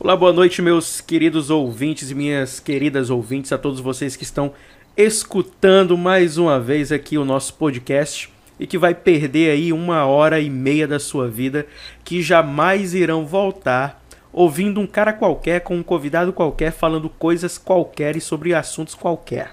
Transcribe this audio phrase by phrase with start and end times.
[0.00, 4.52] Olá, boa noite, meus queridos ouvintes e minhas queridas ouvintes, a todos vocês que estão
[4.96, 10.38] escutando mais uma vez aqui o nosso podcast e que vai perder aí uma hora
[10.40, 11.66] e meia da sua vida
[12.04, 18.16] que jamais irão voltar ouvindo um cara qualquer com um convidado qualquer falando coisas qualquer
[18.16, 19.52] e sobre assuntos qualquer.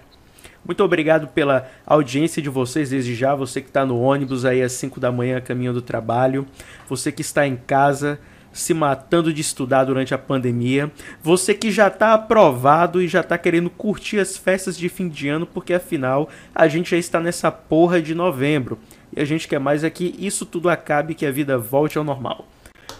[0.63, 4.71] Muito obrigado pela audiência de vocês desde já, você que está no ônibus aí às
[4.73, 6.47] 5 da manhã caminho do trabalho,
[6.87, 8.19] você que está em casa
[8.55, 10.89] se matando de estudar durante a pandemia,
[11.21, 15.27] você que já está aprovado e já está querendo curtir as festas de fim de
[15.27, 18.79] ano, porque afinal a gente já está nessa porra de novembro
[19.13, 21.97] e a gente quer mais é que isso tudo acabe e que a vida volte
[21.97, 22.47] ao normal.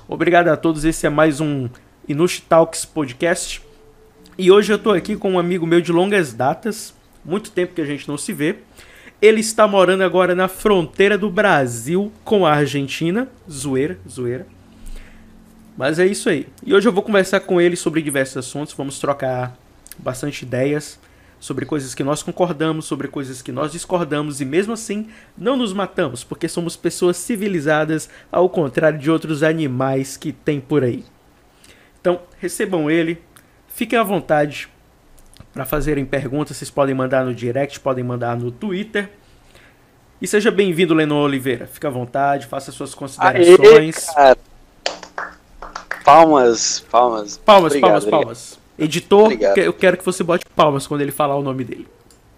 [0.10, 1.70] Obrigado a todos, esse é mais um
[2.06, 3.62] Inush Talks Podcast.
[4.38, 6.94] E hoje eu estou aqui com um amigo meu de longas datas,
[7.24, 8.58] muito tempo que a gente não se vê.
[9.22, 13.30] Ele está morando agora na fronteira do Brasil com a Argentina.
[13.50, 14.55] Zoeira, zoeira.
[15.78, 16.48] Mas é isso aí.
[16.66, 19.58] E hoje eu vou conversar com ele sobre diversos assuntos, vamos trocar
[19.98, 21.00] bastante ideias
[21.40, 25.74] sobre coisas que nós concordamos, sobre coisas que nós discordamos e mesmo assim não nos
[25.74, 31.04] matamos, porque somos pessoas civilizadas, ao contrário de outros animais que tem por aí.
[32.00, 33.22] Então, recebam ele,
[33.68, 34.70] fiquem à vontade
[35.54, 39.10] para fazerem perguntas, vocês podem mandar no direct, podem mandar no Twitter.
[40.22, 41.68] E seja bem-vindo, Lennon Oliveira.
[41.68, 44.10] Fique à vontade, faça suas considerações.
[44.16, 44.36] Aê,
[46.06, 47.38] Palmas, palmas.
[47.38, 48.22] Palmas, obrigado, palmas, obrigado.
[48.22, 48.60] palmas.
[48.78, 49.58] Editor, obrigado.
[49.58, 51.88] eu quero que você bote palmas quando ele falar o nome dele.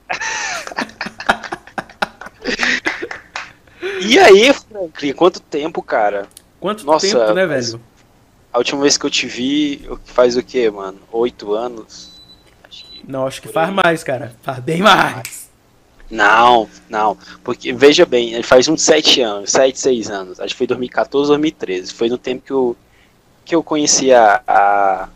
[4.02, 6.30] e aí, Franklin, quanto tempo, cara?
[6.62, 7.82] Quanto Nossa, tempo, né, velho?
[8.54, 11.00] A última vez que eu te vi, faz o quê, mano?
[11.12, 12.14] Oito anos?
[12.64, 13.76] Acho não, acho que faz aí.
[13.76, 14.34] mais, cara.
[14.44, 15.50] Faz bem mais.
[16.10, 17.18] Não, não.
[17.44, 20.40] Porque, veja bem, ele faz uns sete anos, sete, seis anos.
[20.40, 21.94] Acho que foi 2014, 2013.
[21.94, 22.78] Foi no tempo que eu
[23.48, 25.09] que eu conheci a, a,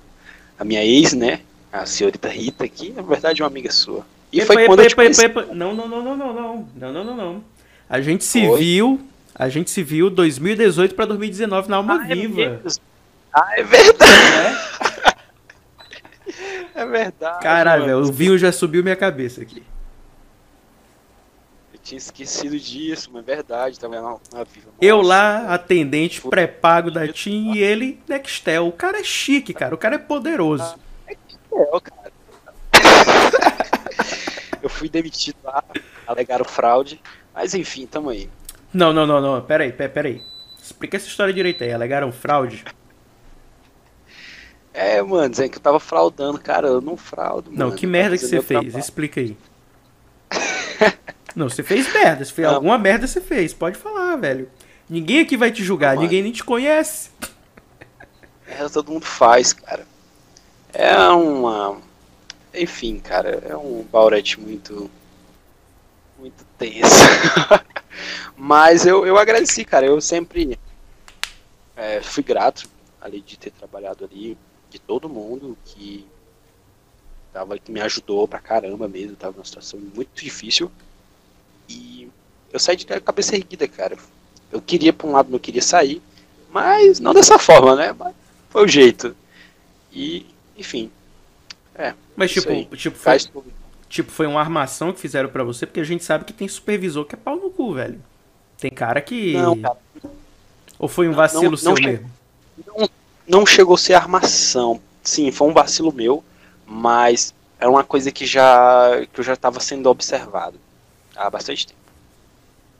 [0.58, 1.42] a minha ex, né?
[1.72, 4.06] A senhorita Rita, que na verdade é uma amiga sua.
[4.32, 5.54] E epa, foi epa, quando epa, eu conheci...
[5.54, 7.44] Não, não, não, não, não, não, não, não, não, não.
[7.89, 8.60] A gente se foi?
[8.60, 9.02] viu,
[9.36, 12.42] a gente se viu 2018 para 2019 na Alma ah, é Viva.
[12.42, 12.60] É
[13.33, 14.58] ah, é verdade.
[16.76, 17.44] É, é verdade.
[17.44, 19.61] Caralho, o vinho já subiu minha cabeça aqui
[21.81, 24.69] tinha esquecido disso, mas é verdade, tava na, na Viva.
[24.80, 28.67] Eu lá, atendente pré-pago da TIM e ele Nextel.
[28.67, 29.73] O cara é chique, cara.
[29.73, 30.64] O cara é poderoso.
[30.64, 30.75] Ah,
[31.08, 32.11] Nextel, cara.
[34.61, 35.64] eu fui demitido lá,
[36.08, 37.02] alegaram fraude,
[37.33, 38.30] mas enfim, tamo aí.
[38.73, 39.42] Não, não, não, não.
[39.42, 40.21] Pera aí, pera aí.
[40.61, 41.73] Explica essa história direito aí.
[41.73, 42.63] Alegaram fraude?
[44.73, 46.39] É, mano, dizendo que eu tava fraudando.
[46.39, 48.48] Cara, eu não fraudo, Não, que merda que você fez?
[48.48, 48.80] Trabalho.
[48.80, 49.37] Explica aí.
[51.36, 52.25] Não, você fez merda.
[52.25, 52.55] Se fez não.
[52.55, 53.53] alguma merda, você fez.
[53.53, 54.49] Pode falar, velho.
[54.89, 57.09] Ninguém aqui vai te julgar, não, ninguém nem te conhece.
[58.45, 59.87] É, todo mundo faz, cara.
[60.73, 61.77] É uma.
[62.53, 64.92] Enfim, cara, é um Baurete muito.
[66.19, 66.93] Muito tenso.
[68.36, 69.86] Mas eu, eu agradeci, cara.
[69.86, 70.59] Eu sempre
[71.75, 72.69] é, fui grato
[72.99, 74.37] ali de ter trabalhado ali,
[74.69, 76.05] de todo mundo que
[77.33, 79.15] tava, que me ajudou pra caramba mesmo.
[79.15, 80.71] Tava numa situação muito difícil.
[81.71, 82.09] E
[82.52, 83.98] eu saí de cabeça erguida, cara.
[84.52, 86.02] Eu queria, por um lado, eu queria sair,
[86.52, 87.95] mas não dessa forma, né?
[87.98, 88.14] Mas
[88.49, 89.15] foi o jeito.
[89.92, 90.26] E,
[90.58, 90.92] enfim.
[91.76, 91.93] É.
[92.15, 92.65] Mas, tipo, aí.
[92.76, 93.17] tipo, foi,
[93.87, 97.05] tipo, foi uma armação que fizeram para você, porque a gente sabe que tem supervisor
[97.05, 98.02] que é pau no cu, velho.
[98.58, 99.33] Tem cara que.
[99.33, 99.77] Não, cara.
[100.77, 102.11] Ou foi um vacilo não, não, seu não mesmo?
[102.67, 102.89] Não,
[103.27, 104.81] não chegou a ser armação.
[105.04, 106.23] Sim, foi um vacilo meu,
[106.65, 110.60] mas é uma coisa que já que eu já estava sendo observado
[111.16, 111.80] há bastante tempo.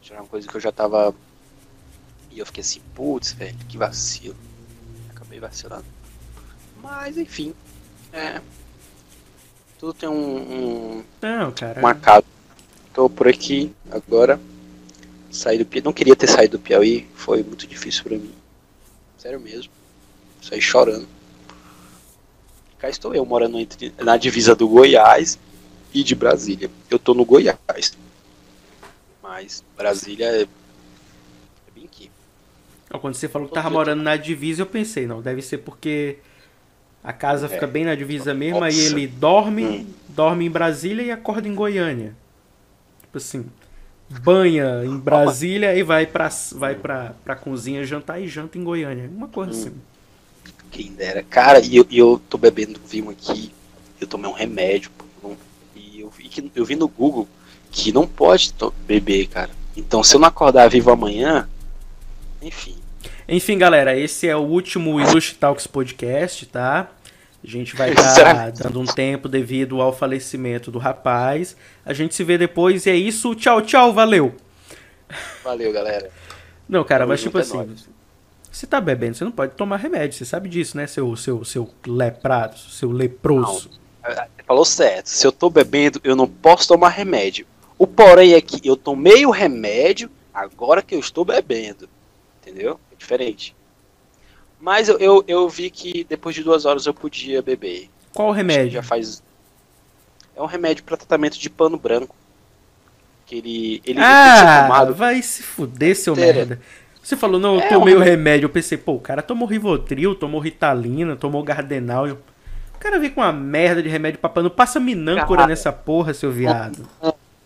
[0.02, 1.14] Já era uma coisa que eu já tava.
[2.32, 4.36] E eu fiquei assim, putz, velho, que vacilo.
[5.10, 5.86] Acabei vacilando.
[6.82, 7.54] Mas enfim.
[8.12, 8.42] É.
[9.80, 10.38] Tudo tem um.
[10.38, 11.82] um Não, cara.
[11.82, 12.26] Marcado.
[12.94, 14.40] Tô por aqui agora.
[15.30, 15.84] Saí do Piauí.
[15.84, 17.08] Não queria ter saído do Piauí.
[17.16, 18.34] Foi muito difícil pra mim.
[19.18, 19.72] Sério mesmo.
[20.42, 21.08] Saí chorando.
[22.80, 25.38] cá estou eu, morando entre, na divisa do Goiás
[25.94, 26.70] e de Brasília.
[26.90, 27.96] Eu tô no Goiás.
[29.32, 30.48] Mas Brasília é, é
[31.74, 32.12] bem aqui.
[33.00, 36.18] Quando você falou que tava morando na divisa, eu pensei, não, deve ser porque
[37.02, 37.50] a casa é.
[37.50, 38.66] fica bem na divisa mesmo, Nossa.
[38.66, 39.88] aí ele dorme, hum.
[40.10, 42.14] dorme em Brasília e acorda em Goiânia.
[43.04, 43.46] Tipo assim,
[44.22, 49.10] banha em Brasília e vai pra, vai pra, pra cozinha jantar e janta em Goiânia.
[49.10, 49.54] Uma coisa hum.
[49.54, 49.74] assim.
[50.72, 51.24] Quem dera.
[51.24, 53.54] Cara, e eu, eu tô bebendo vinho aqui,
[53.98, 54.92] eu tomei um remédio,
[55.74, 57.30] e eu vi, que, eu vi no Google
[57.72, 58.54] que não pode
[58.86, 59.50] beber, cara.
[59.76, 61.48] Então, se eu não acordar vivo amanhã,
[62.42, 62.76] enfim.
[63.28, 66.90] Enfim, galera, esse é o último Ilush Talks Podcast, tá?
[67.44, 71.56] A gente vai estar tá dando um tempo devido ao falecimento do rapaz.
[71.86, 73.34] A gente se vê depois e é isso.
[73.36, 74.36] Tchau, tchau, valeu.
[75.44, 76.10] Valeu, galera.
[76.68, 77.76] Não, cara, mas tipo é assim,
[78.52, 81.70] você tá bebendo, você não pode tomar remédio, você sabe disso, né, seu seu seu
[81.86, 83.70] leprado, seu leproso.
[84.04, 85.08] Não, você falou certo.
[85.08, 87.46] Se eu tô bebendo, eu não posso tomar remédio.
[87.82, 91.90] O porém é que eu tomei o remédio agora que eu estou bebendo.
[92.40, 92.80] Entendeu?
[92.92, 93.56] É diferente.
[94.60, 97.90] Mas eu, eu, eu vi que depois de duas horas eu podia beber.
[98.14, 98.74] Qual o remédio?
[98.74, 99.24] Já faz.
[100.36, 102.16] É um remédio para tratamento de pano branco.
[103.26, 103.82] Que ele.
[103.84, 104.94] ele ah, tomado...
[104.94, 106.34] vai se fuder, seu Inteira.
[106.34, 106.62] merda.
[107.02, 107.98] Você falou, não, eu é tomei um...
[107.98, 108.46] o remédio.
[108.46, 112.06] Eu pensei, pô, o cara tomou Rivotril, tomou Ritalina, tomou Gardenal.
[112.06, 114.52] O cara vem com uma merda de remédio pra pano.
[114.52, 116.88] Passa minâncora nessa porra, seu viado.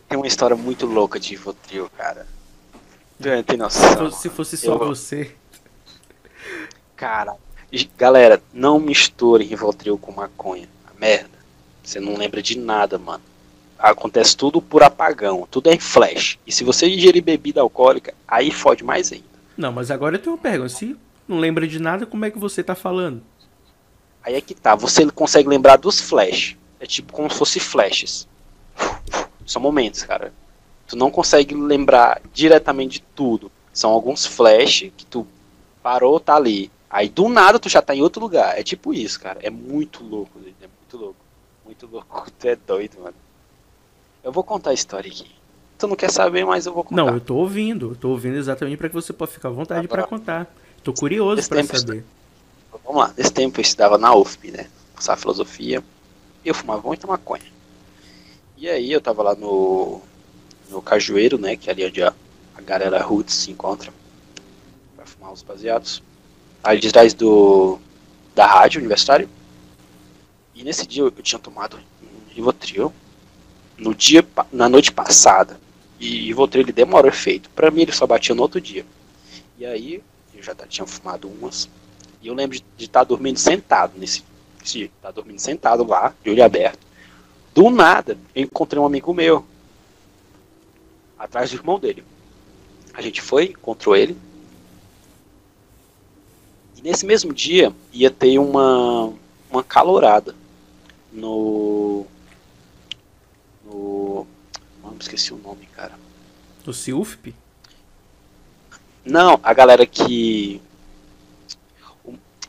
[0.07, 2.27] Tem uma história muito louca de Rivotril, cara.
[3.45, 4.11] Tem noção.
[4.11, 4.79] Se fosse só eu...
[4.79, 5.35] você.
[6.95, 7.35] Cara,
[7.97, 10.69] galera, não misture Rivotril com maconha.
[10.87, 11.35] A merda.
[11.83, 13.23] Você não lembra de nada, mano.
[13.77, 16.39] Acontece tudo por apagão, tudo é em flash.
[16.47, 19.25] E se você ingerir bebida alcoólica, aí fode mais ainda.
[19.57, 20.69] Não, mas agora eu tenho uma pergunta.
[20.69, 20.95] Se
[21.27, 23.21] não lembra de nada, como é que você tá falando?
[24.23, 24.75] Aí é que tá.
[24.75, 26.57] Você consegue lembrar dos flash.
[26.79, 28.27] É tipo como se fosse flashes.
[29.45, 30.33] São momentos, cara.
[30.87, 33.51] Tu não consegue lembrar diretamente de tudo.
[33.73, 35.27] São alguns flash que tu
[35.81, 36.71] parou, tá ali.
[36.89, 38.57] Aí do nada tu já tá em outro lugar.
[38.57, 39.39] É tipo isso, cara.
[39.41, 40.39] É muito louco.
[40.61, 41.15] É muito louco.
[41.65, 42.31] Muito louco.
[42.39, 43.15] Tu é doido, mano.
[44.23, 45.29] Eu vou contar a história aqui.
[45.77, 46.95] Tu não quer saber, mas eu vou contar.
[46.95, 47.91] Não, eu tô ouvindo.
[47.91, 50.47] Eu tô ouvindo exatamente para que você possa ficar à vontade para contar.
[50.83, 52.05] Tô curioso para saber.
[52.85, 53.13] Vamos lá.
[53.17, 54.67] Nesse tempo eu estudava na UFP, né?
[54.93, 55.83] Cursava filosofia.
[56.45, 57.54] Eu fumava muita maconha.
[58.57, 60.01] E aí eu tava lá no,
[60.69, 61.55] no Cajueiro, né?
[61.55, 62.13] Que é ali onde a,
[62.55, 63.93] a galera Roots se encontra.
[64.95, 66.01] Pra fumar os baseados
[66.63, 67.79] ali de trás do
[68.33, 69.29] da rádio universitário.
[70.53, 72.93] E nesse dia eu, eu tinha tomado um Rivotril
[73.77, 75.59] no dia na noite passada.
[75.99, 77.49] E Rivotril ele demora o efeito.
[77.49, 78.85] Para mim ele só batia no outro dia.
[79.57, 80.01] E aí
[80.33, 81.69] eu já tinha fumado umas.
[82.21, 84.23] E eu lembro de estar tá dormindo sentado nesse,
[84.59, 86.84] nesse tá dormindo sentado lá, de olho aberto.
[87.55, 89.43] Do nada, eu encontrei um amigo meu
[91.17, 92.03] atrás do irmão dele.
[92.93, 94.15] A gente foi, encontrou ele,
[96.85, 99.11] Nesse mesmo dia ia ter uma,
[99.49, 100.35] uma calorada
[101.11, 102.05] no.
[103.65, 104.27] No.
[104.83, 105.97] Não, esqueci o nome, cara.
[106.63, 107.33] No CIUFP?
[109.03, 110.61] Não, a galera que.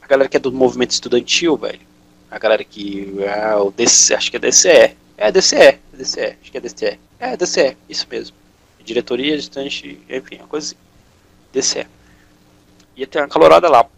[0.02, 1.85] A galera que é do movimento estudantil, velho.
[2.30, 3.22] A galera que.
[3.22, 4.96] É o DC, acho que é DCE.
[5.16, 7.00] É DCE, é DCE, acho que é DCE.
[7.18, 8.36] É DCE, isso mesmo.
[8.84, 10.76] Diretoria distante, enfim, uma coisa assim.
[11.52, 11.86] DCE.
[12.96, 13.88] Ia ter uma calorada lá.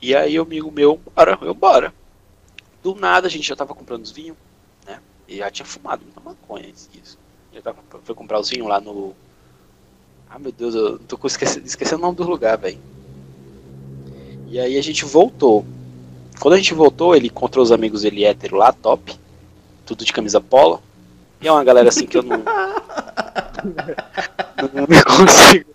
[0.00, 1.92] E aí o amigo meu, bora, eu bora.
[2.82, 4.36] Do nada a gente já tava comprando os vinhos,
[4.86, 5.00] né?
[5.26, 7.18] E já tinha fumado muita maconha isso.
[7.52, 9.14] Já tava, foi comprar os vinhos lá no.
[10.30, 12.78] Ah meu Deus, eu tô esquecendo, esquecendo o nome do lugar, velho.
[14.46, 15.66] E aí a gente voltou.
[16.40, 19.18] Quando a gente voltou, ele encontrou os amigos dele hétero lá, top.
[19.84, 20.82] Tudo de camisa polo.
[21.40, 22.42] E é uma galera assim que eu não.
[24.72, 25.70] não, não consigo.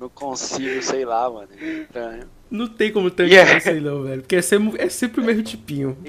[0.00, 1.48] Não consigo, sei lá, mano.
[1.54, 2.28] Estranho.
[2.50, 3.56] Não tem como tancar yeah.
[3.56, 4.22] assim não, velho.
[4.22, 5.96] Porque é sempre, é sempre o mesmo tipinho.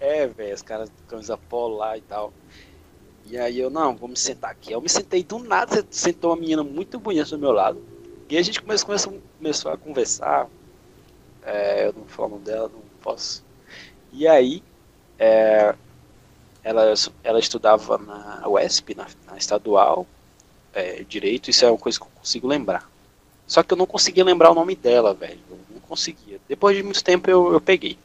[0.00, 2.32] É, velho, os caras com camisa polo lá e tal.
[3.26, 4.72] E aí eu, não, vou me sentar aqui.
[4.72, 7.82] Eu me sentei do nada, sentou uma menina muito bonita do meu lado.
[8.28, 10.48] E a gente começou, começou, começou a conversar.
[11.42, 13.44] É, eu não falo o nome dela, não posso.
[14.12, 14.62] E aí,
[15.18, 15.74] é,
[16.62, 20.06] ela, ela estudava na UESP, na, na estadual,
[20.72, 22.90] é, direito, isso é uma coisa que eu consigo lembrar.
[23.46, 25.40] Só que eu não conseguia lembrar o nome dela, velho.
[25.50, 26.40] Eu não conseguia.
[26.48, 27.98] Depois de muito tempo eu, eu peguei.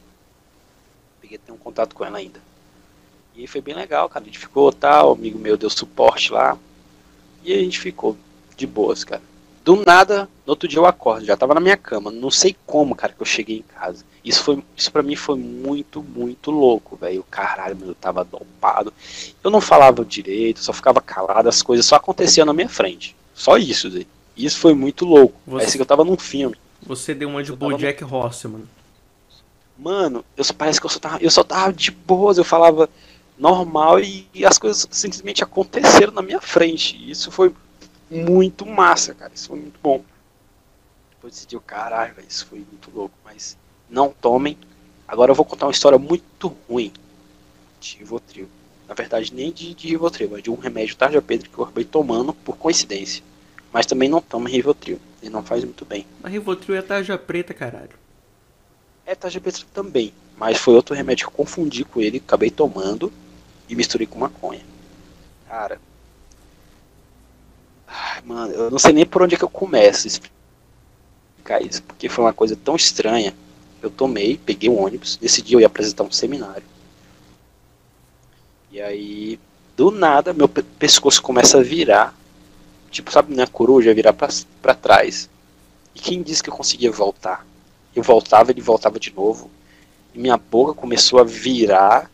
[1.20, 2.40] Peguei ter um contato com ela ainda.
[3.36, 4.24] E foi bem legal, cara.
[4.24, 6.58] A gente ficou tal, amigo meu deu suporte lá.
[7.44, 8.16] E a gente ficou
[8.56, 9.22] de boas, cara.
[9.66, 12.12] Do nada, no outro dia eu acordo, já tava na minha cama.
[12.12, 14.04] Não sei como, cara, que eu cheguei em casa.
[14.24, 17.24] Isso foi, isso para mim foi muito, muito louco, velho.
[17.28, 18.94] Caralho, eu tava dopado.
[19.42, 23.16] Eu não falava direito, só ficava calado, as coisas só aconteciam na minha frente.
[23.34, 24.06] Só isso, velho.
[24.36, 25.34] Isso foi muito louco.
[25.44, 25.56] Você...
[25.56, 26.54] Parece que eu tava num filme.
[26.82, 28.14] Você deu uma de Bojack no...
[28.14, 28.62] Horseman.
[29.76, 32.88] Mano, eu só, parece que eu só, tava, eu só tava de boas, eu falava
[33.36, 37.10] normal e, e as coisas simplesmente aconteceram na minha frente.
[37.10, 37.52] Isso foi
[38.10, 39.32] muito massa, cara.
[39.34, 40.02] Isso foi muito bom.
[41.10, 43.14] Depois decidi, caralho, isso foi muito louco.
[43.24, 43.56] Mas
[43.88, 44.56] não tomem.
[45.06, 46.92] Agora eu vou contar uma história muito ruim
[47.80, 48.48] de Rivotril.
[48.88, 51.84] Na verdade, nem de, de Rivotril, mas de um remédio tarja Pedro que eu acabei
[51.84, 53.22] tomando por coincidência
[53.76, 54.98] mas também não toma Rivotril.
[55.22, 56.06] e não faz muito bem.
[56.22, 57.90] Mas Rivotril é tarja preta, caralho.
[59.04, 63.12] É tarja preta também, mas foi outro remédio que eu confundi com ele, acabei tomando
[63.68, 64.64] e misturei com maconha.
[65.46, 65.78] Cara.
[68.24, 72.08] Mano, eu não sei nem por onde é que eu começo a explicar isso, porque
[72.08, 73.34] foi uma coisa tão estranha.
[73.82, 76.64] Eu tomei, peguei um ônibus, decidi eu ia apresentar um seminário.
[78.70, 79.38] E aí,
[79.76, 82.14] do nada, meu pescoço começa a virar.
[82.90, 85.28] Tipo, sabe, minha coruja virar pra trás.
[85.94, 87.46] E quem disse que eu conseguia voltar?
[87.94, 89.50] Eu voltava, ele voltava de novo.
[90.14, 92.10] E minha boca começou a virar.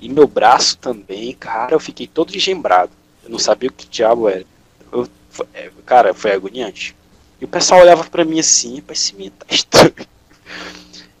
[0.00, 1.34] E meu braço também.
[1.34, 2.92] Cara, eu fiquei todo engembrado.
[3.24, 4.44] Eu não sabia o que diabo era.
[4.92, 5.08] Eu,
[5.54, 6.96] é, cara, foi agoniante.
[7.40, 9.94] E o pessoal olhava pra mim assim, esse menino tá estranho.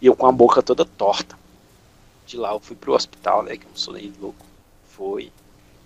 [0.00, 1.38] E eu com a boca toda torta.
[2.26, 4.44] De lá eu fui pro hospital, né, que eu não sou nem louco.
[4.88, 5.32] Foi.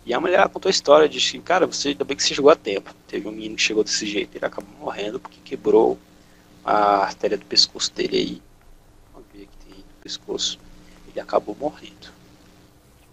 [0.04, 2.56] E a mulher contou a história, disse, cara, você ainda bem que você chegou a
[2.56, 2.92] tempo.
[3.06, 5.98] Teve um menino que chegou desse jeito, ele acabou morrendo porque quebrou
[6.64, 8.42] a artéria do pescoço dele aí.
[9.14, 10.58] Uma veia que tem no pescoço.
[11.08, 12.12] Ele acabou morrendo.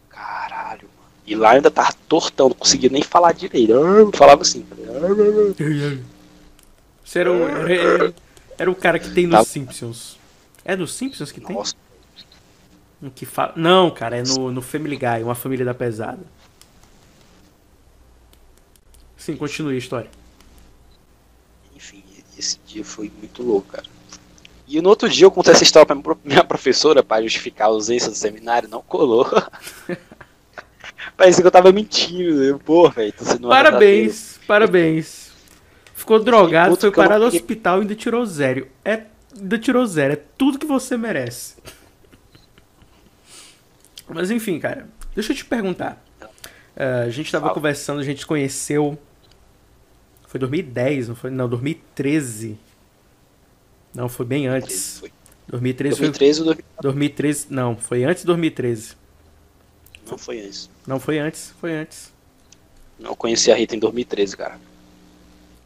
[0.09, 0.89] Caralho.
[1.29, 3.71] E lá ainda tava tortão, não conseguia nem falar direito.
[4.15, 4.65] Falava assim.
[7.05, 7.47] Você era o,
[8.57, 10.17] era, o cara que tem nos Simpsons.
[10.65, 11.55] É nos Simpsons que tem?
[11.55, 11.75] Nossa.
[13.13, 13.53] Que fala...
[13.55, 16.25] Não, cara, é no, no Family Guy, uma família da pesada.
[19.15, 20.09] Sim, continue a história.
[21.75, 22.03] Enfim,
[22.39, 23.85] esse dia foi muito louco, cara.
[24.67, 28.09] E no outro dia eu contei essa história pra minha professora para justificar a ausência
[28.09, 29.27] do seminário, não colou.
[31.15, 32.59] Parecia que eu tava mentindo.
[32.65, 33.13] Pô, velho,
[33.47, 35.31] Parabéns, parabéns.
[35.93, 38.67] Ficou drogado, foi parar no hospital e ainda tirou zero.
[38.83, 39.03] É,
[39.37, 40.13] ainda tirou zero.
[40.13, 41.55] É tudo que você merece.
[44.07, 44.87] Mas enfim, cara.
[45.13, 46.03] Deixa eu te perguntar.
[46.21, 47.53] Uh, a gente tava Fala.
[47.53, 48.97] conversando, a gente conheceu
[50.29, 51.31] foi 2010, não foi?
[51.31, 52.55] Não, 2013.
[53.95, 55.01] Não, foi bem antes.
[55.47, 56.05] 2013 foi.
[56.05, 57.47] 2013 ou 2013?
[57.49, 58.95] Não, foi antes de 2013.
[60.09, 60.69] Não foi antes.
[60.85, 62.11] Não foi antes, foi antes.
[62.99, 64.59] Não conheci a Rita em 2013, cara.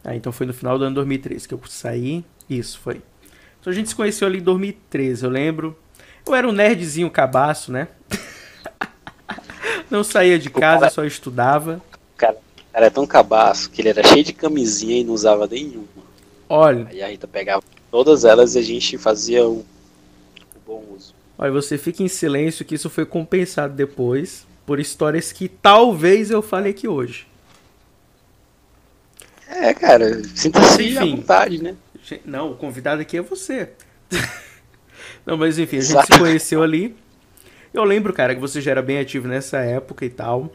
[0.04, 2.24] Ah, então foi no final do ano 2013 que eu saí.
[2.50, 3.02] Isso, foi.
[3.60, 5.78] Então a gente se conheceu ali em 2013, eu lembro.
[6.26, 7.88] Eu era um nerdzinho cabaço, né?
[9.90, 10.92] Não saía de casa, cara...
[10.92, 11.82] só estudava.
[12.18, 12.38] Cara,
[12.74, 15.88] era tão cabaço que ele era cheio de camisinha e não usava nenhuma.
[16.50, 16.88] Olha.
[16.90, 21.13] Aí a Rita pegava todas elas e a gente fazia o, o bom uso.
[21.38, 26.42] Olha, você fica em silêncio que isso foi compensado depois por histórias que talvez eu
[26.42, 27.28] fale aqui hoje.
[29.48, 31.76] É, cara, sinta-se à vontade, né?
[32.26, 33.70] Não, o convidado aqui é você.
[35.26, 36.96] não, mas enfim, a gente se conheceu ali.
[37.74, 40.52] Eu lembro, cara, que você já era bem ativo nessa época e tal.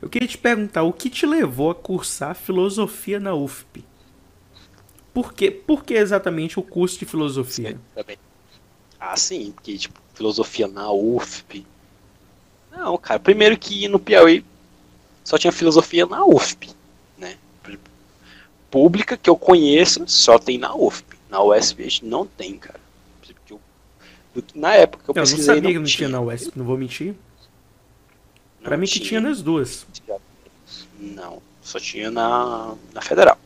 [0.00, 3.84] Eu queria te perguntar, o que te levou a cursar filosofia na UFP?
[5.12, 5.50] Por, quê?
[5.50, 7.78] Por que exatamente o curso de filosofia?
[8.98, 11.66] Ah, sim, porque, tipo, filosofia na UFP.
[12.70, 14.44] Não, cara, primeiro que no Piauí
[15.22, 16.70] só tinha filosofia na UFP,
[17.16, 17.36] né?
[18.70, 21.16] Pública que eu conheço só tem na UFP.
[21.30, 22.80] Na USP não tem, cara.
[24.54, 25.44] na época que eu, eu pesquisei.
[25.44, 27.14] Eu não sabia não que não tinha na USP, não vou mentir.
[28.62, 29.86] Para mim que tinha nas duas.
[30.98, 33.38] Não, só tinha na, na federal.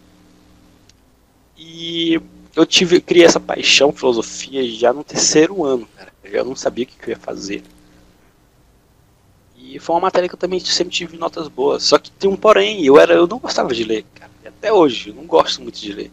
[1.57, 2.21] E
[2.55, 6.08] eu tive, criei essa paixão filosofia já no terceiro ano, cara.
[6.32, 7.62] Eu não sabia o que eu ia fazer.
[9.56, 11.82] E foi uma matéria que eu também sempre tive notas boas.
[11.82, 14.30] Só que tem um porém, eu era, eu não gostava de ler, cara.
[14.42, 16.11] E até hoje, eu não gosto muito de ler.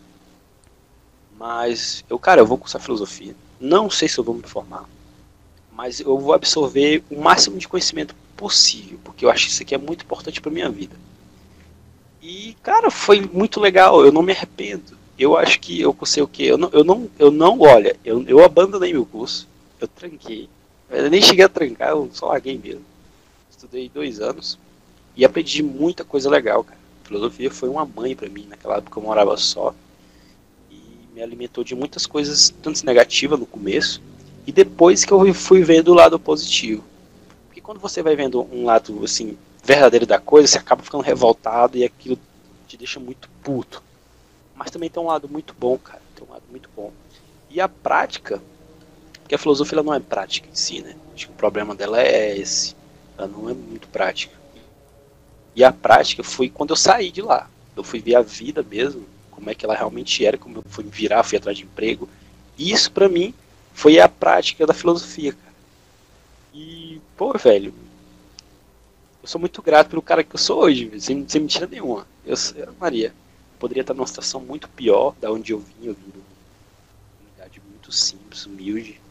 [1.38, 3.36] Mas eu, cara, eu vou cursar filosofia.
[3.60, 4.86] Não sei se eu vou me formar.
[5.72, 9.76] Mas eu vou absorver o máximo de conhecimento possível, porque eu acho que isso aqui
[9.76, 10.96] é muito importante para minha vida.
[12.22, 14.98] E, cara, foi muito legal, eu não me arrependo.
[15.18, 16.44] Eu acho que eu cursei o quê?
[16.44, 19.48] Eu não, eu não, eu não olha, eu, eu abandonei meu curso,
[19.86, 20.50] eu tranquei.
[20.90, 22.84] Eu nem cheguei a trancar, eu só larguei mesmo.
[23.50, 24.60] Estudei dois anos
[25.16, 26.78] e aprendi muita coisa legal, cara.
[27.04, 29.74] filosofia foi uma mãe para mim, naquela época eu morava só.
[30.70, 30.80] E
[31.14, 34.02] me alimentou de muitas coisas, tanto negativas no começo,
[34.46, 36.84] e depois que eu fui vendo o lado positivo
[37.66, 41.84] quando você vai vendo um lado assim verdadeiro da coisa, você acaba ficando revoltado e
[41.84, 42.20] aquilo
[42.68, 43.82] te deixa muito puto.
[44.56, 46.02] Mas também tem um lado muito bom, cara.
[46.16, 46.94] Tem um lado muito bom.
[47.50, 48.40] E a prática,
[49.26, 50.96] porque a filosofia não é prática em si, né?
[51.16, 52.76] Acho que o problema dela é esse.
[53.18, 54.36] Ela não é muito prática.
[55.56, 57.50] E a prática foi quando eu saí de lá.
[57.76, 60.84] Eu fui ver a vida mesmo, como é que ela realmente era, como eu fui
[60.84, 62.08] virar, fui atrás de emprego.
[62.56, 63.34] E isso para mim
[63.74, 65.56] foi a prática da filosofia, cara.
[66.54, 67.74] E, pô, velho,
[69.24, 72.06] eu sou muito grato pelo cara que eu sou hoje, sem, sem mentira nenhuma.
[72.24, 72.36] Eu,
[72.80, 73.12] Maria.
[73.58, 75.88] poderia estar numa situação muito pior da onde eu vim.
[75.88, 76.26] Eu vim de uma
[77.28, 79.04] unidade muito simples, humilde.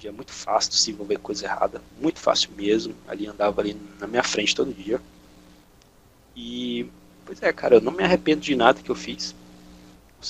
[0.00, 2.94] Dia muito fácil se envolver coisa errada, muito fácil mesmo.
[3.06, 4.98] Ali andava ali na minha frente todo dia.
[6.34, 6.86] E,
[7.26, 9.34] pois é, cara, eu não me arrependo de nada que eu fiz.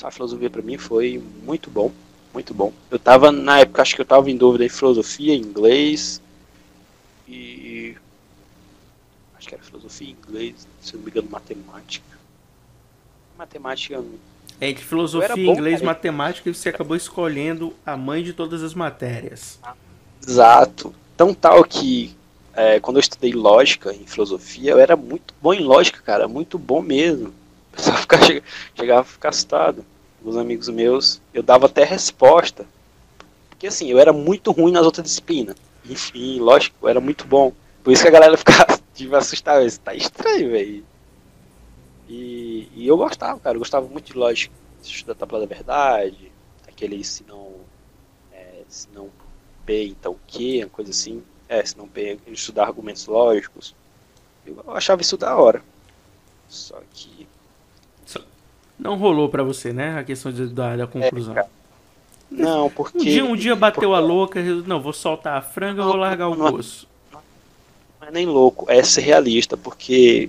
[0.02, 1.92] A filosofia para mim foi muito bom,
[2.34, 2.72] muito bom.
[2.90, 6.20] Eu tava, na época, acho que eu tava em dúvida em filosofia, inglês
[7.28, 7.96] e.
[9.38, 12.18] Acho que era filosofia, inglês, se não me engano, matemática.
[13.38, 14.02] Matemática.
[14.60, 15.86] É, entre filosofia, bom, inglês, cara.
[15.86, 19.58] matemática, e você acabou escolhendo a mãe de todas as matérias.
[20.22, 20.94] Exato.
[21.16, 22.14] Tão tal que
[22.54, 26.58] é, quando eu estudei lógica em filosofia, eu era muito bom em lógica, cara, muito
[26.58, 27.32] bom mesmo.
[27.70, 28.26] O pessoal ficava,
[28.74, 29.84] chegava a ficar assustado.
[30.24, 32.66] Os amigos meus, eu dava até resposta.
[33.48, 35.54] Porque assim, eu era muito ruim nas outras disciplinas.
[35.88, 37.52] Enfim, lógico, eu era muito bom.
[37.84, 39.64] Por isso que a galera ficava tipo, assustada.
[39.64, 40.84] Isso tá estranho, velho.
[42.10, 43.54] E, e, eu gostava, cara.
[43.54, 44.52] Eu gostava muito de lógica.
[44.82, 46.32] Estudar a tabela da verdade.
[46.66, 47.52] Aquele se não.
[48.32, 49.08] É, se não
[49.64, 51.22] P, então o que, uma coisa assim.
[51.48, 53.76] É, se não P, estudar argumentos lógicos.
[54.44, 55.62] Eu achava isso da hora.
[56.48, 57.28] Só que.
[58.76, 59.98] Não rolou para você, né?
[59.98, 61.36] A questão de, da, da conclusão.
[61.36, 61.46] É,
[62.28, 62.98] não, porque.
[62.98, 63.94] Um dia, um dia bateu porque...
[63.94, 66.88] a louca, não, vou soltar a franga, não, vou largar o não, osso.
[67.12, 67.20] Não,
[68.00, 70.28] não é nem louco, é ser realista, porque.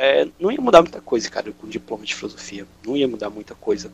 [0.00, 2.64] É, não ia mudar muita coisa, cara, com diploma de filosofia.
[2.86, 3.90] Não ia mudar muita coisa.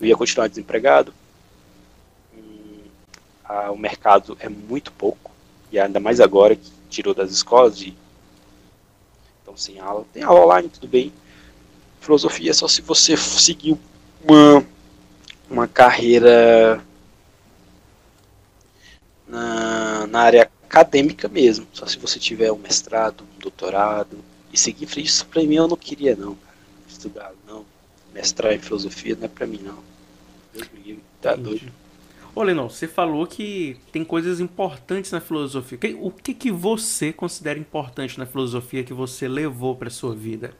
[0.00, 1.14] Eu ia continuar desempregado.
[2.36, 2.80] Hum,
[3.44, 5.30] a, o mercado é muito pouco.
[5.70, 7.94] E ainda mais agora que tirou das escolas de.
[9.42, 10.04] Então, sem aula.
[10.12, 11.12] Tem aula online, tudo bem.
[12.00, 13.78] Filosofia é só se você seguir
[14.24, 14.66] uma
[15.48, 16.84] uma carreira
[19.26, 21.66] na, na área acadêmica mesmo.
[21.72, 24.18] Só se você tiver um mestrado, um doutorado.
[24.54, 26.56] E seguir isso pra mim eu não queria não, cara.
[26.88, 27.64] Estudar, não.
[28.12, 29.82] Mestrar em filosofia não é pra mim não.
[30.52, 31.48] Deus me tá Entendi.
[31.58, 31.72] doido.
[32.36, 35.76] Ô Lennon, você falou que tem coisas importantes na filosofia.
[36.00, 40.54] O que, que você considera importante na filosofia que você levou para sua vida?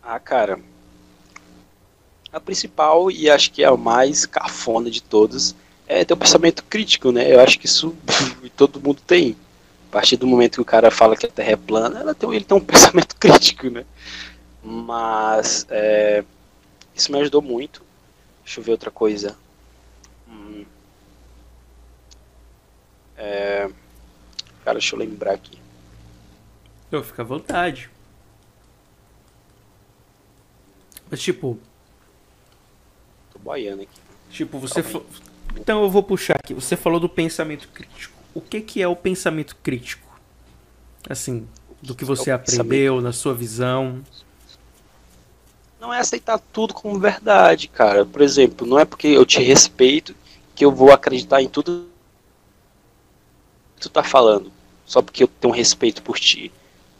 [0.00, 0.60] Ah, cara,
[2.32, 5.52] a principal, e acho que é a mais cafona de todas,
[5.88, 7.34] é ter um pensamento crítico, né?
[7.34, 7.92] Eu acho que isso
[8.56, 9.36] todo mundo tem.
[9.96, 12.30] A partir do momento que o cara fala que a Terra é plana, ela tem,
[12.34, 13.86] ele tem um pensamento crítico, né?
[14.62, 16.22] Mas é,
[16.94, 17.82] isso me ajudou muito.
[18.44, 19.34] Deixa eu ver outra coisa.
[20.28, 20.66] Hum.
[23.16, 23.70] É,
[24.66, 25.58] cara, deixa eu lembrar aqui.
[26.92, 27.88] Eu fico à vontade.
[31.10, 31.58] Mas tipo,
[33.38, 34.00] boiando aqui.
[34.28, 34.84] Tipo, você.
[35.58, 36.52] Então eu vou puxar aqui.
[36.52, 38.15] Você falou do pensamento crítico.
[38.36, 40.06] O que, que é o pensamento crítico?
[41.08, 41.48] Assim,
[41.80, 44.04] do que você é aprendeu, na sua visão.
[45.80, 48.04] Não é aceitar tudo como verdade, cara.
[48.04, 50.14] Por exemplo, não é porque eu te respeito
[50.54, 51.88] que eu vou acreditar em tudo
[53.74, 54.52] que tu tá falando.
[54.84, 56.52] Só porque eu tenho respeito por ti.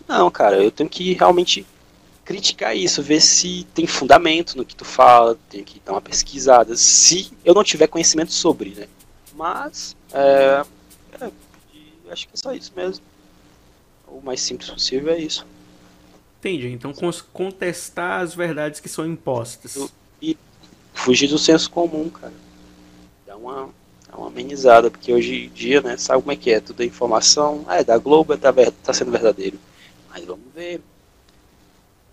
[0.09, 1.66] Não, cara, eu tenho que realmente
[2.25, 6.75] criticar isso, ver se tem fundamento no que tu fala, tem que dar uma pesquisada,
[6.79, 8.88] se eu não tiver conhecimento sobre, né?
[9.35, 10.76] Mas, é, é,
[12.11, 13.05] acho que é só isso mesmo.
[14.07, 15.47] O mais simples possível é isso.
[16.38, 16.69] Entendi.
[16.69, 16.92] Então
[17.33, 19.90] contestar as verdades que são impostas.
[20.21, 20.37] E
[20.95, 22.33] fugir do senso comum, cara.
[23.27, 23.69] Dá uma,
[24.09, 26.61] dá uma amenizada, porque hoje em dia, né, sabe como é que é?
[26.61, 27.64] Tudo é informação.
[27.66, 29.59] Ah, é da Globo, é tá, tá sendo verdadeiro.
[30.11, 30.81] Mas vamos ver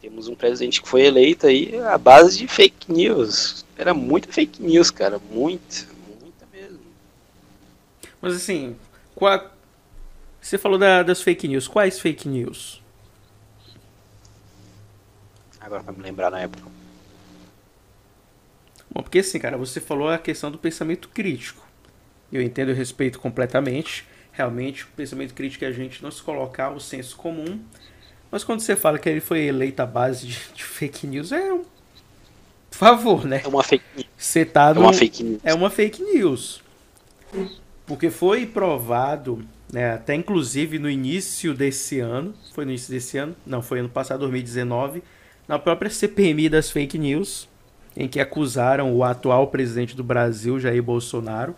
[0.03, 3.63] temos um presidente que foi eleito aí à base de fake news.
[3.77, 5.17] Era muita fake news, cara.
[5.31, 5.87] Muita,
[6.19, 6.81] muita mesmo.
[8.21, 8.75] Mas assim,
[9.15, 9.52] qual...
[10.47, 11.67] você falou da, das fake news.
[11.67, 12.81] Quais fake news?
[15.59, 16.63] Agora pra me lembrar na época.
[18.91, 21.65] Bom, porque assim, cara, você falou a questão do pensamento crítico.
[22.31, 24.05] Eu entendo e respeito completamente.
[24.31, 27.59] Realmente, o pensamento crítico é a gente não se colocar o senso comum
[28.33, 31.53] mas quando você fala que ele foi eleito à base de, de fake news, é
[31.53, 31.63] um.
[32.67, 33.43] Por favor, né?
[33.45, 34.07] É uma fake news.
[34.17, 35.39] Você tá é uma fake news.
[35.43, 36.63] É uma fake news.
[37.85, 43.35] Porque foi provado, né, até inclusive no início desse ano, foi no início desse ano,
[43.43, 45.01] não, foi ano passado, 2019,
[45.47, 47.49] na própria CPMI das fake news,
[47.97, 51.55] em que acusaram o atual presidente do Brasil, Jair Bolsonaro,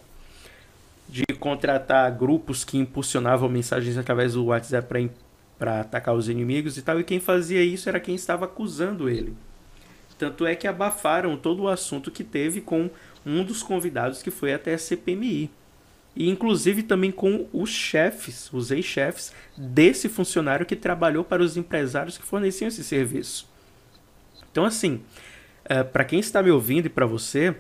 [1.10, 5.12] de contratar grupos que impulsionavam mensagens através do WhatsApp
[5.60, 9.36] para atacar os inimigos e tal, e quem fazia isso era quem estava acusando ele.
[10.18, 12.90] Tanto é que abafaram todo o assunto que teve com
[13.26, 15.52] um dos convidados que foi até a CPMI.
[16.16, 22.18] E inclusive também com os chefes, os ex-chefes desse funcionário que trabalhou para os empresários
[22.18, 23.48] que forneciam esse serviço.
[24.52, 25.02] Então, assim,
[25.66, 27.56] uh, para quem está me ouvindo e para você,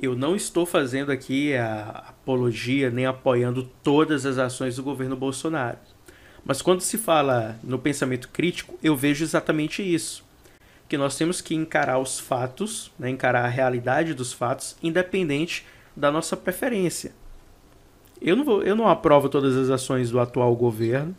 [0.00, 5.76] eu não estou fazendo aqui a apologia nem apoiando todas as ações do governo Bolsonaro.
[6.42, 10.24] Mas quando se fala no pensamento crítico, eu vejo exatamente isso.
[10.88, 16.10] Que nós temos que encarar os fatos, né, encarar a realidade dos fatos, independente da
[16.10, 17.12] nossa preferência.
[18.20, 21.16] Eu não, vou, eu não aprovo todas as ações do atual governo,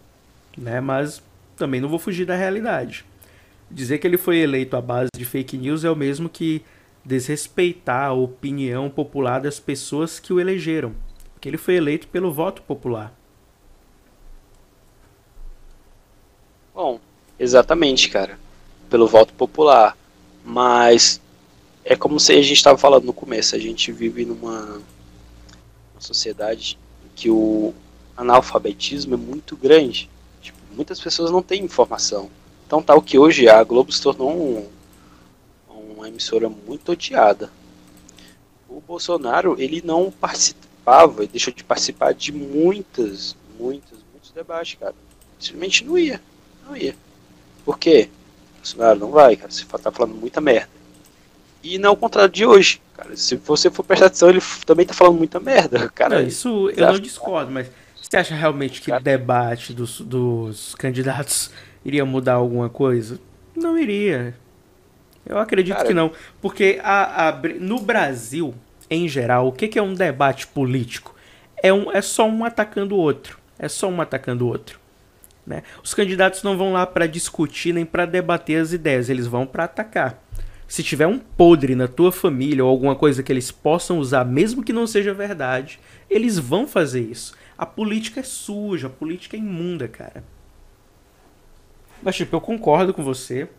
[0.58, 1.22] né, mas
[1.56, 3.06] também não vou fugir da realidade.
[3.70, 6.64] Dizer que ele foi eleito à base de fake news é o mesmo que
[7.04, 10.94] desrespeitar a opinião popular das pessoas que o elegeram,
[11.34, 13.14] porque ele foi eleito pelo voto popular.
[16.74, 17.00] Bom,
[17.40, 18.40] exatamente, cara,
[18.90, 19.98] pelo voto popular.
[20.44, 21.22] Mas
[21.84, 24.82] é como se a gente estava falando no começo, a gente vive numa, numa
[26.00, 26.78] sociedade
[27.22, 27.72] que o
[28.18, 30.10] analfabetismo é muito grande.
[30.42, 32.32] Tipo, muitas pessoas não têm informação.
[32.66, 34.68] Então tal que hoje a Globo se tornou um,
[35.96, 37.52] uma emissora muito odiada.
[38.68, 44.96] O Bolsonaro, ele não participava, ele deixou de participar de muitas, muitas, muitos debates, cara.
[45.40, 46.20] Simplesmente não ia,
[46.66, 46.96] não ia.
[47.64, 48.10] Por quê?
[48.56, 50.81] Bolsonaro não vai, cara, você tá falando muita merda.
[51.63, 52.82] E não é o contrário de hoje.
[52.95, 56.19] Cara, se você for prestar atenção, ele também tá falando muita merda, cara.
[56.19, 57.69] Não, isso eu não discordo, mas
[58.02, 61.52] você acha realmente que o debate dos, dos candidatos
[61.86, 63.19] iria mudar alguma coisa?
[63.56, 64.36] Não iria.
[65.26, 66.12] Eu acredito cara, que não.
[66.41, 68.56] Porque a, a, no Brasil,
[68.89, 71.15] em geral, o que, que é um debate político?
[71.62, 73.38] É, um, é só um atacando o outro.
[73.58, 74.80] É só um atacando o outro.
[75.45, 75.63] Né?
[75.84, 79.63] Os candidatos não vão lá para discutir nem para debater as ideias, eles vão para
[79.65, 80.21] atacar
[80.72, 84.64] se tiver um podre na tua família ou alguma coisa que eles possam usar, mesmo
[84.64, 87.36] que não seja verdade, eles vão fazer isso.
[87.58, 90.24] A política é suja, a política é imunda, cara.
[92.02, 93.50] Mas, tipo, eu concordo com você.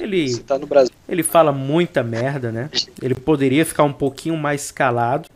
[0.00, 0.94] Ele, você tá no Brasil.
[1.06, 2.70] ele fala muita merda, né?
[3.02, 5.28] Ele poderia ficar um pouquinho mais calado,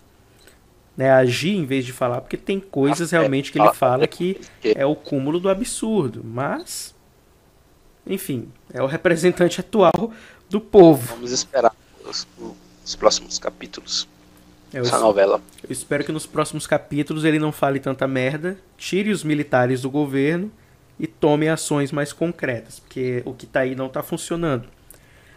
[0.96, 1.10] né?
[1.10, 4.96] Agir em vez de falar, porque tem coisas realmente que ele fala que é o
[4.96, 6.22] cúmulo do absurdo.
[6.24, 6.94] Mas,
[8.06, 10.10] enfim, é o representante atual
[10.50, 11.14] do povo.
[11.14, 11.72] Vamos esperar
[12.04, 12.26] os,
[12.84, 14.08] os próximos capítulos
[14.72, 15.40] eu dessa novela.
[15.62, 19.90] Eu espero que nos próximos capítulos ele não fale tanta merda, tire os militares do
[19.90, 20.50] governo
[20.98, 24.68] e tome ações mais concretas, porque o que está aí não está funcionando.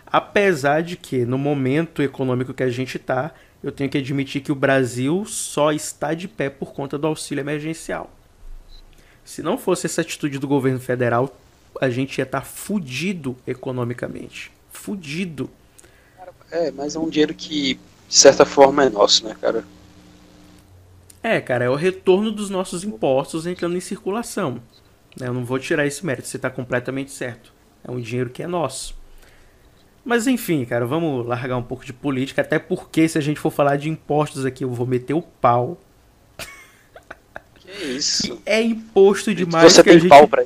[0.06, 4.52] Apesar de que, no momento econômico que a gente está, eu tenho que admitir que
[4.52, 8.12] o Brasil só está de pé por conta do auxílio emergencial.
[9.24, 11.36] Se não fosse essa atitude do governo federal,
[11.80, 14.53] a gente ia estar tá fudido economicamente
[14.84, 15.50] fudido.
[16.52, 19.64] É, mas é um dinheiro que, de certa forma, é nosso, né, cara?
[21.24, 24.62] É, cara, é o retorno dos nossos impostos entrando em circulação.
[25.18, 27.54] Eu não vou tirar esse mérito, você está completamente certo.
[27.82, 28.96] É um dinheiro que é nosso.
[30.04, 33.52] Mas enfim, cara, vamos largar um pouco de política, até porque se a gente for
[33.52, 35.80] falar de impostos aqui, eu vou meter o pau.
[37.56, 38.42] Que isso?
[38.46, 39.72] é imposto demais.
[39.72, 40.10] Você tem gente...
[40.10, 40.44] pau pra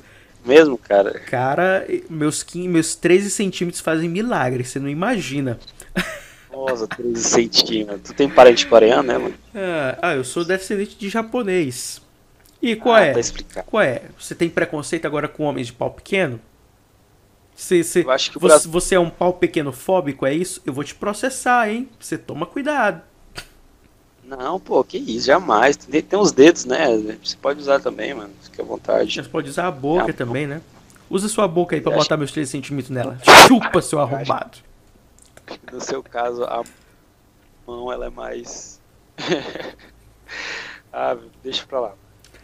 [0.48, 1.20] mesmo, cara?
[1.20, 5.60] Cara, meus, 15, meus 13 centímetros fazem milagre, você não imagina.
[6.52, 8.02] Nossa, 13 centímetros.
[8.04, 9.36] Tu tem parente coreano, né, mano?
[9.54, 12.02] Ah, ah, eu sou descendente de japonês.
[12.62, 13.14] E qual ah, é?
[13.54, 14.04] Tá qual é?
[14.18, 16.40] Você tem preconceito agora com homens de pau pequeno?
[17.56, 18.72] Você, você, você, Brasil...
[18.72, 20.62] você é um pau pequeno fóbico, é isso?
[20.66, 21.90] Eu vou te processar, hein?
[22.00, 23.02] Você toma cuidado.
[24.28, 25.78] Não, pô, que isso, jamais.
[25.78, 27.18] Tem, tem uns dedos, né?
[27.24, 28.34] Você pode usar também, mano.
[28.42, 29.24] Fique à vontade.
[29.24, 30.62] Você pode usar a boca também, né?
[31.10, 33.18] Usa sua boca aí pra botar meus 3 centímetros nela.
[33.48, 34.58] Chupa, seu arrombado.
[35.72, 36.62] No seu caso, a
[37.66, 38.82] mão ela é mais.
[40.92, 41.94] ah, deixa pra lá.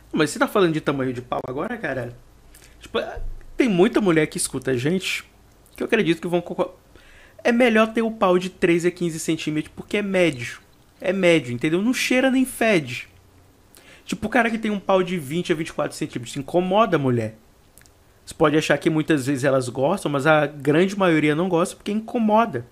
[0.10, 2.16] Mas você tá falando de tamanho de pau agora, cara?
[2.80, 3.00] Tipo,
[3.58, 5.26] tem muita mulher que escuta a gente
[5.76, 6.42] que eu acredito que vão.
[7.44, 10.63] É melhor ter o pau de 3 a 15 centímetros porque é médio
[11.04, 11.82] é médio, entendeu?
[11.82, 13.10] Não cheira nem fede.
[14.06, 17.36] Tipo, o cara que tem um pau de 20 a 24 centímetros incomoda a mulher.
[18.26, 21.92] Você pode achar que muitas vezes elas gostam, mas a grande maioria não gosta porque
[21.92, 22.66] incomoda.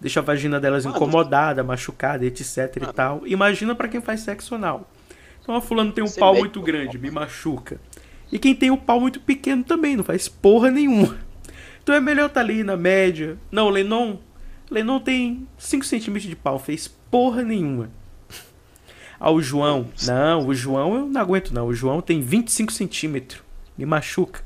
[0.00, 3.26] Deixa a vagina delas incomodada, machucada, etc e tal.
[3.26, 4.90] Imagina para quem faz sexo anal.
[5.42, 7.78] Então a fulano tem um pau muito grande, me machuca.
[8.32, 11.18] E quem tem um pau muito pequeno também, não faz porra nenhuma.
[11.82, 13.36] Então é melhor estar tá ali na média.
[13.50, 14.16] Não, Lenon.
[14.70, 17.90] Lenon tem 5 centímetros de pau, fez porra nenhuma.
[19.20, 21.68] Ao ah, João, não, o João eu não aguento não.
[21.68, 23.40] O João tem 25 centímetros.
[23.78, 24.42] Me machuca.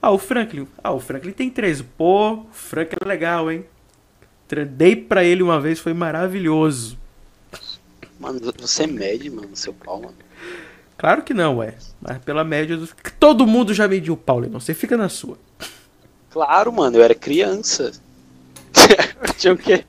[0.00, 0.68] Ah, o Franklin.
[0.84, 1.82] Ah, o Franklin tem 13.
[1.82, 3.64] Pô, o Franklin é legal, hein?
[4.70, 6.98] Dei pra ele uma vez, foi maravilhoso.
[8.18, 10.14] Mano, você mede, mano, seu pau, mano.
[10.96, 11.76] Claro que não, ué.
[12.00, 12.76] Mas pela média.
[12.76, 12.88] do-
[13.18, 14.60] Todo mundo já mediu o pau, Lennon.
[14.60, 15.38] Você fica na sua.
[16.30, 17.92] Claro, mano, eu era criança.
[19.38, 19.84] tinha o quê?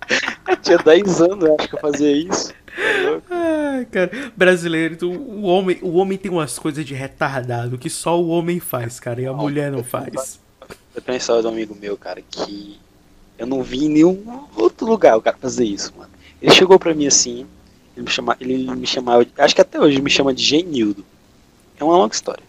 [0.61, 2.53] Tinha 10 anos, eu acho que eu fazia isso.
[3.29, 4.11] Ai, cara.
[4.35, 8.59] Brasileiro, tu- o homem, o homem tem umas coisas de retardado que só o homem
[8.59, 9.21] faz, cara.
[9.21, 10.39] E a mulher não faz.
[10.95, 12.79] Eu tenho uma história de um amigo meu, cara, que
[13.37, 16.11] eu não vi em nenhum outro lugar o cara fazer isso, mano.
[16.41, 17.45] Ele chegou pra mim assim,
[17.95, 21.05] ele me, chama, ele me chamava, acho que até hoje me chama de Genildo.
[21.79, 22.43] É uma longa história.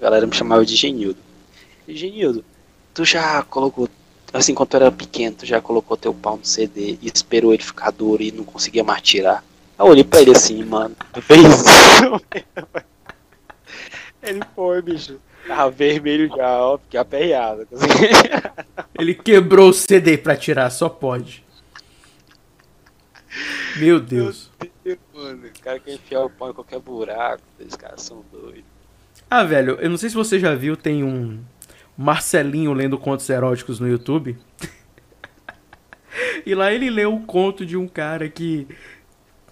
[0.00, 1.18] A galera me chamava de Genildo.
[1.86, 2.44] Genildo,
[2.92, 3.88] tu já colocou,
[4.32, 7.62] assim, quando tu era pequeno, tu já colocou teu pau no CD e esperou ele
[7.62, 9.44] ficar duro e não conseguia mais tirar?
[9.78, 11.64] Aí eu olhei pra ele assim, mano, tu fez isso?
[14.20, 15.18] Ele foi, bicho.
[15.46, 17.66] Tava vermelho já, ó, fiquei aperreado.
[18.98, 21.44] Ele quebrou o CD pra tirar, só pode.
[23.76, 24.50] Meu Deus.
[25.14, 28.64] Mano, o cara quer enfiar o pau em qualquer buraco, esses caras são doidos.
[29.30, 31.38] Ah, velho, eu não sei se você já viu, tem um
[32.00, 34.38] Marcelinho lendo contos eróticos no YouTube.
[36.46, 38.68] e lá ele leu um conto de um cara que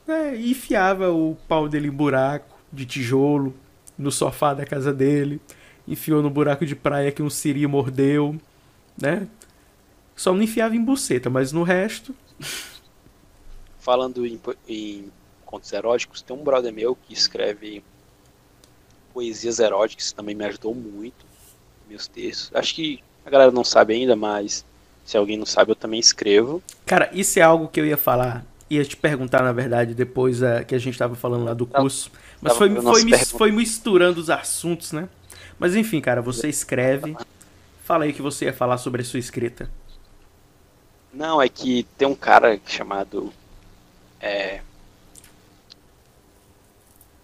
[0.07, 3.53] é, enfiava o pau dele em buraco de tijolo
[3.99, 5.41] no sofá da casa dele,
[5.89, 8.37] enfiou no buraco de praia que um siri mordeu,
[8.97, 9.27] né?
[10.15, 12.15] Só não enfiava em buceta, mas no resto.
[13.81, 15.11] Falando em, em
[15.45, 17.83] contos eróticos, tem um brother meu que escreve
[19.13, 21.26] poesias eróticas, também me ajudou muito,
[21.89, 22.51] meus textos.
[22.55, 24.65] Acho que a galera não sabe ainda, mas
[25.05, 26.63] se alguém não sabe, eu também escrevo.
[26.85, 28.45] Cara, isso é algo que eu ia falar.
[28.69, 32.11] Ia te perguntar, na verdade, depois ah, que a gente tava falando lá do curso.
[32.41, 35.09] Mas tava foi, foi, mis- foi misturando os assuntos, né?
[35.59, 37.17] Mas enfim, cara, você escreve.
[37.85, 39.71] Fala aí o que você ia falar sobre a sua escrita.
[41.13, 43.33] Não, é que tem um cara chamado.
[44.21, 44.61] É.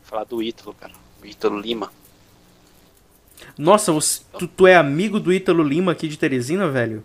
[0.00, 0.92] Vou falar do Ítalo, cara.
[1.20, 1.92] O Ítalo Lima.
[3.56, 7.02] Nossa, você- tu, tu é amigo do Ítalo Lima aqui de Teresina, velho?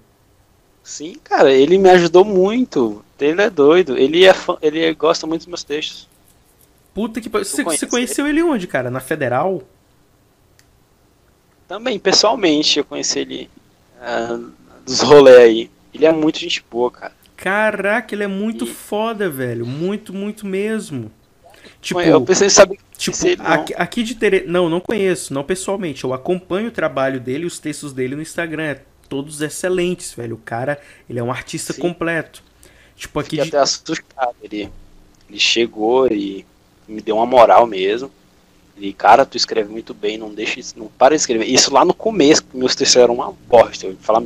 [0.84, 3.04] Sim, cara, ele me ajudou muito.
[3.19, 3.97] Ele é doido.
[3.97, 6.08] Ele é fã, ele gosta muito dos meus textos.
[6.93, 7.45] Puta que pariu.
[7.45, 8.89] Você, conhece você conheceu ele onde, cara?
[8.89, 9.63] Na Federal?
[11.67, 13.50] Também, pessoalmente, eu conheci ele
[14.02, 14.39] ah,
[14.86, 15.71] dos rolê aí.
[15.93, 17.13] Ele é muito gente boa, cara.
[17.36, 19.65] Caraca, ele é muito E- foda, velho.
[19.65, 21.12] Muito, muito mesmo.
[21.82, 24.43] Tipo, eu pensei, sabe, Tipo, conheci ele, aqui, aqui de Tere...
[24.47, 26.03] Não, não conheço, não pessoalmente.
[26.03, 28.63] Eu acompanho o trabalho dele e os textos dele no Instagram.
[28.63, 30.36] É todos excelentes, velho.
[30.36, 31.82] O cara, ele é um artista Sim.
[31.82, 32.43] completo.
[32.95, 33.49] Tipo, aqui Fiquei de...
[33.49, 34.36] até assustado.
[34.41, 34.69] Ele,
[35.30, 36.45] ele chegou e
[36.88, 38.12] me deu uma moral mesmo.
[38.75, 41.45] Ele, cara, tu escreve muito bem, não deixa isso, não para de escrever.
[41.45, 43.88] Isso lá no começo, meus textos eram uma bosta.
[43.88, 44.23] Eu falar,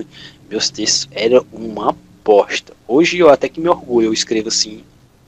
[0.49, 2.73] meus textos eram uma bosta.
[2.87, 4.83] Hoje eu até que me orgulho, eu escrevo assim.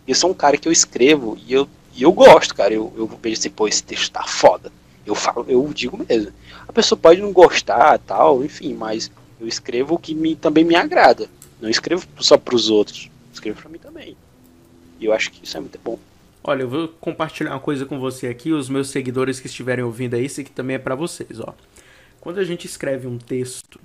[0.06, 2.74] Eu sou um cara que eu escrevo e eu, e eu gosto, cara.
[2.74, 4.72] Eu, eu vejo assim, pô, esse texto tá foda.
[5.06, 6.32] Eu falo, eu digo mesmo.
[6.68, 10.76] A pessoa pode não gostar, tal, enfim, mas eu escrevo o que me, também me
[10.76, 11.28] agrada.
[11.62, 14.16] Não escrevo só pros outros, escrevo pra mim também.
[15.00, 16.00] E eu acho que isso é muito bom.
[16.44, 20.16] Olha, eu vou compartilhar uma coisa com você aqui, os meus seguidores que estiverem ouvindo
[20.16, 21.54] aí, isso aqui também é pra vocês, ó.
[22.20, 23.80] Quando a gente escreve um texto,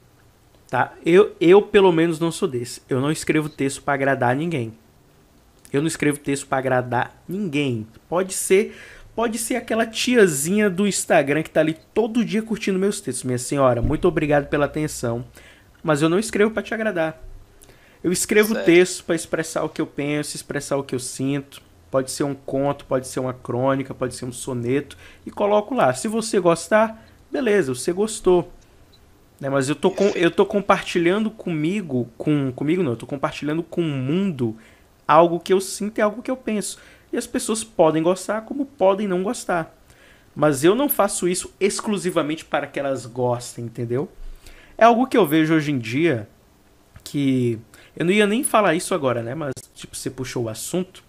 [0.68, 0.94] tá?
[1.04, 2.80] Eu, eu pelo menos não sou desse.
[2.88, 4.72] Eu não escrevo texto pra agradar ninguém.
[5.72, 7.86] Eu não escrevo texto pra agradar ninguém.
[8.08, 8.76] Pode ser,
[9.14, 13.24] pode ser aquela tiazinha do Instagram que tá ali todo dia curtindo meus textos.
[13.24, 15.24] Minha senhora, muito obrigado pela atenção,
[15.82, 17.22] mas eu não escrevo pra te agradar.
[18.02, 18.66] Eu escrevo Certo.
[18.66, 21.60] texto pra expressar o que eu penso, expressar o que eu sinto.
[21.90, 25.92] Pode ser um conto, pode ser uma crônica, pode ser um soneto e coloco lá.
[25.94, 28.52] Se você gostar, beleza, você gostou.
[29.40, 33.62] Né, mas eu tô, com, eu tô compartilhando comigo, com comigo não, eu tô compartilhando
[33.62, 34.56] com o mundo
[35.08, 36.78] algo que eu sinto e algo que eu penso.
[37.10, 39.74] E as pessoas podem gostar como podem não gostar.
[40.36, 44.08] Mas eu não faço isso exclusivamente para que elas gostem, entendeu?
[44.76, 46.28] É algo que eu vejo hoje em dia
[47.02, 47.58] que
[47.96, 49.34] eu não ia nem falar isso agora, né?
[49.34, 51.02] Mas tipo, você puxou o assunto.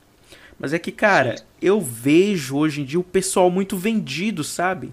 [0.57, 4.91] Mas é que, cara, eu vejo hoje em dia o pessoal muito vendido, sabe?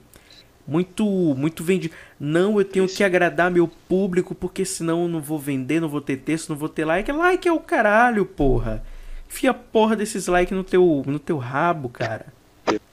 [0.66, 1.94] Muito, muito vendido.
[2.18, 6.00] Não, eu tenho que agradar meu público, porque senão eu não vou vender, não vou
[6.00, 7.10] ter texto, não vou ter like.
[7.10, 8.84] Like é o caralho, porra.
[9.28, 12.26] Enfia a porra desses likes no teu, no teu rabo, cara.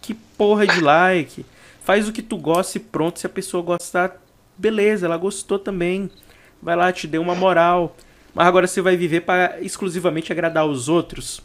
[0.01, 1.45] Que porra de like.
[1.83, 3.19] Faz o que tu gosta e pronto.
[3.19, 4.21] Se a pessoa gostar,
[4.57, 6.09] beleza, ela gostou também.
[6.61, 7.95] Vai lá, te deu uma moral.
[8.33, 11.41] Mas agora você vai viver para exclusivamente agradar os outros.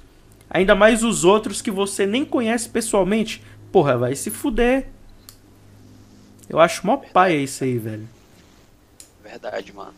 [0.50, 3.42] Ainda mais os outros que você nem conhece pessoalmente.
[3.70, 4.88] Porra, vai se fuder.
[6.48, 8.08] Eu acho mó paia isso aí, velho.
[9.22, 9.92] Verdade, mano.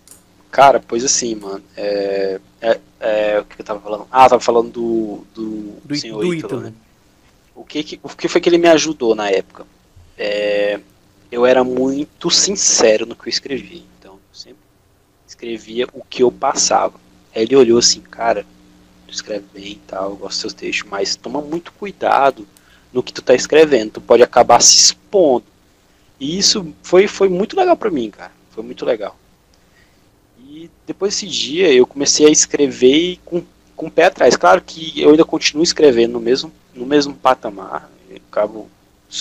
[0.50, 1.62] Cara, pois assim, mano.
[1.76, 4.06] É, é, é, o que eu tava falando?
[4.10, 6.72] Ah, eu tava falando do, do, Do, senhor do Ítalo, né?
[7.54, 9.66] o que, que, o que foi que ele me ajudou na época?
[10.18, 10.80] É,
[11.30, 13.82] eu era muito sincero no que eu escrevia.
[13.98, 14.60] Então, eu sempre
[15.26, 16.98] escrevia o que eu passava.
[17.34, 18.44] Aí ele olhou assim, cara,
[19.06, 22.46] tu escreve bem e tal, eu gosto dos seus textos, mas toma muito cuidado
[22.92, 23.92] no que tu tá escrevendo.
[23.92, 25.44] Tu pode acabar se expondo.
[26.18, 28.32] E isso foi, foi muito legal para mim, cara.
[28.50, 29.16] Foi muito legal.
[30.60, 33.42] E depois desse dia eu comecei a escrever com,
[33.74, 34.36] com o pé atrás.
[34.36, 37.90] Claro que eu ainda continuo escrevendo no mesmo, no mesmo patamar.
[38.10, 38.68] Eu acabo,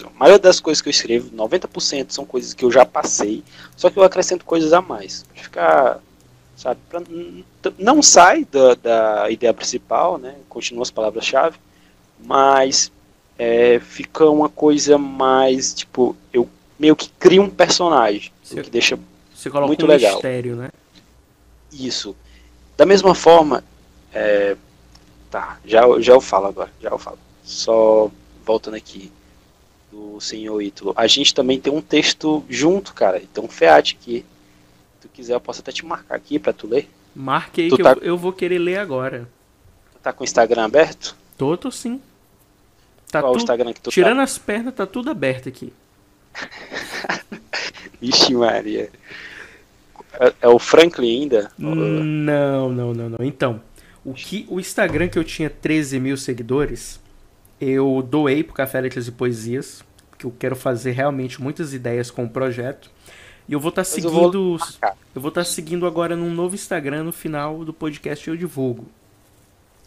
[0.03, 3.41] a maioria das coisas que eu escrevo, 90% são coisas que eu já passei,
[3.77, 5.23] só que eu acrescento coisas a mais.
[5.33, 5.99] Pra ficar,
[6.57, 7.01] sabe, pra,
[7.77, 10.35] não sai da, da ideia principal, né?
[10.49, 11.55] Continua as palavras-chave,
[12.21, 12.91] mas
[13.37, 18.99] é, fica uma coisa mais, tipo, eu meio que crio um personagem, Você- que deixa
[19.67, 20.15] Muito um legal.
[20.15, 20.69] mistério, né?
[21.71, 22.15] Isso.
[22.77, 23.63] Da mesma forma,
[24.13, 24.55] é,
[25.29, 27.19] tá, já, já eu falo agora, já eu falo.
[27.43, 28.09] Só
[28.45, 29.11] voltando aqui
[29.91, 30.93] do senhor Ítalo.
[30.95, 33.17] A gente também tem um texto junto, cara.
[33.21, 34.25] Então, FEAT aqui.
[35.01, 36.89] Se tu quiser, eu posso até te marcar aqui pra tu ler.
[37.15, 39.27] Marque aí Tu que tá- eu, eu vou querer ler agora.
[39.93, 41.15] Tu tá com o Instagram aberto?
[41.37, 41.99] Tô, tô sim.
[43.11, 45.73] Tá Qual o tudo, Instagram que tu tirando as pernas, tá tudo aberto aqui.
[46.33, 47.19] tá?
[47.99, 48.89] Vixe, Maria.
[50.19, 51.51] É, é o Franklin ainda?
[51.57, 53.17] Não, não, não, não.
[53.21, 53.61] Então,
[54.03, 56.99] o que o Instagram que eu tinha 13 mil seguidores,
[57.59, 62.25] eu doei pro Café Letras e Poesias, porque eu quero fazer realmente muitas ideias com
[62.25, 62.91] o projeto.
[63.47, 64.57] E eu vou estar vou seguindo.
[65.15, 68.85] Eu vou estar seguindo agora num novo Instagram no final do podcast eu divulgo.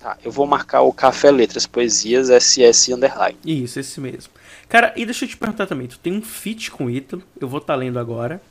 [0.00, 3.38] Tá, eu vou marcar o Café Letras Poesias SS Underline.
[3.44, 4.32] Isso, esse mesmo.
[4.68, 7.46] Cara, e deixa eu te perguntar também, tu tem um feat com o Ítalo, eu
[7.46, 8.42] vou estar lendo agora,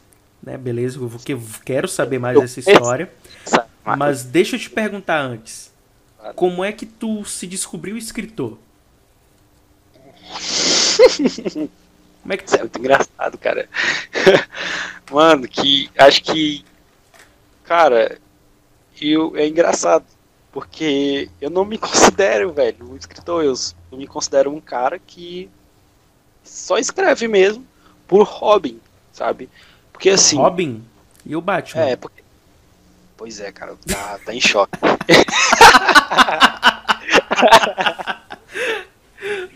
[0.41, 0.57] né?
[0.57, 3.11] Beleza, eu vou, que eu quero saber mais dessa história.
[3.83, 5.71] Mas deixa eu te perguntar antes.
[6.35, 8.57] Como é que tu se descobriu escritor?
[12.21, 13.67] Como é que Isso é muito engraçado, cara.
[15.11, 16.63] Mano, que acho que.
[17.63, 18.19] Cara,
[19.01, 20.05] eu, é engraçado.
[20.51, 23.43] Porque eu não me considero, velho, um escritor.
[23.43, 23.55] Eu
[23.91, 25.49] me considero um cara que
[26.43, 27.65] só escreve mesmo
[28.07, 28.79] por hobby,
[29.11, 29.49] sabe?
[30.01, 30.35] Porque assim.
[30.35, 30.83] Robin
[31.23, 31.83] e o Batman?
[31.83, 32.23] É, porque.
[33.15, 34.79] Pois é, cara, tá, tá em choque.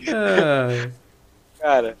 [0.08, 0.88] Ah,
[1.58, 1.98] Cara,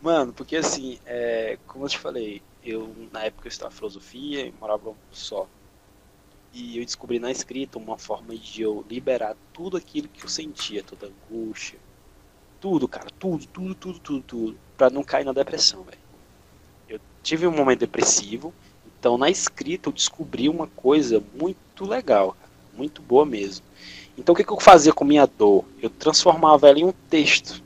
[0.00, 4.54] mano, porque assim, é, como eu te falei, eu na época eu estudava filosofia e
[4.60, 5.48] morava só.
[6.54, 10.84] E eu descobri na escrita uma forma de eu liberar tudo aquilo que eu sentia,
[10.84, 11.80] toda angústia.
[12.60, 14.58] Tudo, cara, tudo, tudo, tudo, tudo, tudo.
[14.76, 16.07] Pra não cair na depressão, velho.
[17.22, 18.52] Tive um momento depressivo,
[18.98, 22.36] então na escrita eu descobri uma coisa muito legal,
[22.74, 23.64] muito boa mesmo.
[24.16, 25.64] Então o que, que eu fazia com minha dor?
[25.80, 27.62] Eu transformava ela em um texto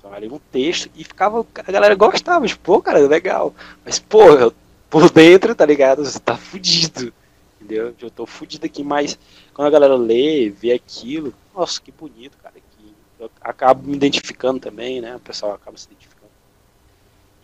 [0.00, 1.46] transformava em um texto e ficava.
[1.54, 3.54] A galera gostava, tipo, pô, cara, legal.
[3.84, 4.52] Mas, pô, eu,
[4.88, 6.04] por dentro, tá ligado?
[6.04, 7.12] Você tá fudido.
[7.60, 7.94] Entendeu?
[8.00, 9.18] Eu tô fudido aqui, mas
[9.54, 12.54] quando a galera lê, vê aquilo, nossa, que bonito, cara.
[12.54, 15.14] Que eu acabo me identificando também, né?
[15.16, 16.30] O pessoal acaba se identificando.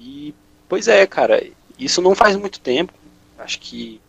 [0.01, 0.35] E,
[0.69, 1.47] pois é, cara,
[1.79, 2.93] isso não faz muito tempo.
[3.39, 4.01] Acho que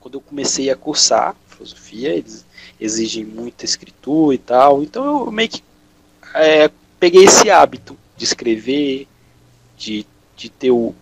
[0.00, 2.46] quando eu comecei a cursar filosofia, eles
[2.80, 4.82] exigem muita escritura e tal.
[4.82, 5.62] Então eu meio que
[6.34, 9.06] é, peguei esse hábito de escrever,
[9.76, 10.94] de, de, ter, o,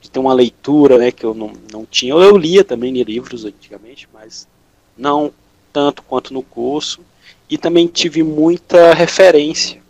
[0.00, 2.12] de ter uma leitura né, que eu não, não tinha.
[2.12, 4.46] Eu, eu lia também livros antigamente, mas
[4.96, 5.32] não
[5.72, 7.00] tanto quanto no curso.
[7.48, 9.80] E também tive muita referência.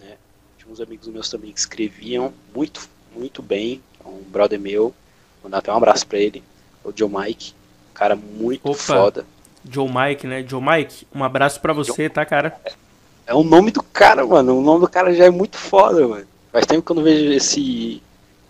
[0.00, 0.16] Né?
[0.56, 2.88] Tinha uns amigos meus também que escreviam muito,
[3.18, 3.82] muito bem.
[4.04, 4.94] Um brother meu,
[5.42, 6.42] vou dar até um abraço pra ele,
[6.82, 7.52] o Joe Mike.
[7.90, 8.78] Um cara muito Opa.
[8.78, 9.26] foda.
[9.68, 10.44] Joe Mike, né?
[10.48, 12.58] Joe Mike, um abraço pra você, tá, cara?
[13.26, 14.58] É o nome do cara, mano.
[14.58, 16.26] O nome do cara já é muito foda, mano.
[16.50, 18.02] Faz tempo que eu não vejo esse.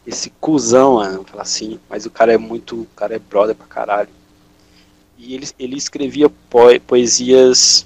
[0.07, 1.25] Esse cuzão, mano.
[1.25, 1.81] Falar assim.
[1.91, 2.83] Mas o cara é muito.
[2.83, 4.09] O cara é brother pra caralho.
[5.19, 7.85] E ele, ele escrevia poe- poesias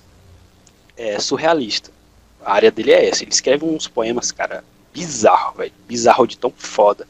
[0.97, 1.91] é, surrealistas.
[2.45, 3.25] A área dele é essa.
[3.25, 5.73] Ele escreve uns poemas, cara, bizarro, velho.
[5.87, 7.07] Bizarro de tão foda.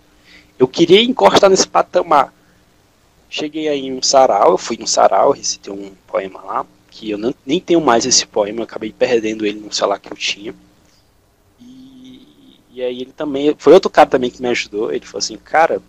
[0.58, 2.32] Eu queria encostar nesse patamar.
[3.28, 7.18] Cheguei aí em um sarau, eu fui um sarau, recitei um poema lá que eu
[7.18, 10.54] não, nem tenho mais esse poema, eu acabei perdendo ele no celular que eu tinha.
[11.58, 15.38] E, e aí ele também, foi outro cara também que me ajudou, ele falou assim,
[15.38, 15.80] cara,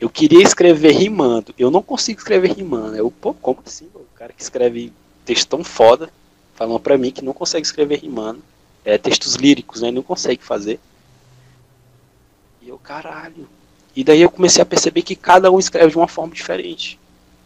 [0.00, 2.96] eu queria escrever rimando, eu não consigo escrever rimando.
[2.96, 3.88] Eu, pô, como assim?
[3.94, 4.92] O cara que escreve
[5.24, 6.10] texto tão foda,
[6.54, 8.42] falando pra mim que não consegue escrever rimando,
[8.84, 10.80] é, textos líricos, né, não consegue fazer.
[12.66, 13.48] E eu, caralho.
[13.94, 16.98] E daí eu comecei a perceber que cada um escreve de uma forma diferente.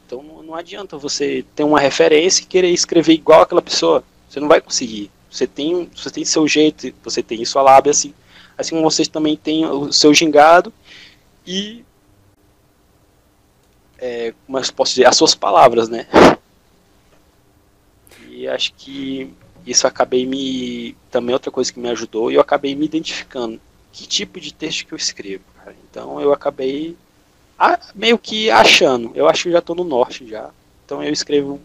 [0.07, 4.03] Então não, não adianta você ter uma referência e querer escrever igual aquela pessoa.
[4.29, 5.11] Você não vai conseguir.
[5.31, 8.15] Você tem, você tem seu jeito, você tem sua lábia, assim,
[8.57, 10.73] assim como vocês também têm o seu gingado
[11.47, 11.85] e
[13.99, 16.07] é, mas posso dizer, as suas palavras, né?
[18.31, 19.31] E acho que
[19.67, 20.97] isso acabei me.
[21.11, 23.61] Também outra coisa que me ajudou, e eu acabei me identificando.
[23.93, 25.75] Que tipo de texto que eu escrevo, cara?
[25.89, 26.97] Então eu acabei
[27.95, 29.13] meio que achando.
[29.15, 30.51] Eu acho que já estou no norte já.
[30.85, 31.61] Então eu escrevo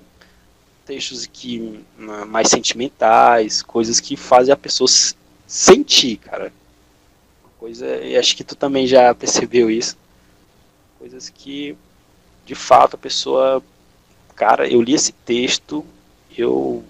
[0.85, 1.83] textos que
[2.27, 4.89] mais sentimentais, coisas que fazem a pessoa
[5.47, 6.53] sentir, cara.
[7.57, 9.97] Coisa, e acho que tu também já percebeu isso.
[10.99, 11.75] Coisas que
[12.45, 13.63] de fato a pessoa,
[14.35, 15.83] cara, eu li esse texto,
[16.37, 16.83] eu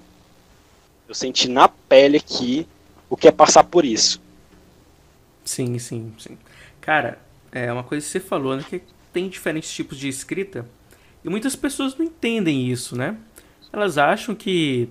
[1.07, 2.67] eu senti na pele aqui
[3.09, 4.19] o que é passar por isso.
[5.45, 6.37] Sim, sim, sim.
[6.81, 7.19] Cara,
[7.51, 8.81] é uma coisa que você falou, né, que
[9.13, 10.65] tem diferentes tipos de escrita
[11.23, 13.15] e muitas pessoas não entendem isso, né?
[13.71, 14.89] Elas acham que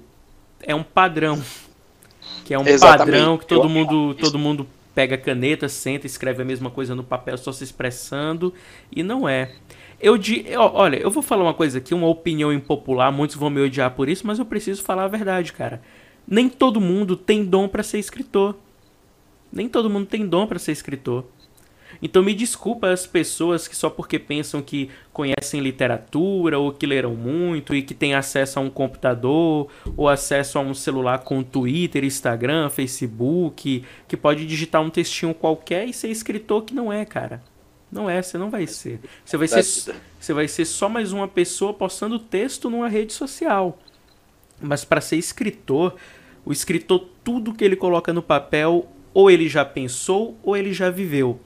[0.63, 1.43] é um padrão,
[2.45, 3.13] que é um Exatamente.
[3.13, 7.37] padrão que todo mundo, todo mundo pega caneta, senta, escreve a mesma coisa no papel
[7.37, 8.55] só se expressando
[8.95, 9.53] e não é.
[10.01, 13.61] Eu de, olha, eu vou falar uma coisa aqui, uma opinião impopular, muitos vão me
[13.61, 15.83] odiar por isso, mas eu preciso falar a verdade, cara.
[16.27, 18.57] Nem todo mundo tem dom para ser escritor.
[19.55, 21.25] Nem todo mundo tem dom para ser escritor.
[22.03, 27.15] Então me desculpa as pessoas que só porque pensam que conhecem literatura ou que leram
[27.15, 32.05] muito e que têm acesso a um computador ou acesso a um celular com Twitter,
[32.05, 37.41] Instagram, Facebook, que pode digitar um textinho qualquer e ser escritor que não é, cara.
[37.93, 38.99] Não é, você não vai ser.
[39.25, 43.79] Você vai ser, você vai ser só mais uma pessoa postando texto numa rede social.
[44.61, 45.95] Mas para ser escritor,
[46.45, 50.91] o escritor tudo que ele coloca no papel ou ele já pensou ou ele já
[50.91, 51.41] viveu.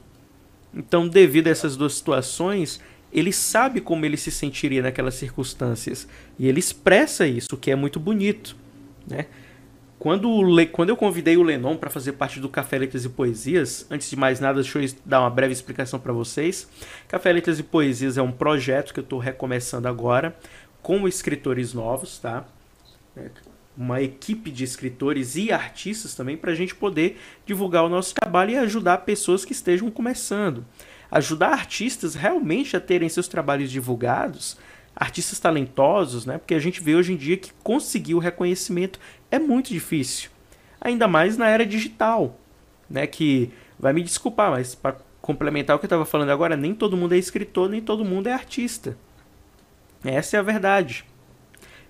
[0.73, 2.81] Então, devido a essas duas situações,
[3.13, 6.07] ele sabe como ele se sentiria naquelas circunstâncias
[6.37, 8.55] e ele expressa isso, o que é muito bonito,
[9.07, 9.27] né?
[9.97, 10.29] Quando,
[10.71, 14.15] quando eu convidei o Lenon para fazer parte do Café Letras e Poesias, antes de
[14.15, 16.69] mais nada, deixa eu dar uma breve explicação para vocês.
[17.09, 20.33] Café Letras e Poesias é um projeto que eu estou recomeçando agora
[20.81, 22.45] com escritores novos, tá?
[23.79, 28.51] Uma equipe de escritores e artistas também para a gente poder divulgar o nosso trabalho
[28.51, 30.65] e ajudar pessoas que estejam começando.
[31.09, 34.57] Ajudar artistas realmente a terem seus trabalhos divulgados,
[34.93, 36.37] artistas talentosos, né?
[36.37, 38.99] Porque a gente vê hoje em dia que conseguir o reconhecimento
[39.31, 40.29] é muito difícil.
[40.81, 42.37] Ainda mais na era digital,
[42.89, 43.07] né?
[43.07, 43.49] Que
[43.79, 47.13] vai me desculpar, mas para complementar o que eu estava falando agora, nem todo mundo
[47.13, 48.97] é escritor, nem todo mundo é artista.
[50.03, 51.05] Essa é a verdade.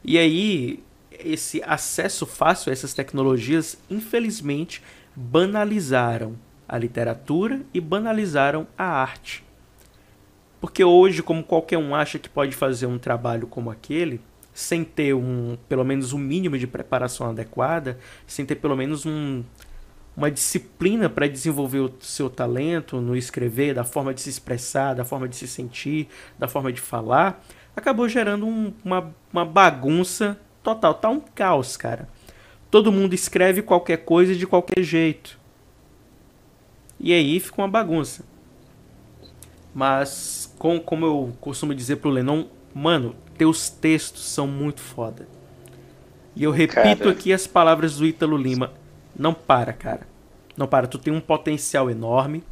[0.04, 0.84] E aí,
[1.24, 4.82] esse acesso fácil a essas tecnologias, infelizmente,
[5.16, 6.36] banalizaram
[6.68, 9.44] a literatura e banalizaram a arte.
[10.62, 14.22] Porque hoje, como qualquer um acha que pode fazer um trabalho como aquele,
[14.54, 17.98] sem ter um, pelo menos um mínimo de preparação adequada,
[18.28, 19.44] sem ter pelo menos um,
[20.16, 25.06] uma disciplina para desenvolver o seu talento no escrever, da forma de se expressar, da
[25.06, 27.42] forma de se sentir, da forma de falar,
[27.76, 30.94] acabou gerando um, uma, uma bagunça total.
[30.94, 32.08] Tá um caos, cara.
[32.70, 35.40] Todo mundo escreve qualquer coisa de qualquer jeito.
[37.00, 38.24] E aí fica uma bagunça.
[39.74, 45.28] Mas, com, como eu costumo dizer pro Lennon, mano, teus textos são muito foda.
[46.36, 47.12] E eu repito cara.
[47.12, 48.74] aqui as palavras do Ítalo Lima.
[49.18, 50.08] Não para, cara.
[50.56, 50.88] Não para.
[50.88, 52.44] Tu tem um potencial enorme.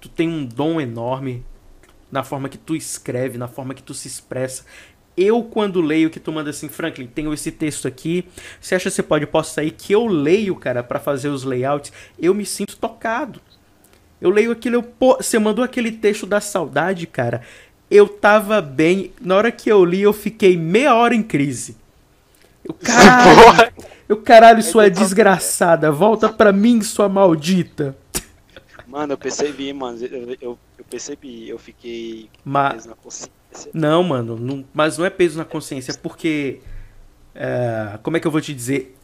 [0.00, 1.44] Tu tem um dom enorme
[2.10, 4.64] na forma que tu escreve, na forma que tu se expressa
[5.16, 8.24] eu quando leio que tu manda assim, Franklin, tenho esse texto aqui,
[8.60, 11.92] você acha que você pode posso sair que eu leio, cara, para fazer os layouts,
[12.18, 13.40] eu me sinto tocado.
[14.20, 17.42] Eu leio aquilo, eu, pô, você mandou aquele texto da saudade, cara.
[17.90, 21.76] Eu tava bem, na hora que eu li eu fiquei meia hora em crise.
[22.64, 23.72] Eu, caralho,
[24.08, 27.96] eu, caralho, sua desgraçada, volta pra mim, sua maldita.
[28.86, 30.58] Mano, eu percebi, mano, eu, eu,
[30.88, 32.88] percebi, eu fiquei Mas...
[33.72, 36.60] não, mano, não, mas não é peso na consciência, é porque.
[37.34, 38.96] É, como é que eu vou te dizer?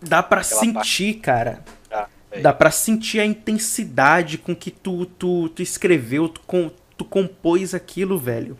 [0.00, 1.14] Dá para sentir, parte.
[1.14, 1.64] cara.
[1.90, 2.08] Ah,
[2.40, 7.74] Dá para sentir a intensidade com que tu, tu, tu escreveu, tu, com, tu compôs
[7.74, 8.56] aquilo, velho.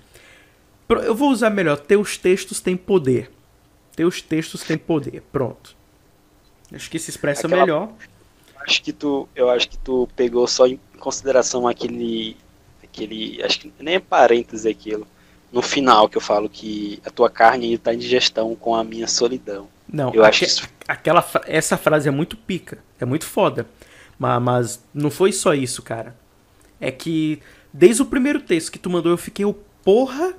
[0.89, 1.77] Eu vou usar melhor.
[1.79, 3.31] Teus textos têm poder.
[3.95, 5.23] Teus textos têm poder.
[5.33, 5.77] Pronto.
[6.73, 7.63] Acho que se expressa Aquela...
[7.63, 7.93] melhor.
[8.61, 12.37] Acho que tu, eu acho que tu pegou só em consideração aquele,
[12.83, 15.07] aquele, acho que nem é parênteses aquilo
[15.53, 19.07] no final que eu falo que a tua carne está em digestão com a minha
[19.07, 19.69] solidão.
[19.89, 20.69] Não, eu acho isso...
[20.87, 23.67] aquela essa frase é muito pica, é muito foda.
[24.19, 26.17] Mas, mas não foi só isso, cara.
[26.81, 27.41] É que
[27.73, 30.35] desde o primeiro texto que tu mandou eu fiquei o porra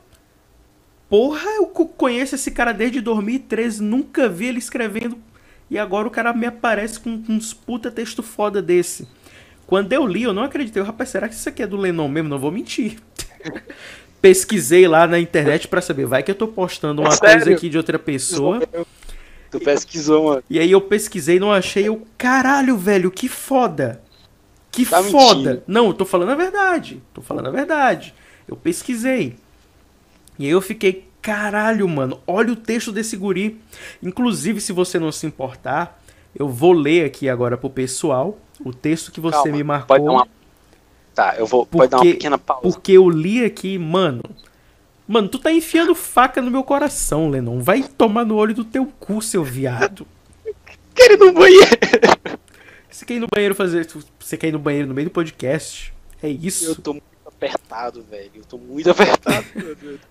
[1.09, 5.17] Porra, eu conheço esse cara desde 2013, nunca vi ele escrevendo
[5.69, 9.07] E agora o cara me aparece com uns puta texto foda desse.
[9.65, 10.81] Quando eu li, eu não acreditei.
[10.81, 12.29] Rapaz, será que isso aqui é do Lennon mesmo?
[12.29, 12.97] Não vou mentir.
[14.27, 16.05] Pesquisei lá na internet para saber.
[16.05, 18.61] Vai que eu tô postando uma É coisa aqui de outra pessoa.
[19.49, 20.43] Tu pesquisou, mano.
[20.49, 21.87] E aí eu pesquisei, não achei.
[21.87, 24.01] Eu, caralho, velho, que foda.
[24.69, 25.35] Que Tá foda.
[25.51, 25.63] mentindo.
[25.65, 27.01] Não, eu tô falando a verdade.
[27.13, 28.13] Tô falando a verdade.
[28.45, 29.35] Eu pesquisei.
[30.37, 33.61] E aí eu fiquei, caralho, mano, olha o texto desse guri.
[34.03, 36.03] Inclusive, se você não se importar,
[36.37, 39.87] eu vou ler aqui agora pro pessoal o texto que você Calma, me marcou.
[39.87, 40.27] Pode dar uma.
[41.17, 41.65] Tá, eu vou.
[41.65, 42.61] Pode dar uma Porque- pequena pausa.
[42.61, 44.21] Porque eu li aqui, mano.
[45.07, 47.59] Mano, tu tá enfiando faca no meu coração, Lennon.
[47.59, 50.05] Vai tomar no olho do teu cu, seu viado.
[50.93, 51.65] Quero ir no banheiro.
[52.87, 53.87] Você quer ir no banheiro fazer.
[54.19, 55.91] Você quer ir no banheiro no meio do podcast?
[56.21, 56.65] É isso?
[56.65, 58.29] Eu tô muito apertado, velho.
[58.35, 59.43] Eu tô muito apertado.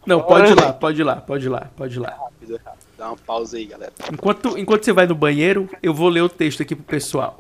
[0.05, 2.09] Não, pode ir lá, pode ir lá, pode ir lá, pode ir lá.
[2.11, 2.87] Rápido, rápido.
[2.99, 3.93] Dá uma pausa aí, galera.
[4.13, 7.39] Enquanto, enquanto você vai no banheiro, eu vou ler o texto aqui pro pessoal.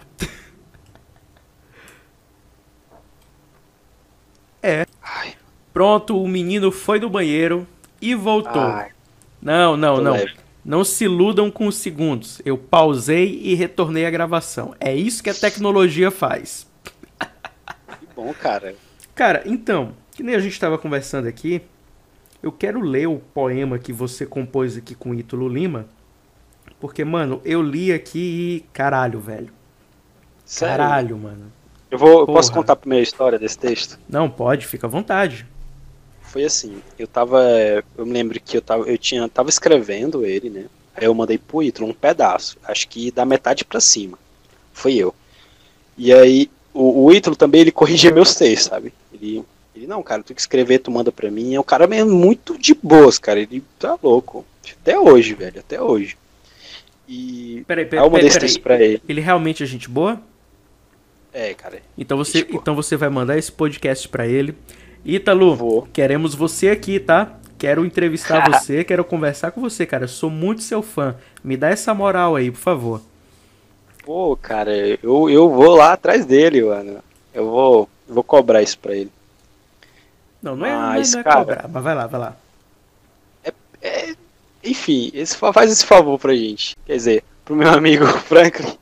[5.02, 5.36] Ai,
[5.72, 7.66] Pronto, o menino foi no banheiro
[8.00, 8.62] e voltou.
[8.62, 8.92] ai,
[9.40, 10.12] Não, não, tô não.
[10.12, 10.34] leve.
[10.64, 12.40] Não se iludam com os segundos.
[12.44, 14.74] Eu pausei e retornei a gravação.
[14.80, 16.66] É isso que a tecnologia faz.
[17.98, 18.74] Que bom, cara.
[19.14, 21.62] Cara, então, que nem a gente estava conversando aqui,
[22.42, 25.88] eu quero ler o poema que você compôs aqui com Ítalo Lima,
[26.80, 28.18] porque, mano, eu li aqui
[28.66, 29.52] e caralho, velho.
[30.44, 30.76] Sério?
[30.76, 31.52] Caralho, mano.
[31.90, 33.98] Eu, vou, eu posso contar a primeira história desse texto?
[34.08, 35.46] Não, pode, fica à vontade.
[36.20, 37.42] Foi assim, eu tava.
[37.96, 38.84] Eu me lembro que eu tava.
[38.84, 39.28] Eu tinha.
[39.28, 40.66] Tava escrevendo ele, né?
[40.94, 42.58] Aí eu mandei pro Ítalo um pedaço.
[42.64, 44.18] Acho que da metade pra cima.
[44.72, 45.14] Foi eu.
[45.96, 48.92] E aí, o, o Ítalo também ele corrigia meus textos, sabe?
[49.12, 49.44] Ele.
[49.74, 51.54] Ele, não, cara, tu que escrever, tu manda pra mim.
[51.54, 53.38] É um cara mesmo muito de boas, cara.
[53.38, 54.44] Ele tá louco.
[54.80, 56.16] Até hoje, velho, até hoje.
[57.08, 57.62] E.
[57.66, 59.02] Peraí, Aí peraí, eu mandei peraí, esse texto pra ele.
[59.08, 60.20] Ele realmente é gente boa?
[61.38, 61.82] É, cara.
[61.98, 62.58] Então você, boa.
[62.62, 64.56] então você vai mandar esse podcast pra ele.
[65.04, 65.86] Ítalo, Vou.
[65.92, 67.34] queremos você aqui, tá?
[67.58, 70.04] Quero entrevistar você, quero conversar com você, cara.
[70.04, 71.14] Eu sou muito seu fã.
[71.44, 73.02] Me dá essa moral aí, por favor.
[74.02, 77.00] Pô, cara, eu, eu vou lá atrás dele, mano.
[77.34, 79.12] Eu vou, vou cobrar isso pra ele.
[80.42, 82.36] Não, não é, não é, Mas, não é cara- cobrar, mas vai lá, vai lá.
[83.82, 84.14] É,
[84.64, 86.74] enfim, esse, fa- faz esse favor pra gente.
[86.86, 88.76] Quer dizer, pro meu amigo Franklin.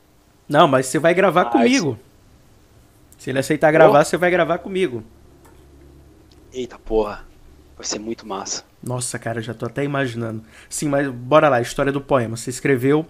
[0.47, 1.99] Não, mas você vai gravar Mas- comigo.
[3.25, 5.03] Se ele aceitar gravar, você vai gravar comigo.
[6.51, 7.23] Eita porra,
[7.77, 8.63] vai ser muito massa.
[8.83, 10.43] Nossa, cara, já tô até imaginando.
[10.69, 12.37] Sim, mas bora lá, história do poema.
[12.37, 13.05] Você escreveu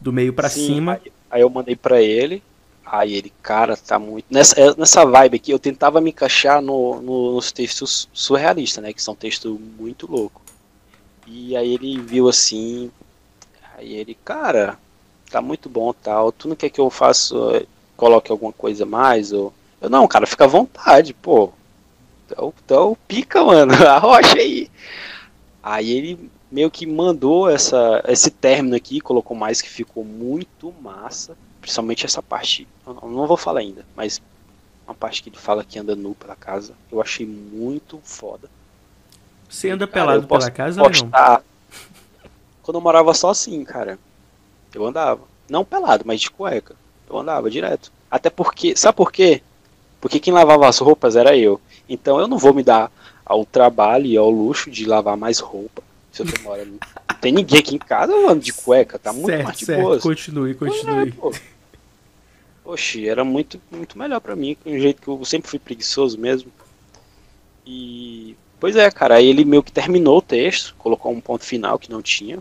[0.00, 0.92] do meio pra Sim, cima.
[0.92, 2.42] Aí, aí eu mandei pra ele.
[2.84, 4.26] Aí ele, cara, tá muito.
[4.30, 8.92] Nessa, é, nessa vibe aqui, eu tentava me encaixar no, no- nos textos surrealistas, né?
[8.92, 10.42] Que são textos muito loucos.
[11.26, 12.90] E aí ele viu assim.
[13.76, 14.78] Aí ele, cara,
[15.30, 16.32] tá muito bom tal.
[16.32, 17.34] Tu não quer que eu faça.
[17.96, 19.32] Coloque alguma coisa a mais?
[19.32, 19.52] Ou...
[19.80, 21.52] Eu, não, cara, fica à vontade, pô.
[22.26, 23.72] Então, então pica, mano.
[23.86, 24.70] Arrocha aí.
[25.62, 31.36] Aí ele meio que mandou essa, esse término aqui, colocou mais que ficou muito massa.
[31.60, 32.68] Principalmente essa parte.
[32.86, 34.22] Não, não vou falar ainda, mas
[34.86, 36.74] uma parte que ele fala que anda nu pela casa.
[36.90, 38.48] Eu achei muito foda.
[39.48, 40.92] Você anda Cara, pelado pela casa ou não?
[40.92, 41.42] postar.
[42.62, 43.98] Quando eu morava só assim, cara.
[44.74, 45.22] Eu andava.
[45.48, 46.76] Não pelado, mas de cueca.
[47.08, 47.92] Eu andava direto.
[48.10, 48.76] Até porque.
[48.76, 49.42] Sabe por quê?
[50.00, 51.60] Porque quem lavava as roupas era eu.
[51.88, 52.90] Então eu não vou me dar
[53.24, 55.82] ao trabalho e ao luxo de lavar mais roupa.
[56.12, 56.78] Se eu tô morando.
[57.10, 58.98] Não tem ninguém aqui em casa, mano, de cueca.
[58.98, 59.82] Tá muito certo, mais de certo.
[59.82, 60.02] boas.
[60.02, 61.10] Continue, continue.
[61.10, 61.56] É.
[62.64, 66.18] Oxi, era muito, muito melhor pra mim, com o jeito que eu sempre fui preguiçoso
[66.18, 66.50] mesmo.
[67.66, 68.36] E.
[68.58, 71.90] Pois é, cara, aí ele meio que terminou o texto, colocou um ponto final que
[71.90, 72.38] não tinha.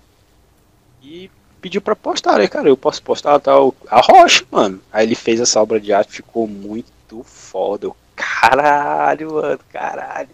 [1.04, 1.30] E
[1.62, 2.68] pediu pra postar, né, cara?
[2.68, 3.74] Eu posso postar tal.
[3.88, 4.82] A rocha, mano.
[4.92, 7.88] Aí ele fez essa obra de arte, ficou muito foda.
[7.88, 10.30] Eu, caralho, mano, caralho.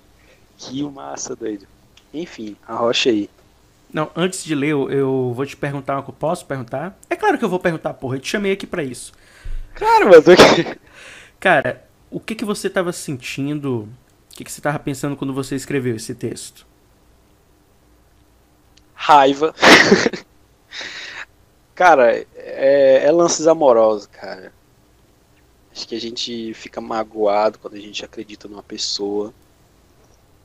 [0.58, 1.66] Que massa, doido.
[2.14, 3.30] Enfim, a rocha aí.
[3.94, 6.20] Não, antes de ler, eu, eu vou te perguntar uma coisa.
[6.20, 6.98] Posso perguntar?
[7.10, 8.16] É claro que eu vou perguntar, porra.
[8.16, 9.12] Eu te chamei aqui pra isso.
[9.74, 10.80] Cara, mano, tô aqui.
[11.40, 13.90] Cara, o que que você tava sentindo?
[14.32, 16.66] O que que você tava pensando quando você escreveu esse texto?
[18.94, 19.54] Raiva.
[21.76, 24.54] cara, é, é lances amorosos, cara.
[25.74, 29.34] Acho que a gente fica magoado quando a gente acredita numa pessoa.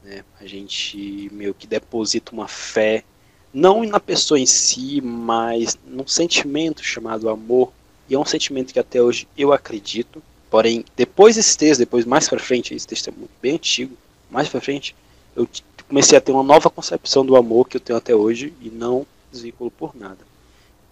[0.03, 0.25] Né?
[0.41, 3.05] A gente meio que deposita uma fé,
[3.53, 7.73] não na pessoa em si, mas num sentimento chamado amor.
[8.09, 10.23] E é um sentimento que até hoje eu acredito.
[10.49, 13.97] Porém, depois desse texto, depois mais pra frente, esse texto é muito bem antigo,
[14.31, 14.95] mais pra frente,
[15.35, 15.49] eu
[15.89, 19.05] comecei a ter uma nova concepção do amor que eu tenho até hoje e não
[19.33, 20.19] desvinculo por nada.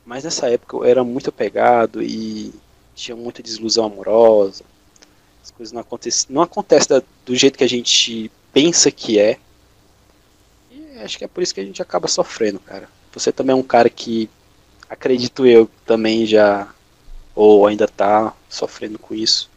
[0.05, 2.53] Mas nessa época eu era muito apegado e
[2.95, 4.65] tinha muita desilusão amorosa.
[5.43, 6.89] As coisas não acontecem, não acontece
[7.25, 9.39] do jeito que a gente pensa que é.
[10.71, 12.89] E acho que é por isso que a gente acaba sofrendo, cara.
[13.13, 14.29] Você também é um cara que
[14.89, 16.69] acredito eu também já
[17.35, 19.51] ou ainda tá sofrendo com isso.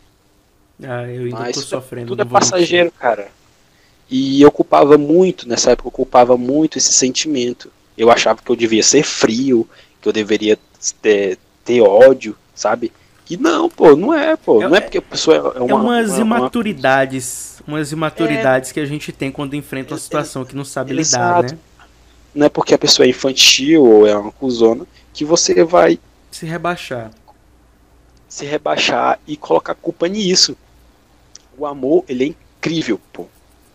[0.83, 2.07] Ah, eu ainda Mas tô é- sofrendo.
[2.07, 2.39] Tudo é mentir.
[2.39, 3.31] passageiro, cara.
[4.09, 7.71] E eu culpava muito, nessa época eu culpava muito esse sentimento.
[7.97, 9.67] Eu achava que eu devia ser frio,
[10.01, 10.57] que eu deveria
[11.01, 12.91] ter, ter ódio, sabe?
[13.29, 14.61] E não, pô, não é, pô.
[14.61, 15.75] É- não é porque a pessoa é É uma.
[15.81, 20.45] umas uma- uma- imaturidades, umas imaturidades que a gente tem quando enfrenta uma É- situação
[20.45, 21.41] que não sabe Exato.
[21.47, 21.59] lidar, né?
[22.33, 25.99] não é porque a pessoa é infantil ou é uma cuzona que você vai
[26.31, 27.09] Se rebaixar.
[28.29, 30.55] se rebaixar e colocar culpa nisso.
[31.57, 33.25] O amor, ele é incrível, pô.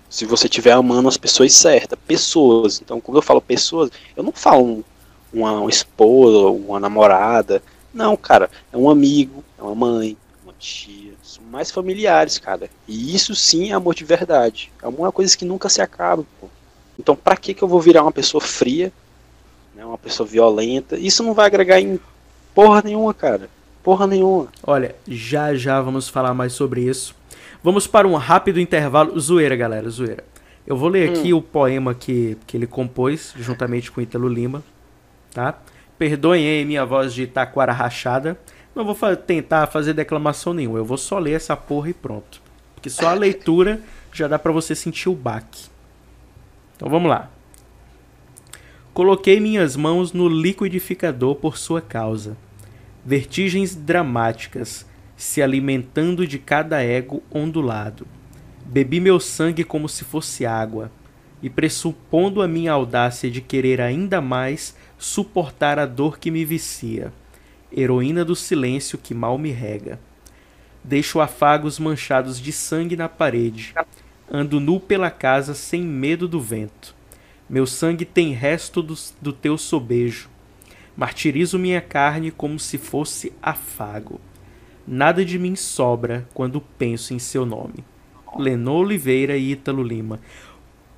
[0.09, 2.81] Se você estiver amando as pessoas certas, pessoas.
[2.81, 4.85] Então, quando eu falo pessoas, eu não falo um-
[5.33, 7.63] uma, uma esposa, uma namorada.
[7.93, 11.13] Não, cara, é um amigo, é uma mãe, uma tia.
[11.23, 12.69] São mais familiares, cara.
[12.87, 14.73] E isso sim é amor de verdade.
[14.83, 16.49] É uma coisa que nunca se acaba, pô.
[16.99, 18.93] Então, pra que que eu vou virar uma pessoa fria,
[19.75, 20.99] né, uma pessoa violenta?
[20.99, 21.99] Isso não vai agregar em
[22.55, 23.49] porra nenhuma, cara.
[23.83, 24.49] Porra nenhuma.
[24.63, 27.15] Olha, já já vamos falar mais sobre isso.
[27.63, 29.19] Vamos para um rápido intervalo.
[29.19, 30.25] Zoeira, galera, zoeira.
[30.67, 34.63] Eu vou ler aqui o poema que, que ele compôs, juntamente com Ítalo Lima,
[35.33, 35.59] tá?
[35.99, 38.39] Perdoem aí minha voz de taquara rachada.
[38.75, 42.41] Não vou fa- tentar fazer declamação nenhuma, eu vou só ler essa porra e pronto.
[42.75, 43.81] Porque só a leitura
[44.13, 45.67] já dá pra você sentir o baque.
[46.77, 47.31] Então vamos lá.
[48.93, 52.37] Coloquei minhas mãos no liquidificador por sua causa.
[53.05, 58.07] Vertigens dramáticas, se alimentando de cada ego ondulado.
[58.65, 60.91] Bebi meu sangue como se fosse água,
[61.43, 67.13] e pressupondo a minha audácia de querer ainda mais suportar a dor que me vicia,
[67.71, 69.99] heroína do silêncio que mal me rega.
[70.85, 73.75] Deixo afagos manchados de sangue na parede,
[74.31, 76.95] ando nu pela casa sem medo do vento.
[77.49, 80.31] Meu sangue tem resto do, do teu sobejo.
[80.97, 84.21] Martirizo minha carne como se fosse afago.
[84.87, 87.85] Nada de mim sobra quando penso em seu nome.
[88.37, 90.21] Lenô Oliveira e Ítalo Lima.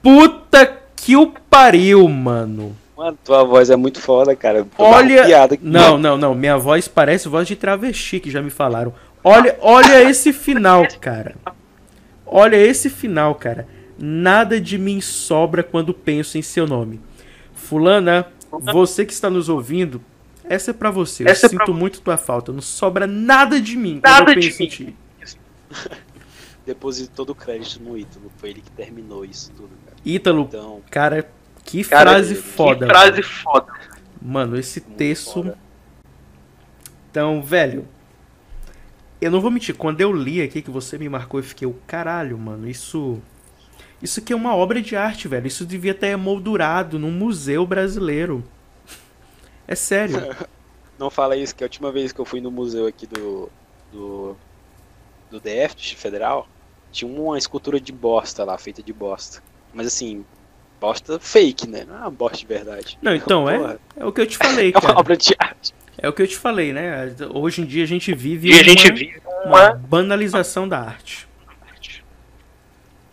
[0.04, 2.76] Puta que o pariu, mano.
[2.96, 4.64] Mano, tua voz é muito foda, cara.
[4.76, 5.44] Tô Olha.
[5.44, 5.58] aqui.
[5.62, 6.34] Não, não, não.
[6.34, 8.94] Minha voz parece voz de travesti, que já me falaram.
[9.24, 11.34] Olha, olha esse final, cara.
[12.26, 13.66] Olha esse final, cara.
[13.98, 17.00] Nada de mim sobra quando penso em seu nome.
[17.54, 20.02] Fulana, você que está nos ouvindo,
[20.48, 21.22] essa é pra você.
[21.24, 22.52] Eu Essa é sinto pra- muito tua falta.
[22.52, 24.96] Não sobra nada de mim Nada quando eu de penso em ti.
[26.66, 28.30] Deposito todo o crédito no Ítalo.
[28.38, 29.70] Foi ele que terminou isso tudo.
[30.04, 31.28] Ítalo, Então, cara,
[31.64, 32.86] que Cara, frase que foda.
[32.86, 33.24] frase velho.
[33.24, 33.72] foda.
[34.20, 35.32] Mano, esse muito texto.
[35.42, 35.58] foda.
[37.10, 37.86] Então, velho.
[39.20, 41.74] Eu não vou mentir, quando eu li aqui que você me marcou, eu fiquei, o
[41.86, 43.20] caralho, mano, isso.
[44.02, 45.46] Isso aqui é uma obra de arte, velho.
[45.46, 48.44] Isso devia estar emoldurado num museu brasileiro.
[49.66, 50.16] É sério.
[50.98, 53.48] Não fala isso, que a última vez que eu fui no museu aqui do.
[53.90, 54.36] do.
[55.30, 56.46] do DF, Federal,
[56.92, 59.42] tinha uma escultura de bosta lá, feita de bosta.
[59.74, 60.24] Mas assim,
[60.80, 61.84] bosta fake, né?
[61.86, 62.98] Não é uma bosta de verdade.
[63.02, 64.98] Não, então é, Porra, é o que eu te falei, É uma cara.
[64.98, 65.74] obra de arte.
[65.98, 67.14] É o que eu te falei, né?
[67.32, 69.72] Hoje em dia a gente vive E a gente uma, vive uma uma.
[69.74, 71.26] banalização da arte.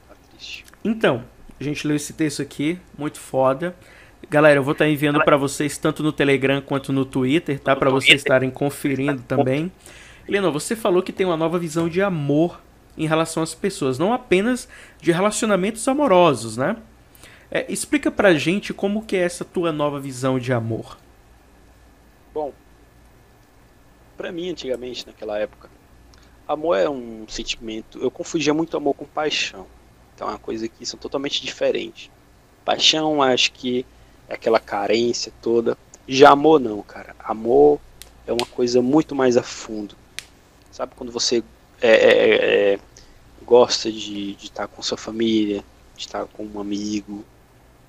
[0.07, 0.65] Tá triste.
[0.83, 1.23] Então,
[1.59, 3.75] a gente leu esse texto aqui, muito foda.
[4.29, 7.75] Galera, eu vou estar enviando pra vocês tanto no Telegram quanto no Twitter, tá?
[7.75, 9.71] Pra vocês estarem conferindo também.
[10.27, 12.61] Helena, você falou que tem uma nova visão de amor
[12.97, 14.67] em relação às pessoas, não apenas
[14.99, 16.77] de relacionamentos amorosos, né?
[17.49, 20.97] É, explica pra gente como que é essa tua nova visão de amor.
[22.33, 22.53] Bom,
[24.15, 25.69] pra mim, antigamente, naquela época,
[26.47, 27.99] amor é um sentimento.
[27.99, 29.67] Eu confundia muito amor com paixão.
[30.15, 32.09] Então é uma coisa que são totalmente diferentes.
[32.63, 33.85] Paixão, acho que
[34.29, 35.77] é aquela carência toda.
[36.07, 37.15] Já amor, não, cara.
[37.19, 37.79] Amor
[38.25, 39.95] é uma coisa muito mais a fundo.
[40.71, 41.43] Sabe quando você
[41.81, 42.79] é, é, é, é,
[43.43, 45.63] gosta de estar com sua família,
[45.95, 47.25] de estar com um amigo,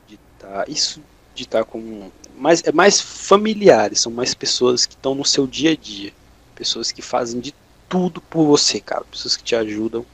[0.08, 0.68] de estar.
[0.68, 1.02] Isso
[1.34, 5.72] de estar com mais é mais familiares, são mais pessoas que estão no seu dia
[5.72, 6.12] a dia,
[6.54, 7.54] pessoas que fazem de
[7.88, 10.04] tudo por você, cara, pessoas que te ajudam,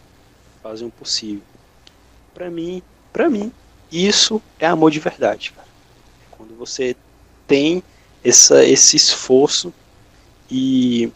[0.62, 1.42] fazem o possível.
[2.34, 3.52] Pra mim, para mim,
[3.90, 5.68] isso é amor de verdade, cara.
[6.30, 6.96] Quando você
[7.46, 7.82] tem
[8.22, 9.72] essa, esse esforço
[10.50, 11.10] e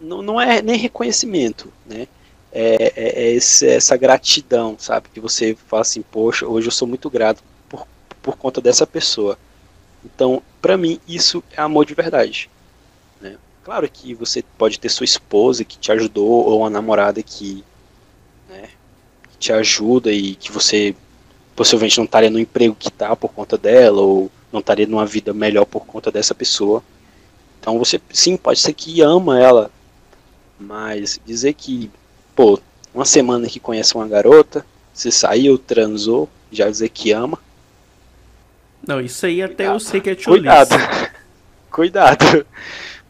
[0.00, 2.06] não, não é nem reconhecimento, né?
[2.52, 5.08] É, é, é esse- essa gratidão, sabe?
[5.12, 7.86] Que você fala assim, poxa, hoje eu sou muito grato por,
[8.22, 9.38] por conta dessa pessoa.
[10.04, 12.50] Então, para mim, isso é amor de verdade.
[13.20, 13.36] Né?
[13.64, 17.64] Claro que você pode ter sua esposa que te ajudou, ou uma namorada que,
[18.48, 18.68] né,
[19.30, 20.94] que te ajuda e que você
[21.56, 25.32] possivelmente não estaria no emprego que está por conta dela, ou não estaria numa vida
[25.34, 26.82] melhor por conta dessa pessoa.
[27.60, 29.70] Então você sim pode ser que ama ela,
[30.58, 31.90] mas dizer que,
[32.34, 32.60] pô,
[32.94, 37.38] uma semana que conhece uma garota, você saiu, transou, já dizer que ama.
[38.86, 40.44] Não, isso aí até eu sei que é tcholice.
[40.44, 41.10] Cuidado.
[41.70, 42.46] Cuidado.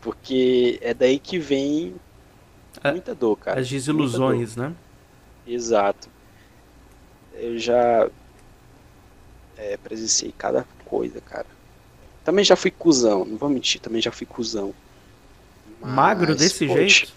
[0.01, 1.95] Porque é daí que vem
[2.85, 3.61] muita dor, cara.
[3.61, 4.73] As desilusões, né?
[5.47, 6.09] Exato.
[7.35, 8.09] Eu já
[9.57, 11.47] é, presenciei cada coisa, cara.
[12.25, 14.75] Também já fui cuzão, não vou mentir, também já fui cuzão.
[15.81, 17.13] Mas, Magro desse poxa, jeito?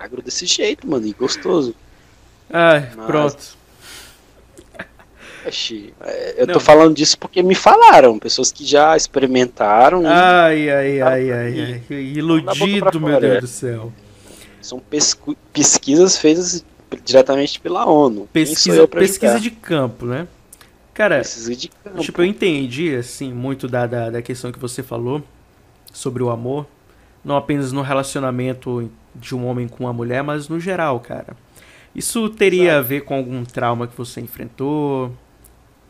[0.00, 1.74] Magro desse jeito, mano, e gostoso.
[2.50, 3.06] Ai, Mas...
[3.06, 3.60] pronto.
[6.02, 6.52] É, eu não.
[6.52, 10.02] tô falando disso porque me falaram, pessoas que já experimentaram.
[10.06, 11.98] Ai, ai, ai, ai, ai.
[11.98, 13.90] Iludido, meu Deus do céu.
[14.60, 14.82] São
[15.50, 16.62] pesquisas feitas
[17.02, 18.28] diretamente pela ONU.
[18.30, 20.28] Pesquisa, pesquisa de campo, né?
[20.92, 25.22] Cara, tipo, eu entendi, assim, muito da, da, da questão que você falou
[25.90, 26.66] sobre o amor.
[27.24, 31.36] Não apenas no relacionamento de um homem com uma mulher, mas no geral, cara.
[31.94, 32.78] Isso teria Exato.
[32.78, 35.12] a ver com algum trauma que você enfrentou?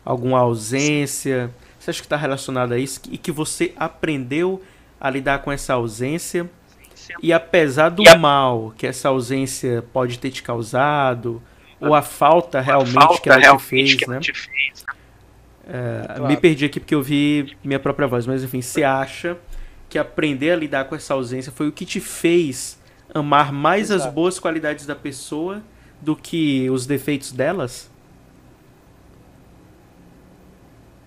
[0.03, 1.51] Alguma ausência?
[1.79, 3.01] Você acha que está relacionado a isso?
[3.09, 4.61] E que você aprendeu
[4.99, 6.49] a lidar com essa ausência?
[7.21, 8.15] E apesar do a...
[8.15, 11.41] mal que essa ausência pode ter te causado,
[11.79, 14.19] ou a falta realmente a falta que ela realmente te fez, né?
[14.19, 14.95] Te fez, né?
[15.67, 16.27] É, claro.
[16.27, 19.37] Me perdi aqui porque eu vi minha própria voz, mas enfim, você acha
[19.89, 22.80] que aprender a lidar com essa ausência foi o que te fez
[23.13, 24.07] amar mais Exato.
[24.07, 25.61] as boas qualidades da pessoa
[26.01, 27.89] do que os defeitos delas?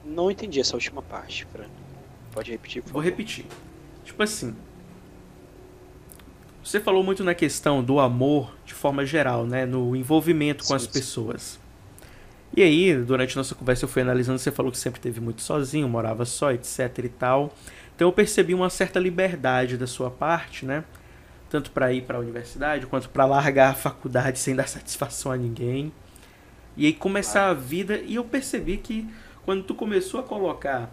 [0.05, 1.67] Não entendi essa última parte, Fran.
[2.33, 3.47] Pode repetir, por Vou repetir.
[4.05, 4.55] Tipo assim.
[6.63, 9.67] Você falou muito na questão do amor de forma geral, né?
[9.67, 11.61] No envolvimento com sim, as pessoas.
[12.57, 15.89] E aí, durante nossa conversa, eu fui analisando, você falou que sempre teve muito sozinho,
[15.89, 17.53] morava só, etc e tal.
[17.95, 20.85] Então eu percebi uma certa liberdade da sua parte, né?
[21.55, 25.37] Tanto para ir para a universidade, quanto para largar a faculdade sem dar satisfação a
[25.37, 25.93] ninguém.
[26.77, 29.09] E aí começar a vida, e eu percebi que
[29.45, 30.93] quando tu começou a colocar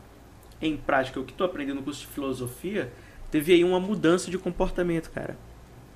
[0.62, 2.94] em prática o que tu aprendeu no curso de filosofia,
[3.32, 5.36] teve aí uma mudança de comportamento, cara.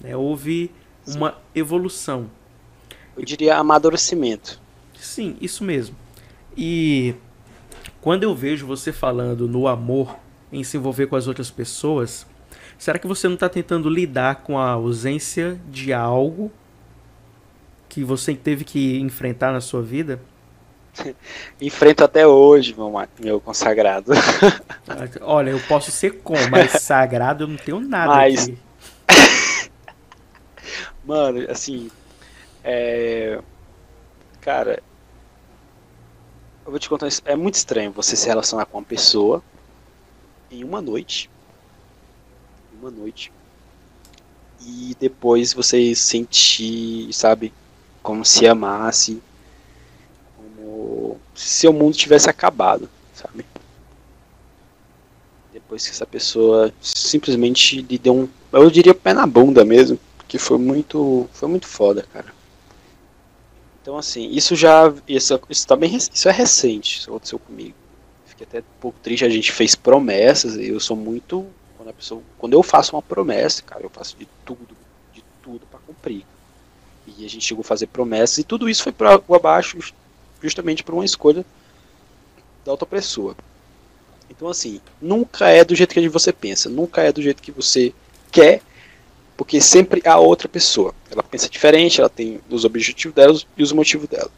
[0.04, 0.72] É, houve
[1.06, 2.28] uma evolução.
[3.16, 4.60] Eu diria amadurecimento.
[4.98, 5.96] Sim, isso mesmo.
[6.58, 7.14] E
[8.02, 10.18] quando eu vejo você falando no amor,
[10.52, 12.26] em se envolver com as outras pessoas,
[12.78, 16.52] será que você não está tentando lidar com a ausência de algo
[17.90, 20.20] que você teve que enfrentar na sua vida?
[21.62, 24.12] Enfrento até hoje, meu, meu consagrado.
[25.22, 28.44] Olha, eu posso ser com, mas sagrado eu não tenho nada mas...
[28.44, 28.58] aqui.
[31.04, 31.92] Mano, assim,
[32.64, 33.40] é...
[34.42, 34.82] cara,
[36.66, 37.22] eu vou te contar isso.
[37.26, 39.44] É muito estranho você se relacionar com uma pessoa
[40.50, 41.30] em uma noite.
[42.86, 43.32] Uma noite.
[44.62, 47.52] E depois você sentir, sabe,
[48.04, 49.20] como se amasse.
[50.38, 53.44] Como se seu mundo tivesse acabado, sabe?
[55.52, 58.30] Depois que essa pessoa simplesmente lhe deu um.
[58.52, 59.98] Eu diria pé na bunda mesmo.
[60.28, 61.28] Que foi muito.
[61.34, 62.32] Foi muito foda, cara.
[63.82, 64.94] Então, assim, isso já.
[65.08, 67.74] Isso, isso, tá bem, isso é recente, isso aconteceu comigo.
[68.28, 71.48] Fiquei até um pouco triste, a gente fez promessas, e eu sou muito.
[71.86, 74.76] Quando, a pessoa, quando eu faço uma promessa, cara, eu faço de tudo,
[75.14, 76.26] de tudo para cumprir.
[77.06, 79.78] E a gente chegou a fazer promessas, e tudo isso foi para abaixo,
[80.42, 81.46] justamente por uma escolha
[82.66, 83.36] da outra pessoa.
[84.32, 87.94] Então, assim, nunca é do jeito que você pensa, nunca é do jeito que você
[88.32, 88.64] quer
[89.38, 90.96] porque sempre há outra pessoa.
[91.12, 94.32] Ela pensa diferente, ela tem os objetivos dela e os motivos dela.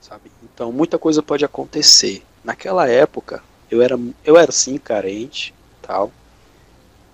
[0.00, 0.30] Sabe?
[0.44, 2.22] Então muita coisa pode acontecer.
[2.44, 5.52] Naquela época, eu era, eu era assim, carente,
[5.82, 6.12] tal.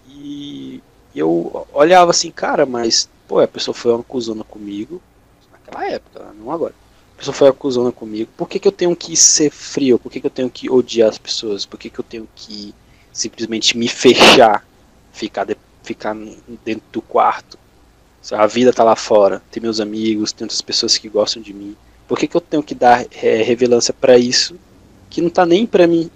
[0.08, 0.82] E
[1.14, 5.00] eu olhava assim, cara, mas, pô, a pessoa foi uma comigo.
[5.50, 6.74] Naquela época, não agora.
[7.14, 8.30] A pessoa foi acusando comigo.
[8.36, 9.98] Por que, que eu tenho que ser frio?
[9.98, 11.64] Por que, que eu tenho que odiar as pessoas?
[11.64, 12.74] Por que, que eu tenho que
[13.12, 14.66] simplesmente me fechar?
[15.12, 16.14] Ficar de, ficar
[16.64, 17.58] dentro do quarto.
[18.32, 21.76] A vida tá lá fora, tem meus amigos, tem outras pessoas que gostam de mim.
[22.06, 24.58] Por que, que eu tenho que dar é, revelância para isso
[25.08, 26.10] que não tá nem para mim?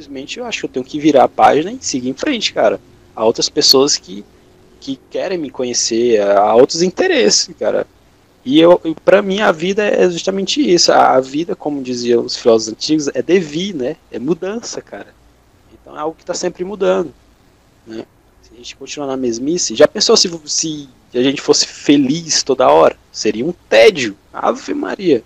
[0.00, 2.80] Simplesmente eu acho que eu tenho que virar a página e seguir em frente, cara.
[3.14, 4.24] Há outras pessoas que,
[4.80, 7.86] que querem me conhecer, há outros interesses, cara.
[8.42, 10.90] E eu, para mim a vida é justamente isso.
[10.90, 13.96] A vida, como diziam os filósofos antigos, é devir, né?
[14.10, 15.08] É mudança, cara.
[15.74, 17.12] Então é algo que está sempre mudando,
[17.86, 18.06] né?
[18.40, 22.70] Se a gente continuar na mesmice, já pensou se, se a gente fosse feliz toda
[22.70, 22.96] hora?
[23.12, 24.16] Seria um tédio.
[24.32, 25.22] Ave Maria.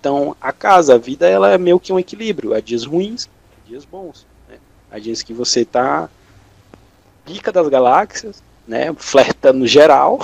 [0.00, 2.54] Então a casa, a vida, ela é meio que um equilíbrio.
[2.54, 3.28] Há dias ruins,
[3.66, 4.26] dias bons.
[4.48, 4.58] Né?
[4.90, 6.08] Há dias que você tá
[7.24, 8.94] pica das galáxias, né?
[8.94, 10.18] Flertando geral.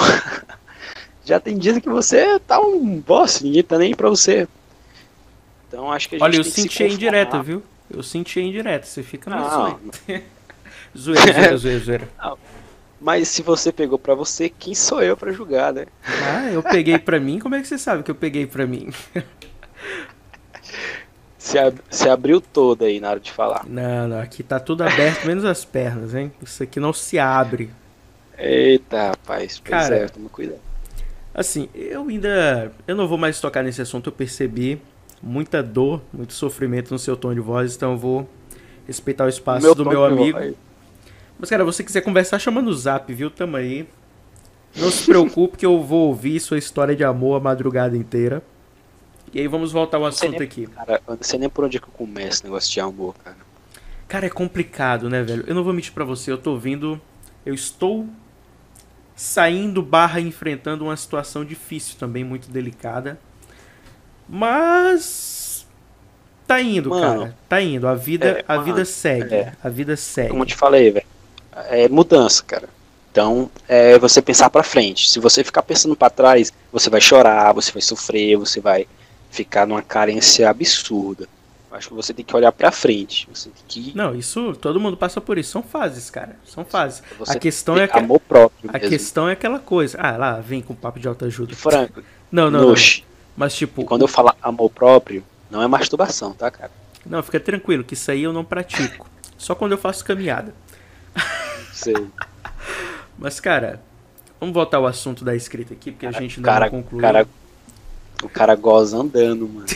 [1.24, 4.48] Já tem dias que você tá um boss, ninguém tá nem pra você.
[5.68, 7.62] Então acho que a gente Olha, eu senti a indireta, viu?
[7.88, 9.50] Eu senti a indireta, você fica Não.
[9.50, 9.80] sonho.
[10.96, 12.08] zoeira, zoeira, zoeira, zoeira.
[13.00, 15.86] Mas se você pegou pra você, quem sou eu pra julgar, né?
[16.04, 17.40] Ah, eu peguei pra mim?
[17.40, 18.92] Como é que você sabe que eu peguei pra mim?
[21.42, 23.66] Se, ab se abriu toda aí na hora de falar.
[23.66, 26.30] Não, não, aqui tá tudo aberto, menos as pernas, hein?
[26.40, 27.68] Isso aqui não se abre.
[28.38, 29.58] Eita, rapaz.
[29.58, 30.60] Pois Cara, é, toma cuidado.
[31.34, 32.70] Assim, eu ainda.
[32.86, 34.80] Eu não vou mais tocar nesse assunto, eu percebi
[35.20, 38.30] muita dor, muito sofrimento no seu tom de voz, então eu vou
[38.86, 40.38] respeitar o espaço do tom meu amigo.
[41.36, 43.28] Mas, cara, você quiser conversar, chama no zap, viu?
[43.28, 43.88] Tamo aí.
[44.76, 48.40] Não se preocupe que eu vou ouvir sua história de amor a madrugada inteira.
[49.32, 50.66] E aí vamos voltar ao assunto nem- aqui.
[50.66, 53.14] Cara, eu não sei nem por onde é que eu começo esse negócio de amor,
[53.24, 53.36] cara.
[54.08, 55.44] Cara, é complicado, né, velho?
[55.46, 57.00] Eu não vou mentir pra você, eu tô vindo.
[57.46, 58.06] Eu estou
[59.16, 63.18] saindo barra enfrentando uma situação difícil também, muito delicada.
[64.28, 65.66] Mas.
[66.46, 67.36] Tá indo, Mano, cara.
[67.48, 67.86] Tá indo.
[67.88, 69.34] A vida, é, a mano, vida segue.
[69.34, 69.52] é.
[69.62, 70.30] A vida segue.
[70.30, 71.06] Como eu te falei, velho.
[71.68, 72.68] É mudança, cara.
[73.10, 75.08] Então, é você pensar pra frente.
[75.10, 78.86] Se você ficar pensando pra trás, você vai chorar, você vai sofrer, você vai
[79.32, 81.26] ficar numa carência absurda.
[81.72, 83.26] Acho que você tem que olhar pra frente.
[83.32, 83.96] Você tem que.
[83.96, 84.54] Não, isso.
[84.60, 85.50] Todo mundo passa por isso.
[85.50, 86.36] São fases, cara.
[86.44, 87.02] São fases.
[87.18, 87.98] Você a questão tem é que.
[87.98, 88.90] amor próprio A mesmo.
[88.90, 89.96] questão é aquela coisa.
[89.98, 91.50] Ah, lá, vem com papo de autoajuda.
[91.52, 92.74] E franco, Não, não, não.
[93.34, 96.70] Mas tipo, Quando eu falar amor próprio, não é masturbação, tá, cara?
[97.06, 99.08] não, fica tranquilo, que isso aí eu não pratico.
[99.38, 100.54] Só quando eu faço caminhada.
[101.72, 101.94] Sei.
[103.18, 103.80] Mas, cara,
[104.38, 107.00] vamos voltar ao assunto da escrita aqui, porque a gente ainda cara, não concluiu.
[107.00, 107.26] cara,
[108.22, 109.66] o cara goza andando, mano.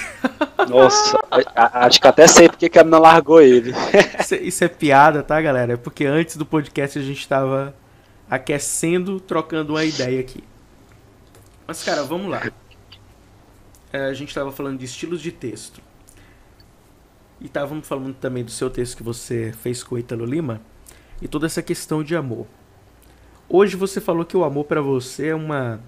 [0.68, 1.18] Nossa,
[1.54, 3.72] acho que até sei porque que a menina largou ele.
[4.20, 5.74] Isso, é- isso é piada, tá, galera?
[5.74, 7.74] É porque antes do podcast a gente tava
[8.30, 10.42] aquecendo, trocando uma ideia aqui.
[11.66, 12.50] Mas, cara, vamos lá.
[13.92, 15.80] É, a gente tava falando de estilos de texto.
[17.40, 20.60] E estávamos falando também do seu texto que você fez com o Ítalo Lima
[21.20, 22.46] e toda essa questão de amor.
[23.48, 25.80] Hoje você falou que o amor pra você é uma,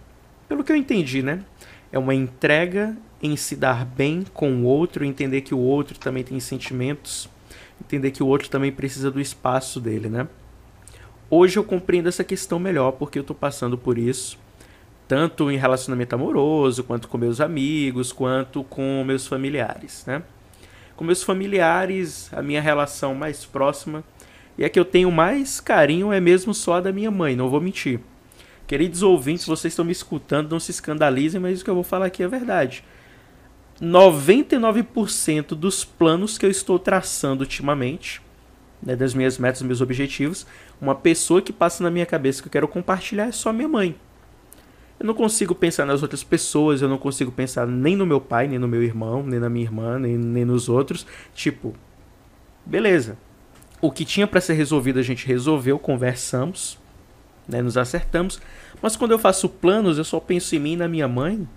[0.48, 1.42] pelo que eu entendi, né?
[1.90, 6.22] É uma entrega em se dar bem com o outro, entender que o outro também
[6.22, 7.28] tem sentimentos,
[7.80, 10.28] entender que o outro também precisa do espaço dele, né?
[11.30, 14.38] Hoje eu compreendo essa questão melhor porque eu tô passando por isso,
[15.06, 20.22] tanto em relacionamento amoroso, quanto com meus amigos, quanto com meus familiares, né?
[20.96, 24.04] Com meus familiares, a minha relação mais próxima
[24.56, 27.48] e a que eu tenho mais carinho é mesmo só a da minha mãe, não
[27.48, 28.00] vou mentir.
[28.68, 32.04] Queridos ouvintes, vocês estão me escutando, não se escandalizem, mas o que eu vou falar
[32.04, 32.84] aqui é verdade.
[33.80, 38.20] 99% dos planos que eu estou traçando ultimamente,
[38.82, 40.46] né, das minhas metas, dos meus objetivos,
[40.78, 43.96] uma pessoa que passa na minha cabeça que eu quero compartilhar é só minha mãe.
[45.00, 48.48] Eu não consigo pensar nas outras pessoas, eu não consigo pensar nem no meu pai,
[48.48, 51.06] nem no meu irmão, nem na minha irmã, nem, nem nos outros.
[51.34, 51.72] Tipo,
[52.66, 53.16] beleza.
[53.80, 56.78] O que tinha para ser resolvido a gente resolveu, conversamos,
[57.48, 58.40] né, nos acertamos.
[58.82, 61.48] Mas quando eu faço planos, eu só penso em mim e na minha mãe,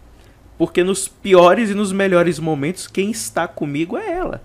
[0.57, 4.41] porque nos piores e nos melhores momentos, quem está comigo é ela.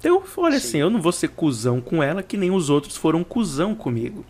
[0.00, 0.66] Então, olha Sim.
[0.66, 4.24] assim, eu não vou ser cuzão com ela, que nem os outros foram cuzão comigo.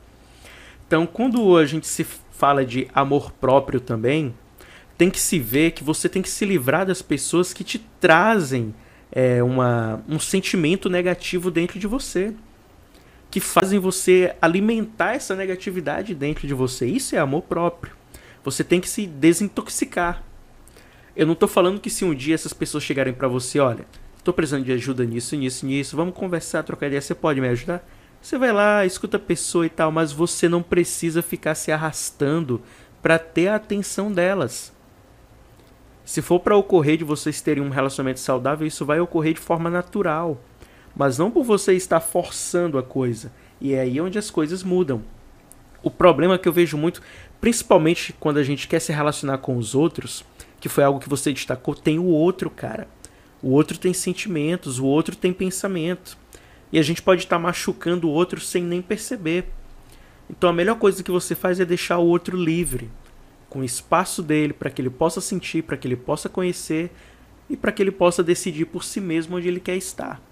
[0.86, 4.34] Então, quando a gente se fala de amor próprio também,
[4.98, 8.74] tem que se ver que você tem que se livrar das pessoas que te trazem
[9.10, 12.34] é, uma, um sentimento negativo dentro de você.
[13.32, 16.86] Que fazem você alimentar essa negatividade dentro de você.
[16.86, 17.96] Isso é amor próprio.
[18.44, 20.22] Você tem que se desintoxicar.
[21.16, 23.86] Eu não tô falando que se um dia essas pessoas chegarem pra você, olha,
[24.22, 27.82] tô precisando de ajuda nisso, nisso, nisso, vamos conversar, trocar ideia, você pode me ajudar?
[28.20, 32.62] Você vai lá, escuta a pessoa e tal, mas você não precisa ficar se arrastando
[33.00, 34.72] pra ter a atenção delas.
[36.04, 39.70] Se for pra ocorrer de vocês terem um relacionamento saudável, isso vai ocorrer de forma
[39.70, 40.38] natural,
[40.94, 43.32] mas não por você estar forçando a coisa.
[43.60, 45.02] E é aí onde as coisas mudam.
[45.82, 47.02] O problema que eu vejo muito,
[47.40, 50.24] principalmente quando a gente quer se relacionar com os outros,
[50.60, 52.86] que foi algo que você destacou, tem o outro, cara.
[53.42, 56.16] O outro tem sentimentos, o outro tem pensamento.
[56.72, 59.46] E a gente pode estar machucando o outro sem nem perceber.
[60.30, 62.88] Então a melhor coisa que você faz é deixar o outro livre.
[63.52, 66.90] com o espaço dele para que ele possa sentir, para que ele possa conhecer
[67.50, 70.22] e para que ele possa decidir por si mesmo onde ele quer estar.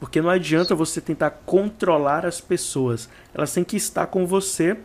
[0.00, 3.08] Porque não adianta você tentar controlar as pessoas.
[3.34, 4.76] Elas têm que estar com você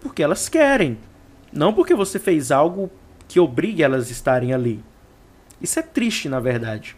[0.00, 0.98] porque elas querem.
[1.52, 2.90] Não porque você fez algo
[3.26, 4.84] que obrigue elas a estarem ali.
[5.60, 6.94] Isso é triste, na verdade.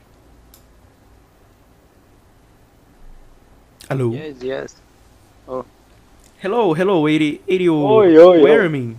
[3.88, 4.12] Alô?
[4.12, 4.76] Yes, yes.
[5.46, 5.64] Oh.
[6.42, 8.96] Hello, hello, 80, 80 Oi, oi, me?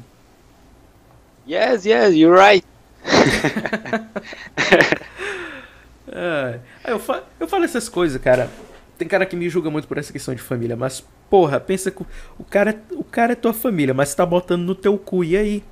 [1.47, 2.65] Yes, yes, you're right.
[6.13, 8.49] Ah, eu, fa eu falo essas coisas, cara.
[8.97, 12.03] Tem cara que me julga muito por essa questão de família, mas, porra, pensa que
[12.38, 15.36] o- cara, é- o cara é tua família, mas tá botando no teu cu, e
[15.36, 15.63] aí?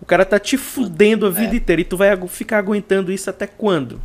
[0.00, 1.56] O cara tá te fudendo a vida É.
[1.56, 4.00] inteira e tu vai ficar aguentando isso até quando?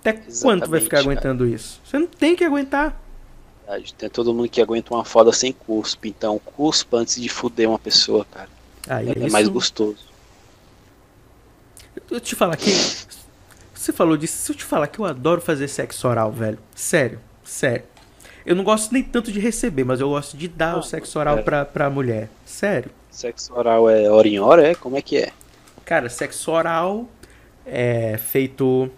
[0.00, 1.02] Até quando tu vai Exatamente, ficar cara.
[1.10, 1.80] aguentando isso?
[1.84, 3.00] Você não tem que aguentar.
[3.96, 7.78] Tem todo mundo que aguenta uma foda sem cuspe, então cuspa antes de fuder uma
[7.78, 8.48] pessoa, cara.
[8.88, 9.98] Aí, É, isso, mais gostoso.
[12.10, 12.70] Eu te falar que.
[13.82, 16.56] Você falou disso, se eu te falar que eu adoro fazer sexo oral, velho.
[16.72, 17.82] Sério, sério.
[18.46, 21.18] Eu não gosto nem tanto de receber, mas eu gosto de dar Ah, o sexo
[21.18, 21.42] oral é.
[21.42, 22.28] pra, pra mulher.
[22.46, 22.92] Sério.
[23.10, 24.76] Sexo oral é hora em hora, é?
[24.76, 25.32] Como é que é?
[25.84, 27.08] Cara, sexo oral
[27.66, 28.88] é feito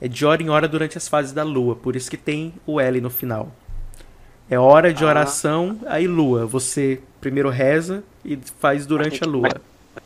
[0.00, 2.80] é de hora em hora durante as fases da lua, por isso que tem o
[2.80, 3.48] L no final.
[4.48, 5.08] É hora de Ah.
[5.08, 6.46] oração, aí lua.
[6.46, 9.48] Você primeiro reza e faz durante a lua.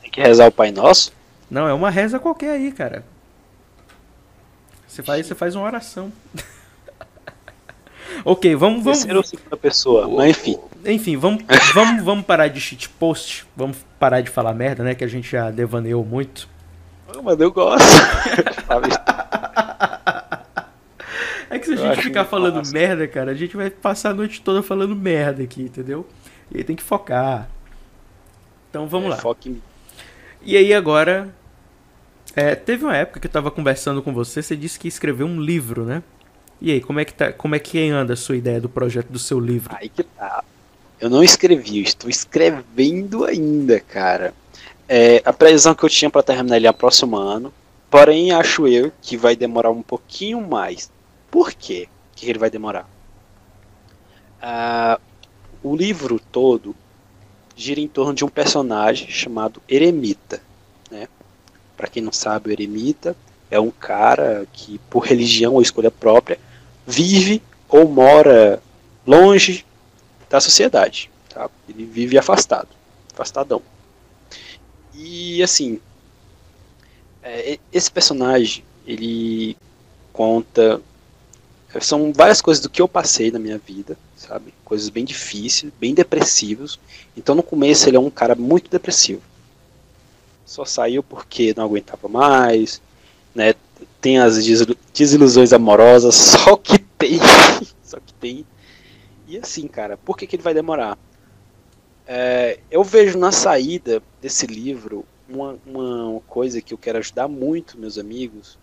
[0.01, 1.13] Tem que rezar o Pai Nosso?
[1.51, 3.05] Não, é uma reza qualquer aí, cara.
[4.95, 6.13] Você faz, você faz uma oração.
[8.25, 8.99] ok, vamos, vamos.
[8.99, 10.07] Terceira ou segunda pessoa?
[10.07, 10.57] Mas enfim.
[10.87, 11.43] Enfim, vamos,
[11.75, 13.45] vamos, vamos parar de shitpost.
[13.57, 14.95] Vamos parar de falar merda, né?
[14.95, 16.49] Que a gente já devaneou muito.
[17.09, 17.85] Ah, Mas eu gosto.
[21.51, 24.41] É que se a gente ficar falando merda, cara, a gente vai passar a noite
[24.41, 26.05] toda falando merda aqui, entendeu?
[26.51, 27.49] E aí tem que focar.
[28.71, 29.19] Então vamos lá.
[29.23, 29.63] É, em mim.
[30.43, 31.33] E aí agora.
[32.37, 35.25] É, teve uma época que eu tava conversando com você, você disse que ia escrever
[35.25, 36.03] um livro, né?
[36.61, 39.09] E aí, como é que, tá, como é que anda a sua ideia do projeto
[39.09, 39.75] do seu livro?
[39.77, 40.43] Aí que tá.
[41.01, 44.33] Eu não escrevi, eu estou escrevendo ainda, cara.
[44.89, 47.53] É, a previsão que eu tinha para terminar ele é próximo ano.
[47.91, 50.91] Porém, acho eu que vai demorar um pouquinho mais.
[51.31, 52.89] Por quê que ele vai demorar?
[54.41, 54.99] Ah,
[55.63, 56.75] o livro todo
[57.57, 60.41] gira em torno de um personagem chamado Eremita.
[61.77, 63.17] Para quem não sabe, o Eremita
[63.51, 66.39] é um cara que, por religião ou escolha própria,
[66.87, 68.63] vive ou mora
[69.07, 69.65] longe
[70.29, 71.11] da sociedade.
[71.29, 71.51] Tá?
[71.69, 72.69] Ele vive afastado,
[73.13, 73.63] afastadão.
[74.95, 75.81] E assim,
[77.23, 79.57] é, esse personagem, ele
[80.13, 80.81] conta.
[81.81, 84.55] São várias coisas do que eu passei na minha vida, sabe?
[84.65, 86.79] Coisas bem difíceis, bem depressivos.
[87.17, 89.23] Então no começo ele é um cara muito depressivo.
[90.45, 92.81] Só saiu porque não aguentava mais,
[93.35, 93.55] né?
[94.01, 97.19] Tem as desilu- desilusões amorosas, só que tem.
[97.83, 98.47] só que tem.
[99.29, 100.99] E assim, cara, por que, que ele vai demorar?
[102.07, 107.79] É, eu vejo na saída desse livro uma, uma coisa que eu quero ajudar muito
[107.79, 108.59] meus amigos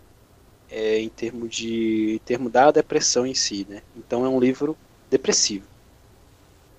[0.69, 3.81] é, em termos de em termo da depressão em si, né?
[3.97, 4.77] Então é um livro
[5.09, 5.67] depressivo.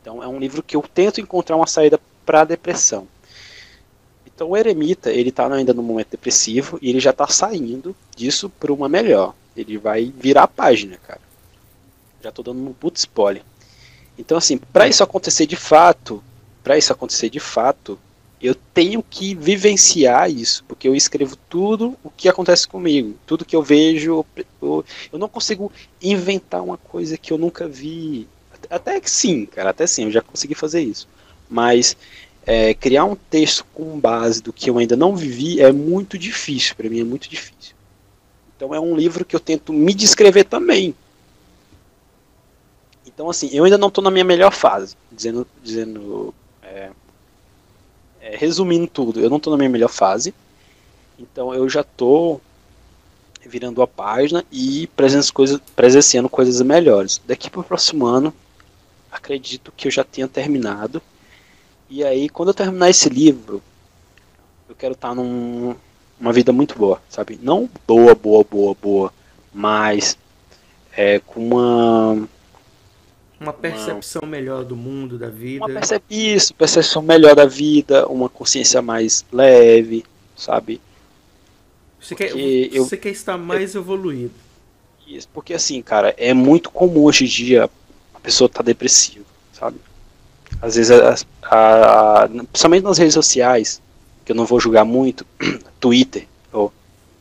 [0.00, 3.06] Então é um livro que eu tento encontrar uma saída para a depressão.
[4.34, 8.48] Então o eremita ele está ainda no momento depressivo e ele já está saindo disso
[8.48, 9.34] para uma melhor.
[9.56, 11.20] Ele vai virar a página, cara.
[12.22, 13.42] Já estou dando um puto spoiler.
[14.18, 16.22] Então assim, para isso acontecer de fato,
[16.62, 17.98] para isso acontecer de fato,
[18.42, 23.54] eu tenho que vivenciar isso, porque eu escrevo tudo o que acontece comigo, tudo que
[23.54, 24.26] eu vejo,
[24.60, 25.70] eu, eu não consigo
[26.02, 28.26] inventar uma coisa que eu nunca vi.
[28.68, 31.06] Até que sim, cara, até sim, eu já consegui fazer isso.
[31.48, 31.96] Mas
[32.44, 36.74] é, criar um texto com base do que eu ainda não vivi é muito difícil,
[36.74, 37.74] para mim é muito difícil.
[38.56, 40.94] Então é um livro que eu tento me descrever também.
[43.06, 46.90] Então assim, eu ainda não estou na minha melhor fase, dizendo, dizendo é,
[48.20, 50.34] é, resumindo tudo, eu não estou na minha melhor fase,
[51.18, 52.40] então eu já estou
[53.44, 54.88] virando a página e
[55.74, 57.20] presenciando coisas melhores.
[57.26, 58.32] Daqui para o próximo ano,
[59.10, 61.02] acredito que eu já tenha terminado.
[61.88, 63.62] E aí, quando eu terminar esse livro,
[64.68, 65.74] eu quero estar num,
[66.18, 67.38] numa vida muito boa, sabe?
[67.42, 69.12] Não boa, boa, boa, boa,
[69.52, 70.16] mas
[70.96, 72.28] é, com uma
[73.40, 75.64] Uma percepção melhor do mundo, da vida.
[75.64, 80.04] uma percep isso, percepção melhor da vida, uma consciência mais leve,
[80.36, 80.80] sabe?
[82.00, 84.34] Você quer, porque eu- você quer estar mais evoluído.
[85.06, 87.68] Isso, porque assim, cara, é muito comum hoje em dia
[88.14, 89.78] a pessoa estar tá depressiva, sabe?
[90.62, 93.82] Às vezes, a, a- a- principalmente nas redes sociais,
[94.24, 95.26] que eu não vou julgar muito,
[95.80, 96.26] Twitter.
[96.52, 96.72] Ou,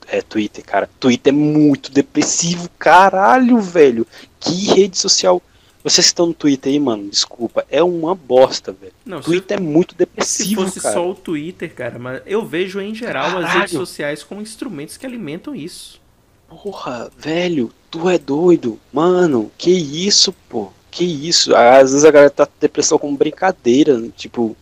[0.07, 0.87] é, Twitter, cara.
[0.99, 4.05] Twitter é muito depressivo, caralho, velho.
[4.39, 5.41] Que rede social.
[5.83, 8.93] Vocês que estão no Twitter aí, mano, desculpa, é uma bosta, velho.
[9.03, 10.93] Não, Twitter é muito depressivo, Se fosse cara.
[10.93, 13.47] só o Twitter, cara, mas eu vejo em geral Caralho.
[13.47, 15.99] as redes sociais como instrumentos que alimentam isso.
[16.47, 18.77] Porra, velho, tu é doido.
[18.93, 20.71] Mano, que isso, pô?
[20.91, 21.55] Que isso?
[21.55, 24.11] Às vezes a galera tá depressão como brincadeira, né?
[24.15, 24.55] tipo,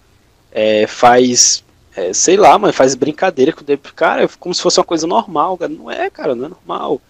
[0.51, 1.63] é, faz,
[1.95, 5.07] é, sei lá, mas faz brincadeira com o cara, é como se fosse uma coisa
[5.07, 5.71] normal, cara.
[5.71, 7.01] Não é, cara, não é normal.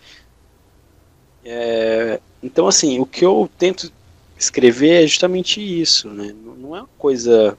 [1.44, 3.92] É, então, assim, o que eu tento
[4.38, 6.34] escrever é justamente isso, né?
[6.58, 7.58] Não é uma coisa,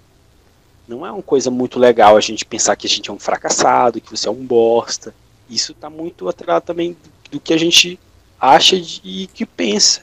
[0.88, 4.00] não é uma coisa muito legal a gente pensar que a gente é um fracassado,
[4.00, 5.14] que você é um bosta.
[5.48, 6.96] Isso está muito atrelado também
[7.30, 7.98] do que a gente
[8.40, 10.02] acha e que pensa.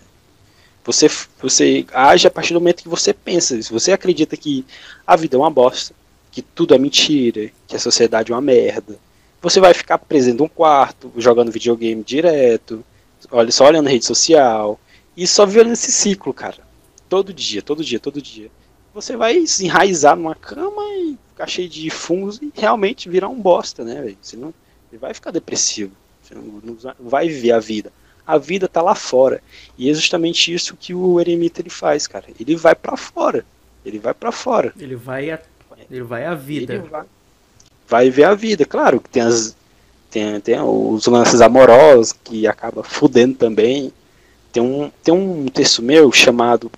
[0.88, 1.10] Você,
[1.42, 3.62] você age a partir do momento que você pensa.
[3.62, 4.66] Se você acredita que
[5.06, 5.94] a vida é uma bosta,
[6.32, 8.98] que tudo é mentira, que a sociedade é uma merda,
[9.42, 12.86] você vai ficar preso em um quarto, jogando videogame direto,
[13.30, 14.80] olha, só olhando rede social,
[15.16, 16.66] e só vivendo esse ciclo, cara.
[17.10, 18.50] Todo dia, todo dia, todo dia.
[18.94, 23.42] Você vai se enraizar numa cama e ficar cheio de fungos e realmente virar um
[23.42, 24.18] bosta, né, velho?
[24.22, 24.54] Você não
[24.90, 25.92] você vai ficar depressivo.
[26.24, 27.92] Você não, não vai viver a vida
[28.28, 29.42] a vida tá lá fora.
[29.78, 32.26] E é justamente isso que o eremita ele faz, cara.
[32.38, 33.46] Ele vai para fora.
[33.86, 34.74] Ele vai para fora.
[34.78, 35.40] Ele vai a,
[35.90, 36.84] ele vai a vida.
[36.92, 37.06] Vai,
[37.88, 38.66] vai, ver a vida.
[38.66, 39.56] Claro que tem as
[40.12, 43.94] tem, tem os lances amorosos que acaba fudendo também.
[44.52, 46.70] Tem um tem um texto meu chamado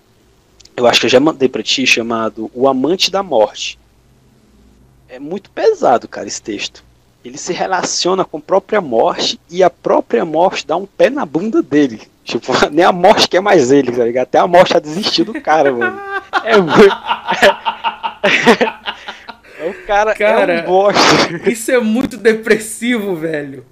[0.77, 3.77] eu acho que eu já mandei para ti chamado O Amante da Morte.
[5.09, 6.83] É muito pesado, cara, esse texto
[7.23, 11.25] ele se relaciona com a própria morte e a própria morte dá um pé na
[11.25, 12.01] bunda dele.
[12.23, 14.23] Tipo, nem a morte quer mais ele, tá ligado?
[14.23, 15.99] Até a morte já desistiu do cara, mano.
[16.43, 16.95] É muito.
[19.59, 21.01] É, o cara, cara é um bosta.
[21.49, 23.65] Isso é muito depressivo, velho.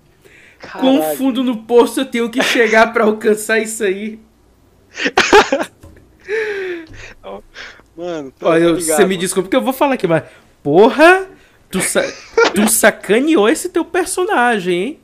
[0.59, 0.81] Caralho.
[0.81, 4.19] Com fundo no poço eu tenho que chegar para alcançar isso aí.
[7.95, 10.23] Mano, Olha, você me desculpa porque eu vou falar aqui, mas
[10.61, 11.27] porra,
[11.69, 12.01] Tu, sa
[12.55, 14.99] tu sacaneou esse teu personagem, hein?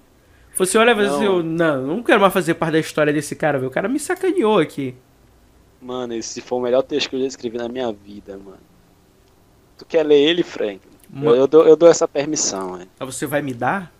[0.55, 3.57] Você olha e assim, eu, não, não quero mais fazer parte da história desse cara,
[3.57, 3.69] velho.
[3.69, 4.95] O cara me sacaneou aqui.
[5.81, 8.59] Mano, esse foi o melhor texto que eu já escrevi na minha vida, mano.
[9.77, 10.79] Tu quer ler ele, Frank?
[11.21, 12.89] Eu, eu, dou, eu dou essa permissão, velho.
[12.99, 13.91] Mas você vai me dar?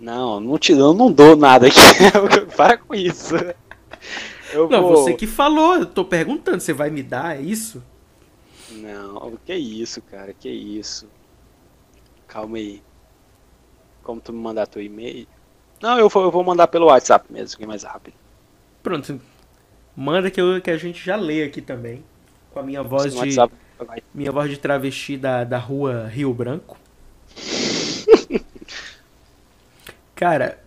[0.00, 1.78] Não, não te dou, não dou nada aqui.
[2.56, 3.34] Para com isso.
[4.52, 4.96] Eu não, vou...
[4.96, 7.82] você que falou, eu tô perguntando, você vai me dar, é isso?
[8.76, 11.08] Não, que isso, cara, que isso.
[12.26, 12.82] Calma aí.
[14.02, 15.26] Como tu me mandar teu e-mail?
[15.80, 18.14] Não, eu vou, eu vou mandar pelo WhatsApp mesmo, que é mais rápido.
[18.82, 19.20] Pronto.
[19.96, 22.04] Manda que, eu, que a gente já lê aqui também.
[22.52, 23.36] Com a minha voz de.
[24.14, 26.78] Minha voz de travesti da, da rua Rio Branco.
[30.14, 30.62] Cara,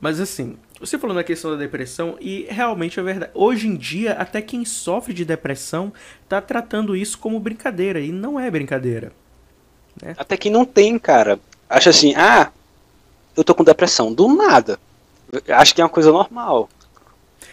[0.00, 3.30] mas assim, você falou na questão da depressão e realmente é verdade.
[3.34, 5.92] Hoje em dia, até quem sofre de depressão
[6.28, 9.12] tá tratando isso como brincadeira e não é brincadeira.
[10.02, 10.14] Né?
[10.18, 12.50] Até quem não tem, cara, acha assim, ah,
[13.36, 14.78] eu tô com depressão, do nada.
[15.48, 16.68] Acho que é uma coisa normal.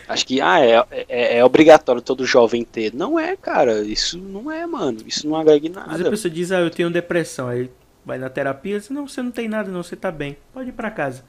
[0.08, 2.94] Acho que ah, é, é, é, obrigatório todo jovem ter.
[2.94, 3.82] Não é, cara.
[3.82, 5.00] Isso não é, mano.
[5.08, 5.88] Isso não agrega nada.
[5.92, 7.48] Mas a pessoa diz, ah, eu tenho depressão.
[7.48, 7.70] Aí
[8.06, 10.38] vai na terapia diz, não, você não tem nada, não, você tá bem.
[10.54, 11.24] Pode ir pra casa.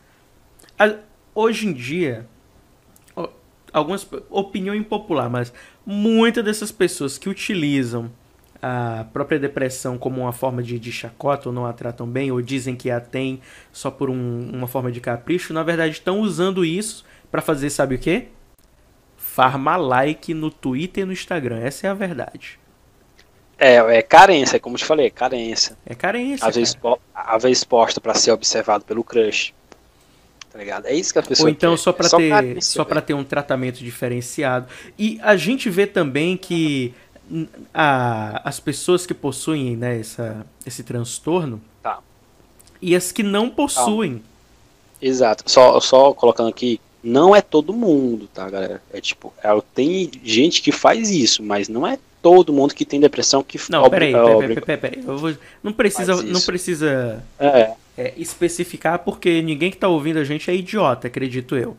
[1.34, 2.26] Hoje em dia,
[3.74, 5.52] algumas opinião impopular, mas
[5.84, 8.10] muitas dessas pessoas que utilizam
[8.62, 12.40] a própria depressão como uma forma de, de chacota ou não a tratam bem, ou
[12.40, 13.42] dizem que a tem
[13.72, 17.96] só por um, uma forma de capricho, na verdade estão usando isso para fazer, sabe
[17.96, 18.28] o quê?
[19.16, 21.58] Farma like no Twitter e no Instagram.
[21.58, 22.60] Essa é a verdade.
[23.58, 25.76] É, é carência, como eu te falei, é carência.
[25.84, 26.46] É carência.
[26.46, 26.78] Às vezes,
[27.14, 29.52] às vezes posta para ser observado pelo crush
[30.54, 30.86] tá ligado?
[30.86, 31.78] É isso que as pessoas Ou então quer.
[31.78, 34.68] só para é ter só para ter um tratamento diferenciado.
[34.96, 36.94] E a gente vê também que
[37.74, 41.98] a, as pessoas que possuem né, essa, esse transtorno tá.
[42.80, 44.22] e as que não possuem.
[45.02, 45.42] Exato.
[45.50, 48.80] Só, só colocando aqui, não é todo mundo, tá, galera?
[48.92, 53.00] É tipo, é, tem gente que faz isso, mas não é todo mundo que tem
[53.00, 55.38] depressão que Não, peraí, peraí, peraí, peraí, peraí.
[55.64, 60.54] Não precisa, não precisa é é, especificar, porque ninguém que está ouvindo a gente é
[60.54, 61.76] idiota, acredito eu.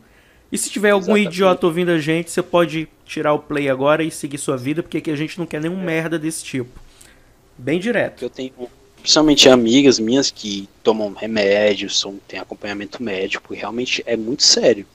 [0.50, 1.28] E se tiver algum Exatamente.
[1.28, 4.98] idiota ouvindo a gente, você pode tirar o play agora e seguir sua vida, porque
[4.98, 5.84] aqui a gente não quer nenhum é.
[5.84, 6.80] merda desse tipo.
[7.58, 8.22] Bem direto.
[8.22, 8.52] Eu tenho
[9.00, 14.86] principalmente amigas minhas que tomam remédios, são, tem acompanhamento médico, e realmente é muito sério.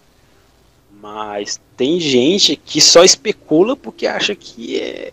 [1.02, 5.12] Mas tem gente que só especula porque acha que é,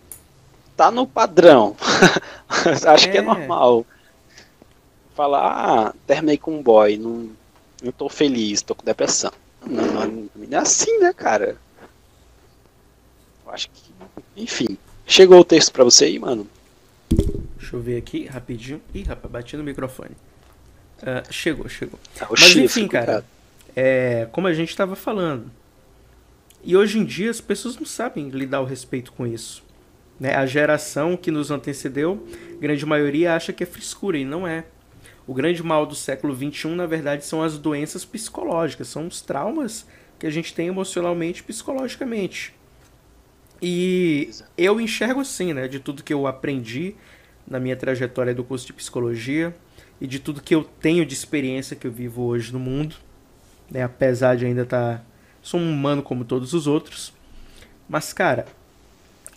[0.75, 1.75] tá no padrão.
[2.85, 3.11] acha é.
[3.11, 3.85] que é normal.
[5.19, 7.29] Fala, ah, terminei com um boy, não,
[7.83, 9.33] não tô feliz, tô com depressão.
[9.67, 11.57] Não, não, não é assim, né, cara?
[13.45, 13.91] Eu acho que.
[14.37, 14.77] Enfim.
[15.05, 16.47] Chegou o texto pra você aí, mano?
[17.57, 18.81] Deixa eu ver aqui rapidinho.
[18.93, 20.15] Ih, rapaz, bati no microfone.
[21.01, 21.99] Uh, chegou, chegou.
[22.21, 23.25] Ah, Mas enfim, cara,
[23.75, 25.51] é, como a gente estava falando.
[26.63, 29.63] E hoje em dia as pessoas não sabem lidar o respeito com isso.
[30.17, 30.33] Né?
[30.33, 32.25] A geração que nos antecedeu,
[32.61, 34.63] grande maioria acha que é frescura e não é.
[35.29, 39.85] O grande mal do século XXI, na verdade, são as doenças psicológicas, são os traumas
[40.17, 42.51] que a gente tem emocionalmente e psicologicamente.
[43.61, 46.95] E eu enxergo assim, né, de tudo que eu aprendi
[47.47, 49.55] na minha trajetória do curso de psicologia
[50.01, 52.95] e de tudo que eu tenho de experiência que eu vivo hoje no mundo,
[53.69, 55.03] né, apesar de ainda estar tá,
[55.43, 57.13] sou um humano como todos os outros.
[57.87, 58.47] Mas cara,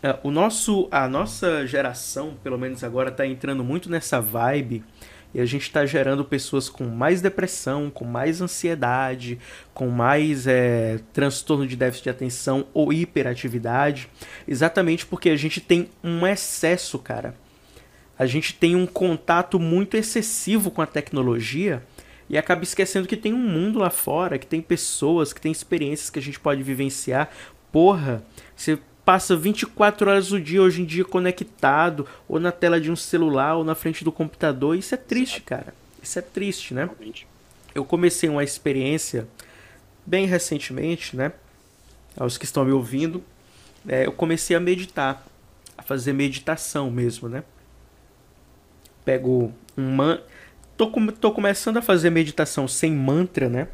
[0.02, 4.82] é, o nosso a nossa geração, pelo menos agora está entrando muito nessa vibe
[5.34, 9.38] e a gente está gerando pessoas com mais depressão, com mais ansiedade,
[9.72, 14.08] com mais é, transtorno de déficit de atenção ou hiperatividade,
[14.46, 17.34] exatamente porque a gente tem um excesso, cara.
[18.18, 21.82] A gente tem um contato muito excessivo com a tecnologia
[22.28, 26.10] e acaba esquecendo que tem um mundo lá fora, que tem pessoas, que tem experiências
[26.10, 27.30] que a gente pode vivenciar.
[27.72, 28.22] Porra,
[28.54, 32.96] você passa 24 horas do dia hoje em dia conectado, ou na tela de um
[32.96, 34.76] celular, ou na frente do computador.
[34.76, 35.74] Isso é triste, cara.
[36.02, 36.88] Isso é triste, né?
[37.74, 39.26] Eu comecei uma experiência
[40.04, 41.32] bem recentemente, né?
[42.16, 43.22] Aos que estão me ouvindo,
[43.88, 45.24] é, eu comecei a meditar,
[45.76, 47.42] a fazer meditação mesmo, né?
[49.04, 50.20] Pego um man...
[50.76, 51.06] tô, com...
[51.08, 53.68] tô começando a fazer meditação sem mantra, né?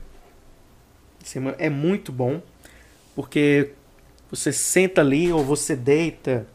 [1.59, 2.41] É muito bom,
[3.15, 3.73] porque
[4.31, 6.47] você senta ali ou você deita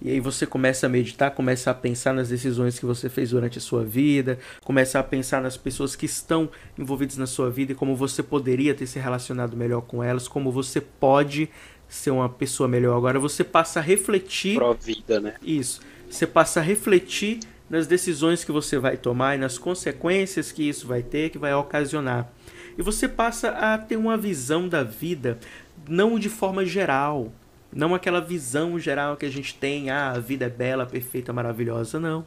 [0.00, 3.58] e aí você começa a meditar, começa a pensar nas decisões que você fez durante
[3.58, 6.48] a sua vida, começa a pensar nas pessoas que estão
[6.78, 10.52] envolvidas na sua vida e como você poderia ter se relacionado melhor com elas, como
[10.52, 11.50] você pode
[11.88, 12.96] ser uma pessoa melhor.
[12.96, 14.56] Agora você passa a refletir.
[14.56, 15.34] Pro vida, né?
[15.42, 15.80] Isso.
[16.08, 20.86] Você passa a refletir nas decisões que você vai tomar e nas consequências que isso
[20.86, 22.30] vai ter, que vai ocasionar.
[22.78, 25.38] E você passa a ter uma visão da vida
[25.86, 27.32] não de forma geral,
[27.72, 32.00] não aquela visão geral que a gente tem, ah, a vida é bela, perfeita, maravilhosa,
[32.00, 32.24] não.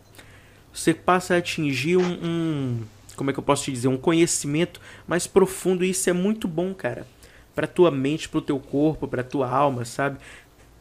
[0.74, 2.80] Você passa a atingir um, um
[3.16, 6.48] como é que eu posso te dizer, um conhecimento mais profundo e isso é muito
[6.48, 7.06] bom, cara,
[7.54, 10.18] para tua mente, para o teu corpo, para tua alma, sabe?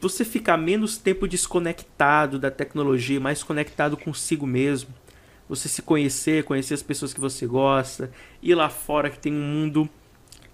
[0.01, 4.88] Você ficar menos tempo desconectado da tecnologia, mais conectado consigo mesmo.
[5.47, 8.10] Você se conhecer, conhecer as pessoas que você gosta,
[8.42, 9.90] ir lá fora que tem um mundo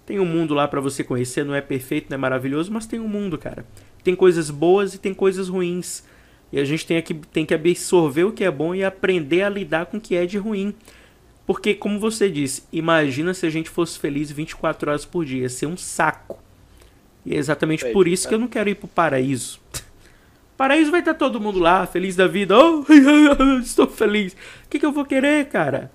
[0.07, 2.97] tem um mundo lá para você conhecer, não é perfeito, não é maravilhoso, mas tem
[2.97, 3.65] um mundo, cara.
[4.05, 6.01] Tem coisas boas e tem coisas ruins.
[6.49, 9.49] E a gente tem que, tem que absorver o que é bom e aprender a
[9.49, 10.73] lidar com o que é de ruim.
[11.45, 15.41] Porque, como você disse, imagina se a gente fosse feliz 24 horas por dia.
[15.41, 16.41] Ia ser um saco.
[17.25, 18.29] E é exatamente por isso cara.
[18.29, 19.59] que eu não quero ir pro paraíso.
[20.55, 22.57] paraíso vai estar todo mundo lá, feliz da vida.
[22.57, 22.85] Oh,
[23.59, 24.31] estou feliz.
[24.31, 25.91] O que, que eu vou querer, cara?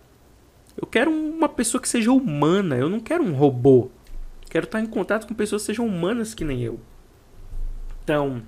[0.78, 2.76] Eu quero uma pessoa que seja humana.
[2.76, 3.90] Eu não quero um robô.
[4.52, 6.78] Quero estar em contato com pessoas que sejam humanas que nem eu.
[8.04, 8.42] Então,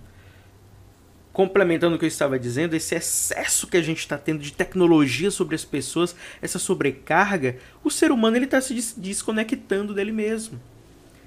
[1.32, 5.30] complementando o que eu estava dizendo, esse excesso que a gente está tendo de tecnologia
[5.30, 10.60] sobre as pessoas, essa sobrecarga, o ser humano ele está se desconectando dele mesmo.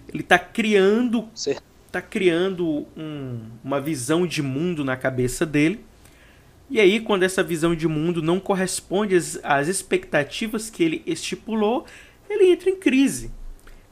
[0.08, 5.84] Ele está criando, está criando um, uma visão de mundo na cabeça dele.
[6.70, 11.84] E aí, quando essa visão de mundo não corresponde às, às expectativas que ele estipulou,
[12.30, 13.32] ele entra em crise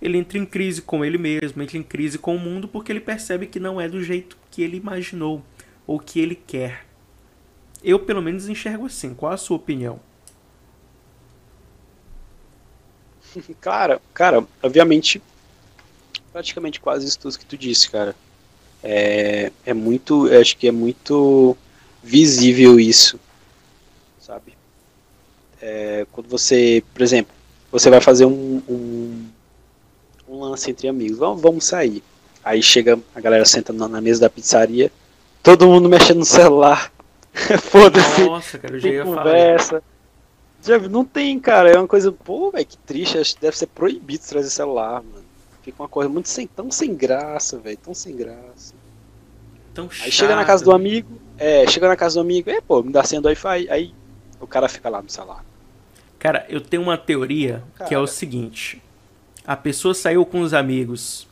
[0.02, 3.00] ele entra em crise com ele mesmo, entra em crise com o mundo porque ele
[3.00, 5.44] percebe que não é do jeito que ele imaginou
[5.88, 6.86] ou que ele quer.
[7.84, 9.14] Eu, pelo menos, enxergo assim.
[9.14, 10.00] Qual a sua opinião?
[13.62, 15.22] Cara, cara, obviamente,
[16.32, 18.16] praticamente quase isso tudo que tu disse, cara.
[18.84, 21.58] É, é muito, acho que é muito
[22.04, 23.20] visível isso,
[24.20, 24.56] sabe?
[25.62, 27.34] É, quando você, por exemplo,
[27.72, 29.25] você vai fazer um, um
[30.36, 31.18] um lance entre amigos.
[31.18, 32.04] Vamos, vamos sair.
[32.44, 34.92] Aí chega, a galera senta na, mesa da pizzaria,
[35.42, 36.92] todo mundo mexendo no celular.
[37.64, 38.24] Foda-se.
[38.24, 39.68] Nossa, cara, eu já ia conversa.
[39.68, 39.84] Falar.
[40.62, 41.72] Já, não tem, cara.
[41.72, 43.18] É uma coisa, pô, velho, que triste.
[43.18, 45.26] Acho que deve ser proibido trazer celular, mano.
[45.64, 47.78] Fica uma coisa muito sem, tão sem graça, velho.
[47.78, 48.74] Tão sem graça.
[49.74, 52.62] Tão chato, aí chega na casa do amigo, é, chega na casa do amigo, é,
[52.62, 53.68] pô, me dá senha do Wi-Fi.
[53.70, 53.94] Aí
[54.40, 55.44] o cara fica lá no celular.
[56.18, 58.82] Cara, eu tenho uma teoria que é o seguinte:
[59.46, 61.28] a pessoa saiu com os amigos,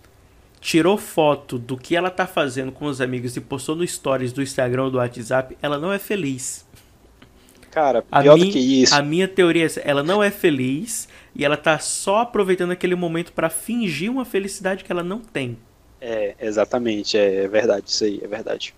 [0.61, 4.41] tirou foto do que ela tá fazendo com os amigos e postou no stories do
[4.41, 6.65] Instagram ou do WhatsApp, ela não é feliz.
[7.71, 8.93] Cara, pior do que isso.
[8.95, 12.93] a minha teoria é essa, ela não é feliz e ela tá só aproveitando aquele
[12.95, 15.57] momento pra fingir uma felicidade que ela não tem.
[15.99, 18.75] É, exatamente, é, é verdade, isso aí, é verdade.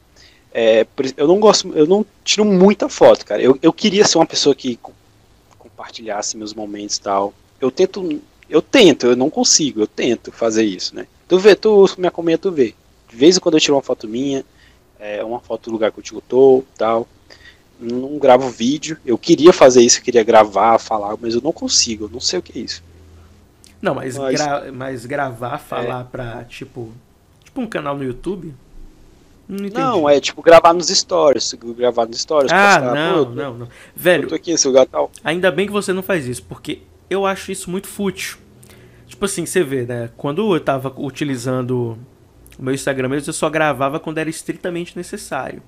[0.53, 0.87] É,
[1.17, 3.41] eu não gosto, eu não tiro muita foto, cara.
[3.41, 4.93] Eu, eu queria ser uma pessoa que co-
[5.57, 7.33] compartilhasse meus momentos e tal.
[7.59, 11.07] Eu tento, eu tento, eu não consigo, eu tento fazer isso, né?
[11.27, 12.73] Tu vê, tu me acompanha, tu vê.
[13.09, 14.43] De vez em quando eu tiro uma foto minha,
[14.99, 17.07] é, uma foto do lugar que eu tô, tal.
[17.79, 18.97] Não gravo vídeo.
[19.05, 22.39] Eu queria fazer isso, eu queria gravar, falar, mas eu não consigo, eu não sei
[22.39, 22.83] o que é isso.
[23.81, 26.91] Não, mas, Mas- gra- mas gravar, falar pra, tipo,
[27.43, 28.53] tipo um canal no YouTube?
[29.47, 29.75] Não entendi.
[29.79, 33.53] Não, é tipo gravar nos stories, gravar nos stories, Ah, postar, não, eu tô- não,
[33.53, 33.65] não.
[33.67, 35.11] Eu Velho, tô aqui lugar tal.
[35.23, 36.79] Ainda bem que você não faz isso, porque
[37.09, 38.37] eu acho isso muito fútil.
[39.07, 40.09] Tipo assim, você vê, né?
[40.17, 41.97] Quando eu tava utilizando
[42.57, 45.61] o meu Instagram mesmo, eu só gravava quando era estritamente necessário.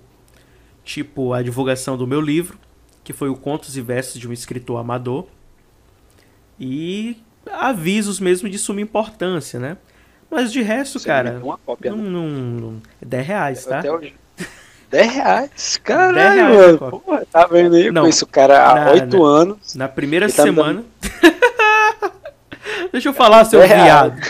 [0.83, 2.57] Tipo, a divulgação do meu livro,
[3.03, 5.27] que foi o Contos e Versos de um Escritor Amador.
[6.59, 7.17] E
[7.51, 9.77] avisos mesmo de suma importância, né?
[10.29, 12.09] Mas de resto, Você cara, uma cópia, não, né?
[12.09, 12.29] não,
[12.71, 13.79] não- é 10 reais, tá?
[13.79, 14.13] Até hoje.
[14.89, 15.77] 10 reais?
[15.83, 17.01] Caralho, 10 reais mano.
[17.01, 17.87] Porra, tá vendo aí?
[17.87, 18.01] Eu Não.
[18.03, 19.75] conheço o cara há Na- 8 na- anos.
[19.75, 20.83] Na primeira tá semana.
[22.91, 24.21] Deixa eu falar, seu É viado.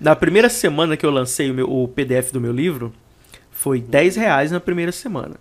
[0.00, 2.92] Na primeira semana que eu lancei o, meu- o PDF do meu livro,
[3.50, 5.36] foi 10 reais na primeira semana.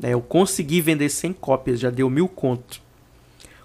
[0.00, 2.80] Né, eu consegui vender 100 cópias, já deu mil conto.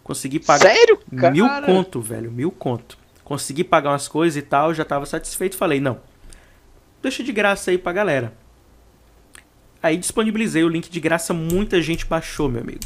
[0.03, 1.31] Consegui pagar Sério, cara?
[1.33, 2.97] mil conto, velho, mil conto.
[3.23, 5.55] Consegui pagar umas coisas e tal, já tava satisfeito.
[5.55, 5.99] Falei, não,
[7.01, 8.33] deixa de graça aí pra galera.
[9.83, 12.79] Aí disponibilizei o link de graça, muita gente baixou, meu amigo.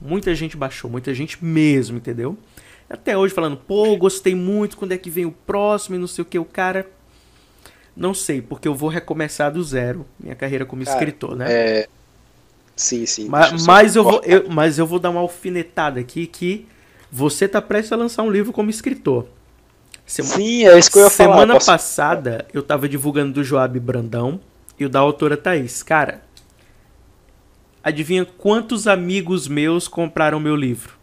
[0.00, 2.38] Muita gente baixou, muita gente mesmo, entendeu?
[2.88, 6.22] Até hoje falando, pô, gostei muito, quando é que vem o próximo e não sei
[6.22, 6.86] o que, o cara.
[7.96, 11.46] Não sei, porque eu vou recomeçar do zero minha carreira como Cara, escritor, né?
[11.52, 11.88] É...
[12.76, 13.28] Sim, sim.
[13.28, 16.64] Ma- deixa eu Mas, eu vou, eu- mas eu vou dar uma alfinetada aqui que
[17.10, 19.26] você tá prestes a lançar um livro como escritor.
[20.06, 21.32] Sema- Sim, é isso que eu ia falar.
[21.34, 24.40] Semana Posso- passada eu tava divulgando do Joab Brandão
[24.78, 25.82] e o da autora Thaís.
[25.82, 26.22] Cara,
[27.82, 30.96] adivinha quantos amigos meus compraram meu livro?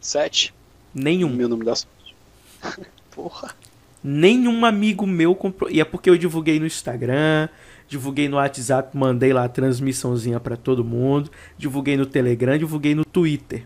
[0.00, 0.54] Sete.
[0.94, 1.30] Nenhum.
[1.30, 2.16] Meu nome da sorte.
[3.10, 3.54] Porra.
[4.02, 5.70] Nenhum amigo meu comprou.
[5.70, 7.48] E é porque eu divulguei no Instagram,
[7.86, 13.04] divulguei no WhatsApp, mandei lá a transmissãozinha pra todo mundo, divulguei no Telegram, divulguei no
[13.04, 13.64] Twitter.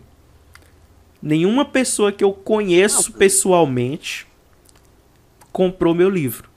[1.19, 4.27] Nenhuma pessoa que eu conheço pessoalmente
[5.51, 6.47] comprou meu livro.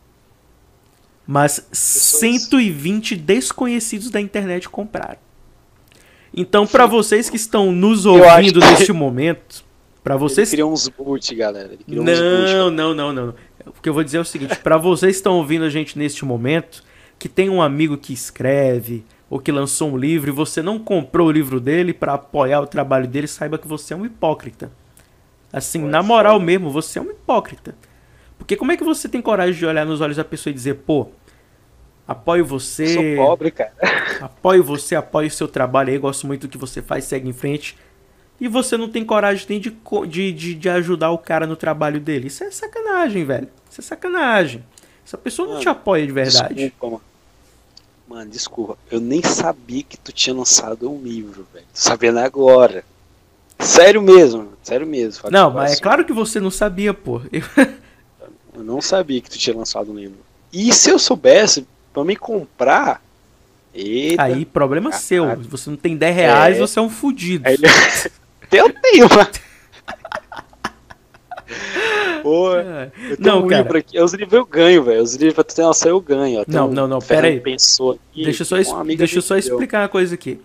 [1.32, 5.16] Mas 120 desconhecidos da internet compraram.
[6.34, 9.64] Então, pra vocês que estão nos ouvindo que- neste momento,
[10.02, 11.76] pra vocês Ele criou uns boot, galera.
[11.86, 12.52] Criou uns boot.
[12.52, 13.34] não, não, não, não.
[13.64, 15.96] O que eu vou dizer é o seguinte: pra vocês que estão ouvindo a gente
[15.96, 16.82] neste momento,
[17.16, 21.28] que tem um amigo que escreve ou que lançou um livro e você não comprou
[21.28, 24.72] o livro dele pra apoiar o trabalho dele, saiba que você é um hipócrita.
[25.52, 26.44] Assim, é na moral foda.
[26.44, 27.76] mesmo, você é um hipócrita.
[28.36, 30.76] Porque como é que você tem coragem de olhar nos olhos da pessoa e dizer,
[30.76, 31.08] pô,
[32.10, 33.72] apoio Eu você, sou pobre, cara.
[34.20, 37.32] apoio você, apoio o seu trabalho aí, gosto muito do que você faz, segue em
[37.32, 37.76] frente.
[38.40, 39.70] E você não tem coragem nem de,
[40.08, 42.28] de, de, de ajudar o cara no trabalho dele.
[42.28, 43.48] Isso é sacanagem, velho.
[43.70, 44.64] Isso é sacanagem.
[45.06, 46.54] Essa pessoa não Mano, te apoia de verdade.
[46.54, 47.02] Desculpa, mano.
[48.08, 48.78] Mano, desculpa.
[48.90, 51.66] Eu nem sabia que tu tinha lançado um livro, velho.
[51.66, 52.84] Tô sabendo agora.
[53.58, 55.20] Sério mesmo, sério mesmo.
[55.22, 57.20] Fábio Não, mas é claro que você não sabia, pô.
[57.30, 57.42] Eu-
[58.54, 60.18] Eu não sabia que tu tinha lançado um livro.
[60.52, 63.02] E se eu soubesse, pra me comprar.
[63.74, 64.22] Eita.
[64.22, 65.04] Aí, problema Caralho.
[65.06, 65.30] seu.
[65.42, 66.60] Se você não tem 10 reais, É.
[66.60, 67.48] você é um fudido.
[67.48, 67.66] Ele-
[68.52, 69.30] eu tenho, mano.
[72.22, 72.90] Pô, É.
[73.10, 73.78] eu Não, um cara.
[73.78, 73.98] aqui.
[74.00, 75.02] Os livros eu ganho, velho.
[75.02, 76.44] Os livros, pra tu ter noção, eu ganho.
[76.44, 77.40] Tem Não, um não, não, pera aí.
[77.40, 80.40] Pensou aqui, Deixa eu só, es- deixa eu só explicar uma coisa aqui.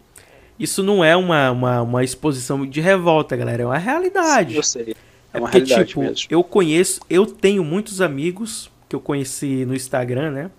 [0.57, 3.63] Isso não é uma, uma, uma exposição de revolta, galera.
[3.63, 4.55] É uma realidade.
[4.55, 4.95] Eu sei.
[5.33, 6.27] É É uma porque, realidade tipo, mesmo.
[6.29, 10.51] eu conheço, eu tenho muitos amigos que eu conheci no Instagram, né?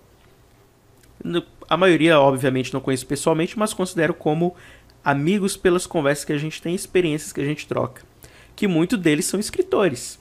[1.69, 4.55] A maioria, obviamente, não conheço pessoalmente, mas considero como
[5.03, 8.03] amigos pelas conversas que a gente tem, experiências que a gente troca.
[8.55, 10.19] Que muitos deles são escritores.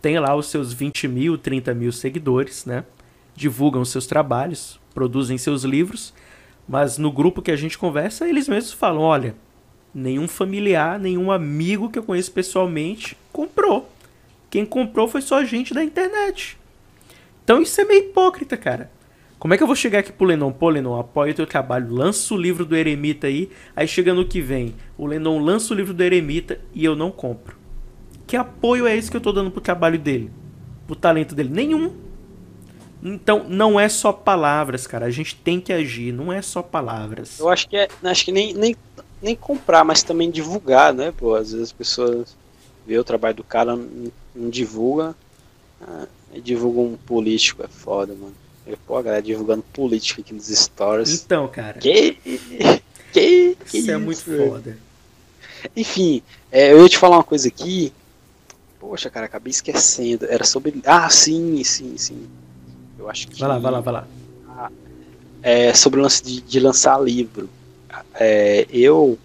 [0.00, 2.84] Tem lá os seus 20 mil, 30 mil seguidores, né?
[3.34, 6.12] Divulgam seus trabalhos, produzem seus livros,
[6.68, 9.34] mas no grupo que a gente conversa, eles mesmos falam: olha,
[9.94, 13.90] nenhum familiar, nenhum amigo que eu conheço pessoalmente comprou.
[14.50, 16.58] Quem comprou foi só gente da internet.
[17.44, 18.90] Então isso é meio hipócrita, cara.
[19.38, 20.50] Como é que eu vou chegar aqui pro Lenon?
[20.50, 24.26] Pô, Lenon, apoia o teu trabalho, lança o livro do Eremita aí, aí chega no
[24.26, 27.56] que vem, o Lenon lança o livro do Eremita e eu não compro.
[28.26, 30.30] Que apoio é esse que eu tô dando pro trabalho dele?
[30.86, 31.50] Pro talento dele?
[31.50, 31.94] Nenhum.
[33.00, 35.06] Então, não é só palavras, cara.
[35.06, 37.38] A gente tem que agir, não é só palavras.
[37.38, 37.88] Eu acho que é.
[38.02, 38.76] Acho que nem, nem,
[39.22, 41.36] nem comprar, mas também divulgar, né, pô?
[41.36, 42.36] Às vezes as pessoas
[42.84, 45.14] vê o trabalho do cara, não, não divulga.
[45.80, 46.06] Ah,
[46.42, 48.34] divulga um político, é foda, mano.
[48.68, 51.24] Eu, pô, a galera divulgando política aqui nos stories.
[51.24, 51.78] Então, cara.
[51.78, 52.18] Que?
[53.10, 53.56] Que?
[53.64, 54.76] que isso, é muito foda.
[55.74, 56.22] Enfim,
[56.52, 57.90] é, eu ia te falar uma coisa aqui.
[58.78, 60.26] Poxa, cara, acabei esquecendo.
[60.26, 60.82] Era sobre.
[60.84, 62.28] Ah, sim, sim, sim.
[62.98, 63.40] Eu acho que.
[63.40, 64.08] Vai lá, vai lá, vai lá.
[65.42, 67.48] É sobre o lance de, de lançar livro.
[68.14, 69.18] É, eu.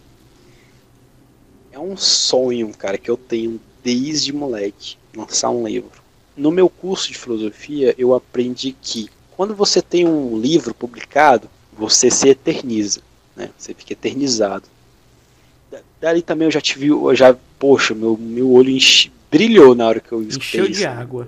[1.73, 4.95] É um sonho, cara, que eu tenho desde moleque.
[5.13, 6.01] Lançar um livro.
[6.37, 9.09] No meu curso de filosofia, eu aprendi que
[9.43, 13.01] quando você tem um livro publicado, você se eterniza,
[13.35, 13.49] né?
[13.57, 14.63] Você fica eternizado.
[15.99, 19.99] Dali também eu já tive, eu já, poxa, meu, meu olho enche, brilhou na hora
[19.99, 21.27] que eu Encheu de água.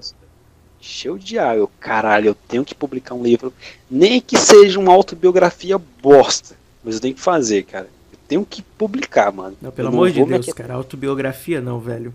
[0.80, 1.70] Encheu de água.
[1.78, 3.54] Caralho, eu tenho que publicar um livro,
[3.92, 6.56] nem que seja uma autobiografia bosta,
[6.86, 7.90] mas eu tenho que fazer, cara.
[8.14, 9.58] Eu tenho que publicar, mano.
[9.62, 12.14] Não, pelo amor de Deus, cara, autobiografia não, velho.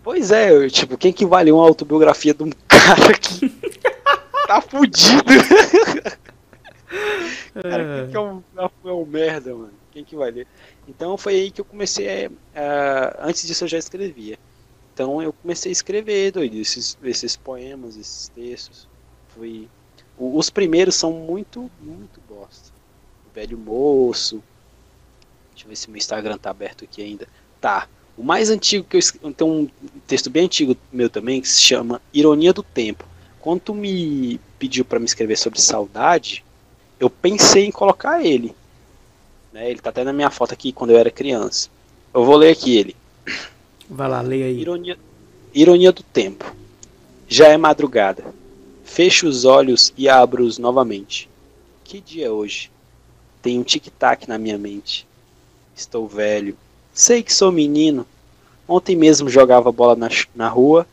[0.00, 3.50] Pois é, eu, tipo, quem que vale uma autobiografia de um cara que
[4.46, 5.24] tá fudido?
[7.62, 8.42] cara, quem que é um,
[8.84, 9.72] é um merda, mano?
[9.90, 10.46] Quem que vai ler?
[10.88, 14.38] Então foi aí que eu comecei a, Antes disso eu já escrevia.
[14.92, 18.88] Então eu comecei a escrever, doido, esses, esses poemas, esses textos.
[19.28, 19.68] Foi.
[20.16, 22.72] Os primeiros são muito, muito bosta.
[23.28, 24.42] O velho moço.
[25.50, 27.26] Deixa eu ver se meu Instagram tá aberto aqui ainda.
[27.60, 27.88] Tá.
[28.16, 29.68] O mais antigo que eu tem um
[30.06, 33.04] texto bem antigo meu também que se chama Ironia do Tempo.
[33.44, 36.42] Quando tu me pediu para me escrever sobre saudade,
[36.98, 38.56] eu pensei em colocar ele.
[39.52, 39.70] Né?
[39.70, 41.68] Ele tá até na minha foto aqui quando eu era criança.
[42.14, 42.96] Eu vou ler aqui ele.
[43.86, 44.58] Vai lá, leia aí.
[44.58, 44.98] Ironia,
[45.52, 46.56] ironia do tempo.
[47.28, 48.24] Já é madrugada.
[48.82, 51.28] Fecho os olhos e abro-os novamente.
[51.84, 52.70] Que dia é hoje?
[53.42, 55.06] Tem um tic-tac na minha mente.
[55.76, 56.56] Estou velho,
[56.94, 58.06] Sei que sou menino.
[58.66, 60.86] Ontem mesmo jogava bola na, na rua,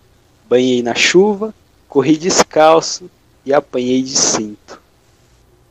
[0.50, 1.56] banhei na chuva,
[1.92, 3.12] corri descalço
[3.46, 4.82] e apanhei de cinto.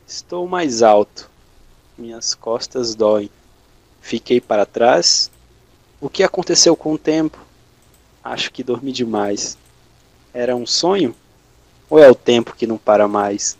[0.05, 1.27] Estou mais alto.
[1.97, 3.27] Minhas costas doem.
[3.99, 5.31] Fiquei para trás.
[5.99, 7.39] O que aconteceu com o tempo?
[8.23, 9.57] Acho que dormi demais.
[10.31, 11.15] Era um sonho?
[11.89, 13.57] Ou é o tempo que não para mais?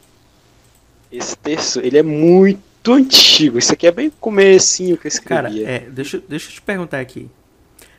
[1.11, 3.57] Esse texto, ele é muito antigo.
[3.57, 5.65] Isso aqui é bem comecinho que eu escrevia.
[5.65, 7.27] Cara, é, deixa, deixa eu te perguntar aqui.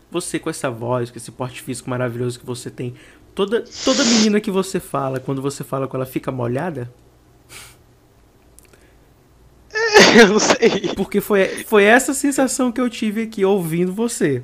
[0.09, 2.95] Você com essa voz, com esse porte físico maravilhoso que você tem,
[3.35, 6.91] toda, toda menina que você fala, quando você fala com ela, fica molhada?
[9.73, 10.93] É, eu não sei.
[10.95, 14.43] Porque foi, foi essa sensação que eu tive aqui ouvindo você.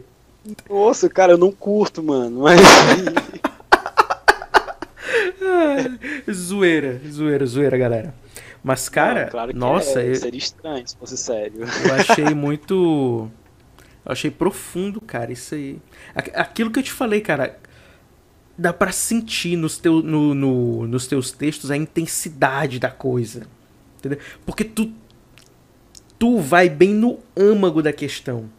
[0.69, 2.61] Nossa, cara, eu não curto, mano, mas.
[6.33, 8.15] zoeira, zoeira, zoeira, galera.
[8.63, 10.03] Mas, cara, Não, claro nossa.
[10.03, 10.15] É, eu...
[10.15, 11.61] Seria estranho se fosse sério.
[11.61, 13.31] Eu achei muito.
[14.05, 15.79] Eu achei profundo, cara, isso aí.
[16.15, 17.59] Aquilo que eu te falei, cara.
[18.59, 23.47] Dá pra sentir nos, teu, no, no, nos teus textos a intensidade da coisa.
[23.99, 24.19] Entendeu?
[24.45, 24.93] Porque tu.
[26.19, 28.51] Tu vai bem no âmago da questão.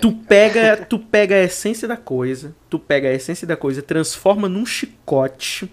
[0.00, 4.48] Tu pega, tu pega a essência da coisa, tu pega a essência da coisa, transforma
[4.48, 5.70] num chicote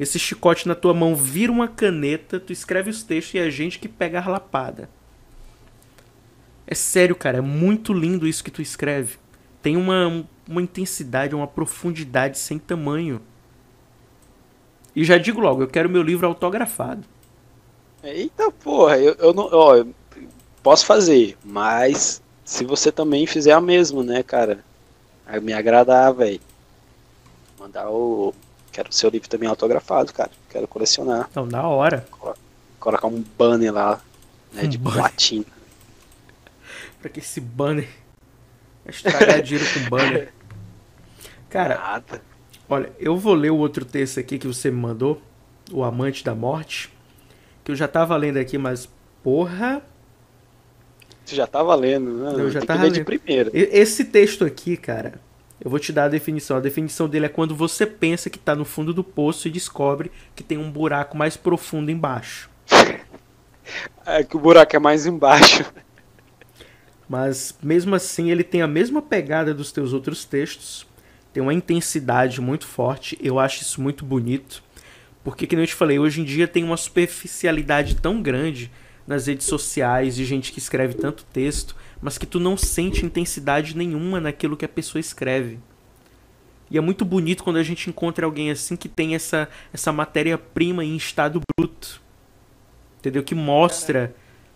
[0.00, 3.50] esse chicote na tua mão vira uma caneta, tu escreve os textos e é a
[3.50, 4.88] gente que pega a lapada.
[6.66, 9.18] É sério, cara, é muito lindo isso que tu escreve.
[9.60, 13.20] Tem uma, uma intensidade, uma profundidade sem tamanho.
[14.94, 17.04] E já digo logo, eu quero meu livro autografado.
[18.02, 19.48] Eita porra, eu, eu não.
[19.52, 19.88] Ó, eu
[20.62, 24.64] posso fazer, mas se você também fizer a mesma, né, cara?
[25.24, 26.40] Vai me agradar, velho.
[27.58, 28.34] Mandar o,
[28.72, 30.30] Quero o seu livro também autografado, cara.
[30.48, 31.28] Quero colecionar.
[31.30, 32.06] Então, da hora.
[32.78, 34.00] Colocar um banner lá,
[34.52, 35.00] né, um de banner.
[35.00, 35.44] platina.
[37.00, 37.88] pra que esse banner
[38.86, 40.32] estragar dinheiro com banner.
[41.50, 42.22] Cara, Nada.
[42.68, 45.20] olha, eu vou ler o outro texto aqui que você me mandou,
[45.72, 46.90] O Amante da Morte,
[47.64, 48.88] que eu já tava lendo aqui, mas
[49.22, 49.82] porra...
[51.24, 52.32] Você já tava lendo, né?
[52.32, 52.94] Eu já Tem tava lendo.
[52.94, 53.50] de primeira.
[53.52, 55.20] Esse texto aqui, cara,
[55.60, 56.56] eu vou te dar a definição.
[56.56, 60.10] A definição dele é quando você pensa que está no fundo do poço e descobre
[60.34, 62.48] que tem um buraco mais profundo embaixo.
[64.04, 65.64] É que o buraco é mais embaixo.
[67.08, 70.84] Mas mesmo assim, ele tem a mesma pegada dos teus outros textos.
[71.32, 73.18] Tem uma intensidade muito forte.
[73.22, 74.62] Eu acho isso muito bonito.
[75.22, 78.70] Porque, como eu te falei, hoje em dia tem uma superficialidade tão grande
[79.06, 83.76] nas redes sociais de gente que escreve tanto texto mas que tu não sente intensidade
[83.76, 85.58] nenhuma naquilo que a pessoa escreve.
[86.70, 90.84] E é muito bonito quando a gente encontra alguém assim que tem essa, essa matéria-prima
[90.84, 92.00] em estado bruto.
[92.98, 93.22] Entendeu?
[93.22, 94.14] Que mostra.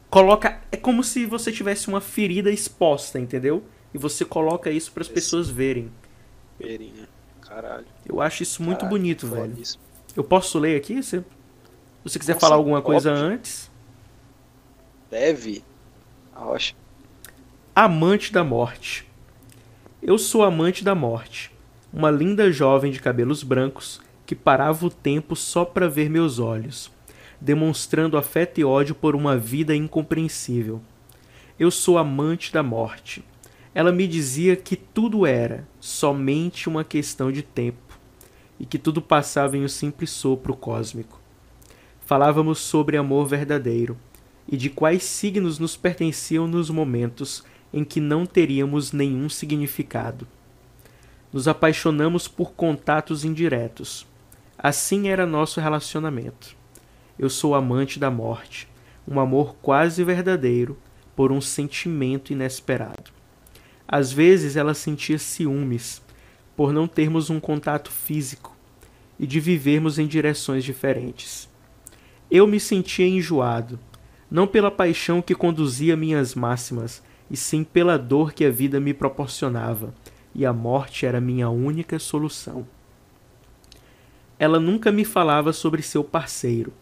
[0.09, 0.60] Coloca.
[0.70, 3.64] É como se você tivesse uma ferida exposta, entendeu?
[3.92, 5.90] E você coloca isso para as pessoas verem.
[6.59, 7.06] Né?
[7.40, 7.86] Caralho.
[8.06, 9.55] Eu acho isso muito Caralho, bonito, velho.
[9.60, 9.78] isso.
[10.16, 11.02] Eu posso ler aqui?
[11.02, 11.24] Se
[12.02, 13.70] você quiser Nossa, falar alguma coisa antes.
[15.10, 15.64] Deve.
[16.35, 16.74] A rocha.
[17.74, 19.09] Amante da morte.
[20.02, 21.51] Eu sou amante da morte.
[21.93, 26.90] Uma linda jovem de cabelos brancos que parava o tempo só para ver meus olhos,
[27.40, 30.81] demonstrando afeto e ódio por uma vida incompreensível.
[31.59, 33.24] Eu sou amante da morte.
[33.74, 37.98] Ela me dizia que tudo era somente uma questão de tempo
[38.59, 41.20] e que tudo passava em um simples sopro cósmico.
[42.06, 43.98] Falávamos sobre amor verdadeiro
[44.46, 47.42] e de quais signos nos pertenciam nos momentos
[47.72, 50.28] em que não teríamos nenhum significado.
[51.32, 54.06] Nos apaixonamos por contatos indiretos.
[54.56, 56.55] Assim era nosso relacionamento.
[57.18, 58.68] Eu sou amante da morte,
[59.09, 60.78] um amor quase verdadeiro
[61.16, 63.14] por um sentimento inesperado.
[63.86, 66.02] Às vezes ela sentia ciúmes
[66.56, 68.56] por não termos um contato físico
[69.19, 71.48] e de vivermos em direções diferentes.
[72.31, 73.78] Eu me sentia enjoado,
[74.31, 78.93] não pela paixão que conduzia minhas máximas, e sim pela dor que a vida me
[78.93, 79.94] proporcionava,
[80.35, 82.66] e a morte era minha única solução.
[84.39, 86.73] Ela nunca me falava sobre seu parceiro.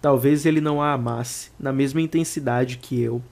[0.00, 3.22] Talvez ele não a amasse na mesma intensidade que eu.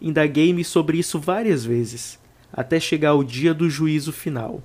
[0.00, 2.19] Indaguei-me sobre isso várias vezes,
[2.52, 4.62] até chegar ao dia do juízo final.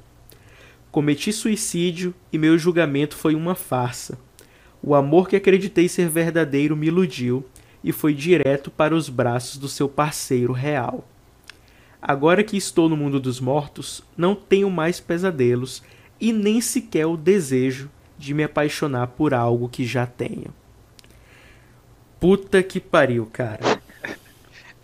[0.92, 4.18] Cometi suicídio e meu julgamento foi uma farsa.
[4.82, 7.46] O amor que acreditei ser verdadeiro me iludiu
[7.84, 11.08] e foi direto para os braços do seu parceiro real.
[12.02, 15.82] Agora que estou no mundo dos mortos, não tenho mais pesadelos
[16.22, 20.54] e nem sequer o desejo de me apaixonar por algo que já tenho.
[22.20, 23.82] Puta que pariu, cara.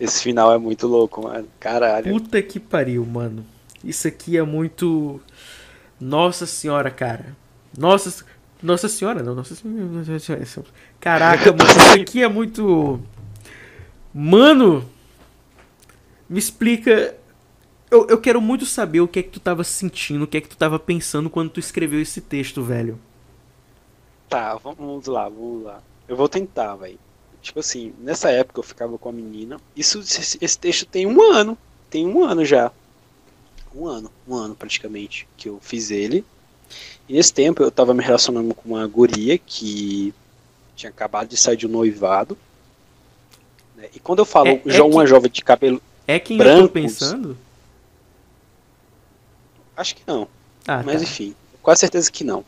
[0.02, 1.46] Esse final é muito louco, mano.
[1.60, 2.12] Caralho.
[2.12, 3.46] Puta que pariu, mano.
[3.84, 5.20] Isso aqui é muito.
[6.00, 7.36] Nossa senhora, cara.
[7.78, 8.24] Nossa.
[8.60, 9.36] Nossa senhora, não.
[9.36, 10.44] Nossa senhora.
[10.98, 11.70] Caraca, mano.
[11.70, 12.98] Isso aqui é muito.
[14.12, 14.84] Mano.
[16.28, 17.16] Me explica.
[17.88, 20.40] Eu, eu quero muito saber o que é que tu tava sentindo, o que é
[20.40, 22.98] que tu tava pensando quando tu escreveu esse texto, velho.
[24.28, 25.80] Tá, vamos lá, vamos lá.
[26.08, 26.98] Eu vou tentar, velho.
[27.42, 29.58] Tipo assim, nessa época eu ficava com a menina.
[29.76, 31.58] Isso, esse, texto tem um ano.
[31.90, 32.70] Tem um ano já.
[33.74, 36.24] Um ano, um ano praticamente, que eu fiz ele.
[37.08, 40.14] E nesse tempo eu tava me relacionando com uma guria que
[40.76, 42.38] tinha acabado de sair de um noivado.
[43.76, 43.88] né?
[43.94, 45.82] E quando eu falo É- é uma que- jovem de cabelo.
[46.06, 47.36] É quem eu tô pensando?
[49.76, 50.28] Acho que não.
[50.66, 51.02] Ah, Mas tá.
[51.02, 52.44] enfim, quase certeza que não.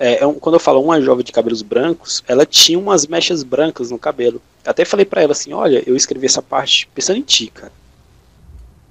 [0.00, 3.42] É, é um- quando eu falo uma jovem de cabelos brancos, ela tinha umas mechas
[3.42, 4.40] brancas no cabelo.
[4.64, 7.72] Eu até falei pra ela assim, olha, eu escrevi essa parte pensando em ti, cara.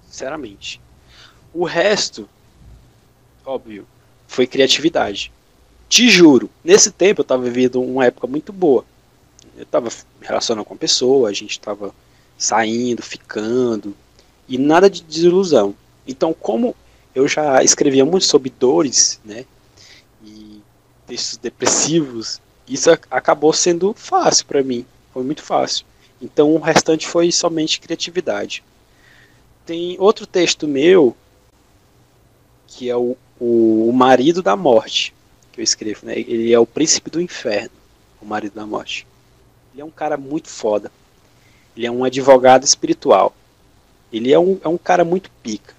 [0.07, 0.79] Sinceramente.
[1.53, 2.29] O resto,
[3.45, 3.87] óbvio,
[4.27, 5.31] foi criatividade.
[5.87, 8.85] Te juro, nesse tempo eu tava vivendo uma época muito boa.
[9.57, 9.89] Eu tava
[10.21, 11.93] me relacionando com a pessoa, a gente tava
[12.37, 13.95] saindo, ficando,
[14.47, 15.75] e nada de desilusão.
[16.07, 16.75] Então, como
[17.15, 19.45] eu já escrevia muito sobre dores, né?
[21.09, 24.85] Textos depressivos, isso ac- acabou sendo fácil para mim.
[25.11, 25.85] Foi muito fácil.
[26.21, 28.63] Então o restante foi somente criatividade.
[29.65, 31.17] Tem outro texto meu
[32.67, 35.13] que é o, o, marido da morte
[35.51, 36.17] que eu escrevo, né?
[36.19, 37.71] Ele é o príncipe do inferno,
[38.21, 39.07] o marido da morte.
[39.73, 40.91] Ele é um cara muito foda.
[41.75, 43.33] Ele é um advogado espiritual.
[44.13, 45.73] Ele é um, é um cara muito pica.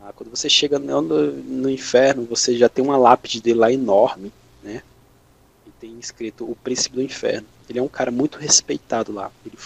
[0.00, 4.32] Ah, Quando você chega no- no inferno, você já tem uma lápide dele lá enorme,
[4.64, 4.82] né?
[5.66, 7.46] E tem escrito o príncipe do inferno.
[7.68, 9.30] Ele é um cara muito respeitado lá.
[9.44, 9.56] Ele,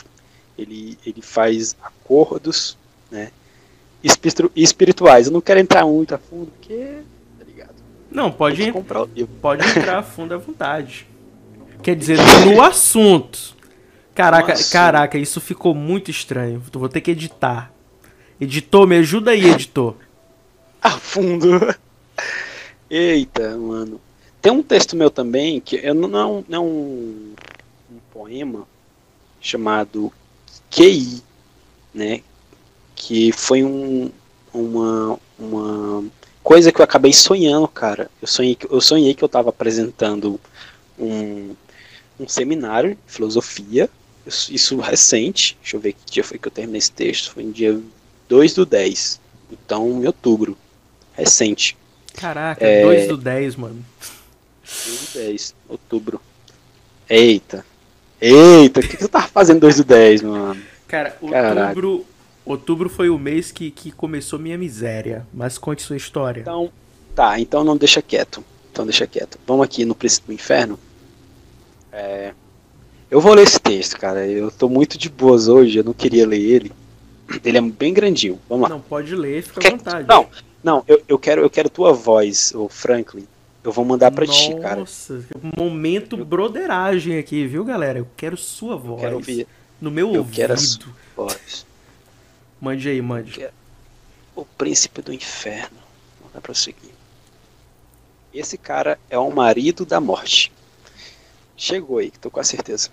[0.58, 2.76] ele, ele faz acordos,
[3.10, 3.30] né?
[4.02, 5.26] Espiritu- espirituais.
[5.26, 6.98] Eu não quero entrar muito a fundo, porque,
[7.38, 7.74] tá ligado?
[8.10, 8.72] Não, pode, en-
[9.40, 11.06] pode entrar a fundo à vontade.
[11.82, 13.56] Quer dizer, no assunto.
[14.14, 14.72] Caraca, No assunto.
[14.72, 16.60] caraca, isso ficou muito estranho.
[16.72, 17.72] Vou ter que editar.
[18.40, 19.94] Editor, me ajuda aí, editor.
[20.82, 21.48] A fundo.
[22.90, 24.00] Eita, mano.
[24.48, 27.34] Tem um texto meu também, que eu não, não, é um,
[27.92, 28.66] um poema
[29.42, 30.10] chamado
[30.70, 31.22] QI,
[31.92, 32.22] né?
[32.96, 34.10] Que foi um,
[34.50, 36.04] uma, uma
[36.42, 38.10] coisa que eu acabei sonhando, cara.
[38.22, 40.40] Eu sonhei, que- eu sonhei que eu tava apresentando
[40.98, 41.54] um,
[42.18, 43.90] um seminário de filosofia,
[44.26, 47.52] isso, recente, deixa eu ver que dia foi que eu terminei esse texto, foi no
[47.52, 47.78] dia
[48.30, 49.20] 2 do 10,
[49.52, 50.56] então em outubro,
[51.12, 51.76] recente.
[52.14, 53.06] Caraca, 2 é...
[53.08, 53.84] do 10, mano.
[54.86, 56.20] 2 do 10, outubro.
[57.08, 57.64] Eita.
[58.20, 60.60] Eita, o que, que você tava fazendo 2 do 10, mano?
[60.86, 62.06] Cara, outubro,
[62.44, 65.26] outubro foi o mês que, que começou minha miséria.
[65.32, 66.40] Mas conte sua história.
[66.40, 66.70] Então,
[67.14, 68.44] tá, então não deixa quieto.
[68.70, 69.38] Então deixa quieto.
[69.46, 70.78] Vamos aqui no Príncipe do Inferno.
[71.92, 72.32] É...
[73.10, 74.26] Eu vou ler esse texto, cara.
[74.26, 76.72] Eu tô muito de boas hoje, eu não queria ler ele.
[77.44, 78.38] Ele é bem grandinho.
[78.48, 78.68] Vamos lá.
[78.68, 80.08] Não, pode ler, fica à vontade.
[80.08, 80.26] Não,
[80.62, 83.26] não, eu, eu, quero, eu quero tua voz, o Franklin.
[83.68, 84.80] Eu vou mandar pra Nossa, ti, cara.
[84.80, 85.22] Nossa,
[85.54, 87.98] momento broderagem aqui, viu, galera?
[87.98, 88.92] Eu quero sua voz.
[88.92, 89.46] Eu quero ouvir.
[89.78, 90.34] No meu eu ouvido.
[90.34, 91.66] Quero a sua voz.
[92.58, 93.46] Mande aí, mande.
[94.34, 95.76] O príncipe do inferno.
[96.32, 96.92] Dar prosseguir.
[98.32, 100.50] Esse cara é o marido da morte.
[101.54, 102.88] Chegou aí, tô com a certeza.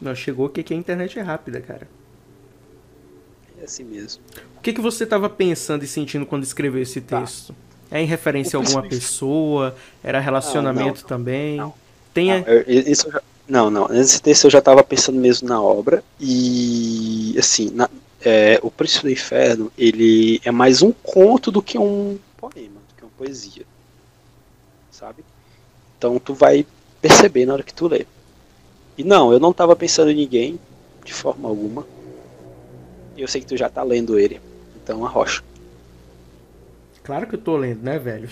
[0.00, 1.88] Não, chegou que aqui a internet é rápida, cara.
[3.60, 4.20] É assim mesmo.
[4.56, 7.20] O que, que você estava pensando e sentindo quando escreveu esse tá.
[7.20, 7.52] texto?
[7.52, 7.67] Tá.
[7.90, 9.74] É em referência a alguma pessoa?
[10.02, 11.56] Era relacionamento não, não, também?
[11.56, 11.74] Não.
[12.12, 13.88] Tem não, eu, isso já, não, não.
[13.88, 16.04] Nesse texto eu já estava pensando mesmo na obra.
[16.20, 17.88] E, assim, na,
[18.20, 22.94] é, O Príncipe do Inferno, ele é mais um conto do que um poema, do
[22.96, 23.64] que uma poesia.
[24.90, 25.24] Sabe?
[25.96, 26.66] Então tu vai
[27.00, 28.06] perceber na hora que tu lê.
[28.96, 30.58] E não, eu não estava pensando em ninguém,
[31.04, 31.86] de forma alguma.
[33.16, 34.40] E eu sei que tu já tá lendo ele.
[34.82, 35.42] Então arrocha.
[37.08, 38.28] Claro que eu tô lendo, né, velho?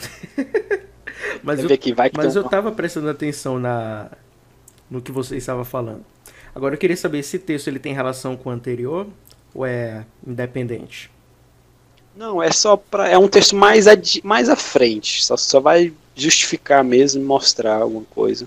[1.42, 4.10] mas eu, que vai mas eu tava prestando atenção na
[4.90, 6.04] no que você estava falando.
[6.54, 9.06] Agora eu queria saber se texto ele tem relação com o anterior
[9.54, 11.10] ou é independente?
[12.14, 14.20] Não, é só para é um texto mais adi...
[14.22, 18.46] mais à frente, só só vai justificar mesmo, mostrar alguma coisa.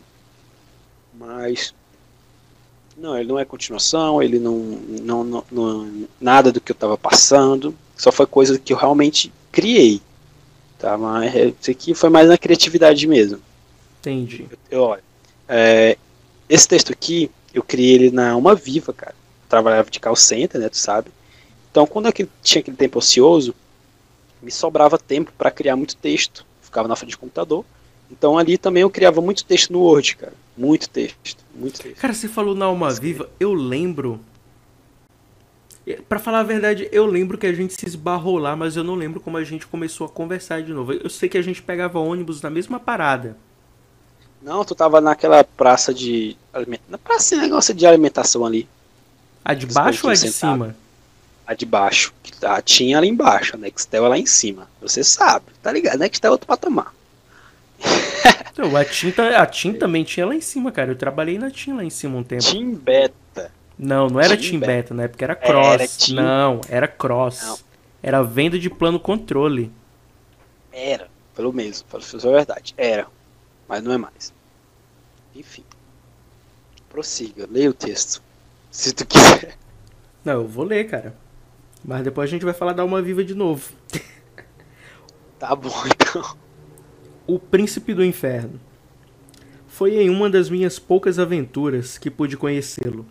[1.12, 1.74] Mas
[2.96, 6.96] não, ele não é continuação, ele não, não, não, não nada do que eu estava
[6.96, 10.00] passando, só foi coisa que eu realmente criei.
[10.80, 13.40] Tá, mas isso aqui foi mais na criatividade mesmo.
[14.00, 14.48] Entendi.
[14.72, 15.04] Eu, olha,
[15.48, 15.98] é,
[16.48, 19.14] esse texto aqui, eu criei ele na Uma Viva, cara.
[19.14, 21.12] Eu trabalhava de call center, né, tu sabe.
[21.70, 23.54] Então, quando eu tinha aquele tempo ocioso,
[24.42, 26.46] me sobrava tempo para criar muito texto.
[26.62, 27.66] Ficava na frente do computador.
[28.10, 30.34] Então, ali também eu criava muito texto no Word, cara.
[30.58, 31.98] Muito texto, muito texto.
[31.98, 34.20] Cara, você falou na Uma Viva, eu lembro
[35.96, 38.96] para falar a verdade, eu lembro que a gente se esbarrou lá, mas eu não
[38.96, 40.94] lembro como a gente começou a conversar de novo.
[40.94, 43.36] Eu sei que a gente pegava ônibus na mesma parada.
[44.42, 46.38] Não, tu tava naquela praça de.
[46.88, 48.68] Na praça de negócio de alimentação ali.
[49.44, 50.54] A de baixo ou a de sentado.
[50.54, 50.76] cima?
[51.46, 52.14] A de baixo.
[52.24, 53.56] Que tá, tinha ali embaixo.
[53.56, 54.68] A Nextel é lá em cima.
[54.82, 55.96] Você sabe, tá ligado?
[55.96, 56.94] A Nextel é outro patamar.
[58.54, 60.92] então, a TIM, a TIM também tinha lá em cima, cara.
[60.92, 62.44] Eu trabalhei na TIM lá em cima um tempo.
[62.44, 63.16] TIM Beta.
[63.80, 66.10] Não, não era Team, Team Beta, Beta na época, era Cross.
[66.10, 66.22] Era.
[66.22, 67.42] Não, era Cross.
[67.44, 67.60] Não.
[68.04, 69.72] Era venda de plano controle.
[70.70, 72.74] Era, pelo mesmo, para a verdade.
[72.78, 73.08] Era,
[73.70, 74.34] mas não é mais.
[75.34, 75.64] Enfim.
[76.90, 78.22] Prossiga, leia o texto.
[78.70, 79.58] Se tu quiser.
[80.26, 81.16] Não, eu vou ler, cara.
[81.84, 83.72] Mas depois a gente vai falar da Alma Viva de novo.
[85.40, 86.36] Tá bom, então.
[87.26, 88.60] O Príncipe do Inferno.
[89.70, 93.06] Foi em uma das minhas poucas aventuras que pude conhecê-lo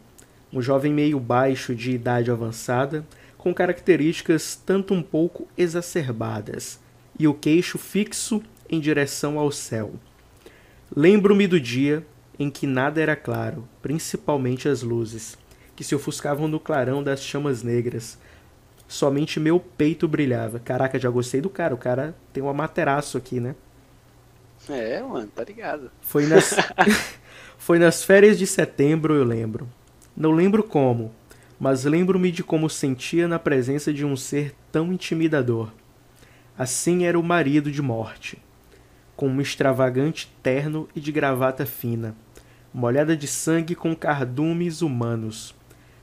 [0.53, 3.07] um jovem meio baixo de idade avançada,
[3.37, 6.81] com características tanto um pouco exacerbadas,
[7.19, 9.93] e o queixo fixo em direção ao céu.
[10.95, 12.05] Lembro-me do dia
[12.39, 15.37] em que nada era claro, principalmente as luzes,
[15.75, 18.19] que se ofuscavam no clarão das chamas negras.
[18.87, 20.59] Somente meu peito brilhava.
[20.59, 21.75] Caraca, já gostei do cara.
[21.75, 23.55] O cara tem um amateraço aqui, né?
[24.69, 25.91] É, mano, tá ligado.
[26.01, 26.55] Foi nas,
[27.59, 29.69] Foi nas férias de setembro, eu lembro.
[30.21, 31.13] Não lembro como,
[31.61, 35.71] mas lembro-me de como sentia na presença de um ser tão intimidador.
[36.59, 38.37] Assim era o marido de morte,
[39.15, 42.17] com um extravagante terno e de gravata fina,
[42.75, 45.55] molhada de sangue com cardumes humanos.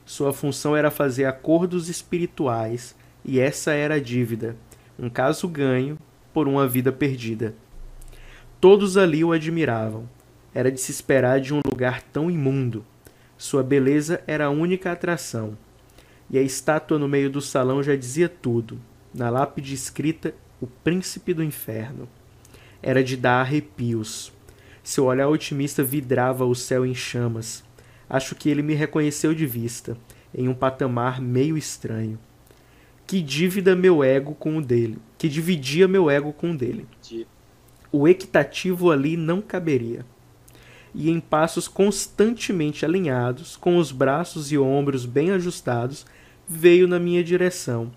[0.06, 4.56] Sua função era fazer acordos espirituais, e essa era a dívida,
[4.98, 5.98] um caso ganho
[6.32, 7.54] por uma vida perdida.
[8.62, 10.08] Todos ali o admiravam.
[10.54, 12.82] Era de se esperar de um lugar tão imundo
[13.38, 15.56] sua beleza era a única atração.
[16.30, 18.80] E a estátua no meio do salão já dizia tudo.
[19.14, 22.08] Na lápide escrita, o príncipe do inferno.
[22.82, 24.32] Era de dar arrepios.
[24.82, 27.62] Seu olhar otimista vidrava o céu em chamas.
[28.08, 29.96] Acho que ele me reconheceu de vista,
[30.34, 32.18] em um patamar meio estranho.
[33.06, 36.86] Que dívida meu ego com o dele, que dividia meu ego com o dele.
[37.92, 40.04] O equitativo ali não caberia
[40.96, 46.06] e em passos constantemente alinhados, com os braços e ombros bem ajustados,
[46.48, 47.92] veio na minha direção.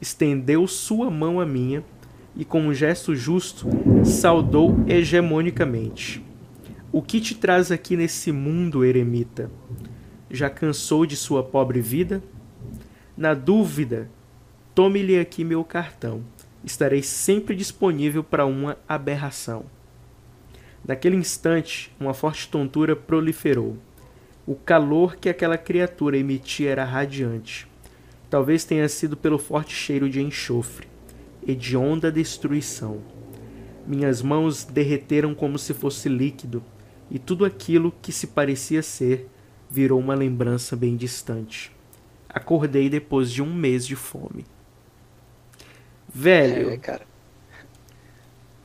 [0.00, 1.84] Estendeu sua mão à minha,
[2.34, 3.68] e com um gesto justo
[4.04, 6.24] saudou hegemonicamente.
[6.90, 9.48] O que te traz aqui nesse mundo, eremita?
[10.28, 12.20] Já cansou de sua pobre vida?
[13.16, 14.10] Na dúvida,
[14.74, 16.24] tome-lhe aqui meu cartão.
[16.64, 19.66] Estarei sempre disponível para uma aberração.
[20.86, 23.76] Naquele instante, uma forte tontura proliferou.
[24.46, 27.68] O calor que aquela criatura emitia era radiante.
[28.28, 30.88] Talvez tenha sido pelo forte cheiro de enxofre,
[31.46, 33.00] hedionda destruição.
[33.86, 36.62] Minhas mãos derreteram como se fosse líquido,
[37.10, 39.28] e tudo aquilo que se parecia ser
[39.68, 41.72] virou uma lembrança bem distante.
[42.28, 44.44] Acordei depois de um mês de fome.
[46.12, 46.70] Velho.
[46.70, 47.00] É.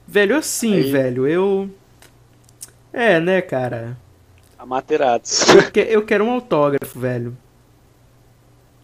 [0.08, 1.70] Velho, assim, Aí- velho, eu.
[2.98, 3.98] É, né, cara?
[4.58, 5.46] Amaterados.
[5.50, 7.38] Eu que- Eu quero um autógrafo, velho.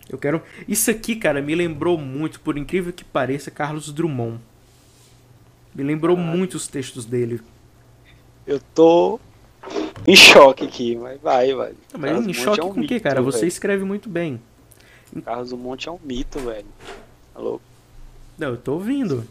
[0.09, 0.41] Eu quero.
[0.67, 4.41] Isso aqui, cara, me lembrou muito, por incrível que pareça, Carlos Drummond.
[5.73, 6.37] Me lembrou Caralho.
[6.37, 7.39] muito os textos dele.
[8.45, 9.17] Eu tô
[10.05, 11.71] em choque aqui, mas vai, vai.
[11.97, 13.21] Mas Carlos em choque é um com o quê, mito, cara?
[13.21, 14.41] Você escreve muito bem.
[15.23, 16.65] Carlos do Monte é um mito, velho.
[17.33, 17.61] Alô?
[18.37, 19.25] Não, eu tô ouvindo.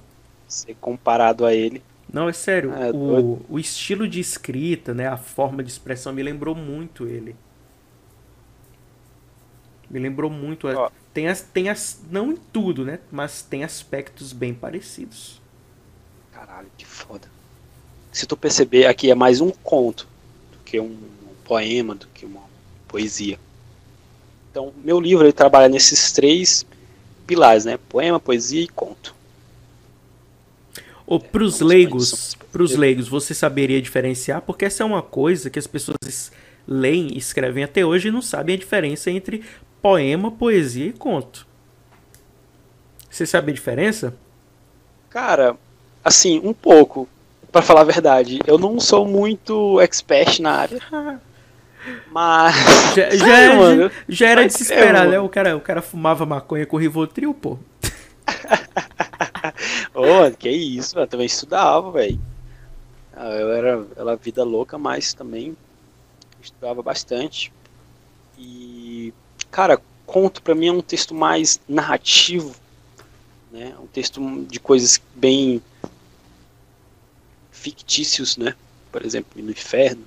[0.48, 1.82] Ser comparado a ele.
[2.12, 2.72] Não, é sério.
[2.72, 5.06] É, o, o estilo de escrita, né?
[5.06, 7.36] A forma de expressão me lembrou muito ele.
[9.88, 10.68] Me lembrou muito.
[10.68, 10.90] a- Ó.
[11.12, 12.00] Tem as, tem as.
[12.10, 13.00] Não em tudo, né?
[13.10, 15.40] Mas tem aspectos bem parecidos.
[16.32, 17.28] Caralho, que foda.
[18.12, 20.06] Se tu perceber, aqui é mais um conto
[20.52, 20.96] do que um
[21.44, 22.42] poema, do que uma
[22.88, 23.38] poesia.
[24.50, 26.64] Então, meu livro ele trabalha nesses três
[27.26, 27.78] pilares, né?
[27.88, 29.14] Poema, poesia e conto.
[31.10, 32.38] Ou pros vamos leigos, condições.
[32.52, 34.40] pros leigos, você saberia diferenciar?
[34.42, 36.32] Porque essa é uma coisa que as pessoas es-
[36.66, 39.44] leem e escrevem até hoje e não sabem a diferença entre
[39.82, 41.46] poema, poesia e conto.
[43.10, 44.14] Você sabe a diferença?
[45.10, 45.56] Cara,
[46.04, 47.08] assim, um pouco,
[47.50, 48.38] pra falar a verdade.
[48.46, 50.80] Eu não sou muito expert na área,
[52.12, 52.54] mas.
[52.94, 53.90] Já, já, já- mano?
[54.08, 55.18] já era de se é, esperar, né?
[55.18, 57.58] O cara, o cara fumava maconha com Rivotril, pô.
[59.94, 62.18] Ô, mano, que isso, eu também estudava, velho.
[63.14, 65.56] Ah, Eu era, era vida louca, mas também
[66.42, 67.52] estudava bastante.
[68.38, 69.12] E,
[69.50, 72.54] cara, conto pra mim é um texto mais narrativo,
[73.52, 73.74] né?
[73.82, 75.62] Um texto de coisas bem
[77.52, 78.54] fictícios, né?
[78.90, 80.04] Por exemplo, no inferno.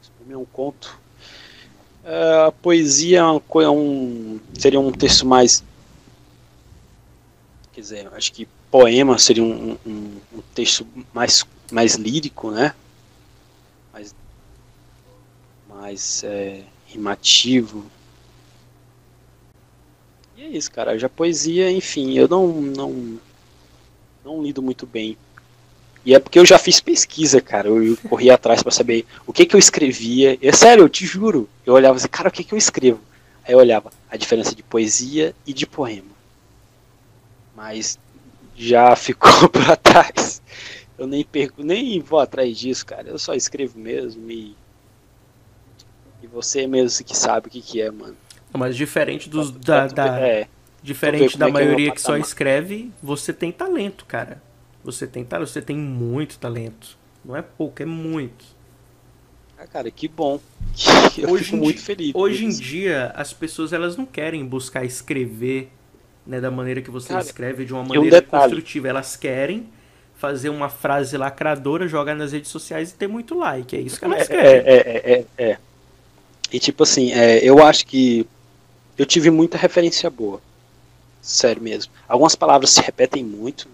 [0.00, 0.98] Isso pra mim é um conto.
[2.04, 5.62] Ah, A poesia é um, seria um texto mais
[7.74, 12.74] quer dizer, acho que poema seria um, um- um texto mais, mais lírico, né?
[13.92, 14.14] Mais,
[15.68, 17.84] mais é, rimativo.
[20.36, 20.98] E é isso, cara.
[20.98, 23.18] Já poesia, enfim, eu não, não,
[24.24, 25.16] não lido muito bem.
[26.04, 27.68] E é porque eu já fiz pesquisa, cara.
[27.68, 30.38] Eu, eu corri atrás pra saber o que que eu escrevia.
[30.40, 31.48] É sério, eu te juro.
[31.64, 33.00] Eu olhava assim, cara, o que que eu escrevo?
[33.44, 36.13] Aí eu olhava a diferença de poesia e de poema
[37.54, 37.98] mas
[38.56, 40.42] já ficou para trás.
[40.98, 43.08] Eu nem perco, nem vou atrás disso, cara.
[43.08, 44.56] Eu só escrevo mesmo e
[46.22, 48.16] e você mesmo que sabe o que que é, mano.
[48.52, 50.48] Mas diferente dos da, da- é,
[50.82, 54.42] diferente da é que é maioria que só escreve, você tem talento, cara.
[54.84, 56.96] Você tem talento, você tem muito talento.
[57.24, 58.44] Não é pouco, é muito.
[59.56, 60.40] ah, cara, que bom.
[61.18, 62.12] Eu Hoje fico em muito di- feliz.
[62.12, 65.70] Hoje em dia, as pessoas elas não querem buscar escrever
[66.26, 68.54] né, da maneira que você Cara, escreve, de uma um maneira detalhe.
[68.54, 68.88] construtiva.
[68.88, 69.68] Elas querem
[70.16, 73.76] fazer uma frase lacradora, jogar nas redes sociais e ter muito like.
[73.76, 74.44] É isso que elas é, querem.
[74.44, 75.58] é, é, é, é.
[76.52, 78.26] E tipo assim, é, eu acho que
[78.96, 80.40] eu tive muita referência boa.
[81.20, 81.92] Sério mesmo.
[82.08, 83.68] Algumas palavras se repetem muito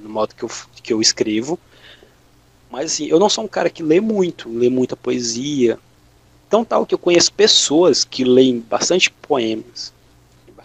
[0.00, 0.50] no modo que eu,
[0.82, 1.58] que eu escrevo.
[2.70, 5.78] Mas assim, eu não sou um cara que lê muito, lê muita poesia.
[6.46, 9.92] Então tal que eu conheço pessoas que leem bastante poemas,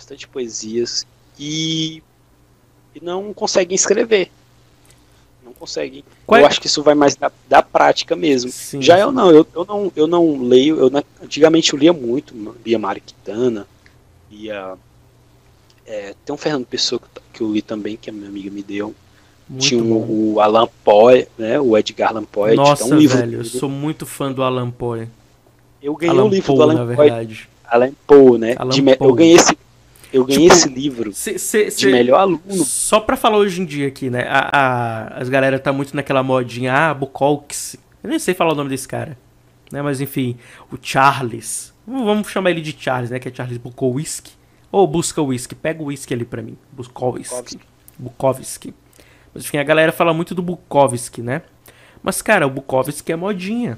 [0.09, 1.05] bastante poesias
[1.37, 2.01] e,
[2.95, 4.31] e não conseguem escrever.
[5.43, 6.03] Não conseguem.
[6.25, 8.51] Qual é- Eu acho que isso vai mais da, da prática mesmo.
[8.51, 10.91] Sim, Já eu não, eu, eu não, eu não leio, eu
[11.23, 12.33] antigamente eu lia muito,
[12.65, 13.67] lia Mário Quintana,
[14.31, 14.75] lia
[15.85, 16.99] é, tem um Fernando Pessoa
[17.33, 18.93] que, eu li também, que a minha amiga me deu.
[19.47, 20.05] Muito Tinha bom.
[20.07, 23.67] o, Alan Poe, né, o Edgar Allan Poe, Nossa, é um livro velho, eu sou
[23.67, 25.07] muito fã do Alan Poe.
[25.81, 27.49] Eu ganhei Alan o livro Poe, do Alan na Poe, verdade.
[27.65, 28.55] Alan Poe, né?
[28.59, 28.97] Alan de Poe.
[29.07, 29.57] Eu ganhei esse,
[30.11, 32.41] eu ganhei Tipo, esse livro Cê- cê- de melhor aluno.
[32.65, 34.23] Só pra falar hoje em dia aqui, né?
[34.27, 37.79] A, a- as galera tá muito naquela modinha, ah, Bukowski.
[38.03, 39.17] Eu nem sei falar o nome desse cara.
[39.71, 39.81] Né?
[39.81, 40.37] Mas enfim,
[40.71, 41.73] o Charles.
[41.85, 43.19] Vamos chamar ele de Charles, né?
[43.19, 44.31] Que é Charles Bukowski.
[44.71, 45.55] Ou busca whisky.
[45.55, 46.57] Pega o whisky ali pra mim.
[46.71, 47.29] Bukowski.
[47.29, 47.59] Bukowski.
[47.97, 48.73] Bukowski.
[49.33, 51.41] Mas enfim, a galera fala muito do Bukowski, né?
[52.01, 53.77] Mas, cara, o Bukowski é modinha.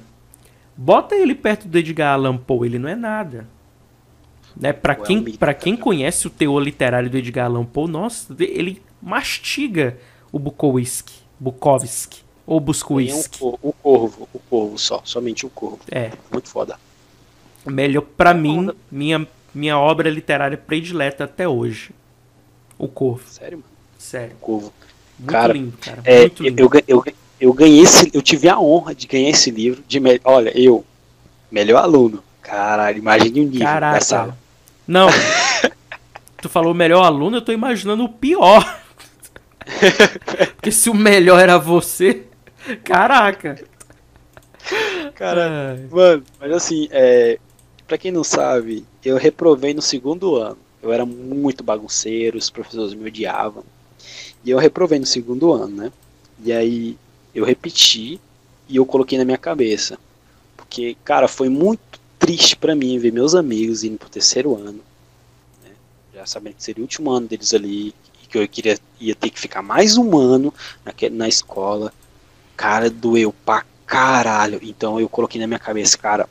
[0.77, 3.47] Bota ele perto do Edgar Allan Poe, ele não é nada.
[4.55, 4.73] Né?
[4.73, 8.81] Para quem, é pra quem conhece o teor literário do Edgar Allan Poe, nossa, ele
[9.01, 9.97] mastiga
[10.31, 11.13] o Bukowski.
[11.39, 12.21] Bukowski.
[12.45, 13.43] Ou Buscowski.
[13.43, 15.79] Um, o corvo, o corvo só, somente o corvo.
[15.89, 16.11] É.
[16.31, 16.77] Muito foda.
[17.65, 21.91] Melhor, pra mim, minha, minha obra literária predileta até hoje.
[22.77, 23.23] O Corvo.
[23.27, 23.69] Sério, mano?
[23.97, 24.35] Sério.
[24.35, 24.73] O Corvo.
[25.19, 26.01] Muito cara, lindo, cara.
[26.03, 26.61] É, muito lindo.
[26.61, 27.05] Eu, eu,
[27.39, 30.83] eu ganhei esse, eu tive a honra de ganhar esse livro de olha, eu
[31.51, 32.23] melhor aluno.
[32.41, 33.93] Caralho, imagine um livro Caraca.
[33.93, 34.37] dessa.
[34.87, 35.07] Não.
[36.41, 38.81] tu falou melhor aluno, eu tô imaginando o pior.
[40.55, 42.23] Porque se o melhor era você,
[42.83, 43.63] caraca.
[45.15, 45.87] Cara, Ai.
[45.89, 47.37] mano, mas assim, é,
[47.87, 50.57] pra quem não sabe, eu reprovei no segundo ano.
[50.81, 53.63] Eu era muito bagunceiro, os professores me odiavam.
[54.43, 55.91] E eu reprovei no segundo ano, né?
[56.43, 56.97] E aí
[57.35, 58.19] eu repeti
[58.67, 59.99] e eu coloquei na minha cabeça.
[60.57, 64.79] Porque, cara, foi muito triste pra mim ver meus amigos indo pro terceiro ano.
[65.63, 65.71] né?
[66.13, 67.93] Já sabendo que seria o último ano deles ali.
[68.23, 70.53] E que eu queria, ia ter que ficar mais um ano
[70.85, 71.91] naque- na escola.
[72.55, 74.59] Cara, doeu pra caralho.
[74.61, 76.29] Então eu coloquei na minha cabeça, cara,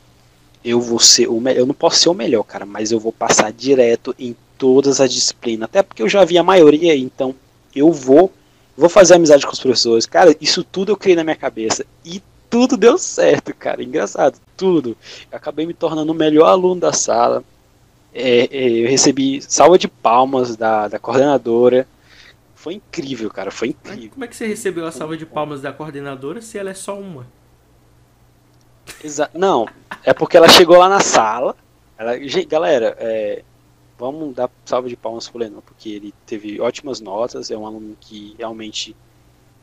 [0.65, 1.61] eu vou ser o melhor.
[1.61, 5.13] Eu não posso ser o melhor, cara, mas eu vou passar direto em todas as
[5.13, 5.65] disciplinas.
[5.65, 7.35] Até porque eu já vi a maioria, então
[7.75, 8.33] eu vou
[8.77, 10.07] vou fazer amizade com os professores.
[10.07, 11.85] Cara, isso tudo eu criei na minha cabeça.
[12.05, 13.83] E tudo deu certo, cara.
[13.83, 14.97] Engraçado, tudo.
[15.31, 17.45] Eu acabei me tornando o melhor aluno da sala.
[18.13, 21.87] É, é, eu recebi salva de palmas da, da coordenadora.
[22.57, 23.53] Foi incrível, cara.
[23.53, 24.11] Foi incrível.
[24.11, 26.99] Como é que você recebeu a salva de palmas da coordenadora se ela é só
[26.99, 27.27] uma?
[29.03, 29.69] Exa não,
[30.05, 31.57] é porque ela chegou lá na sala.
[31.97, 33.43] Ela, gente, galera, é,
[33.99, 37.97] vamos dar salva de palmas pro Lennon, porque ele teve ótimas notas, é um aluno
[38.01, 38.97] que realmente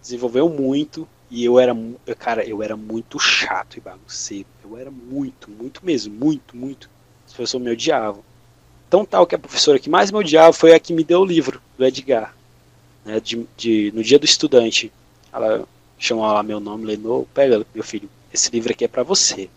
[0.01, 1.07] desenvolveu muito.
[1.30, 1.76] E eu era,
[2.18, 4.48] cara, eu era muito chato e bagunceiro.
[4.64, 6.90] Eu era muito, muito mesmo, muito, muito.
[7.26, 8.24] Os professores me odiavam.
[8.90, 11.26] Tão tal que a professora que mais me odiava foi a que me deu o
[11.26, 12.36] livro, do Edgar.
[13.06, 14.91] Né, de, de- no dia do estudante.
[15.34, 15.68] Ela
[15.98, 19.49] chamou lá meu nome, Lenô, pega, meu filho, esse livro aqui é pra você.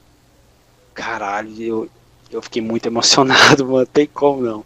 [0.94, 1.90] Caralho, eu,
[2.30, 4.64] eu fiquei muito emocionado, mano, tem como não.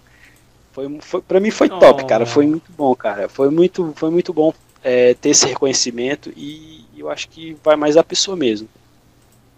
[0.73, 2.07] Foi, foi, pra mim foi top, Oh.
[2.07, 3.29] cara, foi muito bom, cara.
[3.29, 4.53] Foi muito, foi muito bom
[4.83, 8.69] é, ter esse reconhecimento e eu acho que vai mais da pessoa mesmo.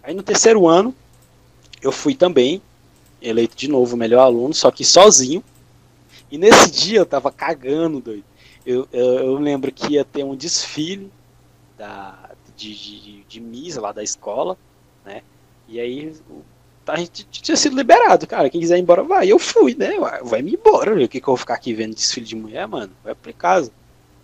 [0.03, 0.93] Aí no terceiro ano,
[1.81, 2.61] eu fui também
[3.21, 5.43] eleito de novo melhor aluno, só que sozinho.
[6.31, 8.23] E nesse dia eu tava cagando, doido.
[8.65, 11.11] Eu, eu, eu lembro que ia ter um desfile
[11.77, 14.57] da, de, de, de Miss lá da escola,
[15.05, 15.21] né?
[15.69, 16.13] E aí
[16.85, 18.49] a gente tinha sido liberado, cara.
[18.49, 19.31] Quem quiser ir embora vai.
[19.31, 19.97] Eu fui, né?
[19.99, 20.93] Vai- Vai-me embora.
[20.95, 22.91] O que, que eu vou ficar aqui vendo desfile de mulher, mano?
[23.03, 23.71] Vai pra casa.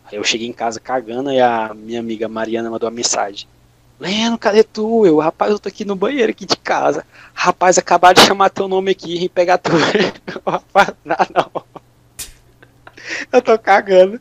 [0.05, 3.47] Aí eu cheguei em casa cagando e a minha amiga Mariana mandou uma mensagem.
[3.99, 5.05] Leno, cadê tu?
[5.05, 7.05] Eu, rapaz, eu tô aqui no banheiro aqui de casa.
[7.33, 9.71] Rapaz, acabaram de chamar teu nome aqui e pegar tu.
[10.45, 11.63] rapaz, não, não.
[13.31, 14.19] Eu tô cagando.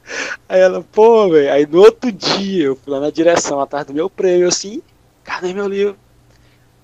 [0.49, 1.53] Aí ela, pô, velho.
[1.53, 4.83] Aí no outro dia eu fui lá na direção, atrás do meu prêmio, assim,
[5.25, 5.97] cadê meu livro?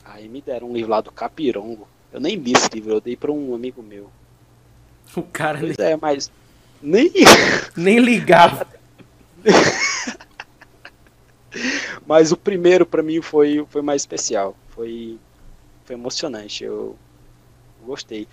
[0.04, 1.86] Aí me deram um livro lá do Capirongo.
[2.12, 4.10] Eu nem li esse livro, eu dei pra um amigo meu.
[5.14, 6.30] O cara nem, Pois é, mas
[6.82, 7.12] nem.
[7.76, 8.66] nem ligava.
[12.06, 14.54] Mas o primeiro pra mim foi, foi mais especial.
[14.70, 15.18] Foi,
[15.84, 16.64] foi emocionante.
[16.64, 16.96] Eu
[17.84, 18.26] gostei.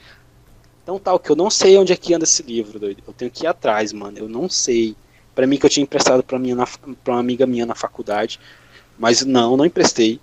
[0.84, 3.02] Então tal que eu não sei onde é que anda esse livro, doido.
[3.07, 4.18] Eu tenho que ir atrás, mano.
[4.18, 4.95] Eu não sei.
[5.34, 6.65] Pra mim que eu tinha emprestado pra, minha na,
[7.03, 8.40] pra uma amiga minha na faculdade.
[8.98, 10.19] Mas não, não emprestei.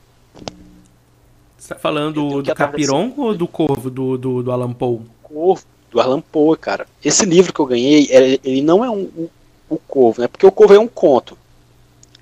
[1.58, 5.00] Você tá falando Eu do, desse- Capirongo ou do Corvo, do, do, do Alan Poe?
[5.22, 6.86] Corvo, do Alan Poe, cara.
[7.04, 9.28] Esse livro que eu ganhei, ele ele não é um-
[9.74, 10.28] o Corvo, né?
[10.28, 11.36] Porque o Corvo é um conto.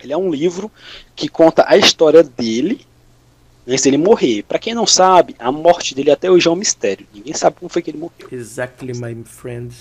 [0.02, 0.70] Ele é um livro
[1.14, 2.86] que conta a história dele
[3.68, 4.42] antes dele morrer.
[4.44, 7.06] Pra quem não sabe, a morte dele até hoje é um mistério.
[7.12, 8.28] Ninguém sabe como foi que ele morreu.
[8.32, 9.74] Exactly, my friend.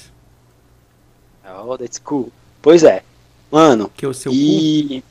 [1.65, 2.31] Oh, that's cool.
[2.61, 3.03] Pois é.
[3.51, 5.03] Mano, Que é o seu e...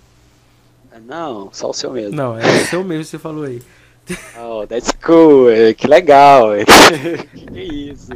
[1.06, 2.14] Não, só o seu mesmo.
[2.16, 3.62] Não, é o seu mesmo que você falou aí.
[4.40, 5.50] Oh, that's cool.
[5.50, 6.54] é, Que legal.
[6.54, 6.64] é.
[7.34, 8.12] que isso.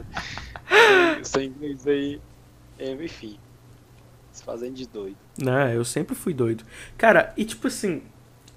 [1.21, 2.21] Isso em inglês aí.
[2.79, 3.37] É, enfim.
[4.43, 5.17] Se fazendo de doido.
[5.39, 6.65] Não, eu sempre fui doido.
[6.99, 8.03] Cara, e tipo assim,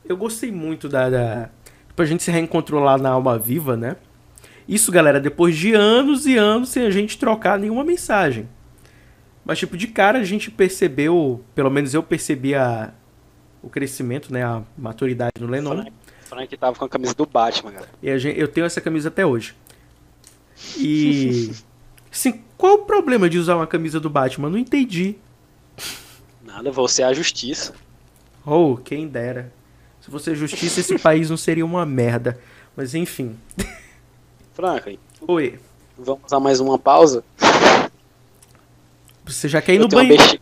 [0.04, 1.10] eu gostei muito da.
[1.10, 1.50] da...
[1.88, 3.96] Tipo, a gente se reencontrou lá na Alma Viva, né?
[4.68, 8.50] Isso, galera, depois de anos e anos sem a gente trocar nenhuma mensagem.
[9.46, 12.92] Mas, tipo, de cara a gente percebeu, pelo menos eu percebi a,
[13.62, 14.44] o crescimento, né?
[14.44, 15.76] A maturidade no Lennon.
[15.76, 15.94] Frank,
[16.24, 17.90] Frank tava com a camisa do Batman, cara.
[18.02, 19.56] E gente, eu tenho essa camisa até hoje.
[20.78, 21.52] E.
[22.12, 24.50] Assim, qual o problema de usar uma camisa do Batman?
[24.50, 25.18] Não entendi.
[26.44, 27.74] Nada, você é a justiça.
[28.46, 29.52] Oh, quem dera.
[30.02, 32.40] Se fosse justiça, esse país não seria uma merda.
[32.76, 33.36] Mas enfim.
[34.54, 35.60] Franklin, Oi.
[35.98, 37.24] vamos a mais uma pausa?
[39.26, 40.22] Você já quer ir Eu no banheiro?
[40.22, 40.42] bexiga-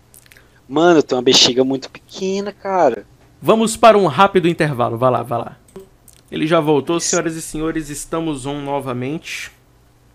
[0.67, 3.05] Mano, eu tenho uma bexiga muito pequena, cara.
[3.41, 4.97] Vamos para um rápido intervalo.
[4.97, 5.57] Vai lá, vai lá.
[6.31, 7.89] Ele já voltou, senhoras e senhores.
[7.89, 9.51] Estamos on novamente.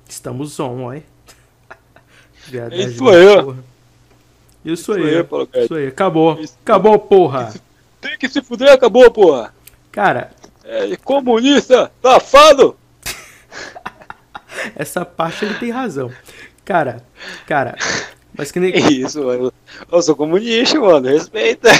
[0.09, 1.03] Estamos on, olha.
[2.47, 3.43] Viadagem Isso da aí.
[3.45, 3.65] porra.
[4.65, 5.17] Isso Isso aí.
[5.17, 5.65] aí, Paulo Guedes.
[5.65, 5.87] Isso aí.
[5.87, 6.39] Acabou.
[6.41, 6.57] Isso.
[6.63, 7.53] Acabou, porra.
[8.01, 9.55] Tem que se fuder, acabou, porra.
[9.91, 10.31] Cara,
[10.65, 12.77] É comunista, safado.
[14.77, 16.11] essa parte ele tem razão.
[16.65, 17.03] Cara,
[17.47, 17.75] cara.
[18.37, 18.73] Mas que nem.
[18.73, 19.53] Que isso, mano.
[19.91, 21.09] Eu sou comunista, mano.
[21.09, 21.69] Respeita.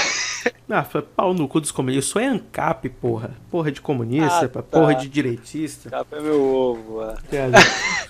[0.71, 2.05] Ah, foi pau no cu dos comunistas.
[2.05, 3.31] Isso é ANCAP, porra.
[3.49, 4.61] Porra de comunista, Ah, tá.
[4.61, 5.89] porra de direitista.
[5.89, 7.17] Capa é meu ovo, mano.
[7.29, 7.51] Cara,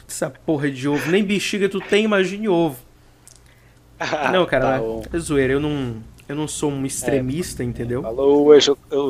[0.08, 1.10] Essa porra de ovo.
[1.10, 2.78] Nem bexiga tu tem, imagine ovo.
[4.32, 5.54] Não, cara, Tá é zoeira.
[5.54, 5.98] Eu não,
[6.28, 8.02] eu não sou um extremista, entendeu?
[8.02, 8.54] Falou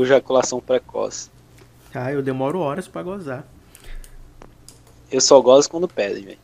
[0.03, 1.29] ejaculação precoce.
[1.93, 3.45] Ah, eu demoro horas pra gozar.
[5.11, 6.37] Eu só gosto quando pedem, velho.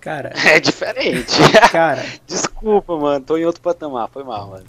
[0.00, 1.34] Cara, É diferente.
[1.72, 3.24] cara, Desculpa, mano.
[3.24, 4.08] Tô em outro patamar.
[4.08, 4.64] Foi mal, mano.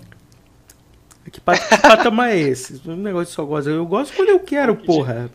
[1.31, 2.81] que, pat- que patamar é esse?
[2.87, 3.69] O negócio de só goza.
[3.71, 5.29] Eu gosto quando eu quero, Que porra.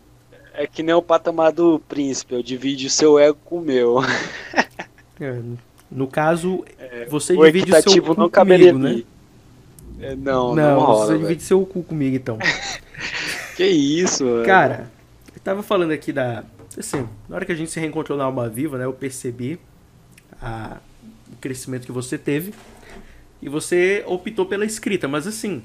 [0.55, 2.35] É que nem o patamar do príncipe.
[2.35, 3.99] Eu divido o seu ego com o meu.
[5.20, 5.41] É,
[5.90, 6.65] No caso,
[7.09, 9.02] você o divide o seu cu comigo, né?
[10.01, 12.39] É, não, não, Não, rola, você divide seu cu comigo, então.
[13.56, 14.24] Que isso.
[14.44, 14.90] Cara,
[15.32, 16.43] eu tava falando aqui da.
[16.77, 18.85] Assim, na hora que a gente se reencontrou na Alma Viva, né?
[18.85, 19.61] Eu percebi
[20.43, 20.78] a-
[21.32, 22.52] o crescimento que você teve.
[23.40, 25.62] E você optou pela escrita, mas assim,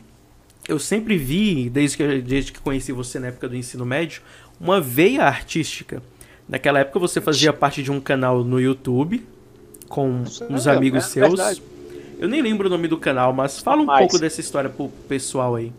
[0.68, 4.22] eu sempre vi, desde que, desde que conheci você na época do ensino médio,
[4.62, 6.04] uma veia artística.
[6.48, 9.26] Naquela época você fazia parte de um canal no YouTube
[9.90, 11.28] com uns é, amigos é seus.
[11.30, 11.62] verdade.
[12.20, 14.88] Eu nem lembro o nome do canal, mas fala um Mas- pouco dessa história pro
[15.08, 15.72] pessoal aí.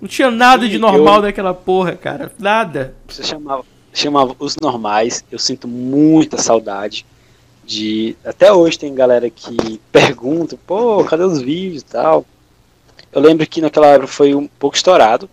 [0.00, 2.32] Não tinha nada Sim, de normal eu- naquela porra, cara.
[2.38, 2.94] Nada.
[3.08, 5.24] Você chamava, chamava os normais.
[5.30, 7.06] Eu sinto muita saudade
[7.64, 8.16] de.
[8.24, 12.26] Até hoje tem galera que pergunta, pô, cadê os vídeos e tal.
[13.12, 15.30] Eu lembro que naquela época foi um pouco estourado.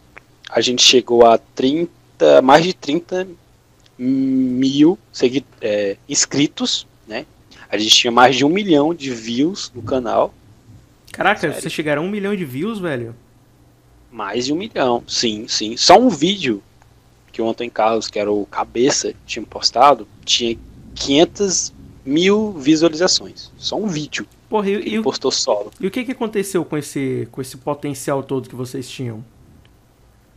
[0.49, 3.27] A gente chegou a 30, mais de 30
[3.97, 4.97] mil
[5.61, 6.85] é, inscritos?
[7.71, 10.33] A gente tinha mais de um milhão de views no canal.
[11.11, 11.55] Caraca, Sério?
[11.59, 13.15] vocês chegaram a um milhão de views, velho.
[14.11, 15.77] Mais de um milhão, sim, sim.
[15.77, 16.61] Só um vídeo
[17.31, 20.57] que o Antônio Carlos, que era o cabeça, tinha postado, tinha
[20.95, 21.73] 500
[22.05, 23.51] mil visualizações.
[23.57, 25.71] Só um vídeo Porra, e, e ele o- postou solo.
[25.79, 29.23] e o que, que aconteceu com esse, com esse potencial todo que vocês tinham?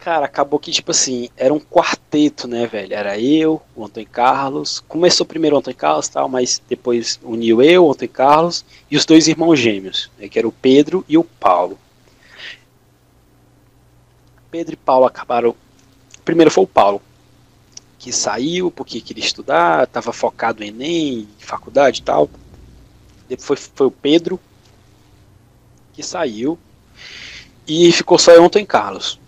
[0.05, 2.93] Cara, acabou que, tipo assim, era um quarteto, né, velho?
[2.93, 4.81] Era eu, o Antônio Carlos.
[4.87, 9.07] Começou primeiro o Antônio Carlos tal, mas depois uniu eu, o Antônio Carlos, e os
[9.07, 11.79] dois irmãos gêmeos, né, que era o Pedro e o Paulo.
[14.51, 15.57] Pedro e Paulo acabaram.
[16.23, 17.01] Primeiro foi o Paulo,
[17.99, 22.29] que saiu porque queria estudar, estava focado em Enem, faculdade e tal.
[23.27, 24.39] Depois foi, foi o Pedro,
[25.95, 26.59] que saiu,
[27.67, 29.24] e ficou só eu Antônio Carlos.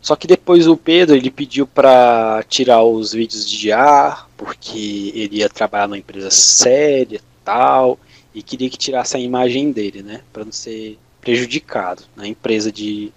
[0.00, 5.38] Só que depois o Pedro ele pediu para tirar os vídeos de ar, porque ele
[5.38, 7.98] ia trabalhar numa empresa séria e tal,
[8.34, 13.12] e queria que tirasse a imagem dele, né, para não ser prejudicado na empresa de,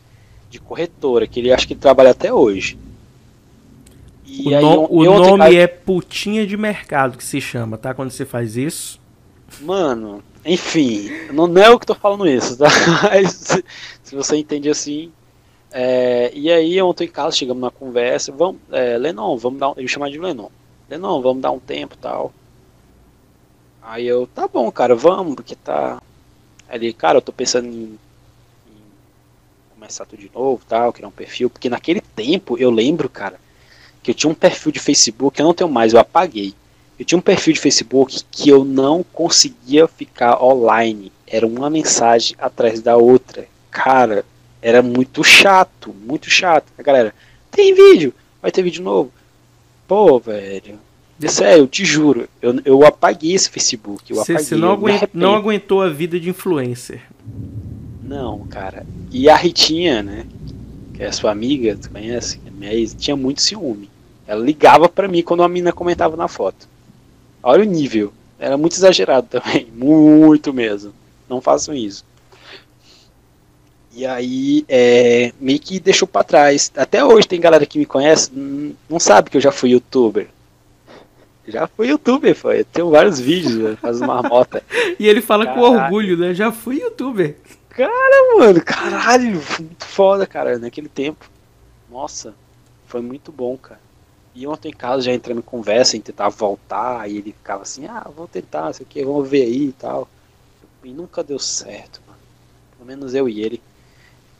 [0.50, 2.78] de corretora, que ele acha que trabalha até hoje.
[4.26, 7.94] E o aí, no- o nome cara, é putinha de mercado que se chama, tá?
[7.94, 9.00] Quando você faz isso.
[9.62, 12.68] Mano, enfim, não, é eu que tô falando isso, tá?
[13.04, 13.64] Mas se,
[14.04, 15.12] se você entende assim.
[15.72, 19.74] É, e aí, ontem em casa, chegamos na conversa, vamos, é, Lenon, vamos dar um,
[19.78, 20.50] ele chamar de Lenon.
[20.90, 22.34] Lenon, vamos dar um tempo tal.
[23.82, 26.02] Aí eu, tá bom, cara, vamos, porque tá.
[26.68, 27.98] Aí ele, cara, eu tô pensando em,
[28.68, 28.82] em
[29.74, 33.40] começar tudo de novo tal, criar um perfil, porque naquele tempo eu lembro, cara,
[34.04, 36.54] que eu tinha um perfil de Facebook, eu não tenho mais, eu apaguei.
[37.00, 41.12] Eu tinha um perfil de Facebook que eu não conseguia ficar online.
[41.26, 43.48] Era uma mensagem atrás da outra.
[43.72, 44.24] Cara,
[44.62, 46.66] era muito chato, muito chato.
[46.78, 47.14] A galera,
[47.50, 49.12] tem vídeo, vai ter vídeo novo.
[49.88, 50.78] Pô, velho.
[51.28, 54.12] Sério, eu te juro, eu, eu apaguei esse Facebook.
[54.14, 55.24] Você não, eu me aguen- arrependo.
[55.26, 57.02] não aguentou a vida de influencer.
[58.04, 58.86] Não, cara.
[59.12, 60.26] E a Ritinha, né?
[60.94, 62.40] Que é sua amiga, tu conhece?
[62.46, 63.90] é Minha ex, tinha muito ciúme.
[64.28, 66.68] Ela ligava pra mim quando a mina comentava na foto.
[67.44, 68.12] Olha o nível.
[68.40, 69.68] Era muito exagerado também.
[69.76, 70.92] Muito mesmo.
[71.30, 72.04] Não façam isso.
[73.94, 76.72] E aí, é, meio que deixou pra trás.
[76.76, 78.32] Até hoje tem galera que me conhece,
[78.90, 80.28] não sabe que eu já fui youtuber.
[81.48, 82.62] Já fui youtuber, foi.
[82.62, 84.64] Eu tenho vários vídeos, né, faz uma marmota.
[85.00, 85.86] E ele fala com Caraca.
[85.86, 86.34] orgulho, né?
[86.34, 87.36] Já fui youtuber.
[87.70, 91.30] Cara, mano, caralho, muito foda, cara, naquele tempo.
[91.90, 92.36] Nossa,
[92.86, 93.80] foi muito bom, cara.
[94.36, 97.86] E ontem em casa já entrando em conversa em tentar voltar, e ele ficava assim,
[97.88, 100.08] ah, vou tentar, sei o que, vamos ver aí e tal.
[100.84, 102.20] E nunca deu certo, mano.
[102.78, 103.62] Pelo menos eu e ele.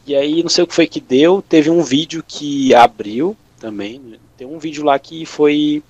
[0.06, 4.02] E aí, não sei o que foi que deu, teve um vídeo que abriu também.
[4.38, 5.84] Tem um vídeo lá que foi.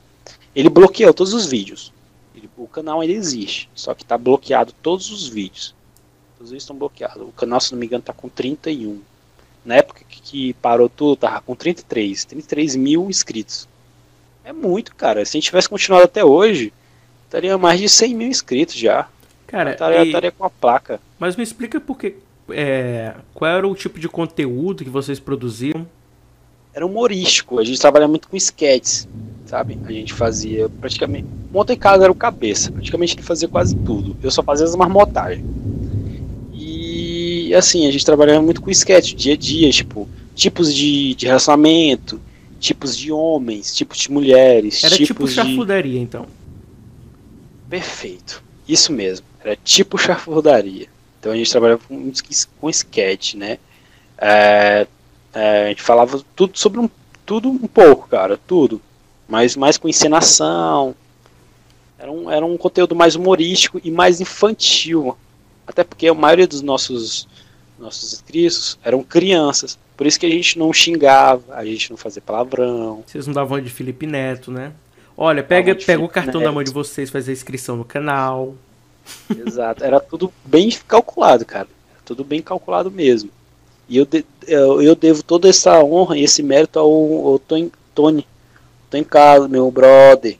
[0.55, 1.93] Ele bloqueou todos os vídeos.
[2.35, 5.73] Ele, o canal ele existe, só que tá bloqueado todos os vídeos.
[6.37, 7.21] Todos os vídeos estão bloqueados.
[7.21, 8.99] O canal, se não me engano, tá com 31.
[9.63, 12.25] Na época que parou tudo, tava com 33.
[12.25, 13.67] 33 mil inscritos.
[14.43, 15.23] É muito, cara.
[15.23, 16.73] Se a gente tivesse continuado até hoje,
[17.25, 19.07] estaria mais de 100 mil inscritos já.
[19.47, 20.99] Cara, estaria, e- estaria com a placa.
[21.19, 22.15] mas me explica por que.
[22.53, 25.87] É, qual era o tipo de conteúdo que vocês produziam?
[26.73, 27.59] Era humorístico.
[27.59, 29.07] A gente trabalhava muito com sketches,
[29.45, 29.77] sabe?
[29.85, 31.27] A gente fazia praticamente.
[31.51, 32.71] Monta em Casa era o cabeça.
[32.71, 34.15] Praticamente ele fazia quase tudo.
[34.23, 35.45] Eu só fazia as marmotagens.
[36.53, 41.25] E assim, a gente trabalhava muito com sketch, dia a dia, tipo, tipos de, de
[41.25, 42.21] relacionamento,
[42.59, 45.97] tipos de homens, tipos de mulheres, Era tipo tipos de.
[45.97, 46.25] então.
[47.69, 48.43] Perfeito.
[48.67, 49.25] Isso mesmo.
[49.43, 50.87] Era tipo chafurdaria.
[51.21, 52.11] Então a gente trabalhava com,
[52.59, 53.59] com sketch, né?
[54.17, 54.87] É,
[55.35, 56.89] é, a gente falava tudo sobre um,
[57.23, 58.81] tudo um pouco, cara, tudo.
[59.27, 60.95] Mas mais com encenação.
[61.99, 65.15] Era um, era um conteúdo mais humorístico e mais infantil.
[65.67, 67.27] Até porque a maioria dos nossos,
[67.77, 69.77] nossos inscritos eram crianças.
[69.95, 73.03] Por isso que a gente não xingava, a gente não fazia palavrão.
[73.05, 74.73] Vocês não davam de Felipe Neto, né?
[75.15, 76.55] Olha, pega, pega o cartão da Neto.
[76.55, 78.55] mãe de vocês, faz a inscrição no canal.
[79.29, 81.67] Exato, era tudo bem calculado, cara.
[81.91, 83.29] Era tudo bem calculado mesmo.
[83.87, 87.71] E eu, de- eu, eu devo toda essa honra e esse mérito ao, ao Tony,
[87.93, 88.27] Tony.
[88.89, 90.37] Tô em casa, meu brother.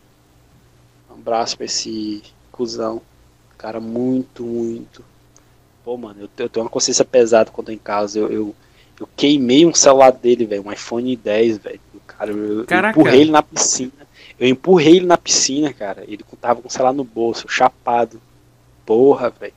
[1.10, 2.22] Um abraço pra esse
[2.52, 3.02] cuzão.
[3.58, 5.04] Cara, muito, muito.
[5.84, 8.20] Pô, mano, eu, eu tenho uma consciência pesada quando tô em casa.
[8.20, 8.56] Eu, eu,
[9.00, 10.64] eu queimei um celular dele, velho.
[10.66, 11.80] Um iPhone 10, velho.
[12.08, 13.92] Cara, eu, eu empurrei ele na piscina.
[14.40, 16.04] Eu empurrei ele na piscina, cara.
[16.08, 18.22] Ele tava com o celular no bolso, chapado.
[18.86, 19.53] Porra, velho.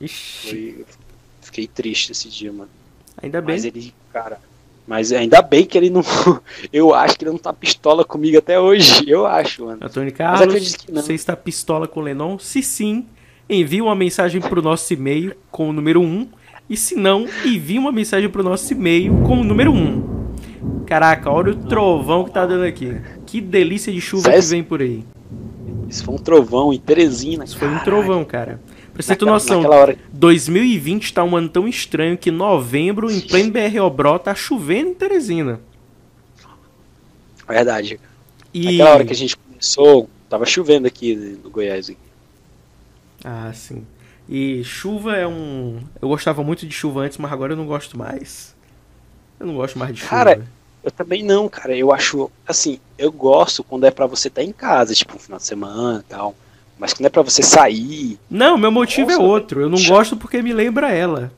[0.00, 0.84] Ixi, Foi-
[1.42, 2.70] Fiquei triste esse dia, mano.
[3.20, 3.56] ainda bem.
[3.56, 4.38] Mas ele, cara.
[4.86, 6.02] Mas ainda bem que ele não.
[6.72, 9.04] Eu acho que ele não tá pistola comigo até hoje.
[9.06, 9.78] Eu acho, mano.
[9.82, 12.38] Antônio Carlos, você está pistola com o Lenon?
[12.38, 13.06] Se sim,
[13.48, 16.28] envie uma mensagem pro nosso e-mail com o número 1.
[16.70, 20.84] E se não, envie uma mensagem pro nosso e-mail com o número 1.
[20.86, 23.00] Caraca, olha o trovão que tá dando aqui.
[23.26, 25.04] Que delícia de chuva que vem por aí.
[25.88, 27.44] Isso foi um trovão em Teresina.
[27.44, 27.84] Isso foi um caralho.
[27.84, 28.60] trovão, cara.
[28.92, 29.98] Pra você ter noção, Naquela hora.
[30.12, 35.60] 2020 tá um ano tão estranho que novembro, em pleno BROBRO, tá chovendo em Teresina.
[37.48, 38.00] Verdade.
[38.52, 38.64] E...
[38.64, 41.90] Naquela hora que a gente começou, tava chovendo aqui no Goiás.
[43.24, 43.86] Ah, sim.
[44.28, 45.80] E chuva é um.
[46.02, 48.54] Eu gostava muito de chuva antes, mas agora eu não gosto mais.
[49.40, 50.10] Eu não gosto mais de chuva.
[50.10, 50.46] Cara,
[50.88, 51.76] Eu também não, cara.
[51.76, 55.38] Eu acho, assim, eu gosto quando é pra você estar em casa, tipo, um final
[55.38, 56.34] de semana e tal.
[56.78, 58.18] Mas quando é pra você sair.
[58.30, 59.60] Não, meu motivo Nossa, é outro.
[59.60, 59.88] Eu não chato.
[59.96, 61.30] gosto porque me lembra ela.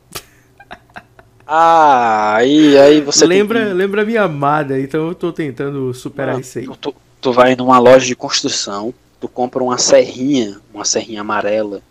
[1.47, 6.61] Ah, aí, aí você lembra, que- lembra minha amada, então eu tô tentando superar isso
[6.61, 6.67] aí.
[6.81, 11.83] Tu, tu- vai numa loja de construção, tu compra uma serrinha, uma serrinha amarela.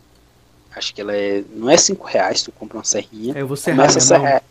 [0.74, 1.44] Acho que ela é.
[1.54, 3.34] Não é 5 reais, tu compra uma serrinha.
[3.36, 4.42] Aí eu vou serrar começa a minha mão.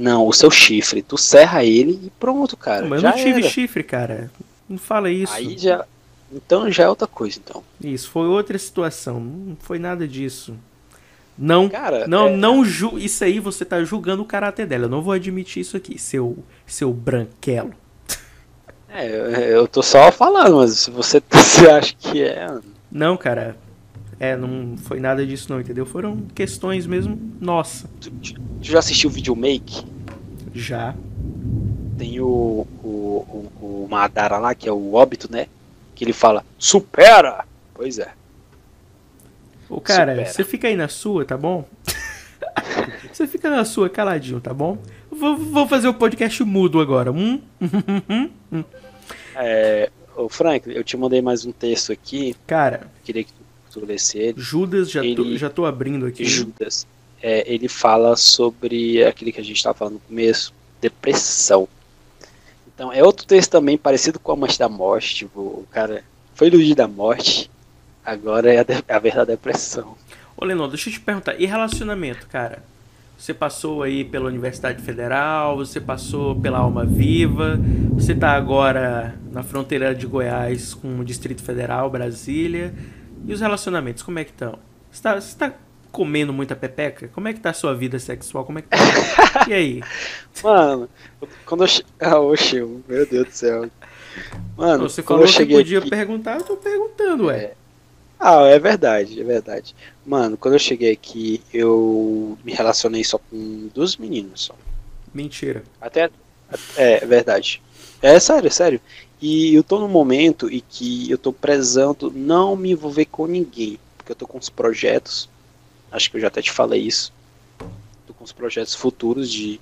[0.00, 1.02] Não, o seu chifre.
[1.02, 2.86] Tu serra ele e pronto, cara.
[2.86, 3.48] Mas eu não tive era.
[3.50, 4.30] chifre, cara.
[4.66, 5.32] Não fala isso.
[5.34, 5.84] Aí já.
[6.32, 7.62] Então já é outra coisa, então.
[7.82, 9.20] Isso, foi outra situação.
[9.20, 10.54] Não foi nada disso.
[11.36, 14.84] Não, Cara, não, é- não ju isso aí você tá julgando o caráter dela.
[14.84, 17.72] Eu não vou admitir isso aqui, seu seu branquelo.
[18.88, 22.46] É, eu, eu tô só falando, mas se você, você acha que é.
[22.90, 23.56] Não, cara.
[24.20, 25.86] É, não foi nada disso não, entendeu?
[25.86, 27.18] Foram questões mesmo.
[27.40, 29.84] Nossa, Tu, tu já assistiu o Videomake?
[30.54, 30.94] já.
[31.96, 32.88] Tem o, o,
[33.60, 35.46] o, o Madara lá, que é o óbito, né?
[35.94, 37.44] Que ele fala, supera!
[37.74, 38.12] Pois é.
[39.68, 40.32] Ô, cara, Supera.
[40.32, 41.64] você fica aí na sua, tá bom?
[43.12, 44.76] você fica na sua, caladinho, tá bom?
[45.10, 47.10] Vou, vou fazer o podcast mudo agora.
[47.10, 47.40] Hum?
[49.36, 53.32] É, ô Frank, eu te mandei mais um texto aqui, Cara, queria que
[54.14, 54.34] ele.
[54.40, 56.24] Judas, já, tô, Ele- já tô abrindo aqui.
[56.24, 56.86] Judas.
[57.22, 61.68] É, ele fala sobre aquele que a gente estava falando no começo, depressão.
[62.74, 66.02] Então, é outro texto também parecido com a Mancha da Morte, tipo, o cara
[66.34, 67.50] foi iludido da morte,
[68.04, 69.96] agora é a, de- a verdadeira depressão.
[70.36, 71.38] Ô, Lennon, deixa eu te perguntar.
[71.38, 72.62] E relacionamento, cara?
[73.18, 77.60] Você passou aí pela Universidade Federal, você passou pela Alma Viva,
[77.92, 82.72] você tá agora na fronteira de Goiás com o Distrito Federal, Brasília.
[83.26, 84.58] E os relacionamentos, como é que estão?
[84.90, 85.52] Você tá, você tá
[85.92, 87.08] comendo muita pepeca?
[87.08, 88.44] Como é que tá a sua vida sexual?
[88.44, 88.76] Como é que tá?
[89.48, 89.82] e aí?
[90.42, 90.88] Mano,
[91.44, 91.68] quando eu.
[91.68, 92.56] che- Ah, oxe,
[92.88, 93.70] meu Deus do céu.
[94.56, 97.54] Mano, Você quando falou eu que cheguei podia aqui- perguntar, eu tô perguntando, ué.
[98.18, 99.74] Ah, é verdade, é verdade.
[100.04, 104.54] Mano, quando eu cheguei aqui, eu me relacionei só com duas meninas só.
[105.14, 105.62] Mentira.
[105.80, 106.10] Até.
[106.76, 107.62] É, é verdade.
[108.02, 108.80] É sério, é sério.
[109.20, 113.78] E eu tô num momento em que eu tô prezando não me envolver com ninguém.
[113.96, 115.28] Porque eu tô com uns projetos.
[115.92, 117.12] Acho que eu já até te falei isso.
[118.06, 119.60] Tô com uns projetos futuros de.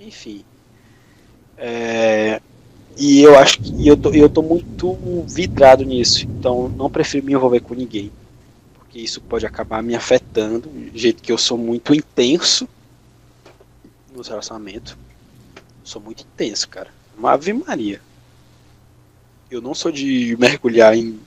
[0.00, 0.44] Enfim.
[1.56, 2.40] É,
[2.96, 4.98] e eu acho que eu tô, eu tô muito
[5.28, 6.26] vidrado nisso.
[6.38, 8.10] Então não prefiro me envolver com ninguém.
[8.74, 10.68] Porque isso pode acabar me afetando.
[10.68, 12.68] Do jeito que eu sou muito intenso
[14.12, 14.96] nos relacionamentos.
[15.84, 16.90] Sou muito intenso, cara.
[17.16, 18.07] Uma Ave Maria.
[19.50, 21.18] Eu não sou de mergulhar em,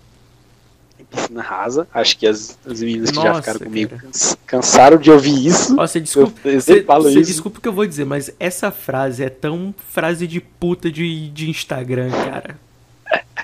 [0.99, 1.88] em piscina rasa.
[1.93, 4.02] Acho que as, as meninas que já Nossa, ficaram comigo cara.
[4.03, 5.76] cans- cansaram de ouvir isso.
[5.76, 6.39] Você Eu, desculpa.
[6.49, 7.22] eu falo isso.
[7.23, 11.30] desculpa o que eu vou dizer, mas essa frase é tão frase de puta de,
[11.30, 12.60] de Instagram, cara.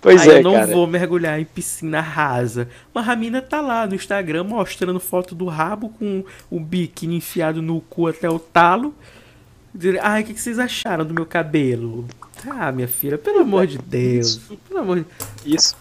[0.00, 0.66] Pois Aí é, eu não cara.
[0.66, 2.68] vou mergulhar em piscina rasa.
[2.92, 7.62] Mas a mina tá lá no Instagram mostrando foto do rabo com o biquíni enfiado
[7.62, 8.92] no cu até o talo.
[9.72, 12.06] Dizer, Ai, o que, que vocês acharam do meu cabelo?
[12.48, 14.40] Ah, minha filha, pelo amor de Deus.
[14.68, 15.06] Pelo amor de...
[15.54, 15.76] Isso,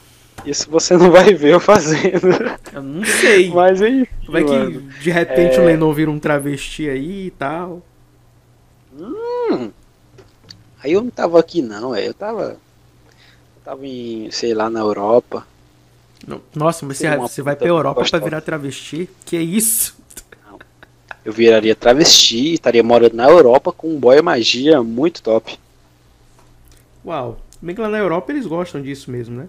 [0.45, 2.27] isso você não vai ver eu fazendo.
[2.73, 3.49] Eu não sei.
[3.49, 4.81] Mas enfim, Vai que mano.
[5.01, 5.59] de repente É.
[5.61, 7.81] o Lennon vira um travesti aí e tal.
[10.83, 12.07] Aí eu não tava aqui não, é.
[12.07, 12.43] Eu tava.
[13.55, 15.45] Eu tava em, sei lá, na Europa.
[16.27, 18.23] Não- Nossa, mas você, você vai pra Europa pra gostosa.
[18.23, 19.09] virar travesti?
[19.25, 19.99] Que isso?
[21.23, 25.59] Eu viraria travesti, estaria morando na Europa com um boy magia muito top.
[27.06, 27.40] Uau.
[27.61, 29.48] Bem que lá na Europa eles gostam disso mesmo, né?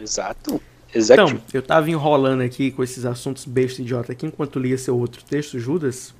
[0.00, 0.60] Exato.
[0.94, 1.22] Exato.
[1.22, 4.96] Então, eu tava enrolando aqui com esses assuntos besta e idiota aqui enquanto lia seu
[4.98, 6.14] outro texto, Judas,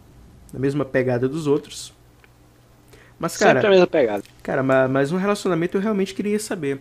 [0.53, 1.93] na mesma pegada dos outros.
[3.19, 4.23] Mas, Sempre a cara, mesma pegada.
[4.43, 6.81] cara, ma- mas um relacionamento eu realmente queria saber.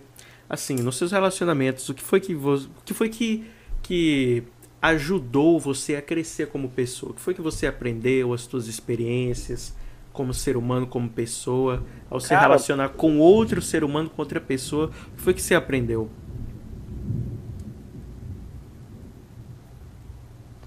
[0.49, 3.45] Assim, nos seus relacionamentos, o que foi que vo- o que foi que
[3.84, 4.44] que
[4.82, 7.12] ajudou você a crescer como pessoa?
[7.12, 9.74] O que foi que você aprendeu, as suas experiências
[10.13, 14.39] como ser humano, como pessoa, ao se Cara- relacionar com outro ser humano, com outra
[14.39, 14.88] pessoa?
[15.13, 16.09] O que foi que você aprendeu?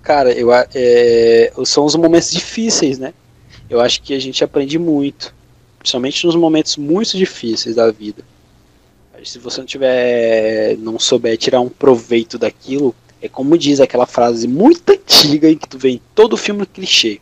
[0.02, 3.14] Cara, eu, é, são os momentos difíceis, né?
[3.70, 5.34] Eu acho que a gente aprende muito.
[5.78, 8.22] Principalmente nos momentos muito difíceis da vida.
[9.24, 10.76] Se você não tiver.
[10.78, 15.66] não souber tirar um proveito daquilo, é como diz aquela frase muito antiga em que
[15.66, 17.20] tu vê em todo filme clichê.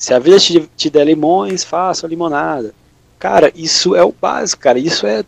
[0.00, 2.74] Se a vida te, te der limões, faça limonada.
[3.18, 4.78] Cara, isso é o básico, cara.
[4.78, 5.22] Isso é,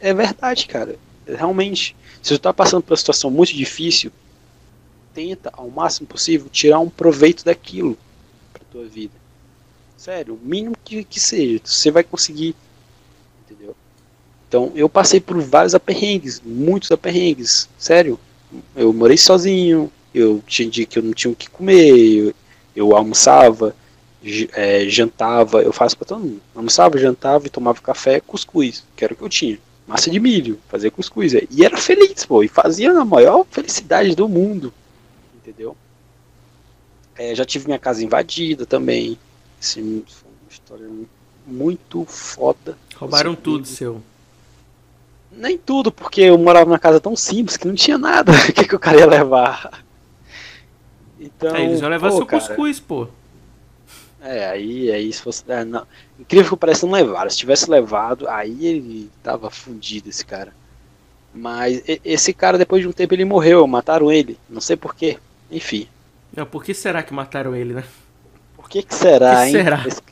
[0.00, 0.96] é verdade, cara.
[1.28, 1.94] Realmente.
[2.22, 4.10] Se tu tá passando por uma situação muito difícil,
[5.12, 7.98] tenta ao máximo possível tirar um proveito daquilo
[8.50, 9.12] pra tua vida.
[9.94, 12.56] Sério, o mínimo que, que seja, você vai conseguir.
[13.44, 13.76] Entendeu?
[14.48, 18.18] Então, eu passei por vários aperrengues, muitos aperrengues, sério.
[18.74, 22.34] Eu morei sozinho, eu tinha dia que eu não tinha o que comer, eu,
[22.74, 23.76] eu almoçava,
[24.54, 26.40] eh, jantava, eu faço pra todo mundo.
[26.54, 29.58] Almoçava, jantava e tomava café, cuscuz, que era o que eu tinha.
[29.86, 31.34] Massa de milho, fazia cuscuz.
[31.34, 31.42] é.
[31.50, 34.72] E era feliz, pô, e fazia na maior felicidade do mundo
[35.44, 35.76] entendeu?
[37.16, 39.18] É, já tive minha casa invadida também.
[39.60, 40.88] Assim, foi uma história
[41.46, 42.76] muito foda.
[42.96, 44.02] Roubaram Assim, tudo seu.
[45.30, 48.32] Nem tudo, porque eu morava numa casa tão simples que não tinha nada.
[48.48, 49.84] O que, que o cara ia levar?
[51.20, 53.08] Então, É, eles vão levar pô, seu cara, cuscuz, pô.
[54.24, 55.44] É, aí, aí se fosse.
[55.48, 55.86] é, não.
[56.18, 57.28] Incrível que parece não levaram.
[57.30, 60.52] Se tivesse levado, aí ele tava fudido, esse cara.
[61.34, 63.66] Mas esse cara, depois de um tempo, ele morreu.
[63.66, 64.38] Mataram ele.
[64.48, 65.18] Não sei porquê.
[65.50, 65.86] Enfim.
[66.34, 67.84] Não, por que será que mataram ele, né?
[68.56, 69.52] Por que, que será, Que hein?
[69.52, 69.84] será?
[69.86, 70.02] Esse-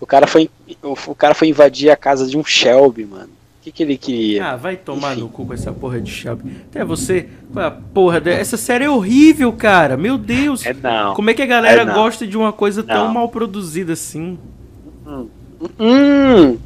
[0.00, 0.50] O, cara foi,
[0.82, 3.30] o cara foi invadir a casa de um Shelby, mano.
[3.62, 4.44] O que, que ele queria?
[4.44, 5.20] Ah, vai tomar Enfim.
[5.20, 6.56] no cu com essa porra de Shelby.
[6.68, 7.28] Até você.
[7.52, 8.28] Qual é a porra de...
[8.28, 9.96] Essa série é horrível, cara.
[9.96, 10.66] Meu Deus.
[10.66, 11.14] É não.
[11.14, 13.14] Como é que a galera É gosta de uma coisa tão Não.
[13.14, 14.36] mal produzida assim?
[15.78, 16.58] Hum.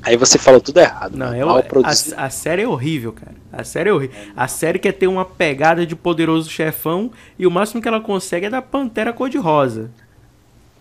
[0.00, 1.16] Aí você falou tudo errado.
[1.16, 2.14] Não, é, Mal a, produzido.
[2.16, 3.34] a série é horrível, cara.
[3.52, 4.16] A série é horrível.
[4.36, 8.46] A série quer ter uma pegada de poderoso chefão e o máximo que ela consegue
[8.46, 9.90] é da Pantera Cor-de-Rosa.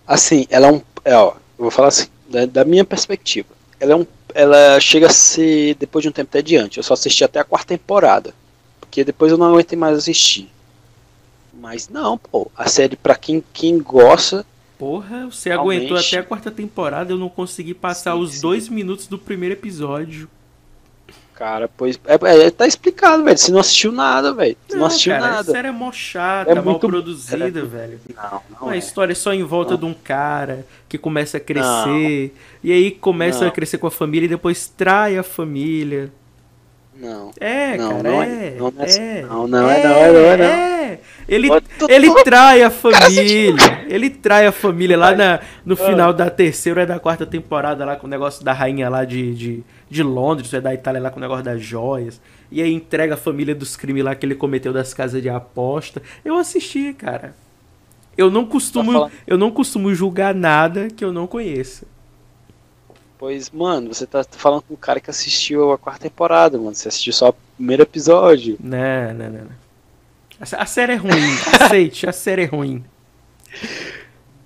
[0.08, 0.82] Assim, ela é um.
[1.04, 3.48] É, ó, eu vou falar assim, da, da minha perspectiva.
[3.80, 4.06] Ela é um.
[4.34, 6.78] Ela chega a ser, depois de um tempo até diante.
[6.78, 8.34] Eu só assisti até a quarta temporada.
[8.80, 10.50] Porque depois eu não aguentei mais assistir.
[11.54, 12.50] Mas não, pô.
[12.56, 14.46] A série, pra quem, quem gosta,
[14.78, 15.80] Porra, você Realmente.
[15.80, 18.42] aguentou até a quarta temporada, eu não consegui passar Sim, os sim.
[18.42, 20.30] dois minutos do primeiro episódio.
[21.40, 21.98] Cara, pois.
[22.06, 23.38] É, é, tá explicado, velho.
[23.38, 24.58] Você não assistiu nada, velho.
[24.68, 25.40] Você não, Não, assistiu cara, nada.
[25.40, 28.00] a série é mó chata, É mal muito- produzida, é- velho.
[28.14, 28.68] Não, não.
[28.68, 28.78] Uma é.
[28.78, 29.80] história só em volta Não.
[29.80, 32.36] de um cara que começa a crescer.
[32.62, 33.52] E aí começa a Não.
[33.54, 36.12] crescer com a família e depois trai a família.
[36.94, 37.32] Não.
[37.40, 38.28] É, Não, cara, não é.
[38.28, 39.22] é- não é assim, é.
[39.22, 40.46] não, não é, não é, não é, não.
[40.46, 41.00] é.
[41.30, 41.50] Ele,
[41.90, 43.86] ele tô- trai a família.
[43.88, 45.78] Ele trai a família lá na, no Ah.
[45.78, 49.34] final da terceira ou da quarta temporada lá com o negócio da rainha lá de,
[49.36, 52.20] de, de Londres, é da Itália lá com o negócio das joias.
[52.52, 56.02] E aí entrega a família dos crimes lá que ele cometeu das casas de aposta.
[56.26, 57.36] Eu assisti, cara.
[58.18, 61.86] Eu não costumo, eu não costumo julgar nada que eu não conheça.
[63.18, 66.74] Pois, mano, você tá falando com um cara que assistiu a quarta temporada, mano.
[66.74, 68.58] Você assistiu só o primeiro episódio.
[68.62, 69.40] Não, não, não.
[69.42, 69.69] não.
[70.40, 71.12] A, série é ruim,
[71.62, 72.84] aceite, a série é ruim.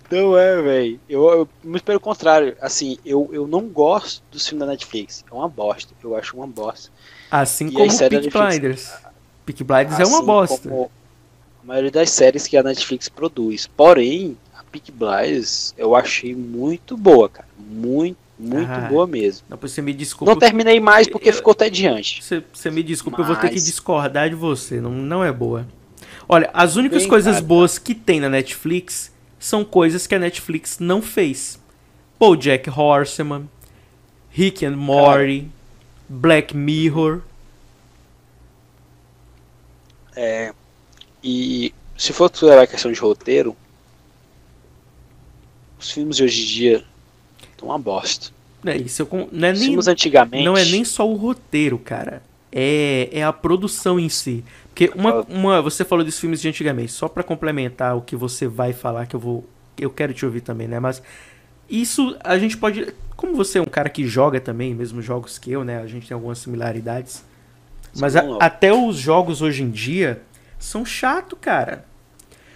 [0.10, 1.00] Não é, velho.
[1.10, 5.24] Eu, eu, muito pelo contrário, assim, eu, eu não gosto dos filmes da Netflix.
[5.30, 5.94] É uma bosta.
[6.04, 6.92] Eu acho uma bosta.
[7.32, 8.30] Assim E como Peak?
[8.30, 8.92] Blinders.
[9.46, 10.70] Peak Blinders é uma Assim bosta.
[10.70, 10.92] como
[11.64, 13.66] a maioria das séries que a Netflix produz.
[13.68, 17.48] Porém, a Peak Blinders eu achei muito boa, cara.
[17.58, 18.88] Muito, muito Ah.
[18.90, 19.46] boa mesmo.
[19.50, 20.32] Não, você me desculpa.
[20.32, 22.24] Não terminei mais porque Eu- ficou tediante.
[22.24, 24.80] Você, você me desculpa, eu vou ter que Mas- discordar de você.
[24.80, 25.66] Não, não é boa.
[26.28, 27.46] Olha, as únicas Bem, coisas cara.
[27.46, 31.60] boas que tem na Netflix são coisas que a Netflix não fez.
[32.18, 33.50] Paul Jack Horseman,
[34.30, 35.48] Rick and Morty,
[36.08, 37.22] Black Mirror.
[40.16, 40.54] É,
[41.24, 43.56] e se for levar a questão de roteiro,
[45.80, 46.84] os filmes de hoje em dia
[47.52, 48.32] estão uma bosta.
[48.64, 50.46] Né, isso eu não, é Os nem, filmes antigamente.
[50.46, 52.24] não é nem só o roteiro, cara.
[52.52, 54.44] É, é a produção em si.
[54.74, 58.48] Porque uma, uma, você falou dos filmes de antigamente, só pra complementar o que você
[58.48, 59.48] vai falar, que eu vou.
[59.78, 60.80] Eu quero te ouvir também, né?
[60.80, 61.02] Mas
[61.70, 62.94] isso a gente pode.
[63.16, 65.80] Como você é um cara que joga também, mesmos jogos que eu, né?
[65.80, 67.24] A gente tem algumas similaridades.
[68.00, 70.22] Mas a- até os jogos hoje em dia
[70.58, 71.86] são chato, cara.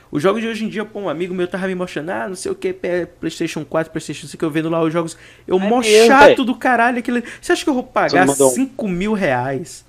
[0.10, 2.36] Os jogos de hoje em dia, pô, um amigo meu tava me mostrando, ah, não
[2.36, 2.74] sei o que,
[3.20, 5.18] PlayStation 4, PlayStation 5, eu vendo lá os jogos.
[5.46, 6.98] Eu, É mó mesmo, chato do caralho.
[7.00, 7.24] Aquele...
[7.42, 9.86] Você acha que eu vou pagar Você mandou um- 5 mil reais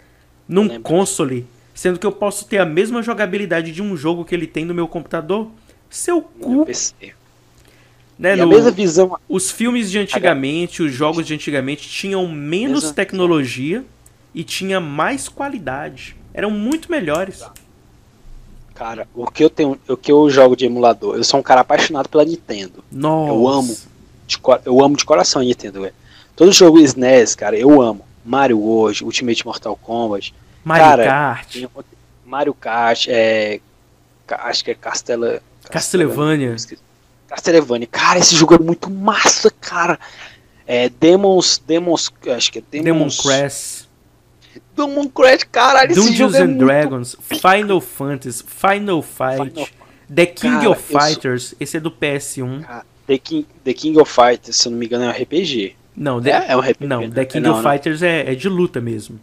[0.49, 1.47] num console,
[1.79, 4.75] sendo que eu posso ter a mesma jogabilidade de um jogo que ele tem no
[4.75, 5.49] meu computador?
[5.89, 7.15] Seu no cu, PC.
[8.19, 8.37] né?
[8.37, 9.17] E a No- mesma visão.
[9.29, 12.97] Os filmes de antigamente, os jogos de antigamente tinham menos Exato.
[12.97, 13.85] tecnologia
[14.35, 16.17] e tinha mais qualidade.
[16.35, 17.45] Eram muito melhores.
[18.75, 19.79] Cara, o que eu tenho.
[19.89, 22.83] O que eu jogo de emulador, eu sou um cara apaixonado pela Nintendo.
[22.91, 23.33] Nossa.
[23.33, 23.77] Eu amo.
[24.27, 25.95] De eu amo de coração a Nintendo, velho.
[26.35, 28.05] Todo jogo SNES, cara, eu amo.
[28.25, 30.35] Mario World, Ultimate Mortal Kombat,
[30.65, 33.61] Mario Cara, Kart, outro- Mario Kart, é.
[34.29, 35.41] Acho que é Castela.
[35.71, 36.55] Castlevania.
[37.29, 37.87] Castlevania.
[37.91, 39.99] Cara, esse jogo é muito massa, cara.
[40.67, 41.63] É Demons.
[41.67, 42.13] Demons.
[42.35, 43.21] Acho que é Demon Demons.
[43.21, 43.89] Crest,
[44.77, 49.69] Demon Crash, caralho, esse Dungeons jogo é and muito Dragons, Final Fantasy, Final Fight, Final-
[50.15, 52.63] The King Cara, of eu sou- Fighters, esse é do PS1.
[52.63, 55.75] Cara, The King, The King of Fighters, se eu não me engano, é um RPG.
[55.97, 56.87] Não, The, É, é um RPG.
[56.87, 57.11] não, né?
[57.15, 57.71] The King Não, of não.
[57.71, 59.19] Fighters é, é de luta mesmo.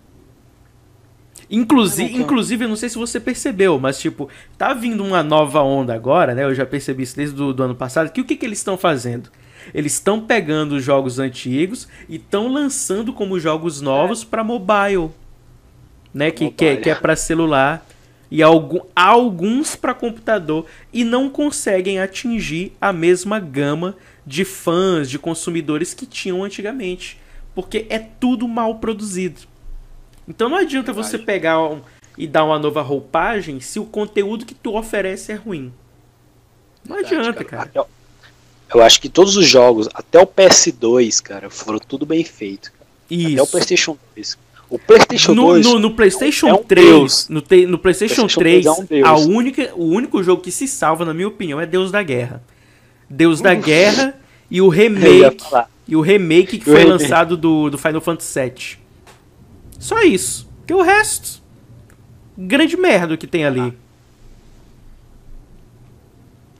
[1.50, 5.62] Inclusive, Ah, inclusive, eu não sei se você percebeu, mas tipo, tá vindo uma nova
[5.62, 6.44] onda agora, né?
[6.44, 8.12] Eu já percebi isso desde do, do ano passado.
[8.12, 9.30] Que o que, que eles estão fazendo?
[9.74, 15.10] Eles estão pegando os jogos antigos e estão lançando como jogos novos pra mobile,
[16.14, 16.32] né?
[16.32, 16.84] Que, que, é- Mobile.
[16.84, 17.86] que é para celular
[18.30, 23.96] e algum, alguns pra computador e não conseguem atingir a mesma gama
[24.26, 27.20] de fãs, de consumidores que tinham antigamente,
[27.54, 29.42] porque é tudo mal produzido.
[30.28, 31.82] Então não adianta você pegar um-
[32.18, 35.72] e dar uma nova roupagem se o conteúdo que tu oferece é ruim.
[36.88, 37.72] Não Verdade, adianta, cara.
[37.76, 37.86] O-
[38.74, 42.72] Eu acho que todos os jogos, até o PS2, cara, foram tudo bem feito.
[42.72, 42.86] cara.
[43.06, 43.48] Até o Isso.
[43.52, 44.38] PlayStation 2.
[44.68, 45.66] O PlayStation No, 2.
[45.66, 47.30] no, no PlayStation é um 3, deus.
[47.30, 50.52] no, te- no PlayStation, PlayStation 3, 3 é um a única, o único jogo que
[50.52, 52.42] se salva, na minha opinião, é Deus da Guerra.
[53.08, 54.20] Deus da Guerra
[54.50, 55.46] e o remake
[55.88, 57.04] e o remake que o foi remake.
[57.04, 58.78] lançado do, do Final Fantasy VII.
[59.80, 60.48] Só isso.
[60.60, 61.42] Porque o resto,
[62.38, 63.74] grande merda que tem ali.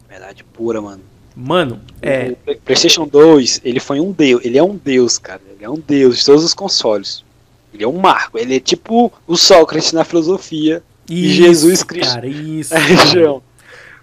[0.08, 1.02] Verdade pura, mano.
[1.36, 4.44] Mano, é, O Play- PlayStation 2, ele foi um deus.
[4.46, 5.42] Ele é um deus, cara.
[5.54, 7.24] Ele é um deus de todos os consoles.
[7.74, 8.38] Ele é um marco.
[8.38, 10.82] Ele é tipo o Sócrates na filosofia.
[11.10, 12.14] E Jesus Cristo.
[12.14, 12.70] Cara, isso.
[12.74, 12.94] da cara.
[12.94, 13.44] região.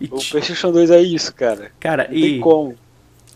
[0.01, 1.72] E, O ti- PlayStation 2 é isso, cara.
[1.80, 2.74] cara, Não tem e, como.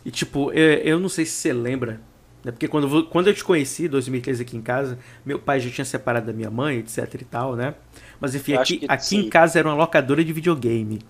[0.05, 2.01] E tipo, eu não sei se você lembra,
[2.47, 2.52] né?
[2.52, 5.68] Porque quando, eu quando eu te conheci, em 2013 aqui em casa, meu pai já
[5.70, 7.74] tinha separado da minha mãe, etc e tal, né?
[8.20, 11.01] Mas enfim, Eu aqui, aqui em casa era uma locadora de videogame,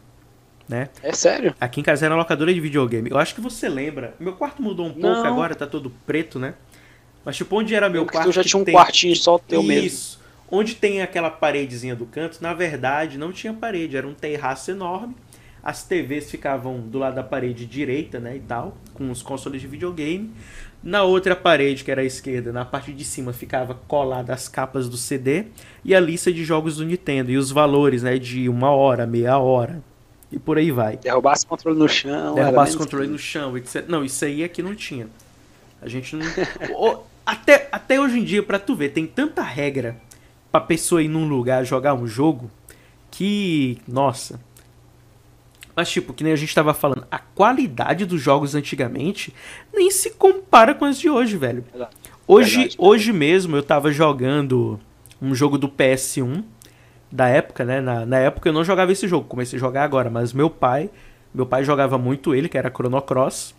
[0.69, 0.89] né?
[1.03, 1.55] É sério?
[1.61, 3.11] Aqui em casa era uma locadora de videogame.
[3.11, 4.15] Eu acho que você lembra.
[4.19, 5.25] Meu quarto mudou um pouco Não.
[5.25, 6.55] agora, tá todo preto, né?
[7.25, 8.31] Mas tipo, onde era meu Porque quarto.
[8.31, 9.87] tu já tinha um tem- quartinho só teu mesmo.
[9.87, 10.21] Isso.
[10.51, 15.15] Onde tem aquela paredezinha do canto, na verdade não tinha parede, era um terraço enorme.
[15.61, 19.67] As TVs ficavam do lado da parede direita, né, e tal, com os consoles de
[19.67, 20.31] videogame.
[20.87, 24.89] Na outra parede, que era a esquerda, na parte de cima ficava colada as capas
[24.89, 25.47] do CD
[25.85, 29.37] e a lista de jogos do Nintendo e os valores, né, de uma hora, meia
[29.37, 29.83] hora
[30.31, 30.97] e por aí vai.
[30.99, 32.37] Derrubasse o controle no chão.
[32.37, 33.85] Derrubasse o controle que- no chão, etc.
[33.89, 35.09] Não, isso aí aqui não tinha.
[35.83, 36.25] A gente não.
[37.27, 39.97] Até, até hoje em dia, pra tu ver, tem tanta regra
[40.53, 42.49] pra pessoa ir num lugar jogar um jogo
[43.11, 43.79] que.
[43.89, 44.41] Nossa.
[45.77, 49.35] Mas, tipo, que nem a gente tava falando, a qualidade dos jogos antigamente
[49.75, 51.63] nem se compara com as de hoje, velho.
[52.27, 52.77] Hoje, Verdade.
[52.79, 54.81] hoje mesmo eu tava jogando
[55.21, 56.43] um jogo do PS1
[57.13, 57.83] da época, né?
[57.83, 60.89] Na, na época eu não jogava esse jogo, comecei a jogar agora, mas meu pai,
[61.33, 63.55] meu pai jogava muito ele, que era Chrono Cross,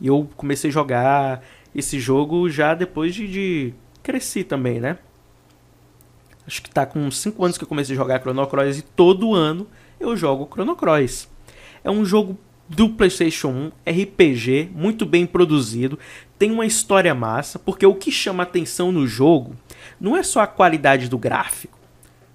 [0.00, 1.42] e eu comecei a jogar
[1.72, 4.98] esse jogo já depois de, de cresci também, né?
[6.44, 8.82] Acho que tá com uns 5 anos que eu comecei a jogar Chrono Cross e
[8.82, 9.68] todo ano
[10.00, 11.28] eu jogo Chrono Cross.
[11.82, 12.38] É um jogo
[12.68, 15.98] do PlayStation 1, RPG, muito bem produzido,
[16.38, 19.56] tem uma história massa, porque o que chama atenção no jogo
[20.00, 21.80] não é só a qualidade do gráfico,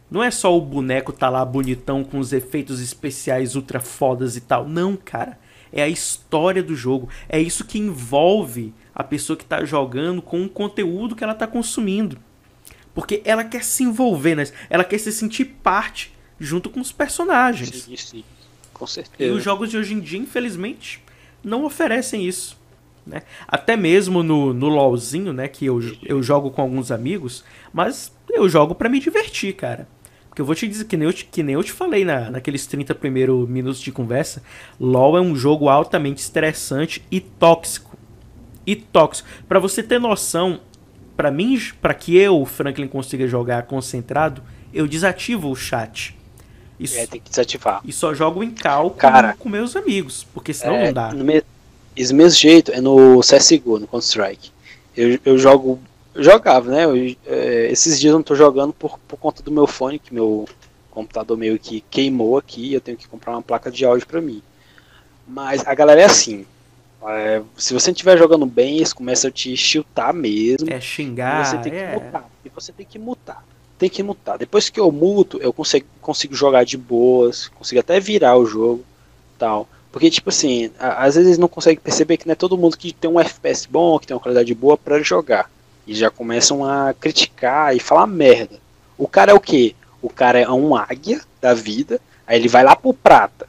[0.10, 4.42] não é só o boneco tá lá bonitão com os efeitos especiais ultra fodas e
[4.42, 4.68] tal.
[4.68, 5.38] Não, cara.
[5.74, 7.10] É a história do jogo.
[7.28, 11.48] É isso que envolve a pessoa que tá jogando com o conteúdo que ela tá
[11.48, 12.18] consumindo.
[12.94, 14.46] Porque ela quer se envolver, né?
[14.70, 17.84] Ela quer se sentir parte junto com os personagens.
[17.84, 18.24] Sim, sim.
[18.76, 19.34] Com E certeza.
[19.34, 21.02] os jogos de hoje em dia, infelizmente,
[21.44, 22.58] não oferecem isso.
[23.08, 23.22] Né?
[23.48, 25.48] Até mesmo no, no LoLzinho, né?
[25.48, 27.44] Que eu, eu jogo com alguns amigos,
[27.74, 29.88] mas eu jogo pra me divertir, cara.
[30.28, 32.30] Porque eu vou te dizer, que nem eu te, que nem eu te falei na,
[32.30, 34.44] naqueles 30 primeiros minutos de conversa,
[34.80, 37.96] LoL é um jogo altamente estressante e tóxico.
[38.66, 39.30] E tóxico.
[39.48, 40.60] Pra você ter noção,
[41.16, 44.44] pra mim, pra que eu, Franklin, consiga jogar concentrado,
[44.74, 46.18] eu desativo o chat.
[46.80, 47.82] Isso, É, tem que desativar.
[47.86, 49.36] e só jogo em cal com, Cara.
[49.40, 51.12] com meus amigos, porque senão É, não dá.
[51.14, 51.44] no me-
[51.96, 54.52] Esse mesmo jeito é no CSGO, no Counter-Strike.
[54.98, 55.80] Eu, eu jogo.
[56.14, 56.84] Eu jogava, né?
[56.86, 60.14] Eu, é, esses dias eu não tô jogando por, por conta do meu fone, que
[60.14, 60.46] meu
[60.92, 64.20] computador meio que queimou aqui e eu tenho que comprar uma placa de áudio pra
[64.22, 64.42] mim.
[65.28, 66.46] Mas a galera é assim.
[67.08, 70.70] é, se você estiver jogando bem, eles começam a te chutar mesmo.
[70.72, 71.94] É E xingar, você tem que é.
[71.94, 72.30] mutar.
[72.44, 73.44] E você tem que mutar.
[73.86, 74.36] Tem que mutar.
[74.40, 78.84] Depois que eu muto, eu consigo, consigo jogar de boas, consigo até virar o jogo
[79.38, 79.68] tal.
[79.92, 82.92] Porque, tipo assim, a- às vezes não conseguem perceber que não é todo mundo que
[82.92, 85.52] tem um FPS bom, que tem uma qualidade boa pra jogar.
[85.86, 88.58] E já começam a criticar e falar merda.
[88.98, 89.76] O cara é o quê?
[90.02, 93.48] O cara é um águia da vida, aí ele vai lá pro prata.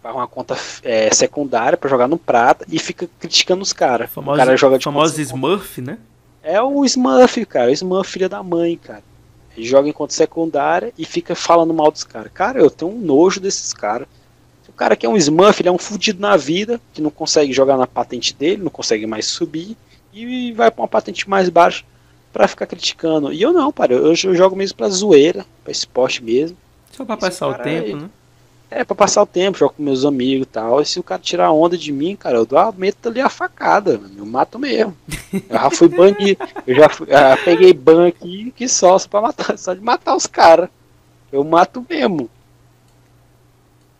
[0.00, 4.08] Faz uma conta é, secundária pra jogar no prata e fica criticando os caras.
[4.08, 5.98] O Famoso, cara joga de famoso Smurf, né?
[6.44, 7.70] É o Smurf, cara.
[7.70, 9.02] O Smurf, filha da mãe, cara.
[9.56, 12.30] Ele joga conta secundária e fica falando mal dos caras.
[12.32, 14.06] Cara, eu tenho um nojo desses caras.
[14.68, 17.52] O cara que é um Smurf, ele é um fudido na vida, que não consegue
[17.52, 19.76] jogar na patente dele, não consegue mais subir,
[20.12, 21.84] e vai pra uma patente mais baixa
[22.32, 23.32] pra ficar criticando.
[23.32, 23.92] E eu não, cara.
[23.94, 26.56] Eu, eu jogo mesmo pra zoeira, pra esporte mesmo.
[26.90, 28.10] Só pra Esse passar o tempo, aí- né?
[28.70, 30.80] É, pra passar o tempo, jogo com meus amigos e tal.
[30.80, 33.28] E se o cara tirar onda de mim, cara, eu dou a meto ali a
[33.28, 34.14] facada, mano.
[34.18, 34.96] eu mato mesmo.
[35.32, 39.20] Eu já fui banido, eu já, fui- já peguei ban aqui que só, só pra
[39.20, 40.68] matar, só de matar os caras.
[41.30, 42.28] Eu mato mesmo.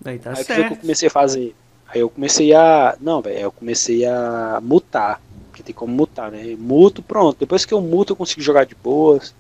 [0.05, 0.77] Aí tá Aí o que eu certo.
[0.81, 1.55] comecei a fazer?
[1.89, 2.97] Aí eu comecei a.
[3.01, 5.21] Não, velho, eu comecei a mutar.
[5.51, 6.57] Porque tem como mutar, né?
[6.59, 7.39] Muto, pronto.
[7.39, 9.35] Depois que eu muto, eu consigo jogar de boas.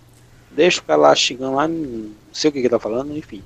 [0.50, 3.42] Deixa o cara lá chegando lá, não sei o que que ele tá falando, enfim.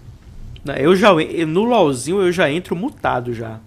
[0.64, 1.10] Não, Eu já,
[1.46, 3.58] no LoLzinho eu já entro mutado já.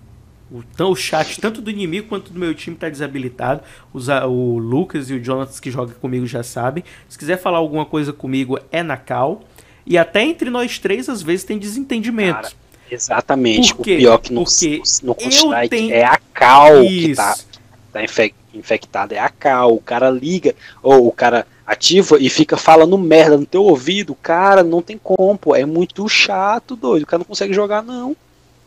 [0.51, 3.61] O, o chat, tanto do inimigo quanto do meu time, tá desabilitado.
[3.93, 6.83] Os o Lucas e o Jonas que jogam comigo já sabem.
[7.07, 9.43] Se quiser falar alguma coisa comigo, é na cal.
[9.85, 12.41] E até entre nós três, às vezes, tem desentendimento.
[12.41, 12.53] Cara,
[12.91, 13.71] Exatamente.
[13.73, 17.15] O pior que no, Porque no Counter-Strike tenho- é a cal que Isso.
[17.21, 17.35] tá,
[17.93, 19.15] tá infec- infectada.
[19.15, 19.73] É a cal.
[19.73, 20.53] O cara liga,
[20.83, 24.15] ou o cara ativa e fica falando merda no teu ouvido.
[24.15, 25.55] Cara, não tem como, pô.
[25.55, 27.03] É muito chato, doido.
[27.03, 28.15] O cara não consegue jogar, não.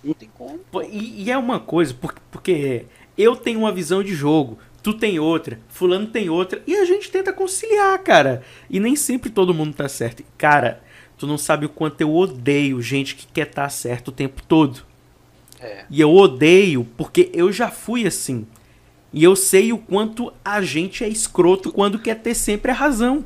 [0.03, 0.61] Não tem como.
[0.91, 2.85] E, e é uma coisa, por- porque
[3.17, 7.11] eu tenho uma visão de jogo, tu tem outra, fulano tem outra, e a gente
[7.11, 8.43] tenta conciliar, cara.
[8.69, 10.23] E nem sempre todo mundo tá certo.
[10.37, 10.83] Cara,
[11.17, 14.83] tu não sabe o quanto eu odeio gente que quer estar certo o tempo todo.
[15.61, 15.85] É.
[15.89, 18.47] E eu odeio porque eu já fui assim.
[19.15, 23.25] E eu sei o quanto a gente é escroto quando quer ter sempre a razão.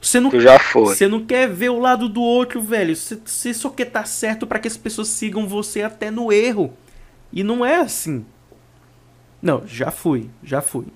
[0.00, 0.94] Você não Tu já foi.
[0.94, 2.94] você não quer ver o lado do outro, velho.
[2.94, 6.72] Você, você só quer estar certo para que as pessoas sigam você até no erro.
[7.32, 8.24] E não é assim.
[9.42, 10.86] Não, já fui, já fui.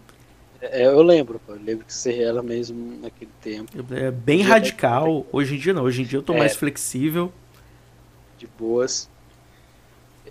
[0.60, 1.52] É, eu lembro, pô.
[1.54, 3.72] Eu lembro que você era mesmo naquele tempo.
[3.92, 5.26] É bem radical.
[5.32, 5.82] Hoje em dia não.
[5.84, 6.38] Hoje em dia eu tô É.
[6.38, 7.32] mais flexível.
[8.38, 9.08] De boas.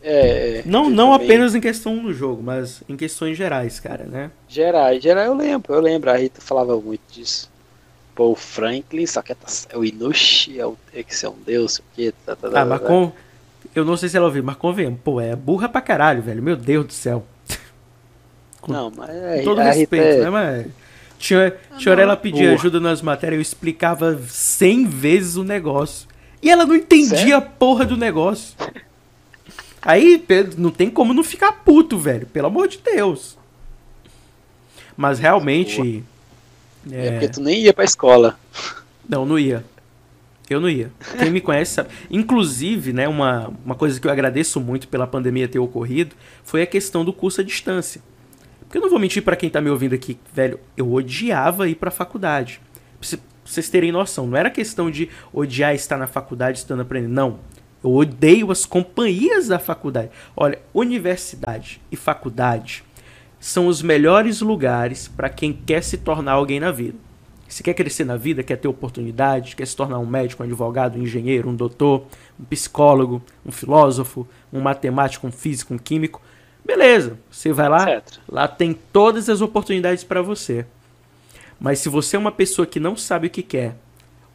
[0.03, 4.03] É, é, Não, não também- apenas em questão do jogo, mas em questões gerais, cara,
[4.05, 4.31] né?
[4.47, 6.09] Gerais, geral eu lembro, eu lembro.
[6.09, 7.49] A Rita falava muito disso.
[8.15, 9.35] Pô, o Franklin, só que é,
[9.69, 12.13] é o Inushi, é, o, é que você é um deus, o quê?
[12.25, 12.87] Tá, tá, tá, Ah, mas tá.
[12.87, 13.11] com...
[13.75, 14.99] Eu não sei se ela ouviu, mas convenhamos.
[15.03, 16.41] Pô, é burra pra caralho, velho.
[16.41, 17.23] Meu Deus do céu.
[18.61, 20.65] com Não, mas é, Com todo respeito, é- né, mas...
[21.19, 22.53] Tinha, não, ela pedia porra.
[22.53, 26.07] ajuda nas matérias, eu explicava 100 vezes o negócio.
[26.43, 27.37] E ela não entendia Sério?
[27.37, 28.55] a porra do negócio.
[29.81, 30.23] Aí
[30.57, 32.27] não tem como não ficar puto, velho.
[32.27, 33.37] Pelo amor de Deus.
[34.95, 36.03] Mas realmente.
[36.91, 38.39] é é, porque tu nem ia pra escola.
[39.07, 39.63] Não, não ia.
[40.49, 40.91] Eu não ia.
[41.19, 41.89] Quem me conhece sabe.
[42.09, 46.65] Inclusive, né, uma, uma coisa que eu agradeço muito pela pandemia ter ocorrido foi a
[46.65, 48.01] questão do curso à distância.
[48.61, 51.75] Porque eu não vou mentir pra quem tá me ouvindo aqui, velho, eu odiava ir
[51.75, 52.61] pra faculdade.
[52.99, 57.13] Pra vocês terem noção, não era questão de odiar estar na faculdade, estando aprendendo.
[57.13, 57.39] Não.
[57.83, 60.09] Eu odeio as companhias da faculdade.
[60.35, 62.83] Olha, universidade e faculdade
[63.39, 66.97] são os melhores lugares para quem quer se tornar alguém na vida.
[67.47, 70.97] Se quer crescer na vida, quer ter oportunidade, quer se tornar um médico, um advogado,
[70.97, 72.05] um engenheiro, um doutor,
[72.37, 76.21] um psicólogo, um filósofo, um matemático, um físico, um químico,
[76.65, 78.19] beleza, você vai lá, Etc.
[78.27, 80.65] lá tem todas as oportunidades para você.
[81.57, 83.75] Mas se você é uma pessoa que não sabe o que quer,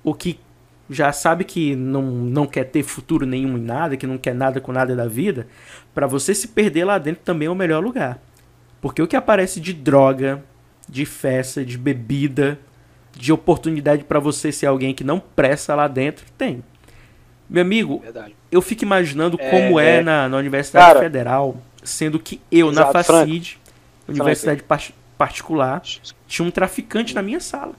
[0.02, 0.40] ou que
[0.93, 4.60] já sabe que não, não quer ter futuro nenhum em nada, que não quer nada
[4.60, 5.47] com nada da vida,
[5.94, 8.20] para você se perder lá dentro também é o melhor lugar.
[8.81, 10.43] Porque o que aparece de droga,
[10.89, 12.59] de festa, de bebida,
[13.16, 16.62] de oportunidade para você ser alguém que não presta lá dentro, tem.
[17.48, 18.35] Meu amigo, Verdade.
[18.51, 20.02] eu fico imaginando É, como é, é.
[20.02, 23.59] na, na Universidade Cara, Federal, sendo que eu, na exato, Facid,
[24.09, 25.82] Universidade par- particular,
[26.27, 27.74] tinha um traficante na minha sala.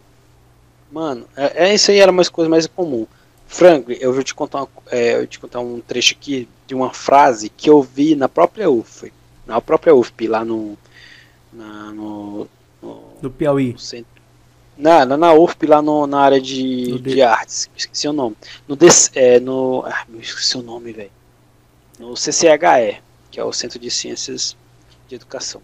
[0.94, 3.07] Mano, é, é isso aí era uma coisa mais comum.
[3.48, 6.94] Franklin, eu vou te contar, uma- é, eu te contar um trecho aqui de uma
[6.94, 9.11] frase que eu vi na própria UF,
[9.45, 10.78] na própria UFP, lá no,
[11.52, 12.48] na, no,
[12.82, 13.74] no, Piauí.
[13.74, 14.14] no centro.
[14.78, 18.36] Na, na, na UFP, lá no, na área de, de artes, esqueci o nome.
[18.68, 21.11] No, DC, é, no ah, esqueci o nome, velho.
[21.99, 23.02] No CCHE,
[23.32, 24.56] que é o Centro de Ciências
[25.07, 25.61] de Educação.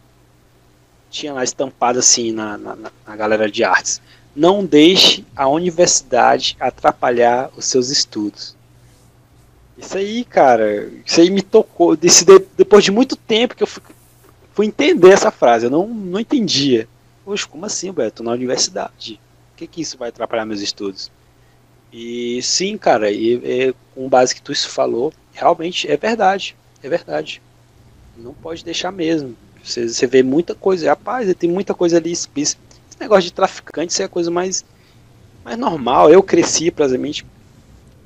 [1.10, 2.76] Tinha lá estampado assim na, na-
[3.08, 4.00] na galera de artes.
[4.40, 8.56] Não deixe a universidade atrapalhar os seus estudos.
[9.78, 11.96] Isso aí, cara, isso aí me tocou.
[11.96, 13.82] Desse, de- depois de muito tempo que eu fui,
[14.54, 16.88] fui entender essa frase, eu não, não entendia.
[17.24, 18.24] Poxa, como assim, Beto?
[18.24, 19.22] Na universidade.
[19.54, 21.12] O que que isso vai atrapalhar meus estudos?
[21.92, 26.56] E sim, cara, e, e com base que tu isso falou, realmente é verdade.
[26.84, 27.42] É verdade.
[28.18, 29.36] Não pode deixar mesmo.
[29.64, 30.90] Você, você vê muita coisa.
[30.90, 32.12] Rapaz, tem muita coisa ali.
[32.14, 32.28] Esse
[33.00, 34.64] negócio de traficante isso é a coisa mais,
[35.44, 36.10] mais normal.
[36.12, 37.26] Eu cresci, praticamente,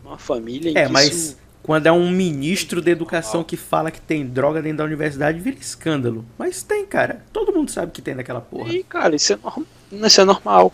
[0.04, 3.90] numa família em É, que mas isso- quando é um ministro da educação que fala
[3.90, 6.26] que tem droga dentro da universidade, vira escândalo.
[6.38, 7.24] Mas tem, cara.
[7.32, 8.70] Todo mundo sabe que tem naquela porra.
[8.74, 9.64] E, cara, isso é, norm...
[9.92, 10.74] isso é normal.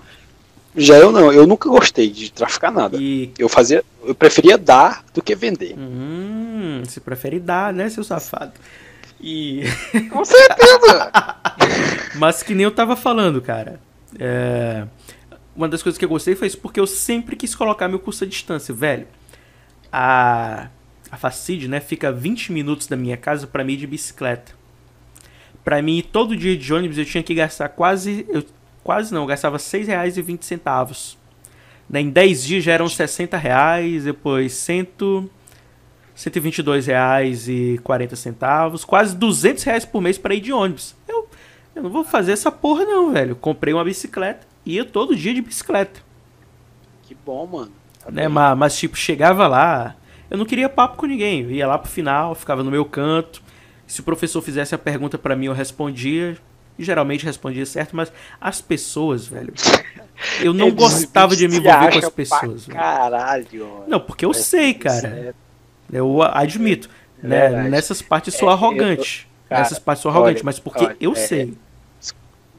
[0.75, 2.97] Já eu não, eu nunca gostei de traficar nada.
[2.99, 3.31] E.
[3.37, 5.75] Eu fazia, eu preferia dar do que vender.
[5.77, 8.53] Hum, você prefere dar, né, seu safado?
[9.21, 9.63] E.
[10.11, 11.11] Com certeza.
[12.15, 13.79] Mas que nem eu tava falando, cara.
[14.17, 14.87] É,
[15.55, 18.23] Uma das coisas que eu gostei foi isso, porque eu sempre quis colocar meu curso
[18.23, 19.07] à distância, velho.
[19.91, 20.69] A,
[21.11, 24.53] a Facid, né, fica 20 minutos da minha casa pra mim de bicicleta.
[25.63, 28.25] Pra mim, todo dia de ônibus eu tinha que gastar quase.
[28.29, 28.43] Eu,
[28.83, 31.17] quase não, eu gastava R$ 6,20.
[31.89, 34.87] Né, Em 10 dias já eram 60 reais, depois 100, R$
[36.15, 40.95] 122,40, quase 200 reais por mês para ir de ônibus.
[41.07, 41.28] Eu,
[41.79, 43.35] eu não vou fazer essa porra não, velho.
[43.35, 46.01] Comprei uma bicicleta e ia todo dia de bicicleta.
[47.03, 47.71] Que bom, mano.
[48.03, 48.27] Tá Né?
[48.27, 49.95] Mas, mas, tipo, chegava lá,
[50.29, 51.41] eu não queria papo com ninguém.
[51.41, 53.41] Eu ia lá pro final, ficava no meu canto.
[53.87, 56.37] Se o professor fizesse a pergunta pra mim, eu respondia.
[56.77, 59.53] E geralmente respondia certo, mas as pessoas, velho.
[60.41, 62.67] Eu não Eles gostava de me envolver com as pessoas.
[62.67, 63.83] Caralho, mano.
[63.87, 65.07] Não, porque eu Parece sei, cara.
[65.07, 65.33] é-
[65.91, 66.89] Eu admito.
[67.21, 67.69] É né?
[67.69, 69.27] Nessas partes eu sou É, eu- arrogante.
[69.49, 71.53] cara, Nessas partes eu sou arrogante, olha, mas porque olha, eu é- sei.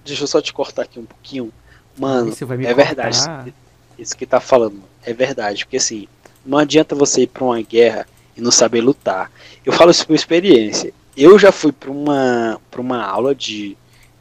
[0.04, 1.52] Deixa eu só te cortar aqui um pouquinho.
[1.96, 2.74] Mano, é cortar.
[2.74, 3.54] verdade.
[3.98, 5.64] Isso que tá falando é verdade.
[5.64, 6.08] Porque assim,
[6.44, 8.06] não adianta você ir pra uma guerra
[8.36, 9.30] e não saber lutar.
[9.64, 10.92] Eu falo isso por experiência.
[11.16, 13.76] Eu já fui pra uma, pra uma aula de,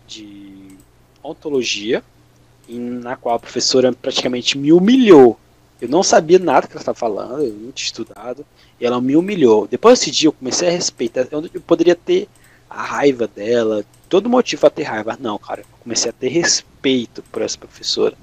[0.08, 0.78] de
[1.24, 2.04] ontologia,
[2.68, 5.40] na qual a professora praticamente me humilhou.
[5.82, 8.46] Eu não sabia nada que ela estava falando, eu não tinha estudado,
[8.80, 9.66] e ela me humilhou.
[9.66, 11.28] Depois desse dia eu comecei a respeitar.
[11.32, 12.28] Eu, eu poderia ter
[12.70, 15.18] a raiva dela, todo motivo a ter raiva.
[15.20, 18.16] Não, cara, eu comecei a ter respeito por essa professora.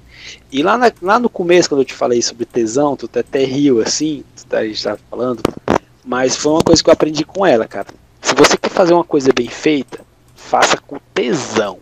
[0.51, 3.81] E lá, na, lá no começo, quando eu te falei sobre tesão, tu até riu
[3.81, 5.41] assim, tu tá, a gente tava falando,
[6.05, 7.87] mas foi uma coisa que eu aprendi com ela, cara.
[8.21, 10.05] Se você quer fazer uma coisa bem feita,
[10.35, 11.79] faça com tesão.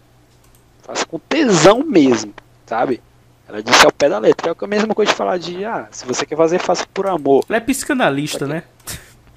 [0.84, 2.34] Faça com tesão mesmo,
[2.66, 3.02] sabe?
[3.48, 4.52] Ela disse ao pé da letra.
[4.52, 7.46] É a mesma coisa de falar de, ah, se você quer fazer, faça por amor.
[7.50, 8.64] Ela é psicanalista, né?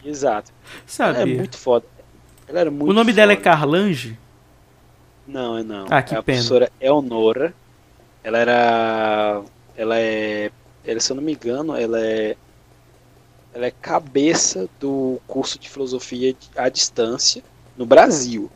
[0.04, 0.50] Exato.
[0.86, 1.20] Sabe?
[1.20, 1.86] Ela é muito foda.
[2.46, 3.16] Ela era muito o nome foda.
[3.16, 4.18] dela é Carlange?
[5.28, 5.86] Não, é não.
[5.90, 6.38] Ah, que é a pena.
[6.38, 7.54] professora Elnora.
[8.24, 9.42] Ela era.
[9.76, 10.50] Ela é.
[10.84, 12.34] Ela, se eu não me engano, ela é.
[13.52, 17.42] Ela é cabeça do curso de filosofia à distância
[17.76, 18.50] no Brasil.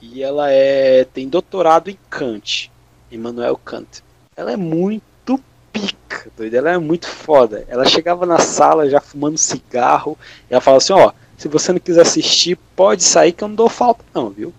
[0.00, 2.70] E ela é tem doutorado em Kant,
[3.10, 4.02] Immanuel Kant.
[4.34, 6.56] Ela é muito pica, doida.
[6.56, 7.66] Ela é muito foda.
[7.68, 10.16] Ela chegava na sala já fumando cigarro.
[10.50, 13.54] E ela falava assim: Ó, se você não quiser assistir, pode sair que eu não
[13.54, 14.54] dou falta, não, viu?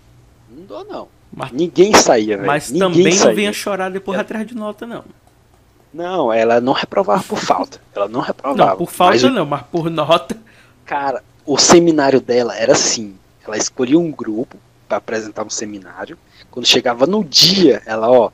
[0.70, 1.08] Não dou, não.
[1.32, 2.46] Mas, Ninguém saía, velho.
[2.46, 3.34] mas Ninguém também não saía.
[3.34, 4.20] venha chorar depois É.
[4.20, 5.04] atrás de nota, não.
[5.92, 7.80] Não, ela não reprovava por falta.
[7.94, 8.70] Ela não reprovava.
[8.70, 10.36] Não, por falta Mas não, mas por nota.
[10.84, 13.16] Cara, o seminário dela era assim.
[13.44, 14.56] Ela escolhia um grupo
[14.88, 16.16] para apresentar um seminário.
[16.50, 18.30] Quando chegava no dia, ela, ó,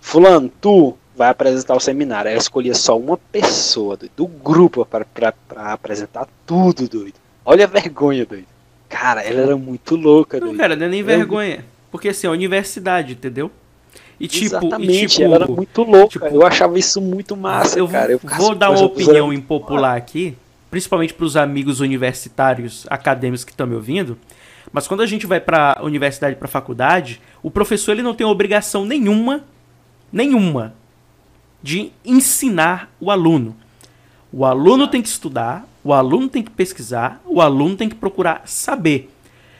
[0.00, 2.28] fulano, tu vai apresentar o seminário.
[2.28, 5.06] Ela escolhia só uma pessoa doido, do grupo para
[5.72, 7.14] apresentar tudo, doido.
[7.44, 8.46] Olha a vergonha, doido.
[8.88, 10.58] Cara, ela era muito louca, Não, doido.
[10.58, 11.64] cara, não é nem vergonha.
[11.90, 13.50] Porque assim, é universidade, entendeu?
[14.18, 16.08] E tipo, Exatamente, e, tipo ela era muito louca.
[16.08, 18.12] tipo, eu achava isso muito massa, eu cara.
[18.12, 20.36] Eu vou, dar uma assim, "Poxa, opinião impopular aqui,
[20.70, 24.18] principalmente para os amigos universitários, acadêmicos que estão me ouvindo.
[24.72, 28.84] Mas quando a gente vai para universidade, para faculdade, o professor ele não tem obrigação
[28.84, 29.44] nenhuma,
[30.12, 30.74] nenhuma,
[31.62, 33.56] de ensinar o aluno.
[34.32, 38.42] O aluno tem que estudar, o aluno tem que pesquisar, o aluno tem que procurar
[38.44, 39.10] saber.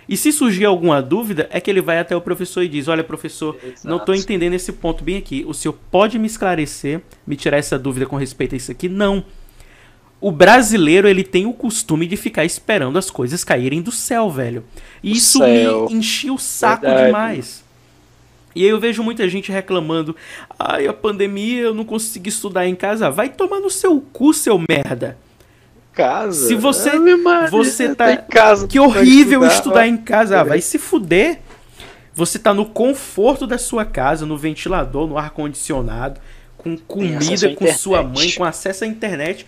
[0.09, 3.03] E se surgir alguma dúvida, é que ele vai até o professor e diz: Olha,
[3.03, 4.33] professor, não estou Exato.
[4.33, 5.45] entendendo esse ponto bem aqui.
[5.49, 8.89] O senhor pode me esclarecer, me tirar essa dúvida com respeito a isso aqui?
[8.89, 9.25] Não.
[10.21, 14.65] O brasileiro, ele tem o costume de ficar esperando as coisas caírem do céu, velho.
[15.03, 15.87] E isso céu.
[15.91, 17.07] me enchia o saco Verdade.
[17.07, 17.65] demais.
[18.55, 20.17] E aí eu vejo muita gente reclamando:
[20.59, 23.11] Ai, a pandemia, eu não consegui estudar em casa.
[23.11, 25.19] Vai tomar no seu cu, seu merda.
[25.97, 26.47] Casa.
[26.47, 26.91] Se você-
[27.51, 28.69] você tá- em casa.
[28.69, 29.85] Que horrível estudar, ó.
[29.85, 30.41] em casa.
[30.41, 31.41] Ah, vai se fuder.
[32.15, 36.21] Você tá no conforto da sua casa, no ventilador, no ar-condicionado,
[36.57, 39.47] com comida, com sua mãe, com acesso à internet.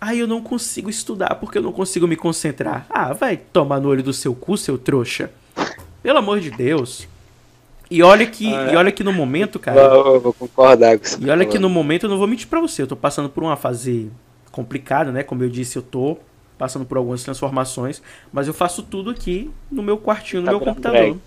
[0.00, 2.86] Aí eu não consigo estudar porque eu não consigo me concentrar.
[2.90, 5.30] Ah, vai tomar no olho do seu cu, seu trouxa.
[6.02, 7.06] Pelo amor de Deus.
[7.90, 9.88] E olha que, Ah, e olha que no momento, cara.
[9.88, 11.18] Vou, vou concordar com isso.
[11.20, 13.42] E olha que no momento eu não vou mentir pra você, eu tô passando por
[13.42, 14.10] uma fase
[14.64, 15.22] complicada, né?
[15.22, 16.18] Como eu disse, eu tô
[16.58, 20.60] passando por algumas transformações, mas eu faço tudo aqui no meu quartinho, no Tá meu
[20.60, 20.98] computador.
[21.00, 21.20] drag.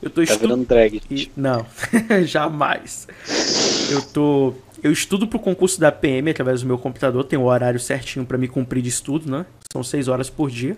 [0.00, 1.02] Eu tô Tá virando drag.
[1.10, 1.66] E- Não,
[2.24, 3.08] jamais.
[3.90, 4.54] Eu tô.
[4.80, 8.38] Eu estudo pro concurso da PM através do meu computador, tem o horário certinho pra
[8.38, 9.44] me cumprir de estudo, né?
[9.72, 10.76] São seis horas por dia.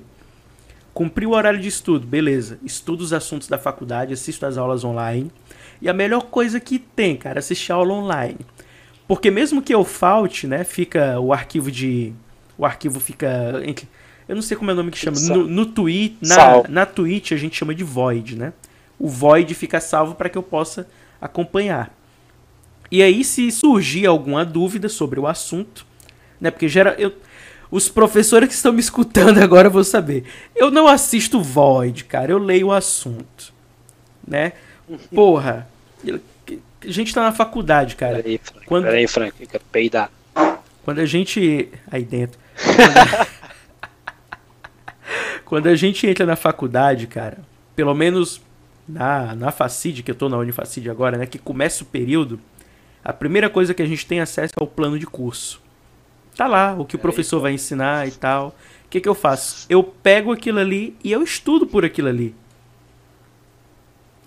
[0.94, 2.58] Cumpri o horário de estudo, beleza.
[2.64, 5.30] Estudo os assuntos da faculdade, assisto as aulas online.
[5.82, 8.38] E a melhor coisa que tem, cara, assistir aula online.
[9.10, 12.12] Porque mesmo que eu falte, né, fica o arquivo de.
[12.56, 13.60] O arquivo fica.
[13.64, 13.89] entre-
[14.28, 15.18] Eu não sei como é o nome que chama.
[15.18, 16.70] No, no Twitch, na, Salvo.
[16.70, 18.52] na Twitch a gente chama de Void, né?
[19.00, 20.86] O Void fica salvo para que eu possa
[21.20, 21.92] acompanhar.
[22.89, 25.84] E aí, se surgir alguma dúvida sobre o assunto,
[26.40, 26.48] né?
[26.52, 26.94] Porque gera.
[26.97, 27.12] Eu,
[27.68, 30.22] os professores que estão me escutando agora vão saber.
[30.55, 32.30] Eu não assisto Void, cara.
[32.30, 33.52] Eu leio o assunto.
[34.24, 34.52] Né?
[35.12, 35.68] Porra.
[36.83, 38.17] A gente tá na faculdade, cara.
[38.17, 38.67] Peraí, Frank.
[38.67, 39.47] Quando- Peraí, Frank.
[39.47, 40.10] Quero peidar.
[40.84, 41.68] Quando a gente.
[41.91, 42.39] Aí dentro.
[42.57, 43.28] Quando,
[45.44, 47.39] quando a gente entra na faculdade, cara,
[47.76, 48.41] pelo menos
[48.89, 51.26] na, na Facid, que eu tô na Unifacid agora, né?
[51.26, 52.41] Que começa o período,
[53.05, 55.60] a primeira coisa que a gente tem acesso é o plano de curso.
[56.36, 58.49] Tá lá, o que o professor vai ensinar e tal.
[58.86, 59.67] O que, que eu faço?
[59.68, 62.34] Eu pego aquilo ali e eu estudo por aquilo ali.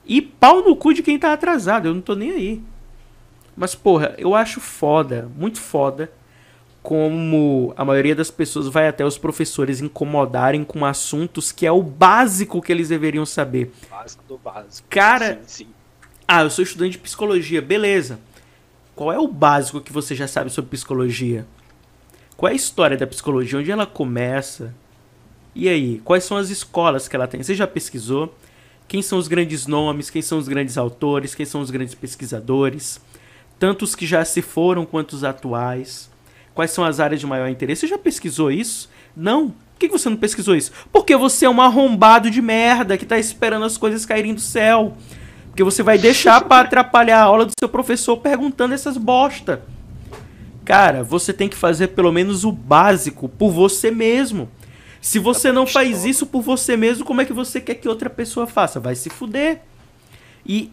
[0.05, 2.61] E pau no cu de quem tá atrasado, eu não tô nem aí.
[3.55, 6.11] Mas, porra, eu acho foda, muito foda,
[6.81, 11.81] como a maioria das pessoas vai até os professores incomodarem com assuntos que é o
[11.81, 13.71] básico que eles deveriam saber.
[13.89, 14.85] Básico do básico.
[14.89, 15.67] Cara, Sim, sim.
[16.27, 18.19] ah, eu sou estudante de psicologia, beleza.
[18.95, 21.47] Qual é o básico que você já sabe sobre psicologia?
[22.35, 23.59] Qual é a história da psicologia?
[23.59, 24.73] Onde ela começa?
[25.55, 27.41] E aí, quais são as escolas que ela tem?
[27.41, 28.35] Você já pesquisou?
[28.87, 30.09] Quem são os grandes nomes?
[30.09, 31.33] Quem são os grandes autores?
[31.33, 32.99] Quem são os grandes pesquisadores?
[33.59, 36.09] Tanto os que já se foram quanto os atuais?
[36.53, 37.81] Quais são as áreas de maior interesse?
[37.81, 38.89] Você já pesquisou isso?
[39.15, 39.49] Não.
[39.49, 40.71] Por que você não pesquisou isso?
[40.91, 44.95] Porque você é um arrombado de merda que tá esperando as coisas caírem do céu.
[45.47, 49.63] Porque você vai deixar para atrapalhar a aula do seu professor perguntando essas bosta.
[50.63, 54.49] Cara, você tem que fazer pelo menos o básico por você mesmo.
[55.03, 58.09] Se você não faz isso por você mesmo, como é que você quer que outra
[58.09, 58.79] pessoa faça?
[58.79, 59.59] Vai se fuder.
[60.45, 60.71] E,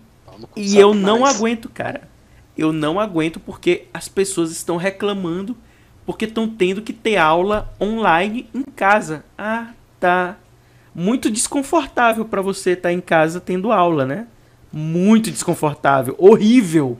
[0.54, 2.08] e eu não aguento, cara.
[2.56, 5.56] Eu não aguento porque as pessoas estão reclamando
[6.06, 9.24] porque estão tendo que ter aula online em casa.
[9.36, 10.36] Ah, tá.
[10.94, 14.28] Muito desconfortável para você estar tá em casa tendo aula, né?
[14.72, 16.96] Muito desconfortável, horrível.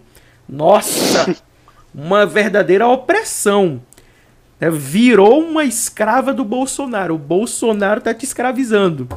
[0.49, 1.37] Nossa,
[1.95, 3.81] uma verdadeira opressão.
[4.61, 7.15] É, virou uma escrava do Bolsonaro.
[7.15, 9.09] O Bolsonaro tá te escravizando.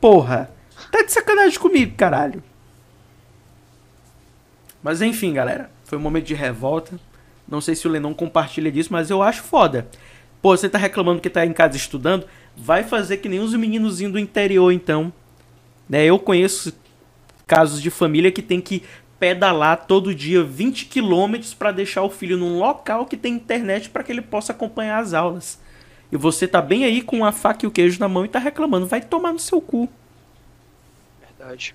[0.00, 0.50] Porra,
[0.90, 2.42] tá de sacanagem comigo, caralho.
[4.82, 6.98] Mas enfim, galera, foi um momento de revolta.
[7.46, 9.86] Não sei se o Lenon compartilha disso, mas eu acho foda.
[10.40, 12.26] Pô, você tá reclamando que tá em casa estudando?
[12.56, 15.12] Vai fazer que nem os meninozinhos do interior, então.
[15.88, 16.72] Né, eu conheço
[17.46, 18.82] casos de família que tem que
[19.18, 24.02] pedalar todo dia 20 quilômetros para deixar o filho num local que tem internet para
[24.02, 25.58] que ele possa acompanhar as aulas.
[26.10, 28.38] E você tá bem aí com a faca e o queijo na mão e tá
[28.38, 28.86] reclamando.
[28.86, 29.88] Vai tomar no seu cu.
[31.20, 31.74] Verdade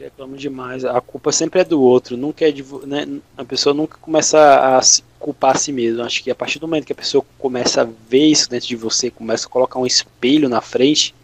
[0.00, 0.84] reclama demais.
[0.84, 3.06] A culpa sempre é do outro, nunca é de, né?
[3.36, 6.04] A pessoa nunca começa a se culpar a si mesma.
[6.04, 8.76] Acho que a partir do momento que a pessoa começa a ver isso dentro de
[8.76, 11.14] você, começa a colocar um espelho na frente,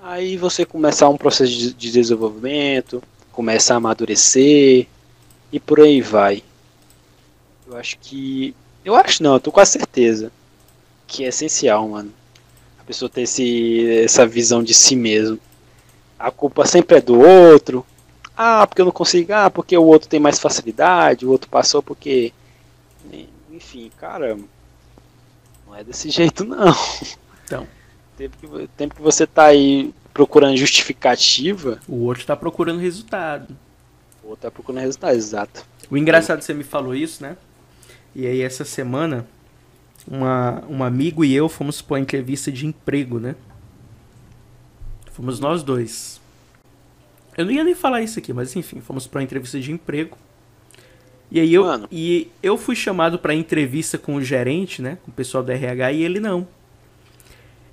[0.00, 3.02] aí você começa um processo de desenvolvimento,
[3.34, 4.86] começa a amadurecer
[5.52, 6.42] e por aí vai.
[7.66, 8.54] Eu acho que.
[8.84, 10.30] Eu acho não, eu tô com a certeza
[11.06, 12.12] que é essencial, mano.
[12.78, 15.40] A pessoa ter esse, essa visão de si mesmo
[16.24, 17.84] a culpa sempre é do outro.
[18.36, 19.32] Ah, porque eu não consigo.
[19.32, 22.32] Ah, porque o outro tem mais facilidade, o outro passou porque.
[23.52, 24.36] Enfim, cara.
[25.66, 26.74] Não é desse jeito, não.
[27.44, 27.66] Então.
[28.16, 31.80] Tempo que, tempo que você tá aí procurando justificativa.
[31.88, 33.54] O outro tá procurando resultado.
[34.22, 35.66] O outro tá procurando resultado, exato.
[35.90, 37.36] O engraçado você me falou isso, né?
[38.14, 39.26] E aí essa semana,
[40.06, 43.34] uma, um amigo e eu fomos uma entrevista de emprego, né?
[45.12, 46.20] Fomos nós dois.
[47.36, 50.16] Eu não ia nem falar isso aqui, mas enfim, fomos para uma entrevista de emprego.
[51.30, 51.88] E aí eu, Mano.
[51.90, 55.92] e eu fui chamado para entrevista com o gerente, né, com o pessoal do RH
[55.92, 56.46] e ele não.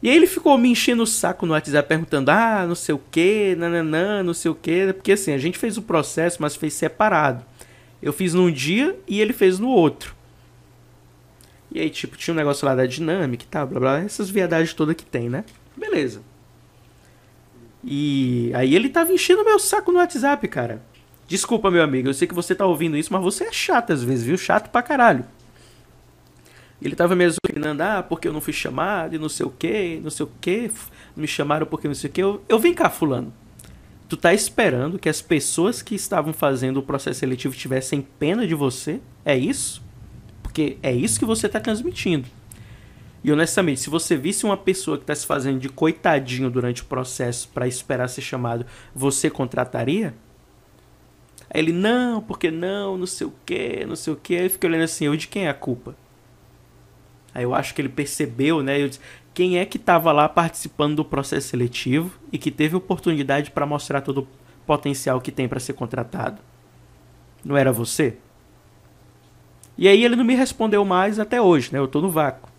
[0.01, 3.01] E aí ele ficou me enchendo o saco no WhatsApp perguntando: "Ah, não sei o
[3.11, 6.73] quê, nananã, não sei o quê", porque assim, a gente fez o processo, mas fez
[6.73, 7.45] separado.
[8.01, 10.15] Eu fiz num dia e ele fez no outro.
[11.71, 14.73] E aí, tipo, tinha um negócio lá da dinâmica e tal, blá blá, essas viadagens
[14.73, 15.45] todas que tem, né?
[15.77, 16.21] Beleza.
[17.83, 20.81] E aí ele tava enchendo meu saco no WhatsApp, cara.
[21.27, 24.03] Desculpa, meu amigo, eu sei que você tá ouvindo isso, mas você é chato às
[24.03, 24.37] vezes, viu?
[24.37, 25.23] Chato pra caralho.
[26.81, 29.99] Ele tava mesmo querendo, ah, porque eu não fui chamado e não sei o que,
[30.03, 30.71] não sei o que,
[31.15, 32.21] me chamaram porque não sei o que.
[32.21, 33.31] Eu, eu vem cá, fulano.
[34.09, 38.55] Tu tá esperando que as pessoas que estavam fazendo o processo seletivo tivessem pena de
[38.55, 38.99] você?
[39.23, 39.81] É isso?
[40.41, 42.27] Porque é isso que você tá transmitindo.
[43.23, 46.85] E honestamente, se você visse uma pessoa que está se fazendo de coitadinho durante o
[46.85, 50.15] processo para esperar ser chamado, você contrataria?
[51.53, 54.35] Aí ele, não, porque não, não sei o que, não sei o que.
[54.35, 55.95] Aí fiquei olhando assim, eu de quem é a culpa?
[57.33, 58.81] Aí eu acho que ele percebeu, né?
[58.81, 58.99] Eu disse,
[59.33, 64.01] quem é que estava lá participando do processo seletivo e que teve oportunidade para mostrar
[64.01, 64.27] todo o
[64.65, 66.41] potencial que tem para ser contratado?
[67.43, 68.17] Não era você?
[69.77, 71.79] E aí ele não me respondeu mais até hoje, né?
[71.79, 72.49] Eu tô no vácuo.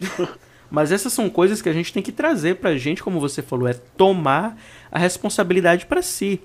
[0.70, 3.68] Mas essas são coisas que a gente tem que trazer pra gente, como você falou,
[3.68, 4.56] é tomar
[4.90, 6.40] a responsabilidade para si.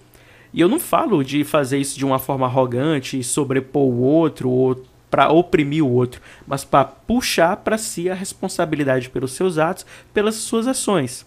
[0.53, 4.83] E eu não falo de fazer isso de uma forma arrogante, sobrepor o outro ou
[5.09, 10.35] para oprimir o outro, mas para puxar para si a responsabilidade pelos seus atos, pelas
[10.35, 11.25] suas ações.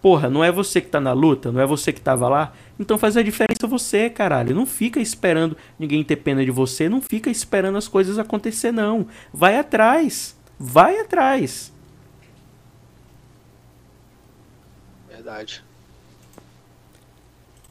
[0.00, 2.96] Porra, não é você que tá na luta, não é você que tava lá, então
[2.96, 4.54] faz a diferença você, caralho.
[4.54, 9.06] Não fica esperando ninguém ter pena de você, não fica esperando as coisas acontecer não.
[9.32, 10.36] Vai atrás.
[10.58, 11.72] Vai atrás.
[15.08, 15.64] Verdade.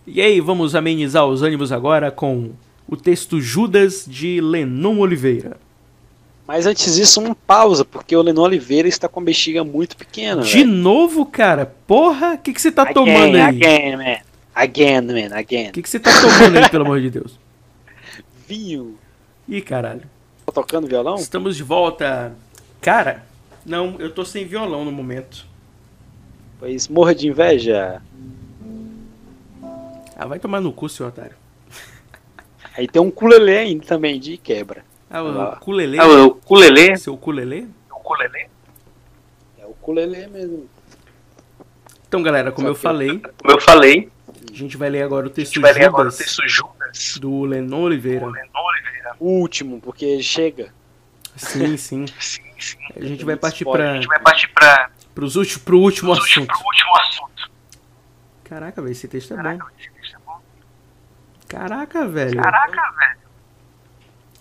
[0.05, 2.51] E aí, vamos amenizar os ânimos agora com
[2.87, 5.57] o texto Judas de Lenon Oliveira.
[6.47, 10.43] Mas antes disso, uma pausa, porque o Lenon Oliveira está com a bexiga muito pequena.
[10.43, 10.67] De véio.
[10.67, 11.65] novo, cara?
[11.87, 13.41] Porra, o que, que você tá again, tomando aí?
[13.41, 14.17] Again, man.
[14.53, 15.69] Again, man, again.
[15.69, 17.39] O que, que você tá tomando aí, pelo amor de Deus?
[18.47, 18.97] Vinho.
[19.49, 20.03] Ih, caralho.
[20.45, 21.15] Tá tocando violão?
[21.15, 22.35] Estamos de volta
[22.85, 23.23] Cara,
[23.65, 25.43] não, eu tô sem violão no momento.
[26.59, 27.99] Pois morra de inveja.
[30.15, 31.35] Ah, vai tomar no cu, seu otário.
[32.77, 34.83] Aí tem um culelê ainda também de quebra.
[35.09, 35.97] Ah, o culelê?
[35.99, 36.95] Ah, o culelê?
[36.97, 37.65] Seu culelê?
[37.91, 38.47] O culelê?
[39.59, 40.69] É o ukulele mesmo.
[42.07, 44.09] Então, galera, como Só eu que- falei, Como eu falei,
[44.51, 46.47] a gente vai ler agora o a texto gente vai ler agora o Judas, texto
[46.47, 48.25] Judas do Lenon Oliveira.
[48.25, 49.15] do Lennon Oliveira.
[49.19, 50.73] O último, porque chega.
[51.35, 52.05] Sim, sim.
[52.19, 52.77] Sim, sim.
[52.95, 53.85] A gente vai partir Spoiler.
[53.87, 56.51] A para gente vai partir para pros últimos, pro último assunto.
[56.53, 57.51] o último assunto.
[58.45, 59.43] Caraca, velho, esse texto é bom.
[59.43, 59.94] Caraca, esse texto é bom.
[61.55, 62.41] Caraca, velho.
[62.41, 63.19] Caraca, velho.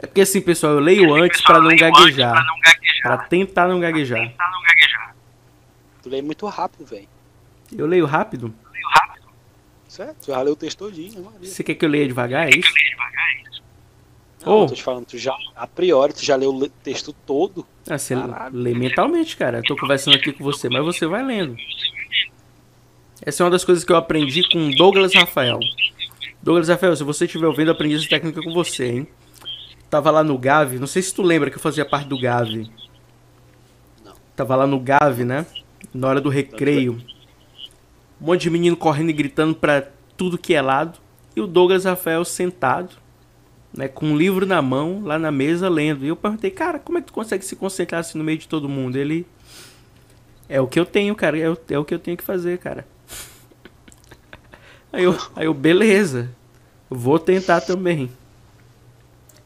[0.00, 2.32] É porque assim, pessoal, eu leio antes Pessoal, pra não leio antes gaguejar.
[2.32, 3.02] Pra não gaguejar.
[3.02, 4.20] Pra tentar não gaguejar.
[4.20, 5.16] Tentar não gaguejar.
[6.02, 7.08] Tu lê muito rápido, velho.
[7.76, 8.52] Eu leio rápido?
[8.72, 9.26] Leio rápido.
[9.88, 10.16] Certo?
[10.24, 11.48] Tu já leu o texto todinho, né, Maria?
[11.48, 12.46] Você quer que eu leia devagar?
[12.48, 12.74] É isso?
[12.74, 13.62] Leio devagar, é isso.
[14.44, 14.62] Não, Ô.
[14.64, 17.64] eu tô te falando, tu já, a priori, tu já leu o texto todo.
[17.88, 18.56] Ah, você Caralho.
[18.58, 19.58] lê mentalmente, cara.
[19.58, 21.56] Eu tô conversando aqui com você, mas você vai lendo.
[23.22, 25.60] Essa é uma das coisas que eu aprendi com Douglas Rafael.
[26.44, 29.08] Douglas Rafael, se você estiver ouvindo, aprendi essa técnica com você, hein?
[29.88, 32.70] Tava lá no Gavi, não sei se tu lembra que eu fazia parte do Gavi.
[34.04, 34.12] Não.
[34.36, 35.46] Tava lá no Gavi, né?
[35.94, 37.02] Na hora do recreio.
[38.20, 40.98] Um monte de menino correndo e gritando pra tudo que é lado.
[41.34, 42.90] E o Douglas Rafael sentado,
[43.72, 43.88] né?
[43.88, 46.04] Com um livro na mão, lá na mesa, lendo.
[46.04, 48.46] E eu perguntei, cara, como é que tu consegue se concentrar assim no meio de
[48.46, 48.96] todo mundo?
[48.96, 49.26] Ele.
[50.46, 51.38] É o que eu tenho, cara.
[51.38, 52.86] É o, é o que eu tenho que fazer, cara.
[54.94, 56.30] Aí eu, aí eu, beleza.
[56.88, 58.08] Vou tentar também.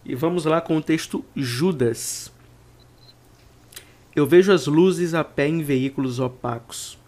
[0.04, 2.30] E vamos lá com o texto Judas.
[4.14, 6.98] Eu vejo as luzes a pé em veículos opacos.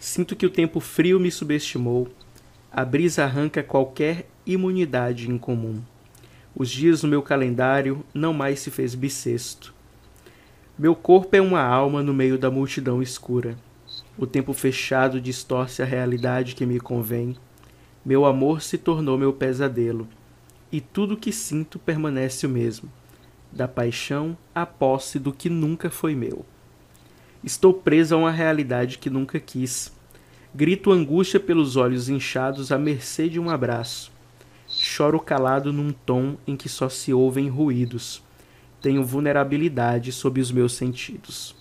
[0.00, 2.08] Sinto que o tempo frio me subestimou.
[2.72, 5.80] A brisa arranca qualquer imunidade em comum.
[6.56, 9.72] Os dias no meu calendário não mais se fez bissexto.
[10.76, 13.56] Meu corpo é uma alma no meio da multidão escura.
[14.18, 17.36] O tempo fechado distorce a realidade que me convém.
[18.06, 20.06] Meu amor se tornou meu pesadelo,
[20.70, 22.88] e tudo que sinto permanece o mesmo,
[23.50, 26.46] da paixão à posse do que nunca foi meu.
[27.42, 29.92] Estou preso a uma realidade que nunca quis.
[30.54, 34.12] Grito angústia pelos olhos inchados à mercê de um abraço.
[34.68, 38.22] Choro calado num tom em que só se ouvem ruídos.
[38.80, 41.56] Tenho vulnerabilidade sob os meus sentidos.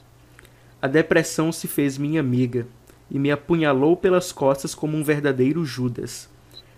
[0.79, 2.67] A depressão se fez minha amiga
[3.09, 6.34] e me apunhalou pelas costas como um verdadeiro Judas.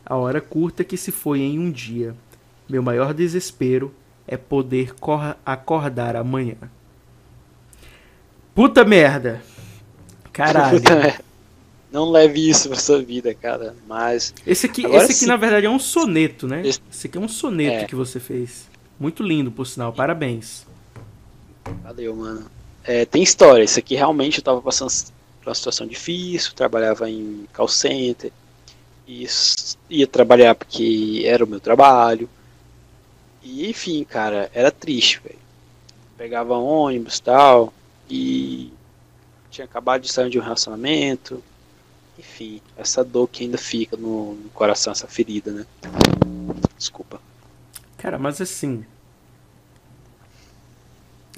[0.09, 2.15] A hora curta que se foi em um dia.
[2.69, 3.93] Meu maior desespero
[4.27, 6.55] é poder cor- acordar amanhã.
[8.55, 9.41] Puta merda!
[10.33, 10.79] Caralho.
[11.91, 13.75] Não leve isso pra sua vida, cara.
[13.87, 14.33] Mas.
[14.45, 15.25] Esse aqui, Agora esse aqui sim.
[15.25, 16.61] na verdade é um soneto, né?
[16.65, 17.85] Esse- Esse aqui é um soneto É.
[17.85, 18.67] que você fez.
[18.99, 19.93] Muito lindo, por sinal.
[19.93, 20.65] Parabéns.
[21.83, 22.45] Valeu, mano.
[22.83, 23.63] É, tem história.
[23.63, 24.89] Isso aqui realmente eu tava passando
[25.41, 26.53] por uma situação difícil.
[26.53, 28.31] Trabalhava em call center.
[29.07, 29.25] E
[29.89, 32.29] ia trabalhar porque era o meu trabalho.
[33.41, 35.39] E enfim, cara, era triste, velho.
[36.17, 37.73] Pegava ônibus tal.
[38.09, 38.73] E
[39.49, 41.41] tinha acabado de sair de um relacionamento.
[42.19, 45.65] Enfim, essa dor que ainda fica no, no coração, essa ferida, né?
[46.77, 47.21] Desculpa.
[47.97, 48.85] Cara, mas assim.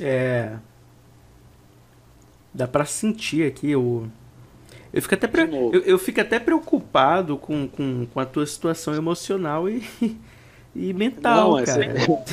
[0.02, 0.58] É.
[2.54, 4.10] Dá pra sentir aqui o.
[4.92, 8.94] Eu fico até, pre- eu, eu fico até preocupado com, com, com a tua situação
[8.96, 9.84] emocional e,
[10.76, 11.86] e mental, Não, cara.
[11.86, 12.24] essa-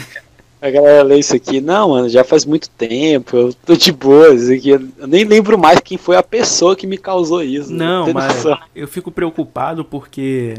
[0.62, 4.34] A galera lê isso aqui, não, mano, já faz muito tempo, eu tô de boa,
[4.34, 7.70] isso aqui, eu nem lembro mais quem foi a pessoa que me causou isso.
[7.72, 8.58] Não, tem mas noção.
[8.74, 10.54] eu fico preocupado porque.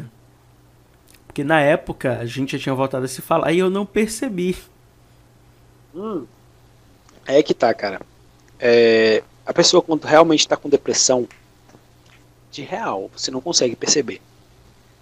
[1.26, 4.56] Porque na época a gente já tinha voltado a se falar e eu não percebi.
[5.96, 6.26] Hum.
[7.26, 8.00] É que tá, cara.
[8.60, 11.28] É, a pessoa quando realmente tá com depressão,
[12.52, 14.22] de real, você não consegue perceber.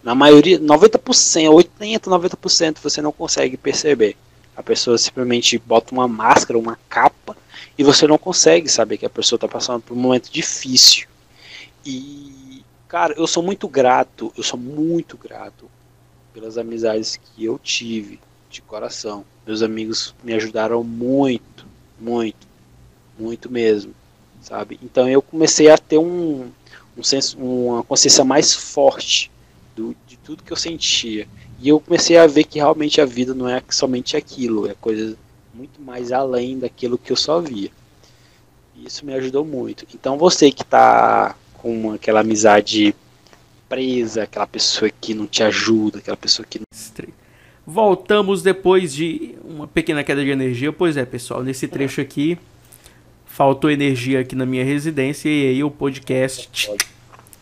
[0.04, 4.16] Na maioria, 90%, 80, 90% você não consegue perceber.
[4.56, 7.36] A pessoa simplesmente bota uma máscara, uma capa,
[7.78, 11.08] e você não consegue saber que a pessoa tá passando por um momento difícil.
[11.86, 15.70] E, cara, eu sou muito grato, eu sou muito grato
[16.34, 19.26] pelas amizades que eu tive, de coração.
[19.46, 21.66] Meus amigos me ajudaram muito,
[22.00, 22.48] muito,
[23.18, 23.94] muito mesmo,
[24.42, 24.80] sabe?
[24.82, 26.50] Então eu comecei a ter um,
[26.98, 29.32] um senso, uma consciência mais forte
[29.76, 31.28] do, de tudo que eu sentia.
[31.60, 35.18] E eu comecei a ver que realmente a vida não é somente aquilo, é coisa
[35.54, 37.70] muito mais além daquilo que eu só via.
[38.76, 39.86] E isso me ajudou muito.
[39.94, 42.94] Então você que tá com aquela amizade
[43.68, 47.14] presa, aquela pessoa que não te ajuda, aquela pessoa que Estre-
[47.66, 50.72] Voltamos depois de uma pequena queda de energia.
[50.72, 52.38] Pois é, pessoal, nesse trecho aqui
[53.36, 56.72] faltou energia aqui na minha residência e aí o podcast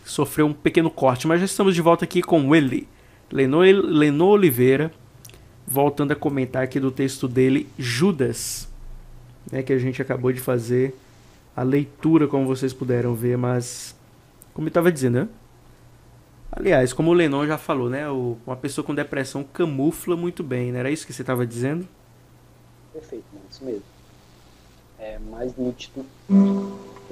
[0.04, 2.88] sofreu um pequeno corte, mas já estamos de volta aqui com ele,
[3.32, 4.92] Lenô, Oliveira,
[5.68, 8.68] voltando a comentar aqui do texto dele, Judas,
[9.52, 10.96] né, que a gente acabou de fazer
[11.56, 13.96] a leitura, como vocês puderam ver, mas
[14.52, 15.28] como eu estava dizendo, né?
[16.52, 18.10] Aliás, como o Lennon já falou, né?
[18.10, 20.80] O, uma pessoa com depressão camufla muito bem, né?
[20.80, 21.88] Era isso que você estava dizendo?
[22.92, 23.93] Perfeito, mano, isso mesmo.
[25.06, 26.06] É mais nítido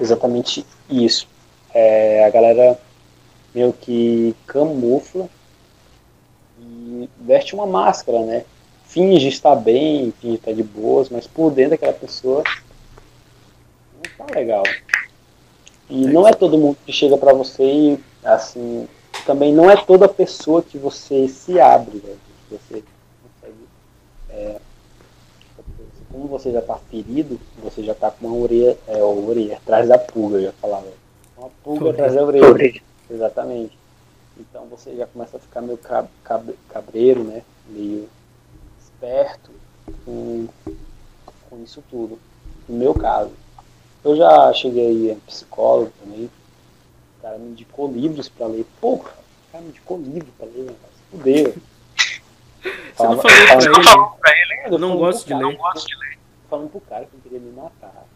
[0.00, 1.28] exatamente isso.
[1.74, 2.80] É, a galera
[3.54, 5.28] meio que camufla
[6.58, 8.46] e veste uma máscara, né?
[8.86, 12.42] Finge estar bem, finge estar de boas, mas por dentro aquela pessoa
[13.94, 14.62] não tá legal.
[15.90, 18.88] E não é todo mundo que chega pra você e, assim,
[19.26, 22.14] também não é toda pessoa que você se abre, né?
[22.48, 22.82] Que você
[23.22, 23.68] consegue.
[24.30, 24.56] É,
[26.12, 29.98] como você já está ferido, você já está com uma orelha, é, orelha atrás da
[29.98, 30.94] pulga, eu falar, velho.
[31.36, 32.80] Uma pulga atrás da orelha.
[33.10, 33.76] Exatamente.
[34.38, 37.42] Então você já começa a ficar meio cab cab cabreiro, né?
[37.68, 38.08] Meio
[38.78, 39.50] esperto
[40.04, 40.46] com,
[41.48, 42.18] com isso tudo.
[42.68, 43.30] No meu caso.
[44.04, 46.24] Eu já cheguei a psicólogo também.
[46.24, 48.66] O cara me indicou livros para ler.
[48.80, 50.74] Porra, o cara me indicou livro para ler, né?
[51.10, 51.54] Fudeu.
[52.62, 53.84] Você não falou pra não ele?
[53.84, 54.74] falou pra ele?
[54.74, 55.44] Eu não gosto de Eu ler.
[55.44, 56.18] não gosto de ler.
[56.48, 58.06] falando pro cara que ele queria me matar.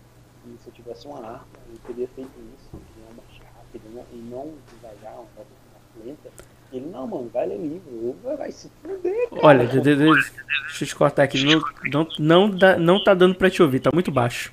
[0.47, 2.70] E se eu tivesse uma arma, eu teria feito isso.
[2.73, 6.31] Eu queria marchar rápido e não, não devagar, uma lenta.
[6.73, 8.16] Ele, não, mano, vai ler livro.
[8.23, 9.41] Vai, vai se fuder, cara.
[9.47, 11.44] Olha, de- de- de- deixa eu te cortar aqui.
[11.44, 11.60] Não,
[11.91, 14.52] não, não, dá, não tá dando pra te ouvir, tá muito baixo.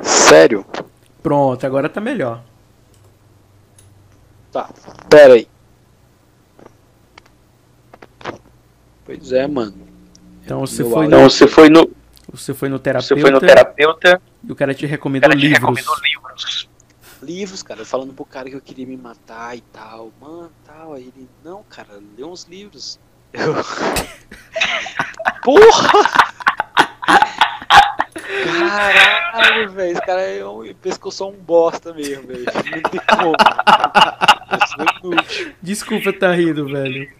[0.00, 0.64] Sério?
[1.22, 2.42] Pronto, agora tá melhor.
[4.52, 4.68] Tá.
[5.08, 5.46] Pera aí.
[9.18, 9.74] Pois é, mano.
[10.44, 11.90] Então você Meu foi, áudio- no, Então você foi no,
[12.32, 15.46] você foi no você terapeuta, foi no terapeuta, e o cara te recomendou cara te
[15.48, 15.60] livros.
[15.60, 16.68] recomendou livros.
[17.20, 20.12] Livros, cara, falando pro cara que eu queria me matar e tal.
[20.20, 20.94] Mano, tal.
[20.94, 23.00] Aí ele, não, cara, lê uns livros.
[23.32, 23.52] Eu.
[25.42, 26.02] Porra!
[28.44, 29.92] Caralho, velho.
[29.92, 30.62] Esse cara é um,
[31.10, 32.44] sou um bosta mesmo, velho.
[32.44, 33.34] Não tem como.
[34.52, 35.52] Eu sou inútil.
[35.60, 37.19] Desculpa tá rindo, velho.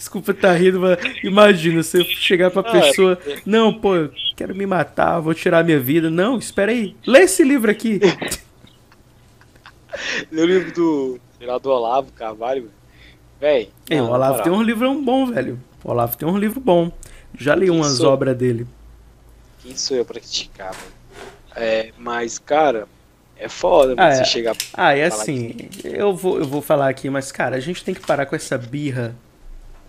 [0.00, 4.64] Desculpa tá rindo, mas imagina você chegar pra Ah, pessoa, não, pô, eu quero me
[4.64, 6.08] matar, vou tirar minha vida.
[6.08, 6.96] Não, espera aí.
[7.06, 8.00] Lê esse livro aqui.
[10.32, 11.20] Lê o livro do.
[11.36, 12.70] sei lá, do Olavo Carvalho,
[13.38, 13.68] velho.
[13.90, 15.60] Não, o Olavo tem um livro bom, velho.
[15.84, 16.90] O Olavo tem um livro bom.
[17.38, 18.66] Já li Quem umas obras dele.
[19.62, 20.92] Quem sou eu pra criticar, velho?
[21.56, 22.88] É, mas, cara,
[23.36, 24.24] é foda Ah, você é.
[24.24, 24.56] chegar.
[24.72, 28.00] Ah, Falar assim, eu vou, eu vou falar aqui, mas cara, a gente tem que
[28.00, 29.14] parar com essa birra.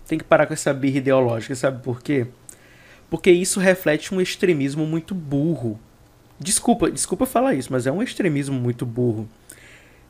[0.06, 2.26] Tem que parar com essa birra ideológica, sabe por quê?
[3.08, 5.78] Porque isso reflete um extremismo muito burro.
[6.38, 9.28] Desculpa, desculpa falar isso, mas é um extremismo muito burro.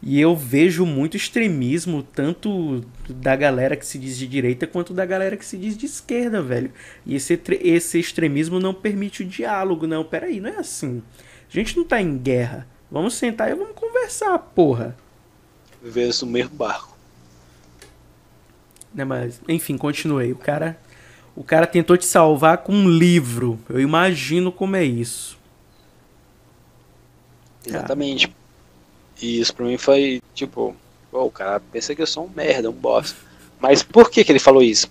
[0.05, 5.07] E eu vejo muito extremismo, tanto da galera que se diz de direita quanto da
[5.07, 6.73] galera que se diz de esquerda, velho.
[7.07, 10.03] E esse, esse extremismo não permite o diálogo, não.
[10.03, 11.01] Peraí, não é assim.
[11.49, 12.67] A gente não tá em guerra.
[12.91, 14.97] Vamos sentar e vamos conversar, porra.
[15.81, 16.92] Viver no mesmo barco.
[18.95, 20.33] Né, mas, enfim, continuei.
[20.33, 20.79] O cara,
[21.35, 23.59] o cara tentou te salvar com um livro.
[23.69, 25.39] Eu imagino como é isso.
[27.67, 28.35] Exatamente.
[29.21, 30.75] E isso pra mim foi tipo,
[31.13, 33.17] o cara pensa que eu sou um merda, um bosta.
[33.61, 34.91] Mas por que, que ele falou isso?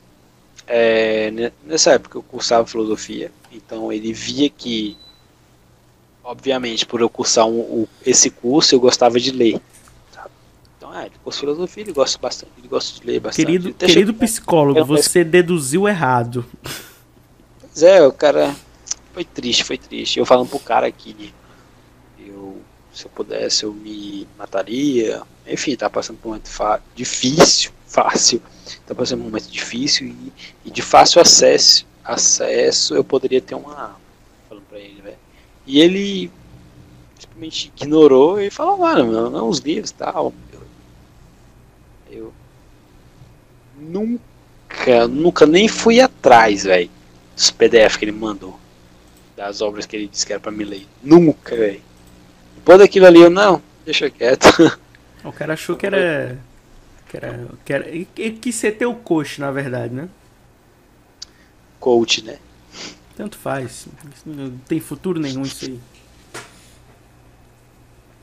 [0.65, 4.95] É, ne- nessa época eu cursava filosofia, então ele via que,
[6.23, 9.59] obviamente, por eu cursar um- o- esse curso, eu gostava de ler.
[10.93, 13.45] É, ele cursa filosofia, ele gosta bastante, ele gosta de ler bastante.
[13.45, 16.45] Querido, querido psicólogo, você deduziu errado.
[17.59, 18.55] Pois é, o cara
[19.13, 20.19] foi triste, foi triste.
[20.19, 21.33] Eu falando pro cara que
[22.19, 22.61] eu,
[22.93, 25.21] se eu pudesse, eu me mataria.
[25.47, 26.49] Enfim, tá passando por um momento
[26.95, 28.41] difícil, fácil.
[28.85, 30.33] Tá passando por um momento difícil e,
[30.65, 33.95] e de fácil acesso, acesso eu poderia ter uma.
[34.47, 35.17] Falando pra ele, velho.
[35.65, 36.31] E ele
[37.19, 40.33] simplesmente ignorou e falou, mano, não, não os livros e tal.
[40.51, 40.61] Eu,
[42.11, 42.33] eu
[43.81, 46.89] nunca, nunca nem fui atrás, velho
[47.41, 48.59] dos PDF que ele mandou.
[49.35, 50.87] Das obras que ele disse que era pra me ler.
[51.01, 51.81] Nunca, velho.
[52.55, 54.47] Depois daquilo ali, eu não, deixa quieto.
[55.23, 56.39] O cara achou que era.
[57.07, 57.47] Que era.
[57.63, 58.07] Que era ele
[58.41, 60.09] quis ser teu coach, na verdade, né?
[61.79, 62.39] Coach, né?
[63.15, 63.85] Tanto faz.
[64.25, 65.79] Não tem futuro nenhum isso aí.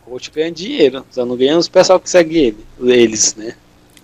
[0.05, 1.07] Coach ganha dinheiro.
[1.09, 2.67] Só não ganha os pessoal que segue ele.
[2.81, 3.55] Eles, né?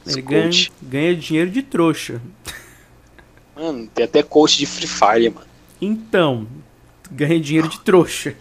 [0.07, 0.51] Ele ganha,
[0.83, 2.21] ganha dinheiro de trouxa.
[3.57, 5.47] Mano, tem até coach de Free Fire, mano.
[5.81, 6.47] Então,
[7.11, 8.35] ganha dinheiro de trouxa.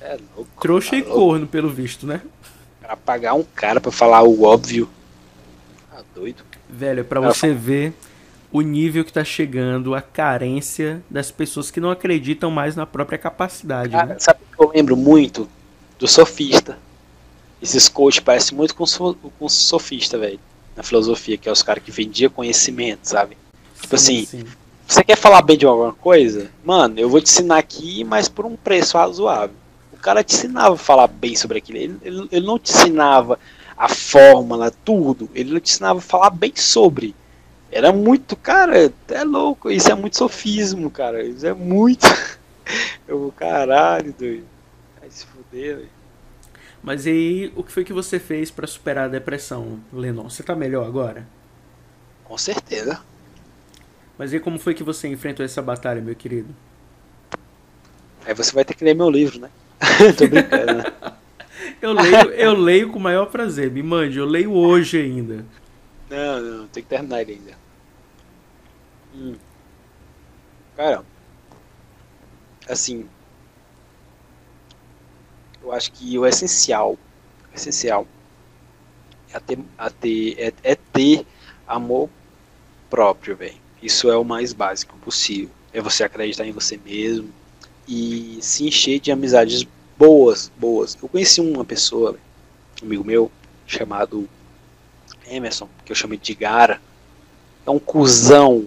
[0.00, 0.50] É louco.
[0.60, 1.14] Trouxa tá e louco.
[1.14, 2.20] corno, pelo visto, né?
[2.80, 4.88] Pra pagar um cara pra falar o óbvio.
[5.92, 6.42] Ah, doido.
[6.68, 7.92] Velho, é pra Ela você ver
[8.50, 13.18] o nível que tá chegando, a carência das pessoas que não acreditam mais na própria
[13.18, 13.92] capacidade.
[13.92, 14.16] Cara, né?
[14.18, 15.48] sabe o que eu lembro muito?
[16.00, 16.78] do sofista.
[17.62, 20.40] Esses coach parecem muito com, so, com sofista, velho.
[20.80, 23.36] Na filosofia, que é os caras que vendiam conhecimento, sabe?
[23.78, 24.44] Tipo assim, sim.
[24.88, 26.50] Você quer falar bem de alguma coisa?
[26.64, 29.54] Mano, eu vou te ensinar aqui, mas por um preço razoável.
[29.92, 31.78] O cara te ensinava a falar bem sobre aquilo.
[31.78, 33.38] Ele, ele, ele não te ensinava
[33.76, 35.28] a fórmula, tudo.
[35.34, 37.14] Ele te ensinava a falar bem sobre.
[37.70, 39.70] Era muito, cara, é louco.
[39.70, 41.22] Isso é muito sofismo, cara.
[41.22, 42.06] Isso é muito.
[43.06, 44.46] Eu, caralho, doido.
[44.98, 45.99] Vai se fuder, velho.
[46.82, 50.28] Mas e aí, o que foi que você fez pra superar a depressão, Lennon?
[50.28, 51.26] Você tá melhor agora?
[52.24, 53.02] Com certeza.
[54.16, 56.54] Mas e aí, como foi que você enfrentou essa batalha, meu querido?
[58.24, 59.50] Aí você vai ter que ler meu livro, né?
[60.16, 60.84] Tô brincando, né?
[61.80, 63.70] Eu leio, eu leio com o maior prazer.
[63.70, 65.46] Me mande, eu leio hoje ainda.
[66.10, 67.52] Não, não, tem que terminar ele ainda.
[69.14, 69.34] Hum.
[70.76, 71.02] Cara,
[72.68, 73.08] assim,
[75.62, 76.98] eu acho que o essencial,
[77.52, 78.06] o essencial
[79.32, 81.26] é ter, a ter, é, é ter
[81.66, 82.08] amor
[82.88, 83.56] próprio, velho.
[83.82, 85.50] Isso é o mais básico possível.
[85.72, 87.30] É você acreditar em você mesmo
[87.86, 89.66] e se encher de amizades
[89.96, 90.96] boas, boas.
[91.00, 92.16] Eu conheci uma pessoa,
[92.82, 93.30] um amigo meu,
[93.66, 94.28] chamado
[95.26, 96.80] Emerson, que eu chamo de Gara.
[97.66, 98.66] É um cuzão.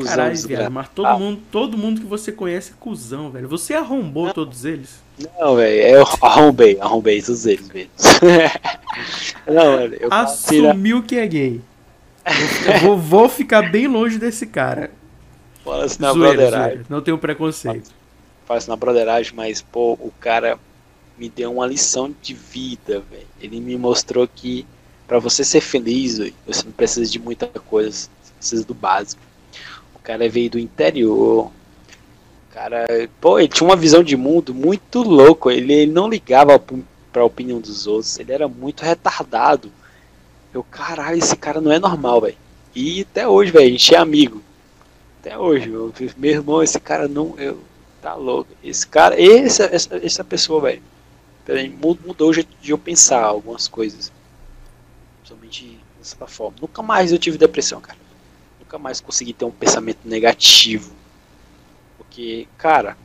[0.00, 0.46] Caralho, desgraçado.
[0.46, 3.48] viado, mas todo mundo, todo mundo que você conhece é cuzão, velho.
[3.48, 5.02] Você arrombou todos eles?
[5.38, 7.90] Não, velho, eu arrombei, arrombei todos eles mesmo.
[9.46, 11.60] Não, velho, eu Assumiu que é gay.
[12.66, 14.90] Eu vou, vou ficar bem longe desse cara.
[15.64, 16.86] fala assim na Zoeira, zoeira.
[16.88, 17.90] Não tenho preconceito.
[18.46, 20.58] Fala assim na broderagem, mas, pô, o cara
[21.18, 23.26] me deu uma lição de vida, velho.
[23.40, 24.66] Ele me mostrou que
[25.06, 29.20] pra você ser feliz, véi, você não precisa de muita coisa, você precisa do básico.
[30.02, 31.46] O cara veio do interior.
[31.46, 31.52] O
[32.52, 32.84] cara,
[33.20, 35.48] pô, ele tinha uma visão de mundo muito louco.
[35.48, 36.60] Ele, ele não ligava
[37.12, 38.18] pra opinião dos outros.
[38.18, 39.70] Ele era muito retardado.
[40.52, 42.36] Eu, caralho, esse cara não é normal, velho.
[42.74, 44.42] E até hoje, velho, a gente é amigo.
[45.20, 47.36] Até hoje, eu, meu irmão, esse cara não.
[47.38, 47.60] Eu,
[48.02, 48.50] tá louco.
[48.62, 50.82] Esse cara, essa, essa, essa pessoa, velho.
[52.04, 54.10] Mudou o jeito de eu pensar algumas coisas.
[55.20, 56.56] Principalmente dessa forma.
[56.60, 58.01] Nunca mais eu tive depressão, cara.
[58.72, 60.94] Nunca mais consegui ter um pensamento negativo.
[61.98, 62.96] Porque, cara,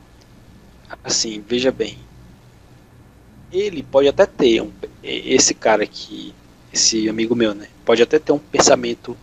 [1.04, 1.98] assim, veja bem.
[3.52, 4.72] Ele pode até ter um,
[5.02, 6.34] esse cara aqui,
[6.72, 7.68] esse amigo meu, né?
[7.84, 9.14] Pode até ter um pensamento,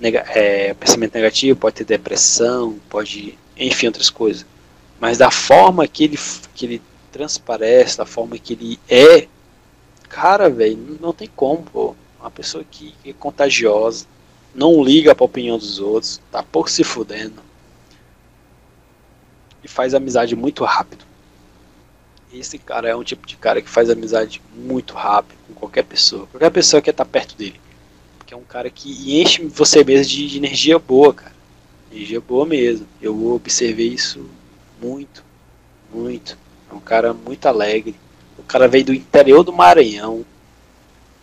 [0.00, 4.46] nega, é, pensamento negativo, pode ter depressão, pode, enfim, outras coisas.
[4.98, 6.18] Mas da forma que ele,
[6.54, 9.28] que ele transparece, da forma que ele é,
[10.08, 11.94] cara, velho, não tem como, pô.
[12.18, 14.06] Uma pessoa que é contagiosa,
[14.54, 17.42] não liga pra opinião dos outros, tá pouco se fudendo.
[19.64, 21.04] E faz amizade muito rápido.
[22.32, 26.26] Esse cara é um tipo de cara que faz amizade muito rápido com qualquer pessoa.
[26.28, 27.60] Qualquer pessoa que tá perto dele.
[28.18, 31.34] Porque é um cara que enche você mesmo de, de energia boa, cara.
[31.92, 32.86] Energia boa mesmo.
[33.00, 34.28] Eu observei isso
[34.80, 35.22] muito,
[35.92, 36.38] muito.
[36.70, 37.94] É um cara muito alegre.
[38.38, 40.24] O cara veio do interior do Maranhão.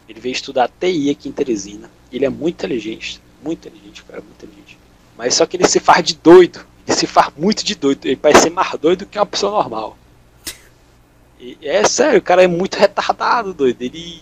[0.08, 1.90] Ele veio estudar TI aqui em Teresina.
[2.12, 3.22] Ele é muito inteligente.
[3.44, 4.78] Muito inteligente, cara, muito inteligente.
[5.18, 6.66] Mas só que ele se faz de doido.
[6.88, 8.06] Ele se faz muito de doido.
[8.06, 9.98] Ele parece ser mais doido que uma pessoa normal.
[11.40, 13.82] E é sério, o cara é muito retardado, doido.
[13.82, 14.22] Ele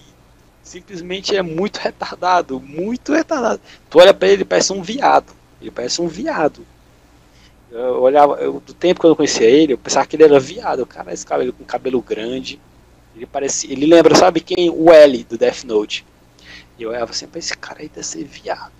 [0.63, 2.59] simplesmente é muito retardado.
[2.59, 3.61] Muito retardado.
[3.89, 5.33] Tu olha pra ele, ele parece um viado.
[5.61, 6.65] Ele parece um viado.
[7.71, 10.85] Eu olhava, eu, do tempo que eu conhecia ele, eu pensava que ele era viado.
[10.85, 12.59] Cara, esse cabelo com cabelo grande.
[13.15, 13.71] Ele parece.
[13.71, 14.69] Ele lembra, sabe quem?
[14.69, 16.05] O L do Death Note.
[16.77, 18.71] E eu olhava assim, "Pô, esse cara aí deve ser viado.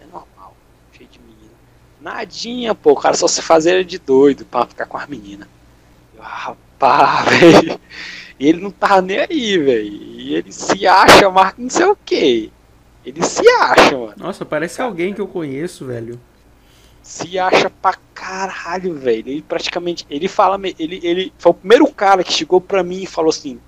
[0.00, 0.56] É normal,
[0.92, 1.52] cheio de menina.
[2.00, 5.48] Nadinha, pô, o cara só se fazer de doido pra ficar com as meninas.
[6.16, 7.80] Eu, rapaz, velho.
[8.38, 9.86] E ele não tava nem aí, velho.
[9.86, 12.52] E ele se acha, mas não sei o que.
[13.04, 14.14] Ele se acha, mano.
[14.16, 16.18] Nossa, parece alguém que eu conheço, velho.
[17.02, 19.28] se acha pra caralho, velho.
[19.28, 20.06] Ele praticamente.
[20.08, 20.58] Ele fala.
[20.78, 23.60] Ele, ele foi o primeiro cara que chegou pra mim e falou assim: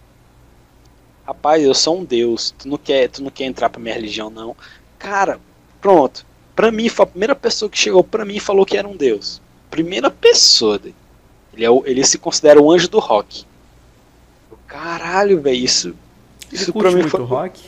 [1.27, 2.55] Rapaz, eu sou um deus.
[2.59, 4.57] Tu não quer, tu não quer entrar pra minha religião, não.
[4.99, 5.41] Cara,
[5.81, 6.25] pronto.
[6.55, 8.97] Pra mim, foi a primeira pessoa que chegou pra mim e falou que era um
[8.97, 9.41] deus.
[9.71, 10.79] Primeira pessoa.
[10.79, 10.95] velho.
[11.53, 13.45] Ele, é o- ele se considera o anjo do rock.
[14.51, 15.57] Eu, Caralho, velho.
[15.57, 15.95] Isso.
[16.53, 17.21] Isso pra mim foi.
[17.25, 17.61] rock?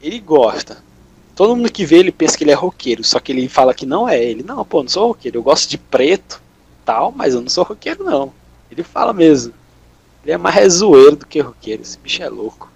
[0.00, 0.82] Ele gosta.
[1.34, 3.86] Todo mundo que vê ele pensa que ele é roqueiro, só que ele fala que
[3.86, 4.22] não é.
[4.22, 5.38] Ele, não, pô, não sou roqueiro.
[5.38, 6.40] Eu gosto de preto,
[6.84, 8.32] tal, mas eu não sou roqueiro, não.
[8.70, 9.52] Ele fala mesmo.
[10.24, 11.82] Ele é mais zoeiro do que roqueiro.
[11.82, 12.70] Esse bicho é louco.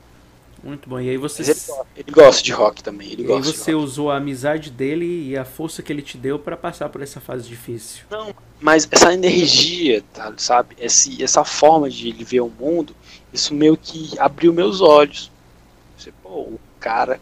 [0.64, 0.98] Muito bom.
[0.98, 3.12] E aí você, ele, gosta- ele gosta de rock também.
[3.12, 6.02] Ele e aí gosta de você usou a amizade dele e a força que ele
[6.02, 8.04] te deu pra passar por essa fase difícil.
[8.10, 10.74] Não, mas essa energia, tá, sabe?
[10.80, 12.96] Esse, essa forma de ele ver o mundo,
[13.32, 15.30] isso meio que abriu meus olhos.
[15.96, 17.20] Você, pô, o cara,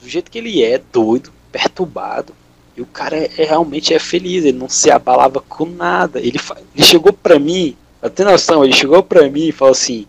[0.00, 2.34] do jeito que ele é, doido, perturbado,
[2.76, 6.18] e o cara é, é- realmente é feliz, ele não se abalava com nada.
[6.18, 6.38] Ele,
[6.74, 7.76] ele chegou pra mim,
[8.10, 10.06] ter noção, ele chegou pra mim e falou assim: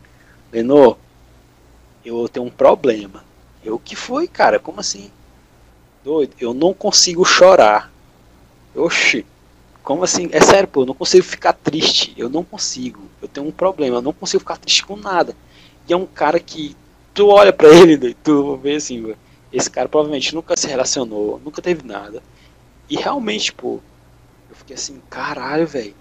[0.52, 0.98] Lenô,
[2.04, 3.24] eu tenho um problema.
[3.64, 4.60] Eu, que foi, cara?
[4.60, 5.10] Como assim?
[6.04, 7.92] Doido, eu não consigo chorar.
[8.76, 9.26] Oxi,
[9.84, 10.30] como assim?
[10.32, 12.14] É sério, pô, eu não consigo ficar triste.
[12.18, 13.02] Eu não consigo.
[13.22, 15.36] Eu tenho um problema, eu não consigo ficar triste com nada.
[15.88, 16.76] E é um cara que
[17.14, 19.16] tu olha pra ele, doido, tu vê assim,
[19.52, 22.24] esse cara provavelmente nunca se relacionou, nunca teve nada.
[22.90, 23.80] E realmente, pô,
[24.50, 25.96] eu fiquei assim, caralho, velho.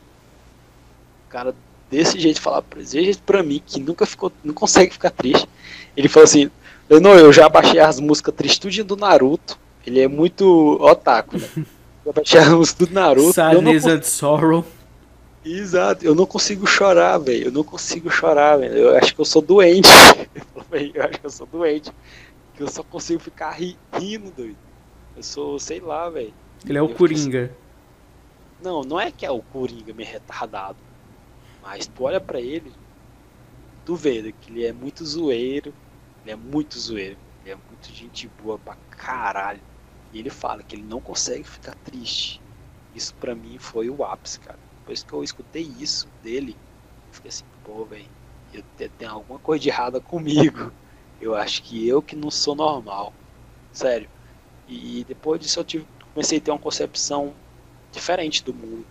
[1.26, 1.54] O cara
[1.92, 5.46] desse jeito falar desse jeito pra mim, que nunca ficou, não consegue ficar triste.
[5.94, 6.50] Ele falou assim,
[6.88, 9.58] não, eu já baixei as músicas tristes tudinho do Naruto.
[9.86, 11.48] Ele é muito otaku, né?
[12.04, 13.28] Eu baixei as músicas do Naruto.
[13.28, 14.64] eu Sadness and Sorrow.
[15.44, 17.46] Exato, eu não consigo chorar, velho.
[17.46, 18.76] Eu não consigo chorar, velho.
[18.76, 19.88] Eu acho que eu sou doente.
[20.72, 21.92] Eu eu acho que eu sou doente.
[22.54, 24.56] Que eu só consigo ficar ri- rindo, doido.
[25.16, 26.32] Eu sou, sei lá, velho.
[26.66, 27.52] Ele é o Eu Coringa.
[28.62, 30.76] Não, não é que é o Coringa meio retardado.
[31.62, 32.74] Mas tu olha pra ele,
[33.84, 35.74] tu vê que ele é muito zoeiro.
[36.22, 37.20] Ele é muito zoeiro.
[37.40, 39.62] Ele é muito gente boa pra caralho.
[40.12, 42.42] E ele fala que ele não consegue ficar triste.
[42.94, 44.58] Isso pra mim foi o ápice, cara.
[44.80, 46.58] Depois que eu escutei isso dele,
[47.08, 48.10] eu fiquei assim, pô, velho,
[48.98, 50.72] tem alguma coisa de errada comigo.
[51.20, 53.14] Eu acho que eu que não sou normal.
[53.72, 54.10] Sério.
[54.66, 57.36] E depois disso eu tive, comecei a ter uma concepção
[57.92, 58.86] diferente do mundo.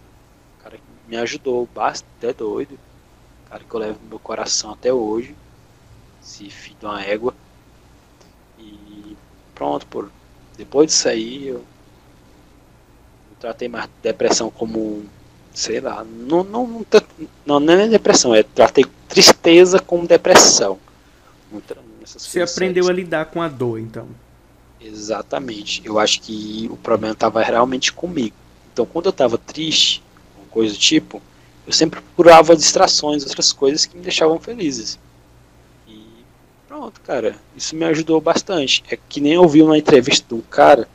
[1.12, 2.80] Me ajudou bastante, é doido.
[3.50, 5.36] Cara que eu levo no meu coração até hoje.
[6.24, 7.34] Esse filho de uma égua.
[8.58, 9.18] E
[9.54, 10.06] pronto, pô.
[10.58, 15.04] Depois disso aí eu, eu tratei mais depressão como,
[15.54, 16.86] sei lá, não, não, não,
[17.46, 20.80] não, não é depressão, é tratei tristeza como depressão.
[22.06, 24.08] Você aprendeu a lidar com a dor, então.
[24.80, 25.82] Exatamente.
[25.84, 28.36] Eu acho que o problema estava realmente comigo.
[28.72, 30.02] Então, quando eu estava triste,
[30.52, 31.22] coisa do tipo,
[31.66, 35.00] eu sempre procurava distrações, outras coisas que me deixavam felizes.
[35.88, 36.04] E
[36.68, 37.36] pronto, cara.
[37.56, 38.84] Isso me ajudou bastante.
[38.90, 40.88] É que nem eu vi uma entrevista de um cara,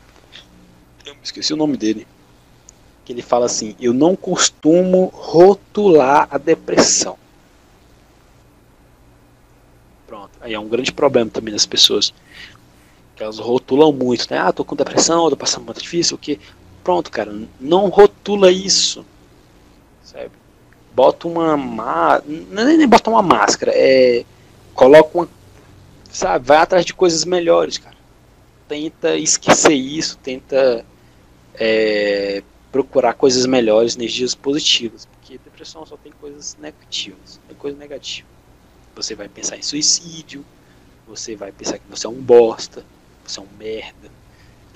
[1.05, 2.07] eu esqueci o nome dele,
[3.05, 7.17] que ele fala assim: Eu não costumo rotular a depressão.
[10.07, 10.33] Pronto.
[10.41, 12.12] Aí é um grande problema também das pessoas
[13.17, 14.39] que elas rotulam muito, né?
[14.39, 16.39] Ah, tô com depressão, tô passando muito difícil, o que?
[16.85, 19.05] Pronto, cara, não rotula isso?
[20.97, 24.25] Bota uma má, é nem bota uma máscara, é
[24.73, 25.28] coloca uma,
[26.10, 26.47] sabe?
[26.47, 27.94] Vai atrás de coisas melhores, cara.
[28.66, 30.86] Tenta esquecer isso, tenta
[31.55, 32.42] é,
[32.73, 38.26] procurar coisas melhores, energias positivas, porque depressão só tem coisas negativas, é coisa negativa.
[38.94, 40.42] Você vai pensar em suicídio,
[41.07, 42.83] você vai pensar que você é um bosta,
[43.23, 44.10] você é um merda,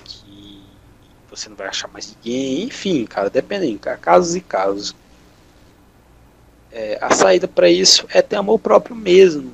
[0.05, 0.61] que
[1.31, 4.95] você não vai achar mais ninguém, enfim, cara, dependendo, cara, casos e casos.
[6.71, 9.53] É, a saída para isso é ter amor próprio mesmo.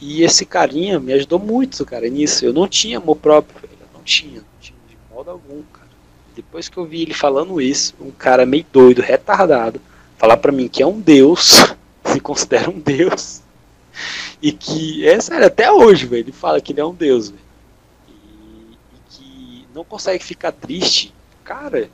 [0.00, 2.44] E esse carinha me ajudou muito, cara, nisso.
[2.44, 5.88] Eu não tinha amor próprio, velho, eu não tinha, não tinha de modo algum, cara.
[6.34, 9.80] Depois que eu vi ele falando isso, um cara meio doido, retardado,
[10.16, 11.74] falar pra mim que é um deus,
[12.06, 13.42] se considera um deus,
[14.40, 17.42] e que, é sério, até hoje, velho, ele fala que ele é um deus, velho
[18.08, 21.12] e, e que não consegue ficar triste,
[21.44, 21.88] cara,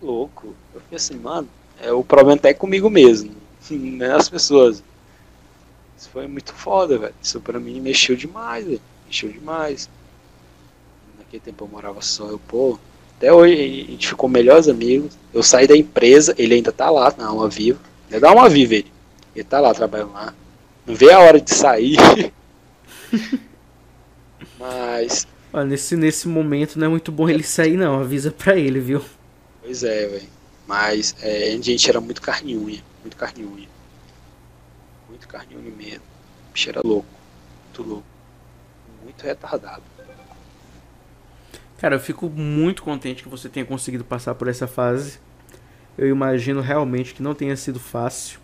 [0.00, 0.54] louco.
[0.74, 1.48] Eu fiquei assim, mano,
[1.80, 3.32] é, o problema até é comigo mesmo,
[3.70, 4.82] não é as pessoas.
[5.96, 7.14] Isso foi muito foda, velho.
[7.22, 8.80] Isso pra mim mexeu demais, velho.
[9.06, 9.88] Mexeu demais.
[11.18, 12.78] Naquele tempo eu morava só, eu, pô.
[13.16, 15.16] Até hoje a gente ficou melhores amigos.
[15.32, 17.80] Eu saí da empresa, ele ainda tá lá, na Alma Viva.
[18.10, 18.92] Ele dá uma viva ele.
[19.34, 20.34] Ele tá lá trabalhando lá.
[20.86, 21.96] Não vê a hora de sair.
[24.58, 28.00] Mas Olha, nesse, nesse momento não é muito bom ele sair, não.
[28.00, 29.00] Avisa pra ele, viu?
[29.62, 30.28] Pois é, velho.
[30.66, 32.82] Mas é, a gente era muito carne unha.
[33.04, 33.68] Muito carne.
[35.08, 36.02] Muito carne mesmo.
[36.48, 37.06] O bicho era louco.
[37.64, 38.06] Muito louco.
[39.04, 39.82] Muito retardado.
[41.76, 45.18] Cara, eu fico muito contente que você tenha conseguido passar por essa fase.
[45.98, 48.40] Eu imagino realmente que não tenha sido fácil.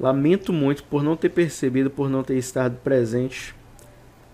[0.00, 3.54] Lamento muito por não ter percebido, por não ter estado presente.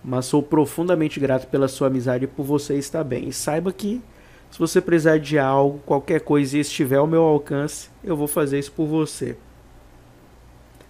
[0.03, 3.27] Mas sou profundamente grato pela sua amizade e por você estar bem.
[3.29, 4.01] E saiba que
[4.53, 8.59] se você precisar de algo, qualquer coisa e estiver ao meu alcance, eu vou fazer
[8.59, 9.35] isso por você.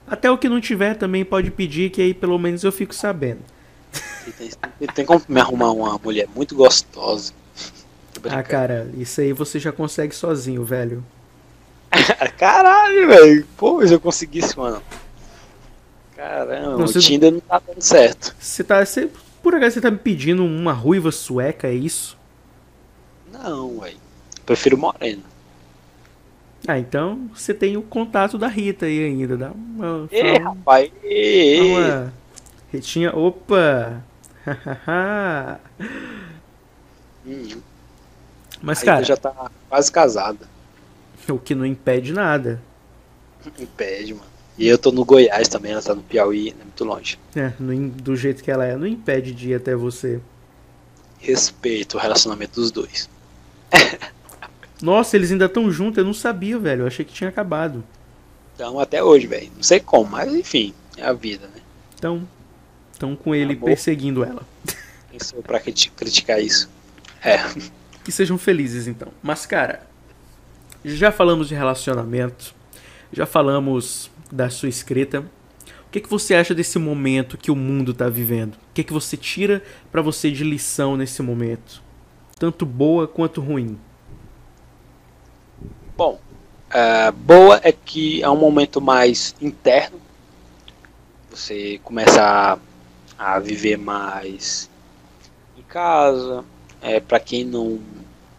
[0.06, 3.40] Até o que não tiver também pode pedir, que aí pelo menos eu fico sabendo.
[4.94, 7.32] Tem, como me arrumar uma mulher muito gostosa.
[8.26, 11.02] Ah, cara, isso aí você já consegue sozinho, velho.
[12.38, 13.48] Caralho, velho.
[13.56, 14.84] Pô, se eu conseguisse, mano.
[16.18, 18.36] Caramba, Não, o Tinder não tá dando certo.
[18.38, 18.86] Você tá.
[18.86, 19.10] Você,
[19.42, 22.22] por acaso você tá me pedindo uma ruiva sueca, é isso?
[23.44, 23.98] Não, velho.
[24.46, 25.24] Prefiro moreno.
[26.68, 29.36] Ah, então você tem o contato da Rita aí ainda.
[29.38, 30.08] Dá uma.
[30.12, 30.92] Ê, rapaz.
[31.04, 32.14] Ê, uma
[32.72, 33.16] Ritinha.
[33.16, 34.02] Opa!
[37.26, 37.62] Hum,
[38.62, 40.48] Mas, aí cara, tu já tá quase casada.
[41.30, 42.62] o que não impede nada.
[43.60, 44.26] Impede, mano.
[44.58, 47.18] E eu tô no Goiás também, ela tá no Piauí, é muito longe.
[47.36, 50.22] É, im- do jeito que ela é, não impede de ir até você.
[51.20, 53.10] Respeito o relacionamento dos dois.
[54.82, 56.82] Nossa, eles ainda estão juntos, eu não sabia, velho.
[56.84, 57.84] Eu achei que tinha acabado.
[58.56, 59.52] Então, até hoje, velho.
[59.56, 61.62] Não sei como, mas enfim, é a vida, né?
[61.98, 62.28] Então,
[62.92, 63.66] estão com ele Amor.
[63.66, 64.44] perseguindo ela.
[65.10, 66.70] Quem sou pra criti- criticar isso?
[67.24, 67.38] É.
[68.04, 69.08] Que sejam felizes, então.
[69.22, 69.88] Mas, cara,
[70.84, 72.54] já falamos de relacionamento,
[73.12, 75.22] já falamos da sua escrita.
[75.88, 78.56] O que, que você acha desse momento que o mundo tá vivendo?
[78.56, 81.83] O que, que você tira pra você de lição nesse momento?
[82.44, 83.80] Tanto boa quanto ruim.
[85.96, 86.20] Bom,
[86.70, 89.98] a boa é que é um momento mais interno.
[91.30, 92.60] Você começa
[93.18, 94.70] a, a viver mais
[95.58, 96.44] em casa.
[96.82, 97.80] É, para quem não,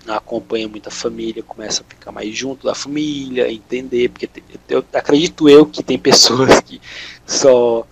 [0.05, 4.28] não acompanha muita família, começa a ficar mais junto da família, entender, porque
[4.68, 6.78] eu acredito eu que tem pessoas que
[7.26, 7.86] só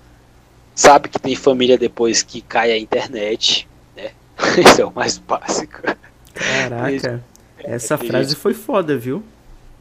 [0.75, 3.67] sabe que tem família depois que cai a internet?
[4.59, 5.81] Isso é o mais básico.
[6.35, 7.23] Caraca,
[7.59, 9.23] essa tem frase gente- foi foda, viu?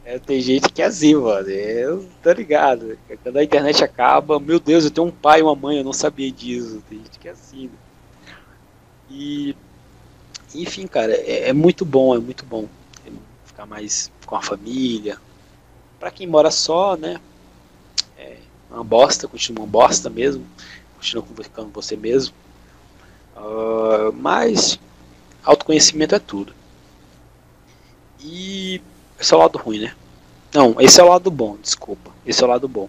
[0.04, 1.48] É, tem gente que é assim, mano.
[1.48, 2.98] Eu tô ligado.
[3.22, 5.92] Quando a internet acaba, meu Deus, eu tenho um pai e uma mãe, eu não
[5.92, 6.82] sabia disso.
[6.88, 7.66] Tem gente que é assim.
[7.66, 8.34] né?
[9.10, 9.54] E.
[10.54, 12.66] Enfim, cara, é, é muito bom, é muito bom.
[13.46, 15.18] Ficar mais com a família.
[16.00, 17.20] Pra quem mora só, né?
[18.18, 18.36] É
[18.70, 20.44] uma bosta, continua uma bosta mesmo.
[20.96, 22.34] Continua ficando você mesmo.
[23.42, 24.78] Ah, mas
[25.42, 26.54] autoconhecimento é tudo.
[28.20, 28.80] E
[29.18, 29.94] esse é o lado ruim, né?
[30.54, 32.12] Não, esse é o lado bom, desculpa.
[32.24, 32.88] Esse é o lado bom.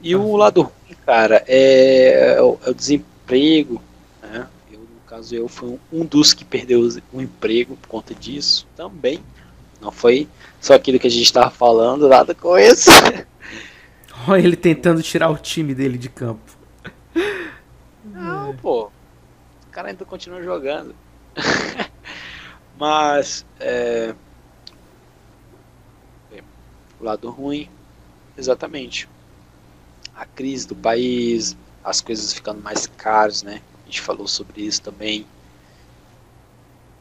[0.00, 3.80] E o lado ruim, cara, é, é o, é o desemprego,
[4.20, 4.48] né?
[4.72, 8.66] Eu, no caso, eu fui um, um dos que perdeu o emprego por conta disso
[8.76, 9.20] também.
[9.80, 10.26] Não foi
[10.60, 12.90] só aquilo que a gente estava falando, nada com isso.
[14.26, 16.58] Olha ele tentando tirar o time dele de campo.
[18.04, 18.90] Não, pô.
[19.78, 20.92] Cara ainda continua jogando.
[22.76, 24.12] Mas, é,
[26.98, 27.70] O lado ruim,
[28.36, 29.08] exatamente.
[30.16, 33.62] A crise do país, as coisas ficando mais caras, né?
[33.84, 35.24] A gente falou sobre isso também.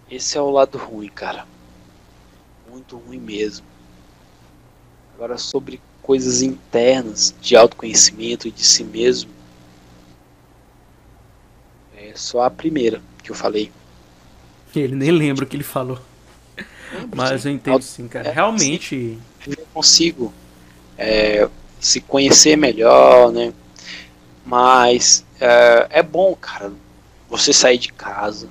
[0.08, 1.48] Esse é o lado ruim, cara.
[2.70, 3.66] Muito ruim mesmo.
[5.16, 9.37] Agora, sobre coisas internas, de autoconhecimento e de si mesmo.
[12.18, 13.72] Só a primeira que eu falei.
[14.76, 16.00] Ele nem lembra o que ele falou.
[17.16, 18.30] Mas eu entendo sim, cara.
[18.30, 20.34] É, Realmente, eu consigo
[20.98, 21.48] é,
[21.80, 23.54] se conhecer melhor, né?
[24.46, 26.72] Mas é, é bom, cara,
[27.30, 28.50] você sair de casa.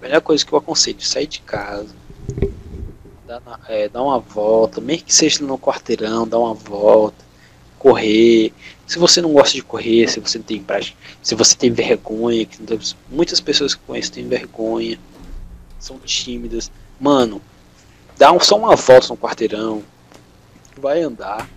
[0.00, 1.94] A melhor coisa que eu aconselho, sair de casa,
[3.26, 7.24] dar, na- é, dar uma volta, mesmo que seja no quarteirão, dar uma volta,
[7.78, 8.52] correr.
[8.92, 12.46] Se você não gosta de correr, se você tem prática, se você tem vergonha,
[13.10, 15.00] muitas pessoas que conheço têm vergonha,
[15.80, 16.70] são tímidas.
[17.00, 17.40] Mano,
[18.18, 19.82] dá um- só uma volta no quarteirão,
[20.76, 21.48] vai andar,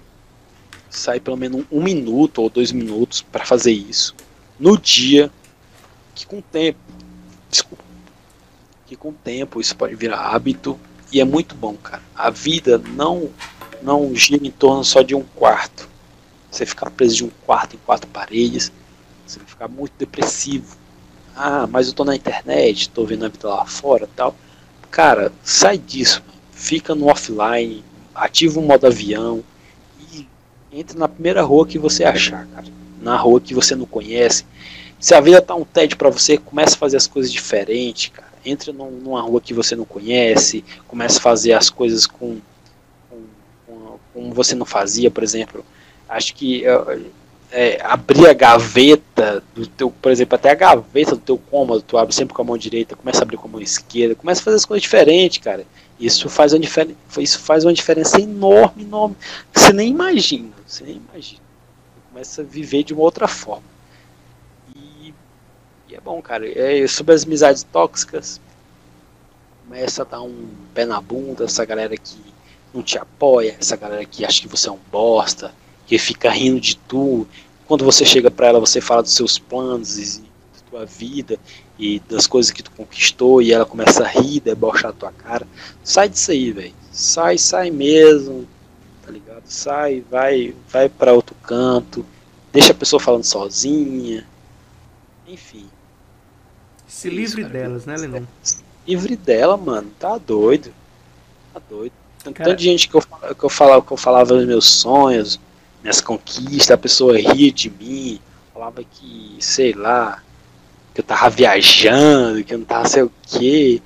[0.90, 4.16] sai pelo menos um, um minuto ou dois minutos para fazer isso
[4.58, 5.30] no dia,
[6.16, 6.80] que com o tempo,
[7.50, 7.84] desculpa,
[8.86, 10.80] que com o tempo isso pode virar hábito
[11.12, 12.02] e é muito bom, cara.
[12.16, 13.30] A vida não
[13.82, 15.95] não gira em torno só de um quarto.
[16.56, 18.72] Você ficar preso de um quarto em quatro paredes,
[19.28, 20.78] você vai ficar muito depressivo.
[21.36, 24.34] Ah, mas eu tô na internet, tô vendo a vida lá fora, tal.
[24.90, 29.44] Cara, sai disso, fica no offline, ativa o modo avião
[30.14, 30.26] e
[30.72, 32.68] entre na primeira rua que você achar, cara.
[33.02, 34.46] Na rua que você não conhece.
[34.98, 38.32] Se a vida tá um tédio pra você, começa a fazer as coisas diferentes, cara.
[38.46, 42.38] Entra num- numa rua que você não conhece, começa a fazer as coisas com,
[43.10, 43.22] com,
[43.68, 45.66] com- como você não fazia, por exemplo.
[46.08, 47.00] Acho que é,
[47.52, 51.98] é, abrir a gaveta do teu, por exemplo, até a gaveta do teu cômodo, tu
[51.98, 54.44] abre sempre com a mão direita, começa a abrir com a mão esquerda, começa a
[54.44, 55.66] fazer as coisas diferentes, cara.
[56.00, 59.16] Isso faz uma diferença, isso faz uma diferença enorme, enorme.
[59.54, 61.42] Você nem imagina, você nem imagina.
[62.12, 63.64] Começa a viver de uma outra forma.
[64.76, 65.14] E,
[65.90, 66.46] e é bom, cara.
[66.48, 68.42] É sobre as amizades tóxicas.
[69.66, 72.20] Começa a dar um pé na bunda, essa galera que
[72.74, 75.54] não te apoia, essa galera que acha que você é um bosta,
[75.86, 77.28] que fica rindo de tu.
[77.68, 81.40] Quando você chega pra ela, você fala dos seus planos e da tua vida
[81.78, 85.48] e das coisas que tu conquistou e ela começa a rir, debochar a tua cara.
[85.84, 86.74] Sai disso aí, velho.
[86.92, 88.48] Sai, sai mesmo.
[89.04, 89.44] Tá ligado?
[89.46, 92.06] Sai, vai, vai para outro canto.
[92.52, 94.26] Deixa a pessoa falando sozinha.
[95.28, 95.66] Enfim.
[96.88, 97.54] Se isso, livre cara.
[97.54, 98.24] delas, né, Lennon?
[98.88, 99.92] Livre dela, mano.
[100.00, 100.72] Tá doido.
[101.54, 101.92] Tá doido.
[102.24, 105.40] Tanto Cara- gente que eu, que eu falava que eu falava os meus sonhos,
[105.86, 108.20] minhas conquistas, a pessoa ria de mim,
[108.52, 110.24] falava que, sei lá,
[110.94, 113.80] que eu tava viajando, que eu não tava sei o quê.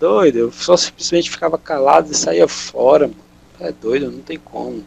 [0.00, 3.20] Doido, eu só simplesmente ficava calado e saía fora, mano.
[3.60, 4.84] É doido, não tem como.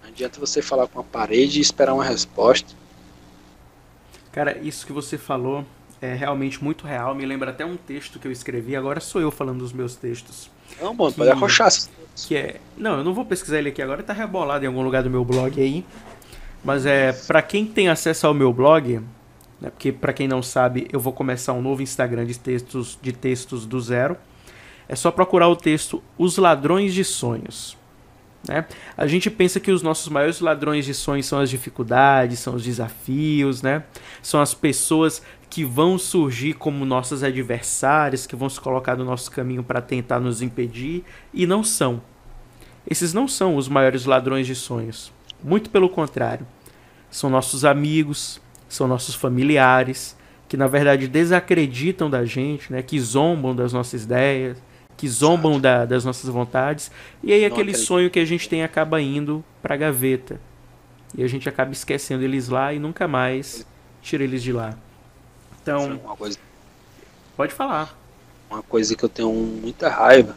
[0.00, 2.72] Não adianta você falar com a parede e esperar uma resposta.
[4.30, 5.64] Cara, isso que você falou
[6.00, 7.16] é realmente muito real.
[7.16, 8.76] Me lembra até um texto que eu escrevi.
[8.76, 10.48] Agora sou eu falando dos meus textos.
[10.80, 11.68] Não, mano, Que- pode arrochar.
[12.16, 12.60] Que é.
[12.76, 15.24] Não, eu não vou pesquisar ele aqui agora, tá rebolado em algum lugar do meu
[15.24, 15.84] blog aí.
[16.64, 17.12] Mas é.
[17.12, 19.00] Pra quem tem acesso ao meu blog,
[19.60, 23.12] né, porque pra quem não sabe, eu vou começar um novo Instagram de textos, de
[23.12, 24.16] textos do zero.
[24.88, 27.76] É só procurar o texto Os Ladrões de Sonhos.
[28.48, 28.64] Né?
[28.96, 32.62] A gente pensa que os nossos maiores ladrões de sonhos são as dificuldades, são os
[32.62, 33.82] desafios, né?
[34.22, 39.30] São as pessoas que vão surgir como nossas adversárias, que vão se colocar no nosso
[39.30, 42.02] caminho para tentar nos impedir, e não são.
[42.88, 45.12] Esses não são os maiores ladrões de sonhos.
[45.42, 46.46] Muito pelo contrário.
[47.10, 50.16] São nossos amigos, são nossos familiares,
[50.48, 52.82] que na verdade desacreditam da gente, né?
[52.82, 54.62] que zombam das nossas ideias,
[54.96, 56.90] que zombam da- das nossas vontades,
[57.22, 57.86] e aí Não aquele acredito.
[57.86, 60.40] sonho que a gente tem acaba indo pra gaveta.
[61.16, 63.66] E a gente acaba esquecendo eles lá e nunca mais
[64.02, 64.76] tira eles de lá.
[65.66, 66.38] Então, Uma coisa
[67.36, 67.98] pode falar.
[68.48, 70.36] Uma coisa que eu tenho muita raiva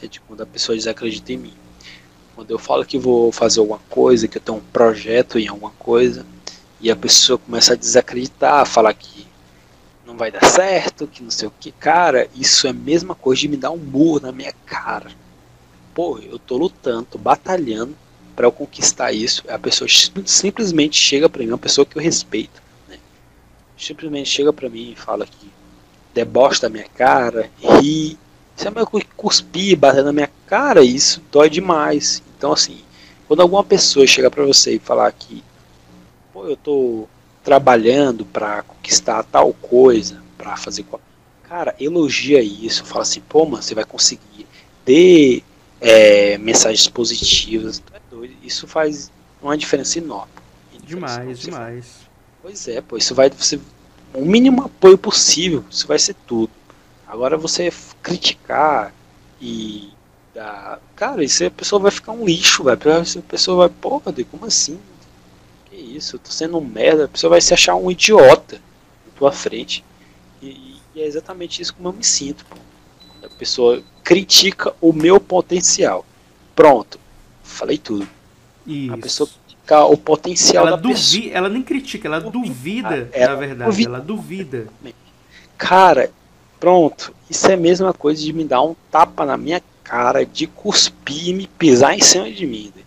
[0.00, 1.54] é de quando a pessoa desacredita em mim.
[2.36, 5.72] Quando eu falo que vou fazer alguma coisa, que eu tenho um projeto em alguma
[5.72, 6.24] coisa,
[6.80, 9.26] e a pessoa começa a desacreditar, falar que
[10.06, 11.72] não vai dar certo, que não sei o que.
[11.72, 15.10] Cara, isso é a mesma coisa de me dar um murro na minha cara.
[15.92, 17.96] Pô, eu tô lutando, tô batalhando
[18.36, 19.42] para eu conquistar isso.
[19.48, 22.62] A pessoa sim- simplesmente chega pra mim, uma pessoa que eu respeito?
[23.76, 25.50] Simplesmente chega pra mim e fala que
[26.14, 28.18] debocha da minha cara, ri.
[28.56, 32.22] Isso é meio que cuspir, bater na minha cara, isso dói demais.
[32.36, 32.80] Então, assim,
[33.28, 35.44] quando alguma pessoa chega pra você e falar que,
[36.32, 37.06] pô, eu tô
[37.44, 40.84] trabalhando pra conquistar tal coisa, pra fazer.
[40.84, 41.02] qual-
[41.42, 44.46] Cara, elogia isso, fala assim, pô, mano, você vai conseguir.
[44.84, 45.42] Dê
[45.80, 47.82] é, mensagens positivas.
[48.42, 50.32] Isso faz uma diferença enorme.
[50.82, 52.05] Demais, Você- demais.
[52.46, 53.58] Pois é, pô, isso vai você
[54.14, 56.52] o mínimo apoio possível, isso vai ser tudo.
[57.04, 58.94] Agora você criticar
[59.40, 59.90] e
[60.32, 62.78] dar, cara, isso a pessoa vai ficar um lixo, velho.
[62.78, 64.78] A pessoa vai, porra, como assim?
[65.64, 66.14] Que isso?
[66.14, 68.62] Eu tô sendo um merda, a pessoa vai se achar um idiota
[69.04, 69.84] na tua frente.
[70.40, 72.56] E, e é exatamente isso como eu me sinto, pô.
[73.24, 76.06] A pessoa critica o meu potencial.
[76.54, 77.00] Pronto,
[77.42, 78.08] falei tudo.
[78.64, 78.94] Isso.
[78.94, 79.28] A pessoa
[79.66, 80.94] critica o potencial ela da pessoa.
[81.20, 82.48] duvida, ela nem critica, ela Duvida.
[82.48, 83.88] duvida, Ela na verdade, duvida.
[83.90, 84.66] ela duvida.
[85.58, 86.10] Cara,
[86.60, 87.12] pronto.
[87.28, 91.28] Isso é a mesma coisa de me dar um tapa na minha cara, de cuspir
[91.28, 92.72] e me pisar em cima de mim.
[92.76, 92.82] né?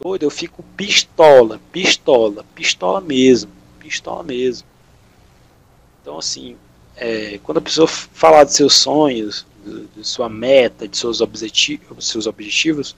[0.00, 4.66] Doido, eu fico pistola, pistola, pistola mesmo, pistola mesmo.
[6.02, 6.56] Então, assim,
[6.96, 9.46] é, quando a pessoa falar de seus sonhos,
[9.96, 12.96] de, sua meta, de seus, objeti seus objetivos,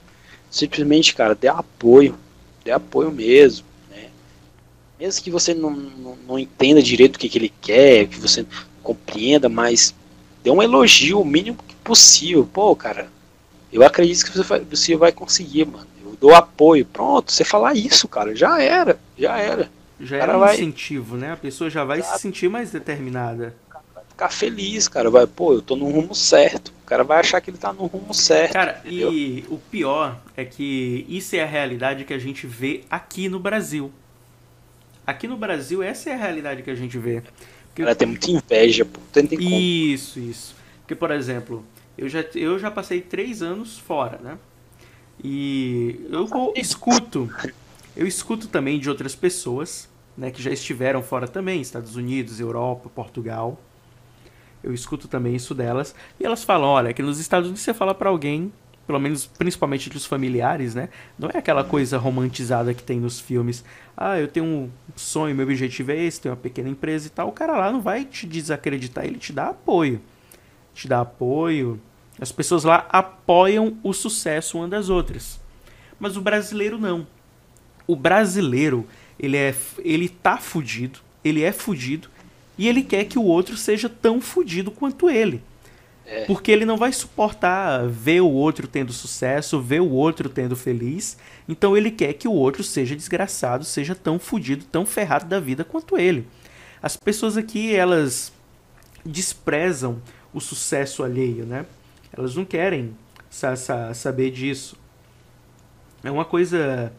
[0.49, 2.15] simplesmente, cara, dê apoio,
[2.63, 4.09] dê apoio mesmo, né?
[4.99, 8.45] Mesmo que você não, não, não entenda direito o que, que ele quer, que você
[8.83, 9.93] compreenda, mas
[10.43, 12.47] dê um elogio o mínimo possível.
[12.51, 13.09] Pô, cara,
[13.71, 15.87] eu acredito que você vai, você vai conseguir, mano.
[16.03, 16.85] Eu dou apoio.
[16.85, 19.69] Pronto, você falar isso, cara, já era, já era.
[19.99, 21.31] Já Cara, é um vai- incentivo, né?
[21.31, 23.55] A pessoa já vai se sentir mais determinada.
[24.09, 25.11] Ficar feliz, cara.
[25.11, 26.73] Vai, pô, eu tô no rumo certo.
[26.91, 28.51] O cara vai achar que ele tá no rumo certo.
[28.51, 29.13] Cara, entendeu?
[29.13, 33.39] e o pior é que isso é a realidade que a gente vê aqui no
[33.39, 33.89] Brasil.
[35.07, 37.23] Aqui no Brasil, essa é a realidade que a gente vê.
[37.69, 38.99] Porque- Ela tem muita inveja, pô.
[39.41, 40.53] Isso, isso.
[40.81, 41.65] Porque, por exemplo,
[41.97, 44.37] eu já, eu já passei três anos fora, né?
[45.23, 47.29] E eu escuto,
[47.95, 49.87] eu escuto também de outras pessoas,
[50.17, 53.57] né, que já estiveram fora também, Estados Unidos, Europa, Portugal.
[54.63, 55.95] Eu escuto também isso delas.
[56.19, 58.51] E elas falam, olha, que nos Estados Unidos você fala pra alguém
[58.91, 60.89] pelo menos principalmente entre os familiares, né?
[61.17, 63.63] Não é aquela coisa romantizada que tem nos filmes.
[63.95, 67.29] Ah, eu tenho um sonho, meu objetivo é esse, tenho uma pequena empresa e tal.
[67.29, 70.01] O cara lá não vai te desacreditar, ele te dá apoio.
[70.73, 71.79] Te dá apoio.
[72.19, 75.39] As pessoas lá apoiam o sucesso uma das outras.
[75.97, 77.07] Mas o brasileiro não.
[77.87, 78.85] O brasileiro,
[79.17, 82.09] ele é ele tá fudido, ele é fudido
[82.61, 85.41] e ele quer que o outro seja tão fudido quanto ele.
[86.05, 86.25] É.
[86.25, 91.17] Porque ele não vai suportar ver o outro tendo sucesso, ver o outro tendo feliz.
[91.49, 95.63] Então ele quer que o outro seja desgraçado, seja tão fudido, tão ferrado da vida
[95.63, 96.27] quanto ele.
[96.83, 98.31] As pessoas aqui, elas
[99.03, 99.99] desprezam
[100.31, 101.65] o sucesso alheio, né?
[102.15, 102.95] Elas não querem
[103.27, 104.77] sa sa saber disso.
[106.03, 106.93] É uma coisa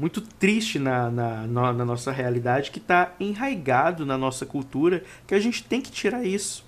[0.00, 5.34] muito triste na, na, na, na nossa realidade que está enraigado na nossa cultura que
[5.34, 6.64] a gente tem que tirar isso.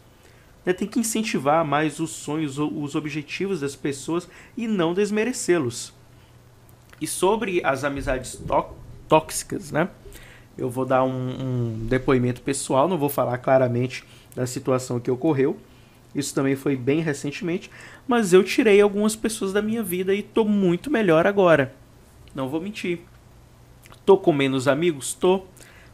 [0.67, 0.75] Né?
[0.75, 5.94] Tem que incentivar mais os sonhos, os objetivos das pessoas e não desmerecê-los.
[7.01, 8.39] E sobre as amizades
[9.09, 9.89] tóxicas, né?
[10.57, 14.05] Eu vou dar um, um depoimento pessoal, não vou falar claramente
[14.36, 15.59] da situação que ocorreu.
[16.15, 17.70] Isso também foi bem recentemente,
[18.07, 21.75] mas eu tirei algumas pessoas da minha vida e estou muito melhor agora.
[22.35, 23.01] Não vou mentir.
[24.05, 25.14] Tô com menos amigos?
[25.14, 25.42] Tô.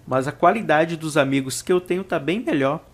[0.06, 2.84] Mas a qualidade dos amigos que eu tenho tá bem melhor.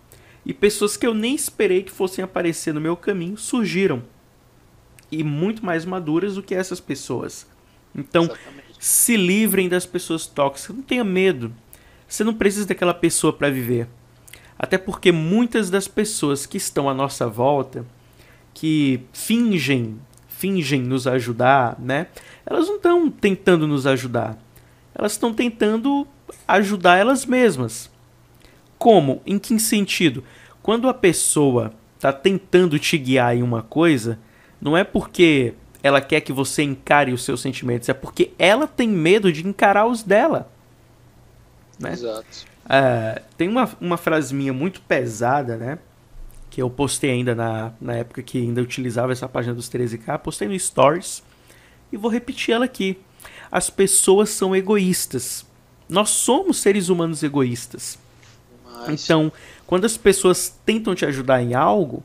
[0.45, 4.03] E pessoas que eu nem esperei que fossem aparecer no meu caminho surgiram.
[5.11, 7.47] E muito mais maduras do que essas pessoas.
[7.95, 8.75] Então, Exatamente.
[8.79, 10.75] se livrem das pessoas tóxicas.
[10.75, 11.53] Não tenha medo.
[12.07, 13.87] Você não precisa daquela pessoa para viver.
[14.57, 17.85] Até porque muitas das pessoas que estão à nossa volta,
[18.53, 22.07] que fingem, fingem nos ajudar, né?
[22.45, 24.37] Elas não estão tentando nos ajudar.
[24.95, 26.07] Elas estão tentando
[26.47, 27.91] ajudar elas mesmas.
[28.77, 29.21] Como?
[29.25, 30.23] Em que sentido?
[30.63, 34.17] Quando a pessoa está tentando te guiar em uma coisa,
[34.61, 38.87] não é porque ela quer que você encare os seus sentimentos, é porque ela tem
[38.87, 40.49] medo de encarar os dela.
[41.79, 41.91] Né?
[41.91, 42.45] Exato.
[42.67, 45.77] É, tem uma, uma frase minha muito pesada, né?
[46.49, 50.47] Que eu postei ainda na, na época que ainda utilizava essa página dos 13K, postei
[50.47, 51.21] no Stories
[51.91, 52.97] e vou repetir ela aqui.
[53.51, 55.45] As pessoas são egoístas.
[55.87, 57.97] Nós somos seres humanos egoístas.
[58.65, 59.31] Mas, Então,
[59.67, 62.03] quando as pessoas tentam te ajudar em algo,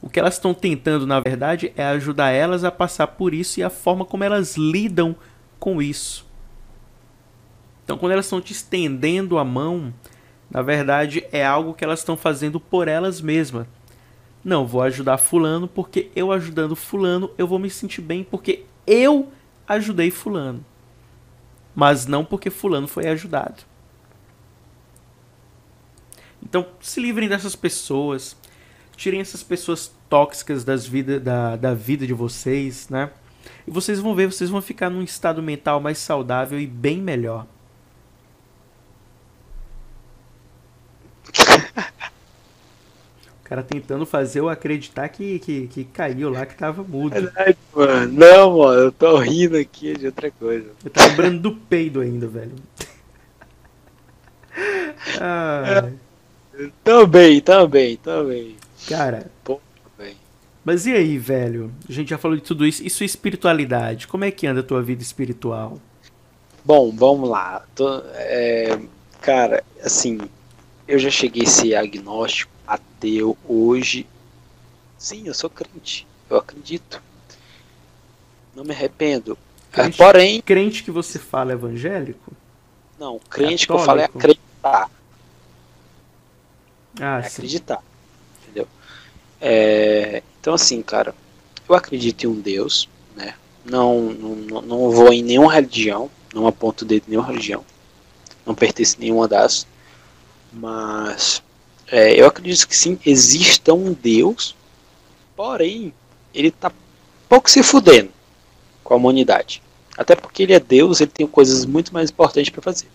[0.00, 3.62] o que elas estão tentando, na verdade, é ajudar elas a passar por isso e
[3.62, 5.14] a forma como elas lidam
[5.58, 6.26] com isso.
[7.84, 9.92] Então, quando elas estão te estendendo a mão,
[10.50, 13.66] na verdade, é algo que elas estão fazendo por elas mesmas.
[14.44, 19.30] Não, vou ajudar Fulano porque eu ajudando Fulano eu vou me sentir bem porque eu
[19.68, 20.64] ajudei Fulano.
[21.74, 23.62] Mas não porque Fulano foi ajudado.
[26.42, 28.36] Então, se livrem dessas pessoas.
[28.96, 33.10] Tirem essas pessoas tóxicas das vida, da, da vida de vocês, né?
[33.66, 37.46] E vocês vão ver, vocês vão ficar num estado mental mais saudável e bem melhor.
[43.52, 47.12] Cara tentando fazer eu acreditar que, que, que caiu lá, que tava mudo.
[47.14, 48.12] Verdade, mano.
[48.12, 50.70] Não, mano, eu tô rindo aqui de outra coisa.
[50.82, 52.52] Eu tava lembrando do peido ainda, velho.
[55.14, 55.90] Ah,
[56.84, 58.56] Também, também, também.
[58.86, 59.60] cara, Pô,
[59.96, 60.16] bem.
[60.64, 61.72] mas e aí, velho?
[61.88, 62.82] A gente já falou de tudo isso.
[62.84, 64.06] E sua espiritualidade?
[64.06, 65.78] Como é que anda a tua vida espiritual?
[66.64, 67.64] Bom, vamos lá.
[67.74, 68.78] Tô- é,
[69.20, 70.18] cara, assim,
[70.88, 72.51] eu já cheguei a ser agnóstico,
[73.02, 74.06] ateu, hoje.
[74.96, 76.06] Sim, eu sou crente.
[76.30, 77.02] Eu acredito.
[78.54, 79.36] Não me arrependo.
[79.72, 79.96] Ah, Crente?
[79.98, 82.32] Porém, Crente que você fala evangélico?
[82.98, 84.18] não, crente que eu falo é Católico?
[84.18, 84.90] acreditar.
[87.00, 87.28] Ah, é sim.
[87.38, 87.82] acreditar.
[88.42, 88.68] Entendeu?
[89.40, 91.14] É, então, assim, cara,
[91.68, 93.34] eu acredito em um Deus, né?
[93.64, 97.64] Não, não, não- não vou em nenhuma religião, não aponto o dedo em nenhuma religião,
[98.46, 99.66] não pertenço a nenhuma das,
[100.52, 101.42] mas
[101.92, 104.56] é, eu acredito que sim, exista um Deus,
[105.36, 105.92] porém,
[106.32, 106.72] ele tá
[107.28, 108.10] pouco se fudendo
[108.82, 109.62] com a humanidade.
[109.94, 112.88] Até porque ele é Deus, ele tem coisas muito mais importantes para fazer.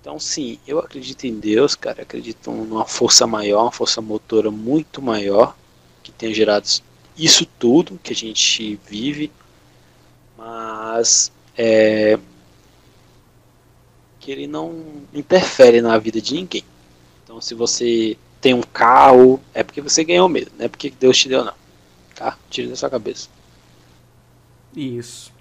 [0.00, 2.00] Então, sim, eu acredito em Deus, cara.
[2.00, 5.54] Acredito numa força maior, uma força motora muito maior
[6.02, 6.66] que tenha gerado
[7.18, 9.30] isso tudo que a gente vive,
[10.38, 12.18] mas é,
[14.20, 16.64] que ele não interfere na vida de ninguém.
[17.34, 21.18] Então, se você tem um carro, é porque você ganhou mesmo, não é porque Deus
[21.18, 21.52] te deu, não.
[22.14, 22.38] Tá?
[22.48, 23.28] Tira da sua cabeça.
[24.76, 25.32] Isso.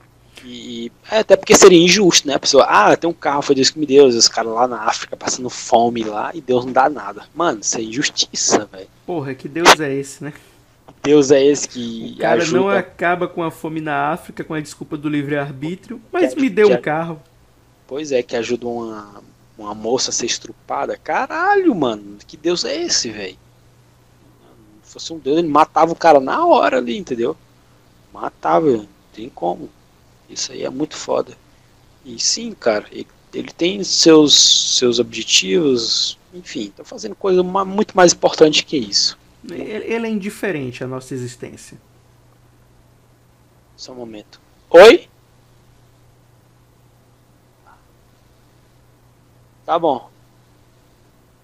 [0.43, 2.33] E é, até porque seria injusto, né?
[2.33, 4.81] A pessoa, ah, tem um carro, foi Deus que me deu, os caras lá na
[4.81, 7.25] África passando fome lá e Deus não dá nada.
[7.35, 8.87] Mano, isso é injustiça, velho.
[9.05, 10.33] Porra, que Deus é esse, né?
[11.03, 12.59] Deus é esse que O cara ajuda?
[12.59, 16.49] não acaba com a fome na África com a desculpa do livre-arbítrio, mas Que- me
[16.49, 17.21] deu que- um carro.
[17.85, 19.21] Pois é, que ajuda uma,
[19.57, 20.97] uma moça ser estrupada.
[20.97, 23.37] Caralho, mano, que Deus é esse, velho?
[24.83, 27.35] Se fosse um Deus, ele matava o cara na hora ali, entendeu?
[28.13, 29.69] Matava, não tem como.
[30.29, 31.37] Isso aí é muito foda.
[32.05, 38.13] E sim, cara, ele, ele tem seus, seus objetivos, enfim, tá fazendo coisa muito mais
[38.13, 39.17] importante que isso.
[39.49, 41.77] Ele, ele é indiferente à nossa existência.
[43.75, 44.39] Só um momento.
[44.69, 45.07] Oi?
[49.73, 50.07] Tá bom.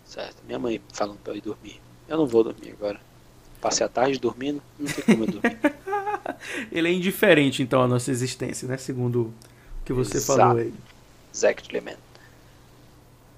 [0.05, 1.81] Certo, minha mãe falando pra eu ir dormir.
[2.07, 3.01] Eu não vou dormir agora.
[3.59, 5.57] Passei a tarde dormindo, não tem como eu dormir.
[6.71, 8.77] Ele é indiferente, então, à nossa existência, né?
[8.77, 9.33] Segundo o
[9.83, 10.41] que você Exato.
[10.41, 10.71] falou aí.
[11.33, 11.97] Exactly, man.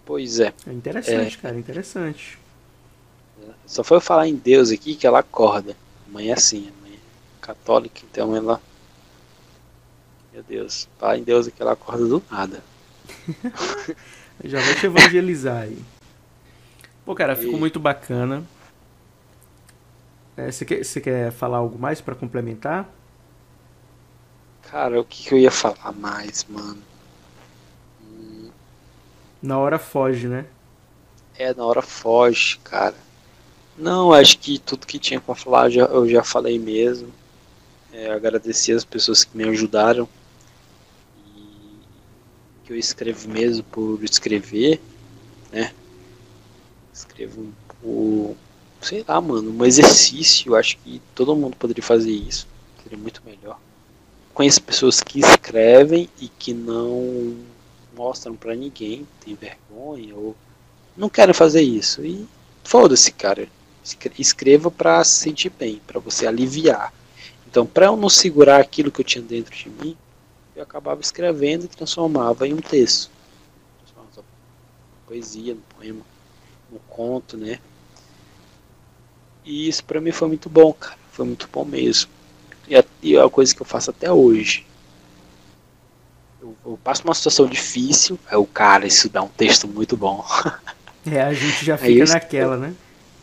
[0.05, 0.53] Pois é.
[0.67, 2.37] É interessante, cara, interessante.
[3.65, 5.73] Só foi eu falar em Deus aqui que ela acorda.
[6.05, 8.61] A mãe é assim, mãe é católica, então ela.
[10.33, 12.61] Meu Deus, falar em Deus aqui ela acorda do nada.
[14.43, 15.77] Já vou te evangelizar aí.
[17.05, 18.43] Pô, cara, ficou E- muito bacana.
[20.37, 22.89] É, Você quer, você quer falar algo mais pra complementar?
[24.63, 26.81] Cara, o que, que eu ia falar mais, mano?
[28.01, 28.51] Hum,
[29.41, 30.45] Na hora foge, né?
[31.37, 32.95] É, na hora foge, cara.
[33.77, 37.13] Não, acho que tudo que tinha pra falar eu já, eu já falei mesmo.
[37.93, 40.09] É, agradecer as pessoas que me ajudaram.
[42.71, 44.79] Que eu escrevo mesmo por escrever,
[45.51, 45.73] né?
[46.93, 47.49] Escrevo
[47.81, 48.33] por,
[48.81, 50.55] sei lá, mano, um exercício.
[50.55, 52.47] Acho que todo mundo poderia fazer isso.
[52.81, 53.59] Seria muito melhor.
[54.33, 57.35] Conheço pessoas que escrevem e que não
[57.93, 60.33] mostram pra ninguém, tem vergonha ou
[60.95, 62.05] não querem fazer isso.
[62.05, 62.25] E
[62.63, 63.49] foda-se, cara.
[63.83, 66.93] Escre- Escreva pra se sentir bem, pra você aliviar.
[67.49, 69.97] Então, pra eu não segurar aquilo que eu tinha dentro de mim,
[70.55, 73.11] eu acabava escrevendo e transformava em um texto.
[73.79, 76.01] Transformava em poesia, no poema,
[76.71, 77.59] no conto, né?
[79.45, 80.97] E isso pra mim foi muito bom, cara.
[81.11, 82.09] Foi muito bom mesmo.
[82.67, 84.65] E é, e é uma coisa que eu faço até hoje.
[86.41, 90.25] Eu, eu passo uma situação difícil, aí o cara, isso dá um texto muito bom.
[91.05, 92.13] É, a gente já É fica isso.
[92.13, 92.75] naquela, né?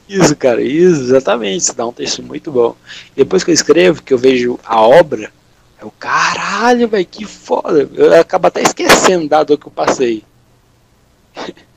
[0.08, 1.62] Isso, cara, isso, exatamente.
[1.62, 2.76] Isso dá um texto muito bom.
[3.14, 5.32] Depois que eu escrevo, que eu vejo a obra,
[5.80, 7.88] eu, caralho, velho, que foda.
[7.94, 10.24] Eu acabo até esquecendo da dor que eu passei.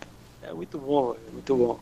[0.43, 1.79] É muito bom, é muito bom.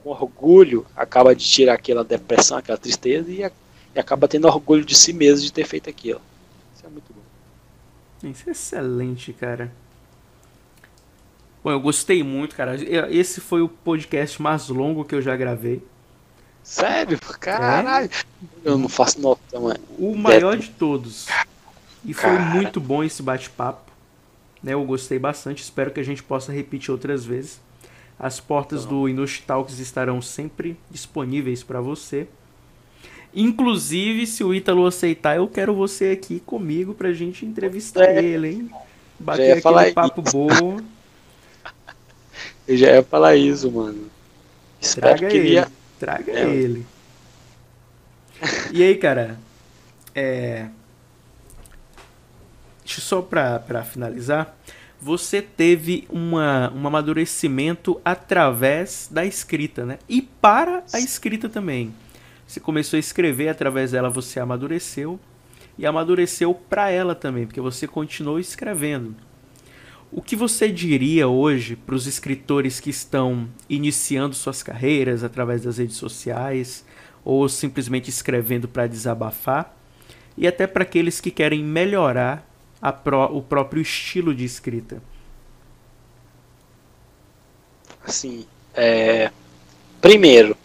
[0.00, 4.96] Com orgulho, acaba de tirar aquela depressão, aquela tristeza e, e acaba tendo orgulho de
[4.96, 6.20] si mesmo de ter feito aquilo.
[6.76, 8.30] Isso é muito bom.
[8.30, 9.72] Isso é excelente, cara.
[11.64, 12.76] Bom, eu gostei muito, cara.
[13.12, 15.82] Esse foi o podcast mais longo que eu já gravei.
[16.68, 17.18] Sério?
[17.40, 18.10] Caralho.
[18.62, 19.80] Eu não faço noção, mano.
[19.98, 21.26] O maior de todos.
[22.04, 22.40] E foi Cara.
[22.40, 23.90] muito bom esse bate-papo.
[24.62, 24.74] Né?
[24.74, 25.62] Eu gostei bastante.
[25.62, 27.58] Espero que a gente possa repetir outras vezes.
[28.18, 32.26] As portas do Inush Talks estarão sempre disponíveis para você.
[33.34, 38.22] Inclusive, se o Ítalo aceitar, eu quero você aqui comigo pra gente entrevistar É.
[38.22, 38.70] ele, hein?
[38.70, 38.78] Já
[39.20, 40.80] Bater aquele papo bom.
[42.68, 44.10] Eu já ia falar isso, mano.
[44.80, 45.52] Espero Traga que ele.
[45.54, 45.68] ia.
[45.98, 46.48] Traga É.
[46.48, 46.86] ele.
[48.72, 49.38] E aí, cara?
[50.14, 50.68] É...
[52.84, 54.56] Só pra, pra finalizar.
[55.00, 59.98] Você teve uma, um amadurecimento através da escrita, né?
[60.08, 61.94] E para a escrita também.
[62.46, 65.20] Você começou a escrever, através dela você amadureceu.
[65.76, 69.14] E amadureceu para ela também, porque você continuou escrevendo.
[70.10, 75.76] O que você diria hoje para os escritores que estão iniciando suas carreiras através das
[75.76, 76.84] redes sociais
[77.24, 79.76] ou simplesmente escrevendo para desabafar?
[80.36, 82.48] E até para aqueles que querem melhorar
[83.04, 85.02] pró- o próprio estilo de escrita?
[88.02, 89.30] Assim, é...
[90.00, 90.56] primeiro,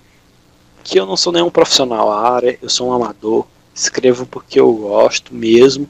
[0.83, 4.72] que eu não sou nenhum profissional da área, eu sou um amador, escrevo porque eu
[4.73, 5.89] gosto mesmo.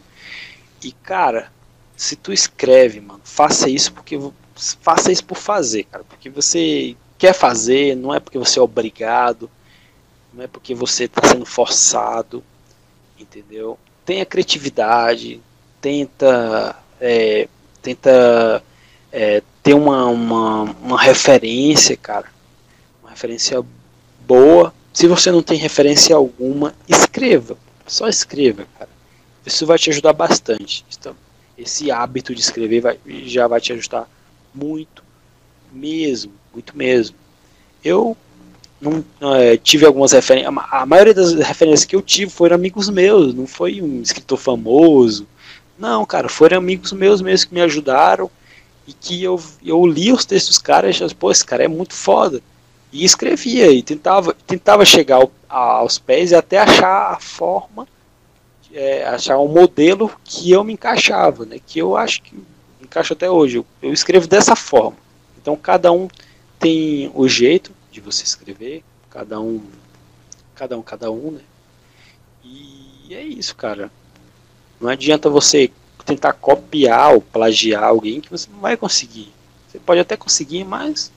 [0.84, 1.52] E cara,
[1.96, 4.20] se tu escreve, mano, faça isso porque
[4.82, 9.50] faça isso por fazer, cara, porque você quer fazer, não é porque você é obrigado,
[10.34, 12.44] não é porque você está sendo forçado,
[13.18, 13.78] entendeu?
[14.06, 15.42] Tenha criatividade,
[15.80, 17.48] tenta é,
[17.82, 18.64] tenta
[19.12, 22.28] é, ter uma, uma, uma referência, cara,
[23.02, 23.64] uma referência
[24.26, 24.74] boa.
[24.94, 28.90] Se você não tem referência alguma, escreva, só escreva, cara.
[29.46, 30.86] Isso vai te ajudar bastante.
[30.98, 31.16] Então,
[31.64, 34.08] esse hábito de escrever vai, já vai te ajudar
[34.54, 35.04] muito
[35.72, 37.16] mesmo, muito mesmo.
[37.84, 38.16] Eu
[38.80, 40.54] não é, tive algumas referências.
[40.72, 45.28] A maioria das referências que eu tive foram amigos meus, não foi um escritor famoso.
[45.78, 48.30] Não, cara, foram amigos meus mesmo que me ajudaram
[48.88, 51.68] e que eu, eu li os textos dos caras e achava, pô, esse cara é
[51.68, 52.42] muito foda.
[52.92, 57.88] E escrevia e tentava, tentava chegar ao, aos pés e até achar a forma,
[58.74, 61.60] é, achar um modelo que eu me encaixava, né?
[61.66, 62.36] Que eu acho que
[62.82, 63.58] encaixa até hoje.
[63.58, 64.98] Eu, eu escrevo dessa forma.
[65.42, 66.08] Então cada um
[66.60, 69.62] tem o jeito de você escrever, cada um,
[70.56, 71.42] cada um, cada um, né?
[72.44, 73.92] E é isso, cara.
[74.82, 75.72] Não adianta você
[76.06, 79.32] tentar copiar ou plagiar alguém que você não vai conseguir.
[79.70, 81.12] Você pode até conseguir, mas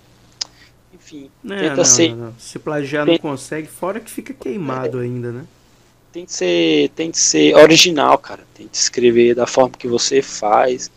[0.95, 2.35] enfim, Não, tenta não, ser, não, não.
[2.39, 5.45] Se plagiar não Tem- consegue, fora que fica queimado ainda, né?
[6.17, 8.43] Tem que ser, tem que ser original, cara.
[8.55, 10.91] Tem que escrever da forma que você faz.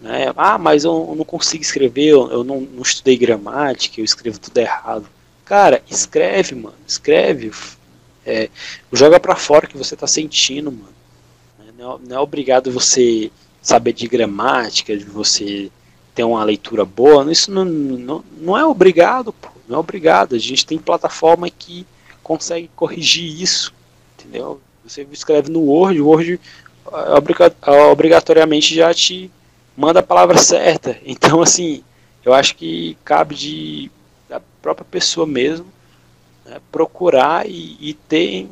[0.00, 0.32] Né?
[0.36, 4.58] Ah, mas eu não consigo escrever, eu, eu não, não estudei gramática, eu escrevo tudo
[4.58, 5.08] errado.
[5.44, 6.74] Cara, escreve, mano.
[6.84, 7.52] Escreve.
[8.26, 8.50] É,
[8.92, 10.94] joga pra fora o que você tá sentindo, mano.
[11.78, 13.30] Não é, não é obrigado você
[13.62, 15.70] saber de gramática, de você
[16.16, 17.30] ter uma leitura boa.
[17.30, 19.50] Isso não, não, não é obrigado, pô.
[19.68, 20.34] Não é obrigado.
[20.34, 21.86] A gente tem plataforma que
[22.24, 23.73] consegue corrigir isso.
[24.24, 24.60] Entendeu?
[24.82, 26.40] Você escreve no Word, o Word
[27.16, 27.54] obriga-
[27.90, 29.30] obrigatoriamente já te
[29.76, 30.98] manda a palavra certa.
[31.04, 31.82] Então, assim,
[32.24, 33.90] eu acho que cabe de
[34.28, 35.66] da própria pessoa mesmo
[36.44, 38.48] né, procurar e, e ter,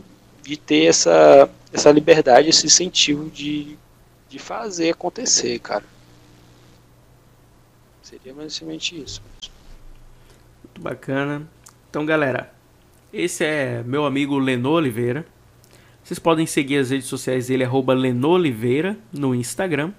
[0.46, 3.76] e ter essa, essa liberdade, esse incentivo de,
[4.28, 5.84] de fazer acontecer, cara.
[8.02, 9.22] Seria basicamente isso.
[10.62, 11.48] Muito bacana.
[11.88, 12.52] Então, galera,
[13.12, 15.26] esse é meu amigo Lenô Oliveira.
[16.12, 19.92] Vocês podem seguir as redes sociais dele, arroba Lenô Oliveira, no Instagram.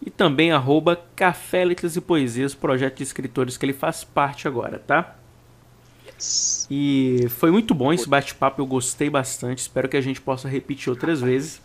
[0.00, 4.78] E também arroba Café Letras e Poesias, projeto de escritores que ele faz parte agora,
[4.78, 5.14] tá?
[6.06, 6.66] Yes.
[6.70, 9.58] E foi muito bom esse bate-papo, eu gostei bastante.
[9.58, 11.60] Espero que a gente possa repetir outras vezes.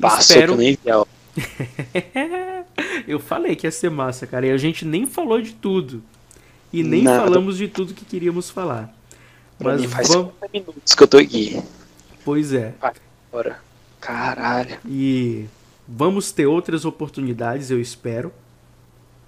[0.00, 0.52] Passou Espero...
[0.52, 0.78] que nem
[3.08, 4.46] eu falei que ia ser massa, cara.
[4.46, 6.00] E a gente nem falou de tudo.
[6.72, 7.24] E nem Nada.
[7.24, 8.96] falamos de tudo que queríamos falar.
[9.58, 10.32] Mas faz vamos.
[10.34, 11.60] 50 minutos que eu tô aqui.
[12.24, 12.72] Pois é.
[14.00, 15.46] Caralho, E
[15.86, 18.32] vamos ter outras oportunidades, eu espero.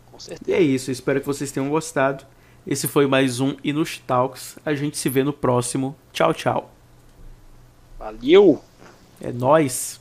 [0.06, 0.52] com E certeza.
[0.52, 2.24] é isso, eu espero que vocês tenham gostado.
[2.66, 4.58] Esse foi mais um Inus Talks.
[4.64, 5.96] A gente se vê no próximo.
[6.12, 6.70] Tchau, tchau.
[7.98, 8.62] Valeu!
[9.20, 10.00] É nóis.